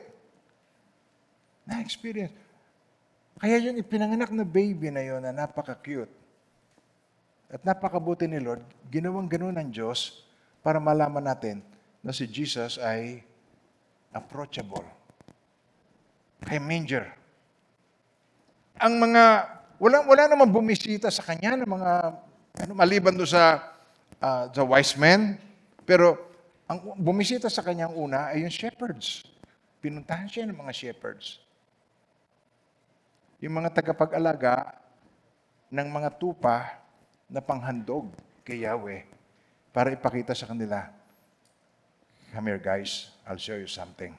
Na-experience. 1.68 2.32
Kaya 3.36 3.60
yung 3.60 3.76
ipinanganak 3.76 4.32
na 4.32 4.48
baby 4.48 4.88
na 4.88 5.04
yun 5.04 5.20
na 5.20 5.36
napaka-cute 5.36 6.22
at 7.52 7.60
napakabuti 7.68 8.24
ni 8.32 8.40
Lord, 8.40 8.64
ginawang 8.88 9.28
ganun 9.28 9.60
ng 9.60 9.68
Diyos 9.68 10.24
para 10.64 10.80
malaman 10.80 11.20
natin 11.20 11.60
na 12.00 12.16
si 12.16 12.24
Jesus 12.24 12.80
ay 12.80 13.20
approachable. 14.16 14.88
Kay 16.48 16.64
manger. 16.64 17.12
Ang 18.80 18.96
mga, 19.04 19.24
wala, 19.76 19.98
wala 20.08 20.24
naman 20.32 20.48
bumisita 20.48 21.12
sa 21.12 21.28
kanya 21.28 21.60
ng 21.60 21.68
mga, 21.68 21.92
ano, 22.64 22.72
maliban 22.72 23.20
doon 23.20 23.28
sa, 23.28 23.60
ah, 24.24 24.48
sa 24.48 24.64
wise 24.64 24.96
men, 24.96 25.36
pero 25.84 26.31
ang 26.72 26.96
bumisita 26.96 27.52
sa 27.52 27.60
kanyang 27.60 27.92
una 27.92 28.32
ay 28.32 28.48
yung 28.48 28.54
shepherds. 28.54 29.28
Pinuntahan 29.84 30.32
siya 30.32 30.48
ng 30.48 30.56
mga 30.56 30.72
shepherds. 30.72 31.44
Yung 33.44 33.60
mga 33.60 33.76
tagapag-alaga 33.76 34.80
ng 35.68 35.88
mga 35.92 36.16
tupa 36.16 36.80
na 37.28 37.44
panghandog 37.44 38.08
kay 38.48 38.64
Yahweh 38.64 39.04
para 39.76 39.92
ipakita 39.92 40.32
sa 40.32 40.48
kanila, 40.48 40.88
Come 42.32 42.48
here 42.48 42.64
guys, 42.64 43.12
I'll 43.28 43.36
show 43.36 43.60
you 43.60 43.68
something. 43.68 44.16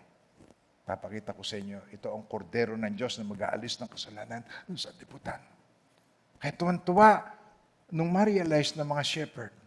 Papakita 0.85 1.33
ko 1.33 1.41
sa 1.41 1.57
inyo, 1.57 1.81
ito 1.89 2.13
ang 2.13 2.29
kordero 2.29 2.77
ng 2.77 2.93
Diyos 2.93 3.17
na 3.17 3.25
mag-aalis 3.25 3.81
ng 3.81 3.89
kasalanan 3.89 4.45
sa 4.77 4.93
liputan. 5.01 5.41
Kaya 6.37 6.53
tuwan-tuwa 6.53 7.25
nung 7.89 8.13
ma-realize 8.13 8.77
ng 8.77 8.85
mga 8.85 9.01
shepherd. 9.01 9.62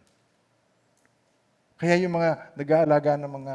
Kaya 1.76 2.00
yung 2.00 2.16
mga 2.16 2.56
nag-aalaga 2.56 3.20
ng 3.20 3.32
mga 3.36 3.54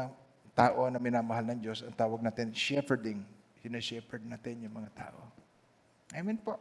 tao 0.54 0.86
na 0.86 1.02
minamahal 1.02 1.42
ng 1.42 1.58
Diyos, 1.58 1.82
ang 1.82 1.94
tawag 1.94 2.22
natin 2.22 2.54
shepherding. 2.54 3.18
Sina-shepherd 3.58 4.22
natin 4.22 4.62
yung 4.62 4.74
mga 4.78 4.90
tao. 4.94 5.20
Amen 6.14 6.38
po. 6.38 6.54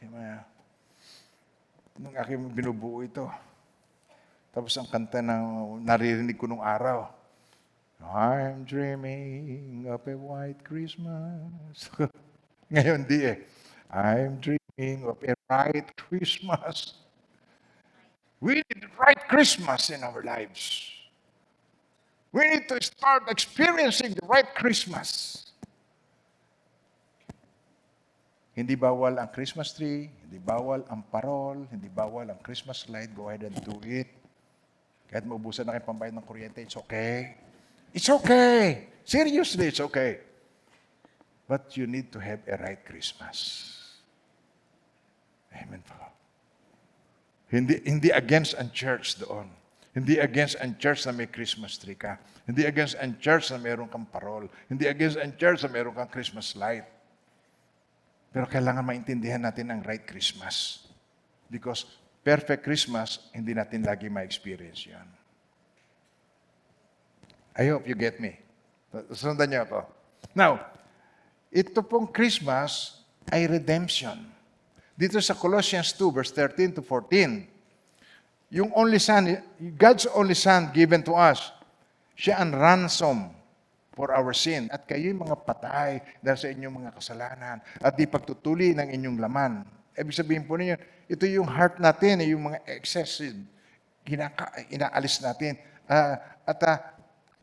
Yung 0.00 0.16
mga, 0.16 0.32
nung 2.00 2.16
aking 2.16 2.40
binubuo 2.56 3.04
ito, 3.04 3.28
tapos 4.56 4.72
ang 4.80 4.88
kanta 4.88 5.20
na 5.20 5.44
naririnig 5.84 6.40
ko 6.40 6.48
nung 6.48 6.64
araw, 6.64 7.12
I'm 8.00 8.64
dreaming 8.64 9.84
of 9.88 10.04
a 10.08 10.16
white 10.16 10.64
Christmas. 10.64 11.92
Ngayon 12.72 13.04
di 13.04 13.20
eh. 13.24 13.44
I'm 13.92 14.40
dreaming 14.40 15.04
of 15.04 15.20
a 15.20 15.36
right 15.48 15.88
Christmas. 15.96 17.05
We 18.40 18.60
need 18.60 18.84
a 18.84 18.92
right 19.00 19.22
Christmas 19.28 19.90
in 19.90 20.04
our 20.04 20.22
lives. 20.22 20.92
We 22.32 22.44
need 22.52 22.68
to 22.68 22.76
start 22.82 23.32
experiencing 23.32 24.12
the 24.12 24.26
right 24.28 24.48
Christmas. 24.54 25.40
Hindi 28.56 28.72
bawal 28.72 29.20
ang 29.20 29.28
Christmas 29.32 29.76
tree, 29.76 30.08
hindi 30.24 30.40
bawal 30.40 30.84
ang 30.88 31.04
parol, 31.12 31.68
hindi 31.68 31.92
bawal 31.92 32.28
ang 32.32 32.40
Christmas 32.40 32.88
light. 32.88 33.12
Go 33.12 33.28
ahead 33.28 33.44
and 33.44 33.56
do 33.60 33.76
it. 33.84 34.08
Kahit 35.12 35.28
maubusan 35.28 35.68
na 35.68 35.76
kayo 35.76 35.84
pambayad 35.84 36.16
ng 36.16 36.24
kuryente, 36.24 36.64
it's 36.64 36.76
okay. 36.76 37.36
It's 37.92 38.08
okay. 38.08 38.88
Seriously, 39.04 39.68
it's 39.72 39.80
okay. 39.80 40.24
But 41.46 41.76
you 41.76 41.86
need 41.86 42.10
to 42.12 42.18
have 42.18 42.42
a 42.48 42.56
right 42.58 42.80
Christmas. 42.80 43.70
Amen 45.52 45.84
po. 45.84 46.15
Hindi, 47.46 47.78
hindi 47.86 48.10
against 48.10 48.58
ang 48.58 48.74
church 48.74 49.22
doon. 49.22 49.46
Hindi 49.96 50.20
against 50.20 50.60
ang 50.60 50.76
church 50.76 51.08
na 51.08 51.12
may 51.16 51.30
Christmas 51.30 51.80
tree 51.80 51.96
ka. 51.96 52.20
Hindi 52.44 52.68
against 52.68 53.00
ang 53.00 53.16
church 53.16 53.48
na 53.48 53.58
meron 53.58 53.88
kang 53.88 54.04
parol. 54.04 54.50
Hindi 54.68 54.84
against 54.84 55.16
ang 55.16 55.32
church 55.40 55.64
na 55.64 55.70
meron 55.72 55.96
kang 55.96 56.10
Christmas 56.10 56.52
light. 56.52 56.84
Pero 58.28 58.44
kailangan 58.44 58.84
maintindihan 58.84 59.40
natin 59.40 59.72
ang 59.72 59.80
right 59.80 60.04
Christmas. 60.04 60.84
Because 61.48 61.88
perfect 62.20 62.60
Christmas, 62.60 63.32
hindi 63.32 63.56
natin 63.56 63.86
lagi 63.88 64.12
ma-experience 64.12 64.84
yan. 64.84 65.08
I 67.56 67.72
hope 67.72 67.88
you 67.88 67.96
get 67.96 68.20
me. 68.20 68.36
Sundan 69.16 69.48
niyo 69.48 69.64
ako. 69.64 69.80
Now, 70.36 70.60
ito 71.48 71.80
pong 71.80 72.12
Christmas 72.12 73.00
ay 73.32 73.48
redemption. 73.48 74.28
Dito 74.96 75.20
sa 75.20 75.36
Colossians 75.36 75.92
2, 75.92 76.08
verse 76.08 76.32
13 76.32 76.80
to 76.80 76.82
14, 76.82 77.44
yung 78.48 78.72
only 78.72 78.96
son, 78.96 79.36
God's 79.76 80.08
only 80.16 80.32
son 80.32 80.72
given 80.72 81.04
to 81.04 81.12
us, 81.12 81.52
siya 82.16 82.40
ang 82.40 82.56
ransom 82.56 83.28
for 83.92 84.08
our 84.08 84.32
sin. 84.32 84.72
At 84.72 84.88
kayo'y 84.88 85.12
mga 85.12 85.36
patay 85.44 86.00
dahil 86.24 86.38
sa 86.40 86.48
inyong 86.48 86.74
mga 86.80 86.90
kasalanan 86.96 87.56
at 87.60 87.92
di 87.92 88.08
pagtutuli 88.08 88.72
ng 88.72 88.88
inyong 88.88 89.18
laman. 89.20 89.52
Ibig 89.96 90.16
sabihin 90.16 90.44
po 90.48 90.56
ninyo, 90.56 90.80
ito 91.12 91.24
yung 91.28 91.48
heart 91.48 91.76
natin, 91.76 92.24
yung 92.24 92.52
mga 92.52 92.64
excessive, 92.72 93.36
ginaka, 94.04 94.48
inaalis 94.72 95.20
natin. 95.20 95.60
Ah, 95.84 96.40
at 96.44 96.60
ah, 96.64 96.78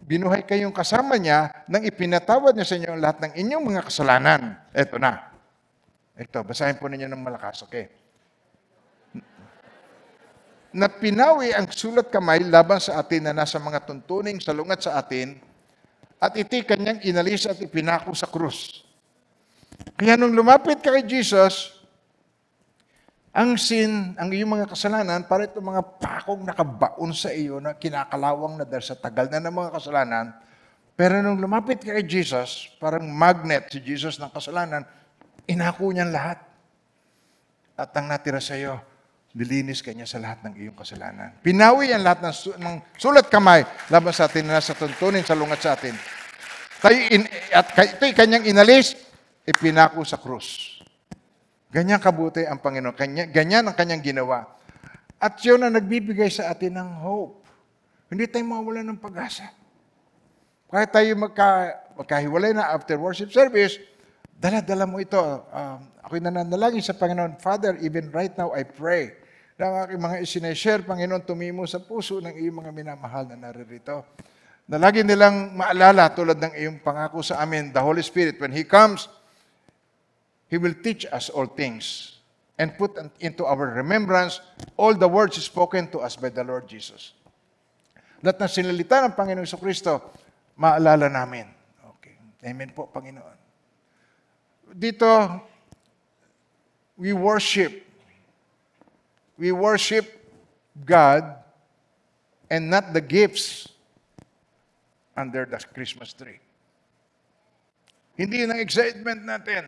binuhay 0.01 0.45
kayong 0.45 0.73
kasama 0.73 1.17
niya 1.21 1.53
nang 1.65 1.85
ipinatawad 1.85 2.53
niya 2.53 2.67
sa 2.69 2.75
inyo 2.81 2.97
lahat 2.97 3.17
ng 3.29 3.33
inyong 3.33 3.63
mga 3.73 3.81
kasalanan. 3.89 4.41
Ito 4.73 4.97
na. 5.01 5.32
Ito, 6.13 6.45
basahin 6.45 6.77
po 6.77 6.85
ninyo 6.85 7.09
ng 7.09 7.23
malakas, 7.23 7.65
okay? 7.65 8.03
na 10.73 10.89
pinawi 10.89 11.53
ang 11.53 11.69
sulat 11.69 12.09
kamay 12.09 12.41
laban 12.49 12.81
sa 12.81 12.97
atin 12.97 13.29
na 13.29 13.33
nasa 13.37 13.61
mga 13.61 13.85
tuntuning 13.85 14.41
salungat 14.41 14.89
sa 14.89 14.97
atin 14.97 15.37
at 16.17 16.33
iti 16.33 16.65
kanyang 16.65 16.97
inalis 17.05 17.45
at 17.45 17.61
ipinako 17.61 18.17
sa 18.17 18.25
krus. 18.25 18.81
Kaya 19.93 20.17
nung 20.17 20.33
lumapit 20.33 20.81
ka 20.81 20.89
kay 20.89 21.05
Jesus, 21.05 21.77
ang 23.29 23.53
sin, 23.57 24.17
ang 24.17 24.33
iyong 24.33 24.49
mga 24.49 24.67
kasalanan, 24.73 25.25
para 25.29 25.45
itong 25.45 25.73
mga 25.73 25.83
pakong 26.01 26.41
nakabaon 26.41 27.13
sa 27.13 27.29
iyo 27.29 27.61
na 27.61 27.77
kinakalawang 27.77 28.57
na 28.57 28.65
dahil 28.65 28.85
sa 28.85 28.97
tagal 28.97 29.29
na 29.29 29.41
ng 29.41 29.53
mga 29.53 29.73
kasalanan, 29.77 30.25
pero 30.97 31.21
nung 31.21 31.37
lumapit 31.37 31.85
ka 31.85 31.93
kay 31.93 32.05
Jesus, 32.05 32.69
parang 32.81 33.05
magnet 33.05 33.69
si 33.69 33.77
Jesus 33.81 34.17
ng 34.17 34.29
kasalanan, 34.33 34.85
inako 35.47 35.91
niyan 35.91 36.11
lahat. 36.11 36.39
At 37.73 37.89
ang 37.97 38.05
natira 38.05 38.37
sa 38.37 38.53
iyo, 38.53 38.77
nilinis 39.33 39.81
ka 39.81 39.89
niya 39.89 40.05
sa 40.05 40.21
lahat 40.21 40.45
ng 40.45 40.53
iyong 40.61 40.77
kasalanan. 40.77 41.33
Pinawi 41.41 41.89
ang 41.89 42.05
lahat 42.05 42.21
ng, 42.21 42.35
su- 42.35 42.57
ng 42.57 42.75
sulat 43.01 43.27
kamay 43.27 43.65
laban 43.89 44.13
sa 44.13 44.29
atin 44.29 44.45
na 44.45 44.61
nasa 44.61 44.77
tuntunin 44.77 45.25
sa 45.25 45.33
lungat 45.33 45.59
sa 45.65 45.73
atin. 45.73 45.97
Tayo 46.83 46.97
in, 47.09 47.25
at 47.49 47.73
ito'y 47.73 48.13
kanyang 48.13 48.45
inalis, 48.45 48.93
ipinako 49.47 50.05
sa 50.05 50.21
krus. 50.21 50.79
Ganyan 51.73 51.97
kabuti 51.97 52.45
ang 52.45 52.61
Panginoon. 52.61 52.93
Kanya, 52.93 53.23
ganyan 53.25 53.65
ang 53.65 53.73
kanyang 53.73 54.05
ginawa. 54.05 54.45
At 55.17 55.41
yun 55.41 55.65
ang 55.65 55.73
nagbibigay 55.73 56.29
sa 56.29 56.53
atin 56.53 56.77
ng 56.77 56.89
hope. 57.01 57.41
Hindi 58.13 58.29
tayo 58.29 58.45
mawala 58.45 58.85
ng 58.85 59.01
pag-asa. 59.01 59.49
Kahit 60.69 60.93
tayo 60.93 61.09
magka, 61.17 61.73
magkahiwalay 61.97 62.53
na 62.53 62.69
after 62.69 62.99
worship 63.01 63.33
service, 63.33 63.81
dala-dala 64.43 64.83
mo 64.83 64.99
ito. 64.99 65.23
Um, 65.55 65.79
ako'y 66.03 66.19
nananalangin 66.19 66.83
sa 66.83 66.91
Panginoon, 66.99 67.39
Father, 67.39 67.79
even 67.79 68.11
right 68.11 68.35
now 68.35 68.51
I 68.51 68.67
pray 68.67 69.15
na 69.55 69.71
ang 69.71 69.75
aking 69.87 70.01
mga 70.03 70.17
isineshare, 70.19 70.81
Panginoon, 70.83 71.23
tumimo 71.23 71.63
sa 71.63 71.79
puso 71.79 72.19
ng 72.19 72.35
iyong 72.35 72.59
mga 72.59 72.71
minamahal 72.75 73.23
na 73.31 73.39
naririto. 73.39 74.03
Na 74.67 74.75
lagi 74.75 74.99
nilang 74.99 75.55
maalala 75.55 76.11
tulad 76.11 76.35
ng 76.43 76.59
iyong 76.59 76.83
pangako 76.83 77.23
sa 77.23 77.39
amin, 77.39 77.71
the 77.71 77.79
Holy 77.79 78.03
Spirit, 78.03 78.35
when 78.43 78.51
He 78.51 78.67
comes, 78.67 79.07
He 80.51 80.59
will 80.59 80.75
teach 80.75 81.07
us 81.07 81.31
all 81.31 81.47
things 81.47 82.19
and 82.59 82.75
put 82.75 82.99
into 83.23 83.47
our 83.47 83.71
remembrance 83.79 84.43
all 84.75 84.91
the 84.91 85.07
words 85.07 85.39
spoken 85.39 85.87
to 85.95 86.03
us 86.03 86.19
by 86.19 86.27
the 86.27 86.43
Lord 86.43 86.67
Jesus. 86.67 87.15
Lahat 88.19 88.43
ng 88.43 88.51
sinalita 88.51 89.07
ng 89.07 89.15
Panginoong 89.15 89.47
Kristo, 89.55 90.11
maalala 90.59 91.07
namin. 91.07 91.47
Okay. 91.95 92.19
Amen 92.43 92.75
po, 92.75 92.91
Panginoon. 92.91 93.42
Dito, 94.73 95.41
we 96.97 97.13
worship. 97.13 97.85
We 99.37 99.51
worship 99.51 100.09
God 100.85 101.35
and 102.49 102.69
not 102.69 102.93
the 102.93 103.01
gifts 103.01 103.69
under 105.15 105.45
the 105.45 105.57
Christmas 105.73 106.13
tree. 106.13 106.39
Hindi 108.17 108.45
yun 108.45 108.53
ang 108.53 108.61
excitement 108.61 109.25
natin. 109.25 109.65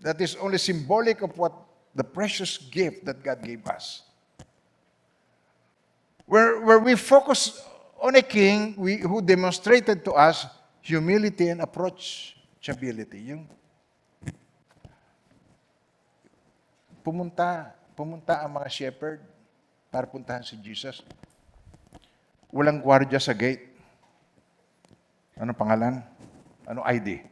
That 0.00 0.20
is 0.20 0.36
only 0.40 0.56
symbolic 0.56 1.20
of 1.20 1.36
what 1.36 1.52
the 1.92 2.04
precious 2.04 2.56
gift 2.56 3.04
that 3.04 3.20
God 3.20 3.44
gave 3.44 3.66
us. 3.68 4.02
Where, 6.24 6.60
where 6.64 6.78
we 6.78 6.96
focus 6.96 7.60
on 8.00 8.16
a 8.16 8.22
king 8.22 8.74
we, 8.78 8.96
who 9.04 9.20
demonstrated 9.20 10.04
to 10.04 10.12
us 10.12 10.46
humility 10.80 11.48
and 11.48 11.60
approachability. 11.60 13.28
Yung 13.28 13.44
pumunta, 17.10 17.74
pumunta 17.98 18.38
ang 18.38 18.54
mga 18.54 18.70
shepherd 18.70 19.18
para 19.90 20.06
puntahan 20.06 20.46
si 20.46 20.54
Jesus. 20.62 21.02
Walang 22.54 22.78
gwardiya 22.78 23.18
sa 23.18 23.34
gate. 23.34 23.66
Ano 25.34 25.50
pangalan? 25.50 26.06
Ano 26.70 26.86
ID? 26.86 27.26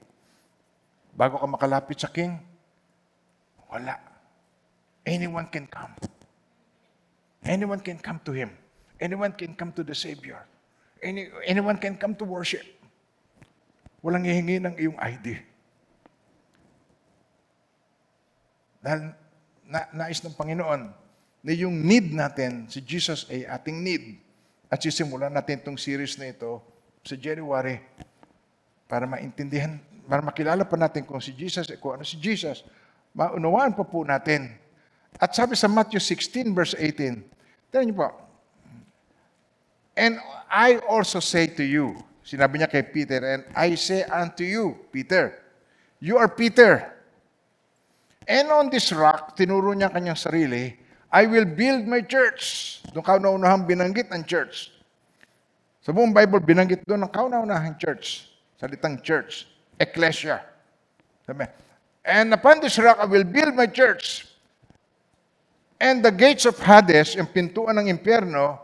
Bago 1.14 1.38
ka 1.38 1.46
makalapit 1.46 2.02
sa 2.02 2.10
king, 2.10 2.42
wala. 3.70 4.02
Anyone 5.06 5.46
can 5.46 5.70
come. 5.70 5.94
Anyone 7.46 7.78
can 7.78 8.02
come 8.02 8.18
to 8.26 8.34
Him. 8.34 8.50
Anyone 8.98 9.38
can 9.38 9.54
come 9.54 9.70
to 9.78 9.86
the 9.86 9.94
Savior. 9.94 10.42
Any, 10.98 11.30
anyone 11.46 11.78
can 11.78 11.94
come 11.94 12.18
to 12.18 12.26
worship. 12.26 12.66
Walang 14.02 14.26
hihingi 14.26 14.58
ng 14.58 14.74
iyong 14.74 14.98
ID. 14.98 15.38
Dahil 18.82 19.14
na, 19.68 19.84
nais 19.92 20.24
ng 20.24 20.32
Panginoon 20.32 20.88
na 21.44 21.52
yung 21.54 21.84
need 21.84 22.10
natin, 22.10 22.66
si 22.66 22.80
Jesus 22.82 23.28
ay 23.28 23.44
ating 23.44 23.78
need. 23.78 24.18
At 24.68 24.80
sisimulan 24.80 25.32
natin 25.32 25.60
itong 25.60 25.78
series 25.78 26.16
na 26.16 26.32
ito 26.32 26.60
sa 27.04 27.14
January 27.14 27.80
para 28.88 29.04
maintindihan, 29.04 29.76
para 30.08 30.24
makilala 30.24 30.64
pa 30.64 30.76
natin 30.76 31.04
kung 31.04 31.20
si 31.20 31.36
Jesus, 31.36 31.68
kung 31.78 32.00
ano 32.00 32.04
si 32.04 32.16
Jesus, 32.16 32.64
maunawaan 33.12 33.76
pa 33.76 33.84
po 33.84 34.02
natin. 34.04 34.52
At 35.16 35.32
sabi 35.36 35.56
sa 35.56 35.68
Matthew 35.68 36.00
16 36.00 36.52
verse 36.52 36.74
18, 36.76 37.24
tignan 37.72 37.84
niyo 37.88 37.96
po, 37.96 38.08
And 39.98 40.20
I 40.46 40.78
also 40.86 41.18
say 41.18 41.50
to 41.58 41.64
you, 41.64 41.98
sinabi 42.22 42.60
niya 42.60 42.70
kay 42.70 42.86
Peter, 42.86 43.18
and 43.18 43.42
I 43.56 43.74
say 43.74 44.06
unto 44.06 44.46
you, 44.46 44.78
Peter, 44.94 45.34
you 45.98 46.14
are 46.20 46.30
Peter. 46.30 46.97
And 48.28 48.52
on 48.52 48.68
this 48.68 48.92
rock, 48.92 49.32
tinuro 49.32 49.72
niya 49.72 49.88
kanyang 49.88 50.20
sarili, 50.20 50.76
I 51.08 51.24
will 51.24 51.48
build 51.48 51.88
my 51.88 52.04
church. 52.04 52.76
Doon 52.92 53.00
kauna-unahang 53.00 53.64
binanggit 53.64 54.12
ang 54.12 54.28
church. 54.28 54.68
Sa 55.80 55.96
buong 55.96 56.12
Bible, 56.12 56.44
binanggit 56.44 56.84
doon 56.84 57.08
ang 57.08 57.12
kauna-unahang 57.12 57.80
church. 57.80 58.28
Salitang 58.60 59.00
church. 59.00 59.48
Ecclesia. 59.80 60.44
Sabi, 61.24 61.48
And 62.04 62.36
upon 62.36 62.60
this 62.60 62.76
rock, 62.76 63.00
I 63.00 63.08
will 63.08 63.24
build 63.24 63.56
my 63.56 63.64
church. 63.64 64.28
And 65.80 66.04
the 66.04 66.12
gates 66.12 66.44
of 66.44 66.60
Hades, 66.60 67.16
yung 67.16 67.32
pintuan 67.32 67.80
ng 67.80 67.88
impyerno, 67.88 68.60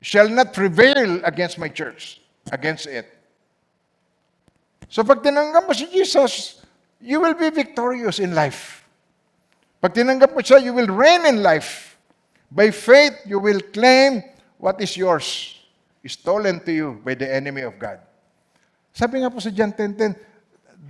shall 0.00 0.32
not 0.32 0.56
prevail 0.56 1.20
against 1.28 1.60
my 1.60 1.68
church, 1.68 2.22
against 2.48 2.88
it. 2.88 3.10
So 4.88 5.04
pag 5.04 5.20
tinanggap 5.20 5.68
mo 5.68 5.74
si 5.76 5.90
Jesus, 5.92 6.64
you 7.00 7.20
will 7.20 7.34
be 7.34 7.50
victorious 7.50 8.18
in 8.18 8.34
life. 8.34 8.86
Pag 9.78 9.94
tinanggap 9.94 10.34
mo 10.34 10.42
siya, 10.42 10.58
you 10.58 10.74
will 10.74 10.90
reign 10.90 11.26
in 11.26 11.42
life. 11.42 11.94
By 12.50 12.74
faith, 12.74 13.14
you 13.28 13.38
will 13.38 13.62
claim 13.70 14.24
what 14.58 14.80
is 14.82 14.96
yours, 14.96 15.54
stolen 16.08 16.58
to 16.64 16.72
you 16.72 16.88
by 17.04 17.14
the 17.14 17.28
enemy 17.28 17.62
of 17.62 17.78
God. 17.78 18.00
Sabi 18.90 19.22
nga 19.22 19.30
po 19.30 19.38
sa 19.38 19.52
John 19.52 19.70
10.10, 19.70 20.16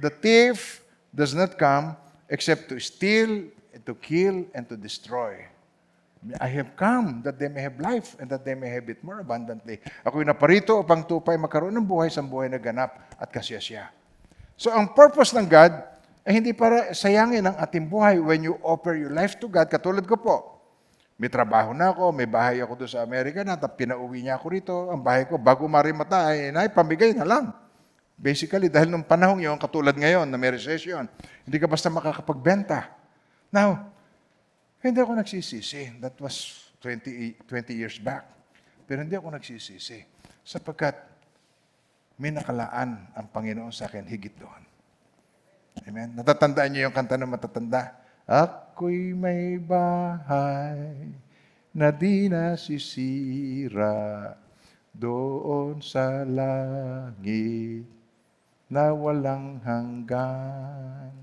the 0.00 0.08
thief 0.08 0.80
does 1.12 1.34
not 1.34 1.58
come 1.58 1.98
except 2.30 2.68
to 2.72 2.78
steal, 2.78 3.44
and 3.74 3.82
to 3.84 3.96
kill, 3.96 4.44
and 4.54 4.68
to 4.68 4.76
destroy. 4.76 5.44
I 6.40 6.50
have 6.50 6.74
come 6.74 7.22
that 7.22 7.38
they 7.38 7.48
may 7.48 7.62
have 7.62 7.78
life 7.78 8.18
and 8.18 8.26
that 8.28 8.42
they 8.44 8.54
may 8.54 8.68
have 8.74 8.90
it 8.90 9.00
more 9.06 9.22
abundantly. 9.22 9.78
Ako'y 10.02 10.26
naparito 10.26 10.74
upang 10.74 11.06
tupay 11.06 11.38
magkaroon 11.38 11.72
ng 11.78 11.86
buhay 11.86 12.10
sa 12.10 12.20
buhay 12.20 12.50
na 12.50 12.58
ganap 12.58 12.98
at 13.16 13.30
kasiyasya. 13.30 13.86
So 14.58 14.74
ang 14.74 14.92
purpose 14.98 15.30
ng 15.30 15.46
God 15.46 15.78
ay 16.28 16.44
hindi 16.44 16.52
para 16.52 16.92
sayangin 16.92 17.40
ang 17.40 17.56
ating 17.56 17.88
buhay 17.88 18.20
when 18.20 18.44
you 18.44 18.60
offer 18.60 18.92
your 18.92 19.08
life 19.08 19.40
to 19.40 19.48
God. 19.48 19.64
Katulad 19.72 20.04
ko 20.04 20.20
po, 20.20 20.60
may 21.16 21.32
trabaho 21.32 21.72
na 21.72 21.88
ako, 21.88 22.12
may 22.12 22.28
bahay 22.28 22.60
ako 22.60 22.84
doon 22.84 22.92
sa 22.92 23.00
Amerika 23.00 23.40
na, 23.40 23.56
tapos 23.56 23.80
pinauwi 23.80 24.28
niya 24.28 24.36
ako 24.36 24.46
rito. 24.52 24.76
Ang 24.92 25.00
bahay 25.00 25.24
ko, 25.24 25.40
bago 25.40 25.64
marimata, 25.64 26.28
ay, 26.28 26.52
ay 26.52 26.68
pamigay 26.68 27.16
na 27.16 27.24
lang. 27.24 27.48
Basically, 28.12 28.68
dahil 28.68 28.92
nung 28.92 29.08
panahon 29.08 29.40
yon, 29.40 29.56
katulad 29.56 29.96
ngayon 29.96 30.28
na 30.28 30.36
may 30.36 30.52
recession, 30.52 31.08
hindi 31.48 31.56
ka 31.56 31.64
basta 31.64 31.88
makakapagbenta. 31.88 32.92
Now, 33.48 33.88
hindi 34.84 35.00
ako 35.00 35.16
nagsisisi. 35.16 35.96
That 35.96 36.20
was 36.20 36.68
20, 36.84 37.40
20 37.48 37.72
years 37.72 37.96
back. 37.96 38.28
Pero 38.84 39.00
hindi 39.00 39.16
ako 39.16 39.32
nagsisisi. 39.32 40.04
Sapagkat 40.44 40.92
may 42.20 42.36
nakalaan 42.36 43.16
ang 43.16 43.26
Panginoon 43.32 43.72
sa 43.72 43.88
akin 43.88 44.04
higit 44.04 44.36
doon. 44.36 44.67
Amen? 45.86 46.16
Natatandaan 46.16 46.72
niyo 46.72 46.88
yung 46.88 46.96
kanta 46.96 47.14
ng 47.14 47.30
matatanda? 47.30 47.94
Ako'y 48.24 49.14
may 49.14 49.60
bahay 49.60 51.12
na 51.70 51.94
di 51.94 52.26
nasisira 52.26 54.34
doon 54.90 55.78
sa 55.78 56.26
langit 56.26 57.86
na 58.68 58.92
walang 58.92 59.62
hanggan. 59.62 61.14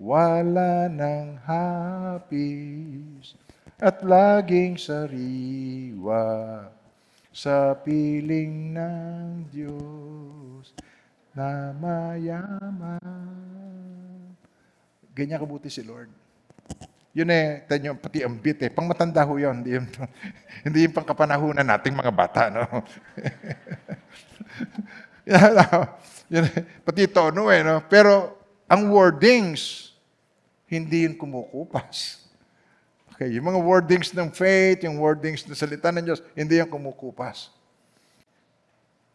Wala 0.00 0.90
ng 0.90 1.38
hapis 1.46 3.38
at 3.78 4.02
laging 4.02 4.74
sariwa 4.74 6.66
sa 7.30 7.76
piling 7.78 8.74
ng 8.74 9.46
Diyos 9.52 10.74
na 11.32 11.72
mayaman. 11.76 13.00
Ganyan 15.12 15.40
kabuti 15.40 15.68
si 15.72 15.84
Lord. 15.84 16.08
Yun 17.12 17.28
eh, 17.28 17.68
tanyo, 17.68 17.92
pati 18.00 18.24
ang 18.24 18.40
beat 18.40 18.64
eh. 18.64 18.72
Pang 18.72 18.88
matanda 18.88 19.20
ho 19.28 19.36
yun. 19.36 19.60
Hindi 19.60 19.76
yung, 19.76 19.88
hindi 20.64 20.78
yung 20.88 20.94
pang 20.96 21.04
kapanahunan 21.04 21.68
nating 21.68 21.92
mga 21.92 22.12
bata, 22.12 22.48
no? 22.48 22.64
Yun, 26.32 26.48
eh, 26.48 26.64
pati 26.80 27.04
tono 27.12 27.52
eh, 27.52 27.60
no? 27.60 27.84
Pero 27.84 28.40
ang 28.64 28.88
wordings, 28.88 29.92
hindi 30.72 31.04
yun 31.04 31.12
kumukupas. 31.12 32.24
Okay, 33.12 33.36
yung 33.36 33.44
mga 33.52 33.60
wordings 33.60 34.08
ng 34.16 34.32
faith, 34.32 34.88
yung 34.88 34.96
wordings 34.96 35.44
ng 35.44 35.52
salita 35.52 35.92
ng 35.92 36.08
Diyos, 36.08 36.24
hindi 36.32 36.56
yan 36.56 36.72
kumukupas. 36.72 37.52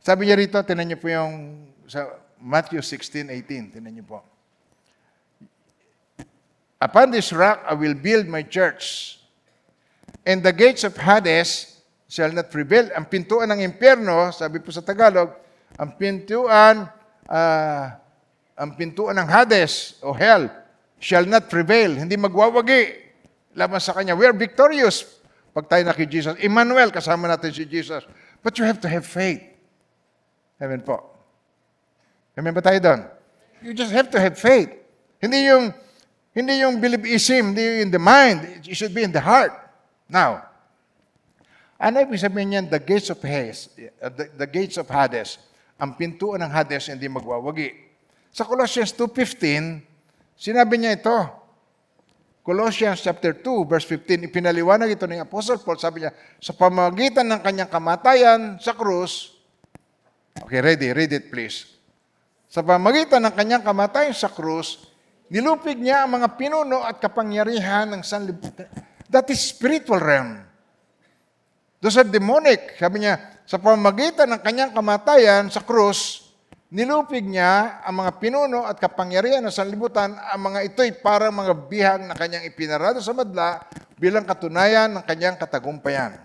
Sabi 0.06 0.30
niya 0.30 0.38
rito, 0.38 0.62
tinan 0.62 0.86
niyo 0.86 1.02
po 1.02 1.10
yung 1.10 1.66
sa 1.88 2.20
Matthew 2.38 2.84
16:18, 2.84 3.74
tinan 3.74 3.96
niyo 3.96 4.06
po. 4.06 4.20
Upon 6.78 7.10
this 7.10 7.34
rock 7.34 7.66
I 7.66 7.74
will 7.74 7.98
build 7.98 8.30
my 8.30 8.46
church, 8.46 9.18
and 10.28 10.46
the 10.46 10.54
gates 10.54 10.86
of 10.86 10.94
Hades 11.00 11.82
shall 12.06 12.30
not 12.30 12.54
prevail. 12.54 12.92
Ang 12.94 13.10
pintuan 13.10 13.50
ng 13.50 13.66
impyerno, 13.66 14.30
sabi 14.30 14.62
po 14.62 14.70
sa 14.70 14.86
Tagalog, 14.86 15.34
ang 15.80 15.98
pintuan, 15.98 16.86
ah, 17.26 17.98
ang 18.54 18.78
pintuan 18.78 19.18
ng 19.18 19.28
Hades 19.28 19.98
o 20.06 20.14
hell 20.14 20.50
shall 21.02 21.26
not 21.26 21.50
prevail. 21.50 21.98
Hindi 21.98 22.18
magwawagi 22.18 23.10
laban 23.58 23.82
sa 23.82 23.98
kanya. 23.98 24.14
We 24.14 24.30
are 24.30 24.38
victorious 24.38 25.18
pag 25.58 25.66
tayo 25.66 25.84
na 25.90 25.98
kay 25.98 26.06
Jesus. 26.06 26.38
Emmanuel, 26.38 26.94
kasama 26.94 27.26
natin 27.26 27.50
si 27.50 27.66
Jesus. 27.66 28.06
But 28.46 28.58
you 28.62 28.66
have 28.70 28.78
to 28.86 28.90
have 28.90 29.06
faith. 29.06 29.42
Amen 30.62 30.86
po. 30.86 31.17
Ba 32.38 32.62
tayo 32.62 32.78
doon? 32.78 33.02
You 33.66 33.74
just 33.74 33.90
have 33.90 34.14
to 34.14 34.22
have 34.22 34.38
faith. 34.38 34.70
Hindi 35.18 35.50
yung 35.50 35.74
hindi 36.38 36.62
yung 36.62 36.78
believism, 36.78 37.58
hindi 37.58 37.66
yung 37.66 37.80
in 37.86 37.90
the 37.90 37.98
mind. 37.98 38.62
It 38.62 38.78
should 38.78 38.94
be 38.94 39.02
in 39.02 39.10
the 39.10 39.24
heart. 39.24 39.50
Now, 40.06 40.46
ano 41.82 41.98
ibig 42.06 42.22
sabihin 42.22 42.54
niyan? 42.54 42.66
The 42.70 42.78
gates 42.78 43.10
of 43.10 43.18
Hades, 43.22 43.74
uh, 44.02 44.14
the, 44.14 44.30
the 44.34 44.50
gates 44.50 44.78
of 44.78 44.86
Hades, 44.86 45.42
ang 45.82 45.98
pintuan 45.98 46.42
ng 46.46 46.50
Hades 46.54 46.90
hindi 46.94 47.10
magwawagi. 47.10 47.74
Sa 48.34 48.46
Colossians 48.46 48.94
2.15, 48.94 49.82
sinabi 50.38 50.78
niya 50.78 50.98
ito. 50.98 51.18
Colossians 52.46 53.02
chapter 53.02 53.34
2, 53.34 53.66
verse 53.66 53.86
15, 53.86 54.30
ipinaliwanag 54.30 54.94
ito 54.94 55.06
ng 55.10 55.26
Apostle 55.26 55.62
Paul. 55.62 55.78
Sabi 55.78 56.06
niya, 56.06 56.14
sa 56.42 56.54
pamagitan 56.54 57.28
ng 57.30 57.42
kanyang 57.42 57.70
kamatayan 57.70 58.62
sa 58.62 58.74
krus, 58.78 59.38
okay, 60.38 60.62
ready, 60.62 60.94
read 60.94 61.14
it 61.14 61.28
please. 61.34 61.77
Sa 62.58 62.66
pamagitan 62.66 63.22
ng 63.22 63.38
kanyang 63.38 63.62
kamatayan 63.62 64.18
sa 64.18 64.34
krus, 64.34 64.82
nilupig 65.30 65.78
niya 65.78 66.10
ang 66.10 66.18
mga 66.18 66.42
pinuno 66.42 66.82
at 66.82 66.98
kapangyarihan 66.98 67.86
ng 67.94 68.02
sanlibutan. 68.02 68.66
That 69.14 69.30
is 69.30 69.46
spiritual 69.46 70.02
realm. 70.02 70.42
Those 71.78 72.02
are 72.02 72.10
demonic. 72.10 72.74
Sabi 72.82 73.06
niya, 73.06 73.46
sa 73.46 73.62
pamagitan 73.62 74.34
ng 74.34 74.42
kanyang 74.42 74.74
kamatayan 74.74 75.54
sa 75.54 75.62
krus, 75.62 76.34
nilupig 76.74 77.30
niya 77.30 77.86
ang 77.86 78.02
mga 78.02 78.18
pinuno 78.18 78.66
at 78.66 78.82
kapangyarihan 78.82 79.46
ng 79.46 79.54
sanlibutan, 79.54 80.18
ang 80.18 80.42
mga 80.50 80.74
ito'y 80.74 80.98
parang 80.98 81.38
mga 81.38 81.54
bihang 81.70 82.10
na 82.10 82.18
kanyang 82.18 82.50
ipinarado 82.50 82.98
sa 83.06 83.14
madla 83.14 83.70
bilang 84.02 84.26
katunayan 84.26 84.98
ng 84.98 85.06
kanyang 85.06 85.38
katagumpayan. 85.38 86.18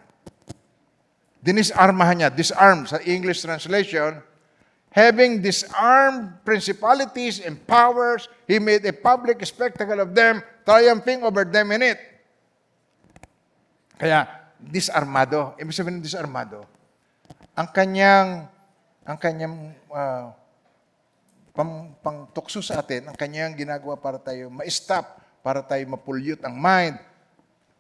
Dinisarmahan 1.45 2.25
niya, 2.25 2.31
disarm 2.33 2.89
sa 2.89 2.97
English 3.05 3.45
translation, 3.45 4.32
having 4.93 5.41
disarmed 5.41 6.37
principalities 6.45 7.41
and 7.41 7.57
powers, 7.65 8.29
he 8.45 8.61
made 8.61 8.85
a 8.85 8.93
public 8.93 9.41
spectacle 9.49 9.99
of 9.99 10.13
them, 10.13 10.45
triumphing 10.69 11.25
over 11.25 11.49
them 11.49 11.73
in 11.73 11.97
it. 11.97 11.99
Kaya, 13.97 14.29
disarmado. 14.61 15.57
Ibig 15.57 15.73
sabihin 15.73 15.99
ng 15.99 16.05
disarmado, 16.05 16.69
ang 17.57 17.69
kanyang, 17.73 18.47
ang 19.09 19.19
kanyang 19.19 19.73
uh, 19.89 20.29
pang, 21.57 21.97
pangtukso 22.05 22.61
sa 22.61 22.85
atin, 22.85 23.09
ang 23.09 23.17
kanyang 23.17 23.57
ginagawa 23.57 23.97
para 23.97 24.21
tayo 24.21 24.53
ma-stop, 24.53 25.21
para 25.41 25.65
tayo 25.65 25.83
mapulyot 25.89 26.45
ang 26.45 26.55
mind, 26.55 27.01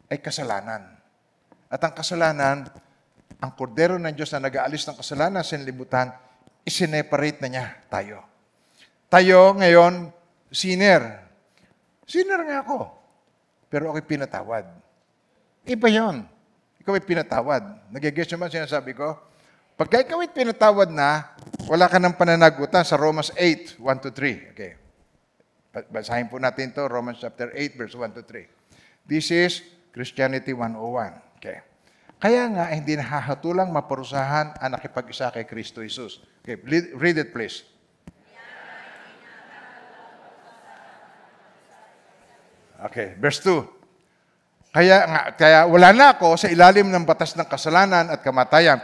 ay 0.08 0.16
kasalanan. 0.16 0.96
At 1.68 1.80
ang 1.84 1.92
kasalanan, 1.92 2.68
ang 3.42 3.52
kordero 3.52 4.00
ng 4.00 4.12
Diyos 4.12 4.32
na 4.32 4.48
nag-aalis 4.48 4.88
ng 4.88 4.96
kasalanan 4.96 5.44
sa 5.44 5.60
libutan, 5.60 6.12
isineparate 6.62 7.42
na 7.42 7.48
niya 7.48 7.66
tayo. 7.90 8.22
Tayo 9.12 9.52
ngayon, 9.58 10.08
sinner. 10.48 11.28
Sinner 12.08 12.40
nga 12.48 12.64
ako. 12.64 12.78
Pero 13.68 13.92
ako'y 13.92 14.04
pinatawad. 14.04 14.64
Iba 15.64 15.88
yon. 15.88 16.28
Ikaw 16.82 16.98
ay 16.98 17.04
pinatawad. 17.06 17.62
Nagigess 17.94 18.34
naman 18.34 18.50
sinasabi 18.50 18.92
ko? 18.98 19.14
Pagka 19.78 20.02
ikaw 20.02 20.18
ay 20.20 20.30
pinatawad 20.34 20.90
na, 20.90 21.30
wala 21.70 21.86
ka 21.86 21.96
ng 22.02 22.18
pananagutan 22.18 22.82
sa 22.82 22.98
Romans 22.98 23.30
8, 23.38 23.78
1 23.78 24.04
to 24.04 24.10
3. 24.10 24.52
Okay. 24.52 24.72
Basahin 25.88 26.28
po 26.28 26.36
natin 26.36 26.74
to 26.74 26.84
Romans 26.84 27.22
chapter 27.22 27.48
8, 27.54 27.78
verse 27.78 27.94
1 27.96 28.18
to 28.18 28.22
3. 28.26 28.44
This 29.08 29.32
is 29.32 29.62
Christianity 29.94 30.52
101. 30.52 31.38
Okay. 31.38 31.71
Kaya 32.22 32.46
nga, 32.54 32.70
hindi 32.70 32.94
nahahatulang 32.94 33.74
maparusahan 33.74 34.54
ang 34.62 34.70
nakipag-isa 34.78 35.34
kay 35.34 35.42
Kristo 35.42 35.82
Jesus. 35.82 36.22
Okay, 36.38 36.54
read 36.94 37.18
it 37.18 37.34
please. 37.34 37.66
Okay, 42.86 43.18
verse 43.18 43.42
2. 43.42 43.66
Kaya 44.70 45.02
nga, 45.02 45.20
kaya 45.34 45.60
wala 45.66 45.90
na 45.90 46.14
ako 46.14 46.38
sa 46.38 46.46
ilalim 46.46 46.94
ng 46.94 47.02
batas 47.02 47.34
ng 47.34 47.42
kasalanan 47.50 48.14
at 48.14 48.22
kamatayan. 48.22 48.78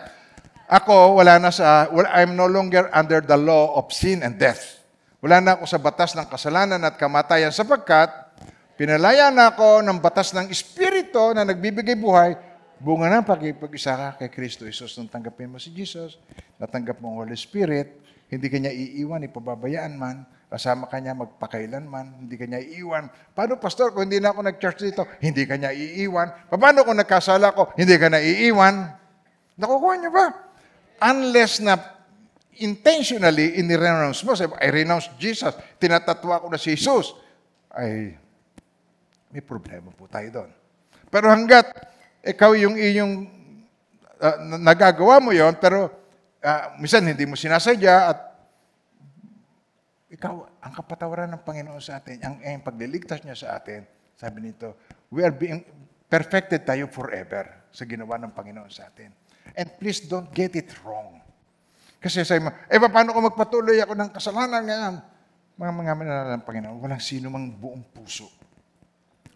Ako, 0.66 1.22
wala 1.22 1.38
na 1.38 1.54
sa, 1.54 1.86
well, 1.94 2.10
I'm 2.10 2.34
no 2.34 2.50
longer 2.50 2.90
under 2.90 3.22
the 3.22 3.38
law 3.38 3.78
of 3.78 3.94
sin 3.94 4.26
and 4.26 4.34
death. 4.34 4.82
Wala 5.22 5.38
na 5.38 5.54
ako 5.54 5.64
sa 5.70 5.78
batas 5.78 6.18
ng 6.18 6.26
kasalanan 6.26 6.82
at 6.82 6.98
kamatayan 6.98 7.54
sapagkat 7.54 8.10
pinalaya 8.74 9.30
na 9.30 9.54
ako 9.54 9.78
ng 9.86 10.02
batas 10.02 10.34
ng 10.34 10.50
Espiritu 10.50 11.38
na 11.38 11.46
nagbibigay 11.46 11.94
buhay 11.94 12.47
bunga 12.78 13.10
ng 13.10 13.26
pagkipag-isa 13.26 13.94
ka 13.94 14.08
kay 14.22 14.30
Kristo 14.30 14.62
Jesus. 14.62 14.94
Nung 14.98 15.10
tanggapin 15.10 15.50
mo 15.50 15.58
si 15.58 15.74
Jesus, 15.74 16.18
natanggap 16.62 17.02
mo 17.02 17.10
ang 17.12 17.26
Holy 17.26 17.34
Spirit, 17.34 17.98
hindi 18.30 18.46
kanya 18.46 18.70
iiwan, 18.70 19.26
ipababayaan 19.26 19.94
man, 19.98 20.22
kasama 20.48 20.88
kanya 20.88 21.12
magpakailan 21.12 21.84
man, 21.84 22.24
hindi 22.24 22.38
kanya 22.38 22.62
iiwan. 22.62 23.10
Paano, 23.34 23.60
Pastor, 23.60 23.92
kung 23.92 24.08
hindi 24.08 24.22
na 24.22 24.32
ako 24.32 24.46
nag-church 24.46 24.80
dito, 24.84 25.04
hindi 25.20 25.44
kanya 25.44 25.74
iiwan. 25.74 26.48
Paano 26.48 26.86
kung 26.86 26.96
nagkasala 26.96 27.52
ko, 27.52 27.74
hindi 27.74 27.94
ka 27.98 28.08
na 28.08 28.20
iiwan? 28.22 28.94
Nakukuha 29.58 29.94
niyo 29.98 30.10
ba? 30.14 30.26
Unless 31.02 31.60
na 31.64 31.76
intentionally, 32.58 33.58
in-renounce 33.58 34.22
mo, 34.26 34.34
I 34.34 34.68
renounce 34.70 35.10
Jesus, 35.18 35.54
tinatatwa 35.78 36.42
ko 36.42 36.46
na 36.50 36.58
si 36.58 36.74
Jesus, 36.74 37.14
ay 37.74 38.14
may 39.30 39.44
problema 39.44 39.92
po 39.92 40.08
tayo 40.08 40.28
doon. 40.32 40.50
Pero 41.08 41.28
hanggat 41.28 41.68
ikaw 42.24 42.54
yung 42.58 42.74
iyong 42.74 43.26
na- 44.18 44.74
nagagawa 44.74 45.22
mo 45.22 45.30
yon 45.30 45.54
pero 45.58 45.90
ah, 46.42 46.74
minsan 46.78 47.06
hindi 47.06 47.22
mo 47.26 47.38
sinasadya 47.38 47.94
at 48.10 48.18
ikaw, 50.08 50.40
ang 50.64 50.72
kapatawaran 50.72 51.28
ng 51.36 51.44
Panginoon 51.44 51.84
sa 51.84 52.00
atin, 52.00 52.16
ang, 52.24 52.40
ang 52.40 52.64
pagliligtas 52.64 53.20
niya 53.22 53.36
sa 53.36 53.48
atin, 53.60 53.84
sabi 54.16 54.40
nito, 54.40 54.74
we 55.12 55.20
are 55.20 55.34
being 55.34 55.60
perfected 56.08 56.64
tayo 56.64 56.88
forever 56.88 57.68
sa 57.68 57.84
ginawa 57.84 58.16
ng 58.16 58.32
Panginoon 58.32 58.72
sa 58.72 58.88
atin. 58.88 59.12
And 59.52 59.68
please 59.76 60.08
don't 60.08 60.32
get 60.32 60.56
it 60.56 60.72
wrong. 60.80 61.20
Kasi 62.00 62.24
sabi 62.24 62.48
mo, 62.48 62.50
eh 62.50 62.80
paano 62.80 63.12
ko 63.12 63.20
magpatuloy 63.20 63.76
ako 63.84 63.92
ng 63.94 64.10
kasalanan 64.16 64.64
ngayon? 64.64 64.94
Mga 65.60 65.72
mga 65.76 65.92
minanala 65.98 66.30
ng 66.40 66.44
Panginoon, 66.46 66.76
walang 66.80 67.02
sino 67.04 67.28
mang 67.28 67.52
buong 67.52 67.84
puso. 67.92 68.32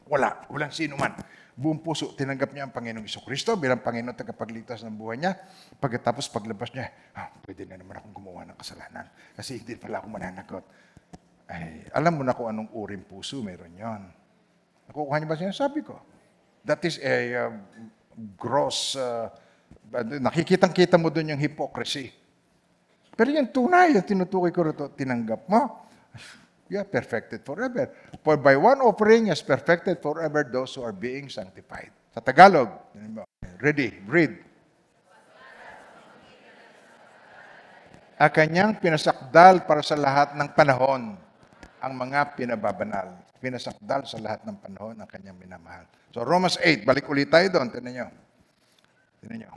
Wala, 0.08 0.48
walang 0.48 0.72
sino 0.72 0.96
man. 0.96 1.12
Buong 1.52 1.84
puso, 1.84 2.16
tinanggap 2.16 2.56
niya 2.56 2.64
ang 2.64 2.72
Panginoong 2.72 3.04
Iso 3.04 3.20
bilang 3.60 3.84
Panginoon 3.84 4.16
tagapagligtas 4.16 4.88
ng 4.88 4.96
buhay 4.96 5.20
niya. 5.20 5.36
Pagkatapos 5.76 6.32
paglabas 6.32 6.72
niya, 6.72 6.88
ah, 7.12 7.28
pwede 7.44 7.68
na 7.68 7.76
naman 7.76 8.00
akong 8.00 8.16
gumawa 8.16 8.48
ng 8.48 8.56
kasalanan 8.56 9.04
kasi 9.36 9.60
hindi 9.60 9.76
pala 9.76 10.00
ako 10.00 10.06
mananagot. 10.08 10.64
Ay, 11.52 11.84
alam 11.92 12.16
mo 12.16 12.22
na 12.24 12.32
kung 12.32 12.48
anong 12.48 12.72
uring 12.72 13.04
puso 13.04 13.44
meron 13.44 13.68
yon. 13.76 14.02
Nakukuha 14.88 15.16
niyo 15.20 15.28
ba 15.28 15.36
sinasabi 15.36 15.84
ko? 15.84 16.00
That 16.64 16.80
is 16.88 16.96
a 17.04 17.16
uh, 17.36 17.52
gross, 18.40 18.96
uh, 18.96 19.28
nakikitang-kita 20.24 20.96
mo 20.96 21.12
doon 21.12 21.36
yung 21.36 21.42
hypocrisy. 21.42 22.08
Pero 23.12 23.28
yung 23.28 23.52
tunay, 23.52 23.92
yung 23.92 24.06
tinutukoy 24.08 24.48
ko 24.48 24.72
rito, 24.72 24.88
tinanggap 24.96 25.44
mo, 25.52 25.84
you 26.72 26.80
are 26.80 26.88
perfected 26.88 27.44
forever. 27.44 27.92
For 28.24 28.40
by 28.40 28.56
one 28.56 28.80
offering 28.80 29.28
is 29.28 29.44
perfected 29.44 30.00
forever 30.00 30.40
those 30.40 30.72
who 30.72 30.80
are 30.80 30.96
being 30.96 31.28
sanctified. 31.28 31.92
Sa 32.16 32.24
Tagalog, 32.24 32.72
ready, 33.60 34.00
read. 34.08 34.40
A 38.16 38.32
kanyang 38.32 38.80
pinasakdal 38.80 39.68
para 39.68 39.84
sa 39.84 40.00
lahat 40.00 40.32
ng 40.32 40.48
panahon 40.56 41.20
ang 41.82 41.92
mga 41.92 42.38
pinababanal. 42.38 43.20
Pinasakdal 43.42 44.06
sa 44.08 44.16
lahat 44.22 44.40
ng 44.48 44.56
panahon 44.56 44.96
ang 44.96 45.08
kanyang 45.10 45.36
minamahal. 45.36 45.84
So 46.14 46.24
Romans 46.24 46.56
8, 46.56 46.88
balik 46.88 47.04
ulit 47.10 47.28
tayo 47.28 47.50
doon. 47.52 47.68
Tignan 47.68 47.92
nyo. 47.92 48.06
Tignan 49.20 49.44
nyo. 49.44 49.50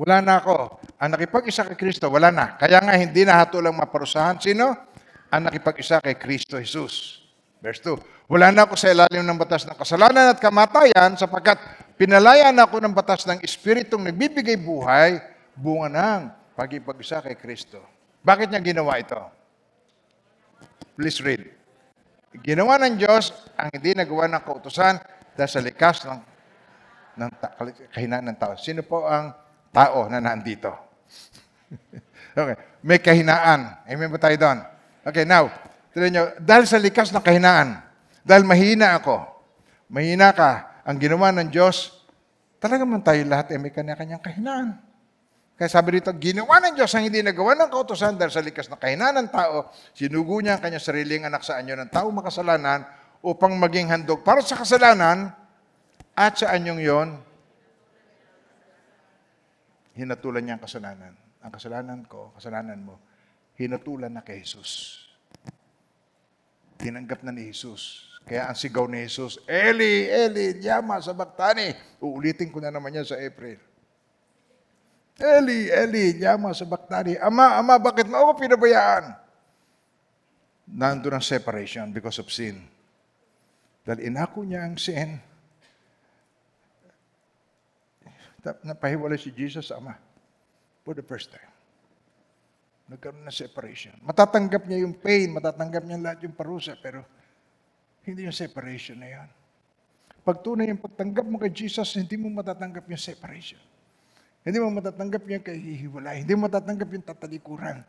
Wala 0.00 0.24
na 0.24 0.40
ako. 0.40 0.80
Ang 0.96 1.10
nakipag-isa 1.12 1.68
kay 1.68 1.76
Kristo, 1.76 2.08
wala 2.08 2.32
na. 2.32 2.56
Kaya 2.56 2.80
nga 2.80 2.96
hindi 2.96 3.28
na 3.28 3.36
hatulang 3.36 3.76
maparusahan. 3.76 4.40
Sino? 4.40 4.95
Ang 5.30 5.50
nakipag-isa 5.50 5.98
kay 5.98 6.14
Kristo 6.14 6.58
Jesus. 6.58 7.26
Verse 7.58 7.82
2. 7.82 8.30
Wala 8.30 8.50
na 8.54 8.66
ako 8.66 8.74
sa 8.78 8.90
ilalim 8.90 9.22
ng 9.22 9.38
batas 9.38 9.66
ng 9.66 9.74
kasalanan 9.74 10.34
at 10.34 10.38
kamatayan 10.38 11.14
sapagkat 11.18 11.58
pinalaya 11.98 12.50
na 12.50 12.66
ako 12.66 12.82
ng 12.82 12.94
batas 12.94 13.26
ng 13.26 13.42
Espiritong 13.42 14.06
nagbibigay 14.06 14.58
buhay, 14.58 15.18
bunga 15.54 15.88
ng 15.90 16.20
pagipag-isa 16.54 17.22
kay 17.22 17.38
Kristo. 17.38 17.82
Bakit 18.22 18.50
niya 18.50 18.62
ginawa 18.62 18.98
ito? 18.98 19.18
Please 20.98 21.22
read. 21.22 21.46
Ginawa 22.42 22.76
ng 22.82 22.98
Diyos 22.98 23.32
ang 23.56 23.70
hindi 23.72 23.94
nagawa 23.94 24.28
ng 24.28 24.42
kautusan 24.42 24.98
dahil 25.38 25.50
sa 25.50 25.60
likas 25.62 25.96
ng, 26.04 26.20
ng 27.22 27.30
kahinaan 27.94 28.26
ng 28.30 28.38
tao. 28.38 28.54
Sino 28.58 28.82
po 28.82 29.06
ang 29.06 29.32
tao 29.70 30.10
na 30.10 30.18
nandito? 30.18 30.70
okay. 32.38 32.56
May 32.82 32.98
kahinaan. 32.98 33.86
Amen 33.86 34.10
ba 34.10 34.18
tayo 34.20 34.36
doon? 34.36 34.75
Okay, 35.06 35.22
now, 35.22 35.46
tignan 35.94 36.10
nyo, 36.10 36.24
dahil 36.42 36.66
sa 36.66 36.82
likas 36.82 37.14
ng 37.14 37.22
kahinaan, 37.22 37.78
dahil 38.26 38.42
mahina 38.42 38.98
ako, 38.98 39.22
mahina 39.86 40.34
ka, 40.34 40.82
ang 40.82 40.98
ginawa 40.98 41.30
ng 41.30 41.46
Diyos, 41.46 42.02
talaga 42.58 42.82
man 42.82 43.06
tayo 43.06 43.22
lahat 43.22 43.54
ay 43.54 43.58
may 43.62 43.70
kanya-kanyang 43.70 44.18
kahinaan. 44.18 44.82
Kaya 45.54 45.70
sabi 45.70 46.02
rito, 46.02 46.10
ginawa 46.18 46.58
ng 46.58 46.74
Diyos 46.74 46.90
ang 46.92 47.06
hindi 47.06 47.22
nagawa 47.22 47.54
ng 47.54 47.70
kautosan 47.70 48.18
dahil 48.18 48.34
sa 48.34 48.42
likas 48.42 48.66
na 48.66 48.76
kahinaan 48.76 49.14
ng 49.22 49.28
tao, 49.30 49.70
sinugo 49.94 50.42
niya 50.42 50.58
ang 50.58 50.62
kanyang 50.66 50.82
sariling 50.82 51.22
anak 51.22 51.46
sa 51.46 51.62
anyo 51.62 51.78
ng 51.78 51.88
tao 51.88 52.10
makasalanan 52.10 52.82
upang 53.22 53.54
maging 53.54 53.86
handog 53.88 54.26
para 54.26 54.42
sa 54.42 54.58
kasalanan 54.58 55.30
at 56.18 56.34
sa 56.34 56.50
anyong 56.50 56.82
yon, 56.82 57.08
hinatulan 59.94 60.42
niya 60.42 60.54
ang 60.58 60.64
kasalanan. 60.66 61.12
Ang 61.46 61.52
kasalanan 61.54 61.98
ko, 62.10 62.34
kasalanan 62.36 62.82
mo, 62.82 62.98
hinatulan 63.56 64.12
na 64.12 64.22
kay 64.22 64.44
Jesus. 64.44 65.02
Tinanggap 66.76 67.24
na 67.24 67.32
ni 67.32 67.48
Jesus. 67.48 68.04
Kaya 68.26 68.50
ang 68.50 68.58
sigaw 68.58 68.84
ni 68.90 69.06
Jesus, 69.06 69.40
Eli, 69.46 70.10
Eli, 70.10 70.60
yama 70.60 70.98
sa 71.00 71.14
baktani. 71.16 71.72
Uulitin 72.02 72.50
ko 72.52 72.58
na 72.58 72.74
naman 72.74 72.92
yan 72.92 73.06
sa 73.06 73.16
April. 73.16 73.56
Eli, 75.16 75.72
Eli, 75.72 76.20
yama 76.20 76.52
sa 76.52 76.68
baktani. 76.68 77.16
Ama, 77.16 77.56
Ama, 77.56 77.80
bakit 77.80 78.04
mo 78.10 78.20
ako 78.20 78.42
pinabayaan? 78.42 79.16
Nandun 80.66 81.16
ang 81.16 81.24
separation 81.24 81.88
because 81.94 82.18
of 82.18 82.28
sin. 82.28 82.58
Dahil 83.86 84.10
inako 84.10 84.42
niya 84.42 84.66
ang 84.66 84.74
sin, 84.76 85.22
napahiwalay 88.66 89.18
si 89.18 89.30
Jesus 89.30 89.70
sa 89.70 89.78
Ama 89.78 89.94
for 90.82 90.98
the 90.98 91.06
first 91.06 91.30
time. 91.30 91.55
Nagkaroon 92.86 93.26
ng 93.26 93.34
separation. 93.34 93.94
Matatanggap 94.06 94.62
niya 94.70 94.86
yung 94.86 94.94
pain, 94.94 95.26
matatanggap 95.34 95.82
niya 95.82 95.98
lahat 95.98 96.18
yung 96.22 96.36
parusa, 96.38 96.78
pero 96.78 97.02
hindi 98.06 98.22
yung 98.22 98.36
separation 98.36 99.02
na 99.02 99.08
yan. 99.10 99.28
Pag 100.22 100.42
tunay 100.42 100.70
yung 100.70 100.78
pagtanggap 100.78 101.26
mo 101.26 101.38
kay 101.38 101.50
Jesus, 101.50 101.98
hindi 101.98 102.14
mo 102.14 102.30
matatanggap 102.30 102.86
yung 102.86 102.98
separation. 102.98 103.62
Hindi 104.46 104.62
mo 104.62 104.70
matatanggap 104.78 105.22
yung 105.26 105.42
kahihiwalay. 105.42 106.22
Hindi 106.22 106.32
mo 106.38 106.46
matatanggap 106.46 106.86
yung 106.94 107.02
tatalikuran. 107.02 107.82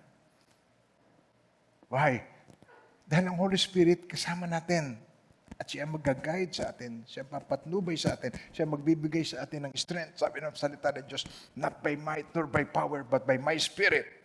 Why? 1.89 2.25
Dahil 3.05 3.29
ang 3.29 3.37
Holy 3.37 3.57
Spirit 3.57 4.09
kasama 4.09 4.49
natin. 4.49 4.97
At 5.57 5.69
siya 5.69 5.85
mag-guide 5.85 6.53
sa 6.53 6.73
atin. 6.73 7.05
Siya 7.05 7.25
papatnubay 7.25 7.93
sa 7.97 8.17
atin. 8.17 8.33
Siya 8.49 8.65
magbibigay 8.65 9.21
sa 9.21 9.45
atin 9.45 9.69
ng 9.69 9.73
strength. 9.77 10.17
Sabi 10.17 10.41
ng 10.41 10.53
salita 10.57 10.89
ng 10.93 11.05
Diyos, 11.05 11.25
not 11.53 11.81
by 11.85 11.93
might 11.93 12.25
nor 12.33 12.49
by 12.49 12.65
power, 12.65 13.05
but 13.05 13.25
by 13.25 13.37
my 13.37 13.57
spirit, 13.61 14.16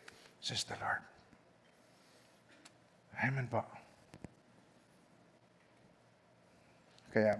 says 0.42 0.66
the 0.66 0.74
Lord. 0.82 0.98
Amen 3.22 3.46
po. 3.46 3.62
Kaya, 7.14 7.38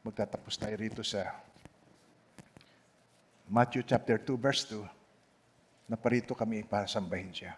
magtatapos 0.00 0.56
tayo 0.56 0.72
rito 0.80 1.04
sa 1.04 1.36
Matthew 3.44 3.84
chapter 3.84 4.16
2, 4.16 4.40
verse 4.40 4.64
2, 4.72 4.80
na 5.92 6.00
parito 6.00 6.32
kami 6.32 6.64
para 6.64 6.88
sambahin 6.88 7.28
siya. 7.28 7.52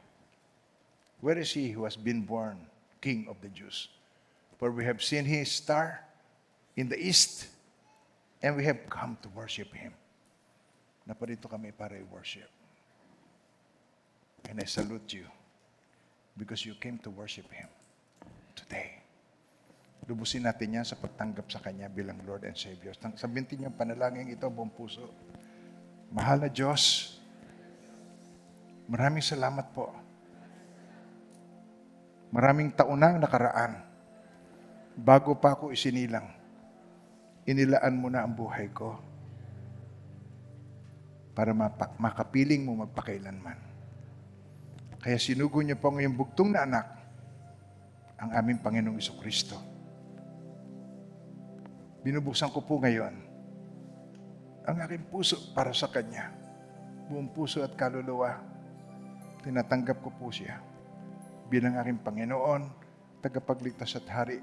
Where 1.22 1.38
is 1.38 1.54
he 1.54 1.70
who 1.70 1.86
has 1.86 1.94
been 1.94 2.26
born 2.26 2.58
King 2.98 3.30
of 3.30 3.38
the 3.38 3.48
Jews? 3.54 3.86
For 4.58 4.74
we 4.74 4.82
have 4.82 4.98
seen 4.98 5.22
his 5.22 5.46
star 5.46 6.02
in 6.74 6.90
the 6.90 6.98
east, 6.98 7.46
and 8.42 8.58
we 8.58 8.66
have 8.66 8.82
come 8.90 9.14
to 9.22 9.30
worship 9.30 9.70
him. 9.70 9.94
Naparito 11.06 11.46
kami 11.46 11.70
para 11.70 11.94
i-worship. 11.94 12.50
And 14.46 14.62
I 14.62 14.66
salute 14.66 15.10
you 15.16 15.26
because 16.38 16.62
you 16.62 16.76
came 16.78 17.00
to 17.02 17.10
worship 17.10 17.48
him 17.50 17.66
today. 18.54 19.02
Lubusin 20.06 20.46
natin 20.46 20.78
yan 20.78 20.86
sa 20.86 20.94
pagtanggap 20.94 21.50
sa 21.50 21.58
Kanya 21.58 21.90
bilang 21.90 22.22
Lord 22.22 22.46
and 22.46 22.54
Savior. 22.54 22.94
Sabihin 22.94 23.66
yung 23.66 23.74
panalangin 23.74 24.30
ito 24.30 24.46
buong 24.46 24.70
puso. 24.70 25.10
Mahal 26.14 26.46
na 26.46 26.50
Diyos, 26.52 27.18
maraming 28.86 29.24
salamat 29.24 29.66
po. 29.74 29.90
Maraming 32.30 32.70
taon 32.70 33.02
na 33.02 33.10
ang 33.10 33.18
nakaraan. 33.18 33.82
Bago 34.94 35.34
pa 35.34 35.58
ako 35.58 35.74
isinilang, 35.74 36.30
inilaan 37.42 37.98
mo 37.98 38.06
na 38.06 38.22
ang 38.22 38.30
buhay 38.30 38.70
ko 38.70 38.94
para 41.34 41.50
makapiling 41.98 42.62
mo 42.62 42.86
magpakailanman. 42.86 43.75
Kaya 45.06 45.22
sinugo 45.22 45.62
niyo 45.62 45.78
po 45.78 45.94
ang 45.94 46.02
iyong 46.02 46.18
bugtong 46.18 46.50
na 46.50 46.66
anak, 46.66 46.86
ang 48.18 48.34
aming 48.42 48.58
Panginoong 48.58 48.98
Iso 48.98 49.14
Kristo. 49.14 49.54
Binubuksan 52.02 52.50
ko 52.50 52.66
po 52.66 52.82
ngayon 52.82 53.14
ang 54.66 54.76
aking 54.82 55.06
puso 55.06 55.54
para 55.54 55.70
sa 55.70 55.94
Kanya. 55.94 56.34
Buong 57.06 57.30
puso 57.30 57.62
at 57.62 57.78
kaluluwa, 57.78 58.34
tinatanggap 59.46 60.02
ko 60.02 60.10
po 60.10 60.26
siya 60.34 60.58
bilang 61.46 61.78
aking 61.78 62.02
Panginoon, 62.02 62.66
tagapagligtas 63.22 63.94
at 64.02 64.10
hari. 64.10 64.42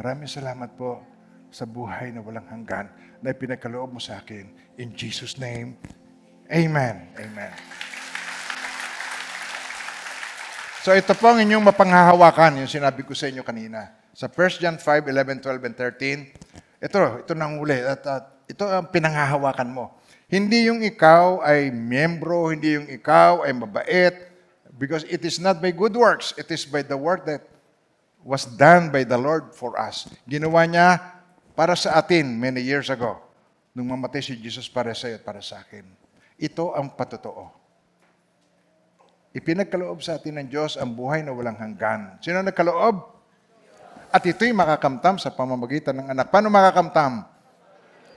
Maraming 0.00 0.32
salamat 0.32 0.80
po 0.80 1.04
sa 1.52 1.68
buhay 1.68 2.08
na 2.08 2.24
walang 2.24 2.48
hanggan 2.48 2.88
na 3.20 3.36
ipinagkaloob 3.36 3.92
mo 3.92 4.00
sa 4.00 4.16
akin. 4.24 4.48
In 4.80 4.96
Jesus' 4.96 5.36
name, 5.36 5.76
Amen. 6.48 7.04
Amen. 7.20 7.52
So 10.80 10.96
ito 10.96 11.12
po 11.12 11.28
ang 11.28 11.44
inyong 11.44 11.60
mapanghahawakan, 11.60 12.64
yung 12.64 12.70
sinabi 12.72 13.04
ko 13.04 13.12
sa 13.12 13.28
inyo 13.28 13.44
kanina. 13.44 13.92
Sa 14.16 14.32
1 14.32 14.64
John 14.64 14.80
5, 14.80 15.12
11, 15.12 15.44
12, 15.44 15.68
and 15.68 15.76
13, 15.76 16.80
ito, 16.80 16.98
ito 17.20 17.32
nang 17.36 17.60
uli. 17.60 17.76
At, 17.84 18.00
at 18.08 18.48
ito 18.48 18.64
ang 18.64 18.88
pinanghahawakan 18.88 19.68
mo. 19.68 20.00
Hindi 20.24 20.72
yung 20.72 20.80
ikaw 20.80 21.44
ay 21.44 21.68
miyembro, 21.68 22.48
hindi 22.48 22.80
yung 22.80 22.88
ikaw 22.88 23.44
ay 23.44 23.52
mabait, 23.52 24.32
because 24.80 25.04
it 25.12 25.20
is 25.20 25.36
not 25.36 25.60
by 25.60 25.68
good 25.68 25.92
works, 25.92 26.32
it 26.40 26.48
is 26.48 26.64
by 26.64 26.80
the 26.80 26.96
work 26.96 27.28
that 27.28 27.44
was 28.24 28.48
done 28.48 28.88
by 28.88 29.04
the 29.04 29.20
Lord 29.20 29.52
for 29.52 29.76
us. 29.76 30.08
Ginawa 30.24 30.64
niya 30.64 30.96
para 31.52 31.76
sa 31.76 32.00
atin 32.00 32.40
many 32.40 32.64
years 32.64 32.88
ago, 32.88 33.20
nung 33.76 33.92
mamatay 33.92 34.24
si 34.24 34.32
Jesus 34.32 34.64
para 34.64 34.96
sa 34.96 35.12
iyo 35.12 35.20
at 35.20 35.28
para 35.28 35.44
sa 35.44 35.60
akin. 35.60 35.84
Ito 36.40 36.72
ang 36.72 36.96
patotoo. 36.96 37.59
Ipinagkaloob 39.30 40.02
sa 40.02 40.18
atin 40.18 40.42
ng 40.42 40.48
Diyos 40.50 40.74
ang 40.74 40.90
buhay 40.90 41.22
na 41.22 41.30
walang 41.30 41.54
hanggan. 41.54 42.18
Sino 42.18 42.42
nagkaloob? 42.42 42.98
At 44.10 44.26
ito'y 44.26 44.50
makakamtam 44.50 45.22
sa 45.22 45.30
pamamagitan 45.30 46.02
ng 46.02 46.10
anak. 46.10 46.34
Paano 46.34 46.50
makakamtam? 46.50 47.22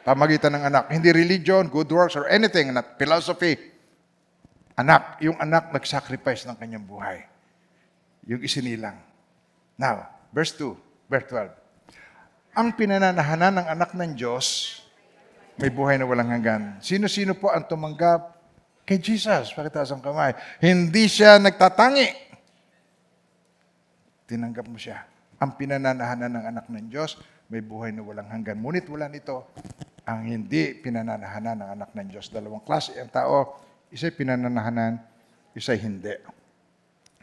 Pamamagitan 0.01 0.57
ng 0.57 0.63
anak. 0.73 0.83
Hindi 0.89 1.13
religion, 1.13 1.69
good 1.69 1.85
works, 1.93 2.17
or 2.17 2.25
anything, 2.25 2.73
not 2.73 2.97
philosophy. 2.97 3.53
Anak. 4.73 5.21
Yung 5.21 5.37
anak 5.37 5.69
nag-sacrifice 5.69 6.49
ng 6.49 6.57
kanyang 6.57 6.81
buhay. 6.81 7.21
Yung 8.25 8.41
isinilang. 8.41 8.97
Now, 9.77 10.09
verse 10.33 10.57
2, 10.57 10.73
verse 11.05 11.29
12. 11.29 12.57
Ang 12.57 12.73
pinananahanan 12.73 13.61
ng 13.61 13.67
anak 13.69 13.93
ng 13.93 14.17
Diyos, 14.17 14.81
may 15.61 15.69
buhay 15.69 16.01
na 16.01 16.09
walang 16.09 16.33
hanggan. 16.33 16.81
Sino-sino 16.81 17.37
po 17.37 17.53
ang 17.53 17.69
tumanggap 17.69 18.32
kay 18.83 18.99
Jesus? 18.99 19.55
Pakitaas 19.55 19.91
ang 19.95 20.03
kamay. 20.03 20.35
Hindi 20.59 21.07
siya 21.07 21.39
nagtatangi. 21.39 22.09
Tinanggap 24.27 24.67
mo 24.67 24.75
siya. 24.79 25.03
Ang 25.39 25.55
pinananahanan 25.59 26.31
ng 26.31 26.45
anak 26.55 26.65
ng 26.71 26.87
Diyos, 26.87 27.19
may 27.51 27.59
buhay 27.59 27.91
na 27.91 28.03
walang 28.03 28.27
hanggan. 28.31 28.59
Ngunit 28.59 28.87
wala 28.87 29.11
nito 29.11 29.51
ang 30.03 30.27
hindi 30.27 30.75
pinananahanan 30.79 31.63
ng 31.63 31.69
anak 31.79 31.89
ng 31.95 32.07
Diyos. 32.11 32.27
Dalawang 32.31 32.63
klase 32.63 32.95
ang 32.99 33.11
tao, 33.11 33.59
isa'y 33.91 34.11
pinananahanan, 34.15 34.99
isa'y 35.55 35.79
hindi. 35.79 36.15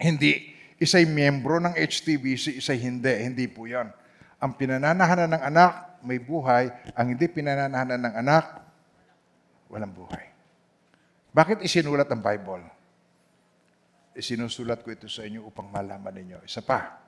Hindi. 0.01 0.33
Isa'y 0.81 1.05
miyembro 1.05 1.61
ng 1.61 1.77
HTBC, 1.77 2.57
isa'y 2.57 2.81
hindi. 2.81 3.13
Hindi 3.21 3.45
po 3.53 3.69
yan. 3.69 3.93
Ang 4.41 4.57
pinananahanan 4.57 5.37
ng 5.37 5.43
anak, 5.45 6.01
may 6.01 6.17
buhay. 6.17 6.73
Ang 6.97 7.17
hindi 7.17 7.29
pinananahanan 7.29 8.01
ng 8.01 8.15
anak, 8.17 8.45
walang 9.69 9.93
buhay. 9.93 10.30
Bakit 11.31 11.63
isinulat 11.63 12.11
ang 12.11 12.23
Bible? 12.23 12.67
Isinusulat 14.19 14.83
ko 14.83 14.91
ito 14.91 15.07
sa 15.07 15.23
inyo 15.23 15.47
upang 15.47 15.71
malaman 15.71 16.11
ninyo. 16.11 16.39
Isa 16.43 16.59
pa. 16.59 16.99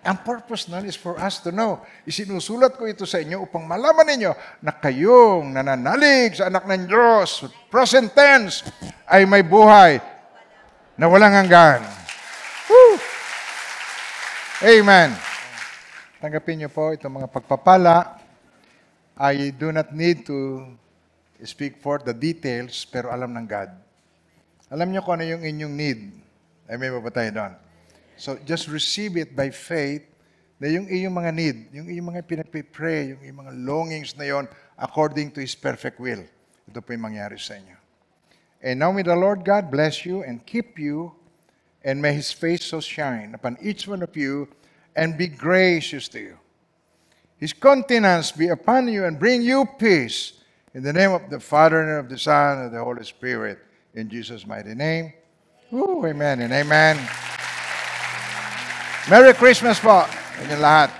Ang 0.00 0.24
purpose 0.24 0.68
nun 0.68 0.88
is 0.88 0.96
for 0.96 1.20
us 1.20 1.44
to 1.44 1.52
know. 1.52 1.80
Isinusulat 2.08 2.76
ko 2.76 2.88
ito 2.88 3.04
sa 3.04 3.20
inyo 3.20 3.44
upang 3.44 3.68
malaman 3.68 4.08
ninyo 4.08 4.32
na 4.64 4.72
kayong 4.72 5.52
nananalig 5.52 6.40
sa 6.40 6.48
anak 6.48 6.64
ng 6.64 6.88
Diyos, 6.88 7.44
present 7.68 8.08
tense, 8.16 8.64
ay 9.04 9.28
may 9.28 9.44
buhay 9.44 10.00
na 10.96 11.04
walang 11.04 11.36
hanggan. 11.36 11.84
Woo! 12.68 12.96
Amen. 14.64 15.12
Tanggapin 16.20 16.64
niyo 16.64 16.72
po 16.72 16.92
itong 16.92 17.20
mga 17.20 17.28
pagpapala. 17.28 18.20
I 19.20 19.52
do 19.52 19.68
not 19.68 19.92
need 19.92 20.24
to 20.24 20.64
speak 21.46 21.80
for 21.80 22.00
the 22.00 22.12
details, 22.12 22.84
pero 22.88 23.12
alam 23.12 23.32
ng 23.36 23.46
God. 23.46 23.70
Alam 24.70 24.94
niyo 24.94 25.02
kung 25.02 25.18
ano 25.18 25.26
yung 25.26 25.42
inyong 25.42 25.74
need. 25.74 26.00
Ay 26.70 26.78
ba 26.78 27.10
tayo 27.10 27.30
doon? 27.34 27.52
So 28.20 28.36
just 28.44 28.68
receive 28.68 29.16
it 29.16 29.34
by 29.34 29.50
faith 29.50 30.04
na 30.60 30.68
yung 30.68 30.86
iyong 30.86 31.16
mga 31.16 31.32
need, 31.32 31.58
yung 31.72 31.88
iyong 31.88 32.08
mga 32.12 32.22
pinagpipray, 32.28 33.16
yung 33.16 33.20
iyong 33.24 33.38
mga 33.48 33.52
longings 33.64 34.12
na 34.12 34.28
yon 34.28 34.44
according 34.76 35.32
to 35.32 35.40
His 35.40 35.56
perfect 35.56 35.96
will. 35.96 36.20
Ito 36.68 36.84
po 36.84 36.92
yung 36.92 37.08
mangyari 37.08 37.40
sa 37.40 37.56
inyo. 37.56 37.74
And 38.60 38.76
now 38.76 38.92
may 38.92 39.00
the 39.00 39.16
Lord 39.16 39.40
God 39.40 39.72
bless 39.72 40.04
you 40.04 40.20
and 40.20 40.44
keep 40.44 40.76
you, 40.76 41.16
and 41.80 41.96
may 41.96 42.12
His 42.12 42.28
face 42.28 42.68
so 42.68 42.84
shine 42.84 43.32
upon 43.32 43.56
each 43.64 43.88
one 43.88 44.04
of 44.04 44.12
you 44.12 44.52
and 44.92 45.16
be 45.16 45.26
gracious 45.26 46.12
to 46.12 46.20
you. 46.20 46.36
His 47.40 47.56
countenance 47.56 48.36
be 48.36 48.52
upon 48.52 48.92
you 48.92 49.08
and 49.08 49.16
bring 49.16 49.40
you 49.40 49.64
peace. 49.80 50.36
In 50.72 50.84
the 50.84 50.92
name 50.92 51.10
of 51.10 51.28
the 51.28 51.40
Father 51.40 51.82
and 51.82 51.98
of 51.98 52.08
the 52.08 52.18
Son 52.18 52.58
and 52.58 52.66
of 52.66 52.72
the 52.72 52.78
Holy 52.78 53.02
Spirit. 53.02 53.58
In 53.94 54.08
Jesus' 54.08 54.46
mighty 54.46 54.74
name. 54.74 55.12
Woo, 55.72 56.06
amen 56.06 56.42
and 56.42 56.52
amen. 56.52 56.94
Merry 59.10 59.34
Christmas 59.34 59.82
po. 59.82 60.06
Inyong 60.38 60.62
lahat. 60.62 60.99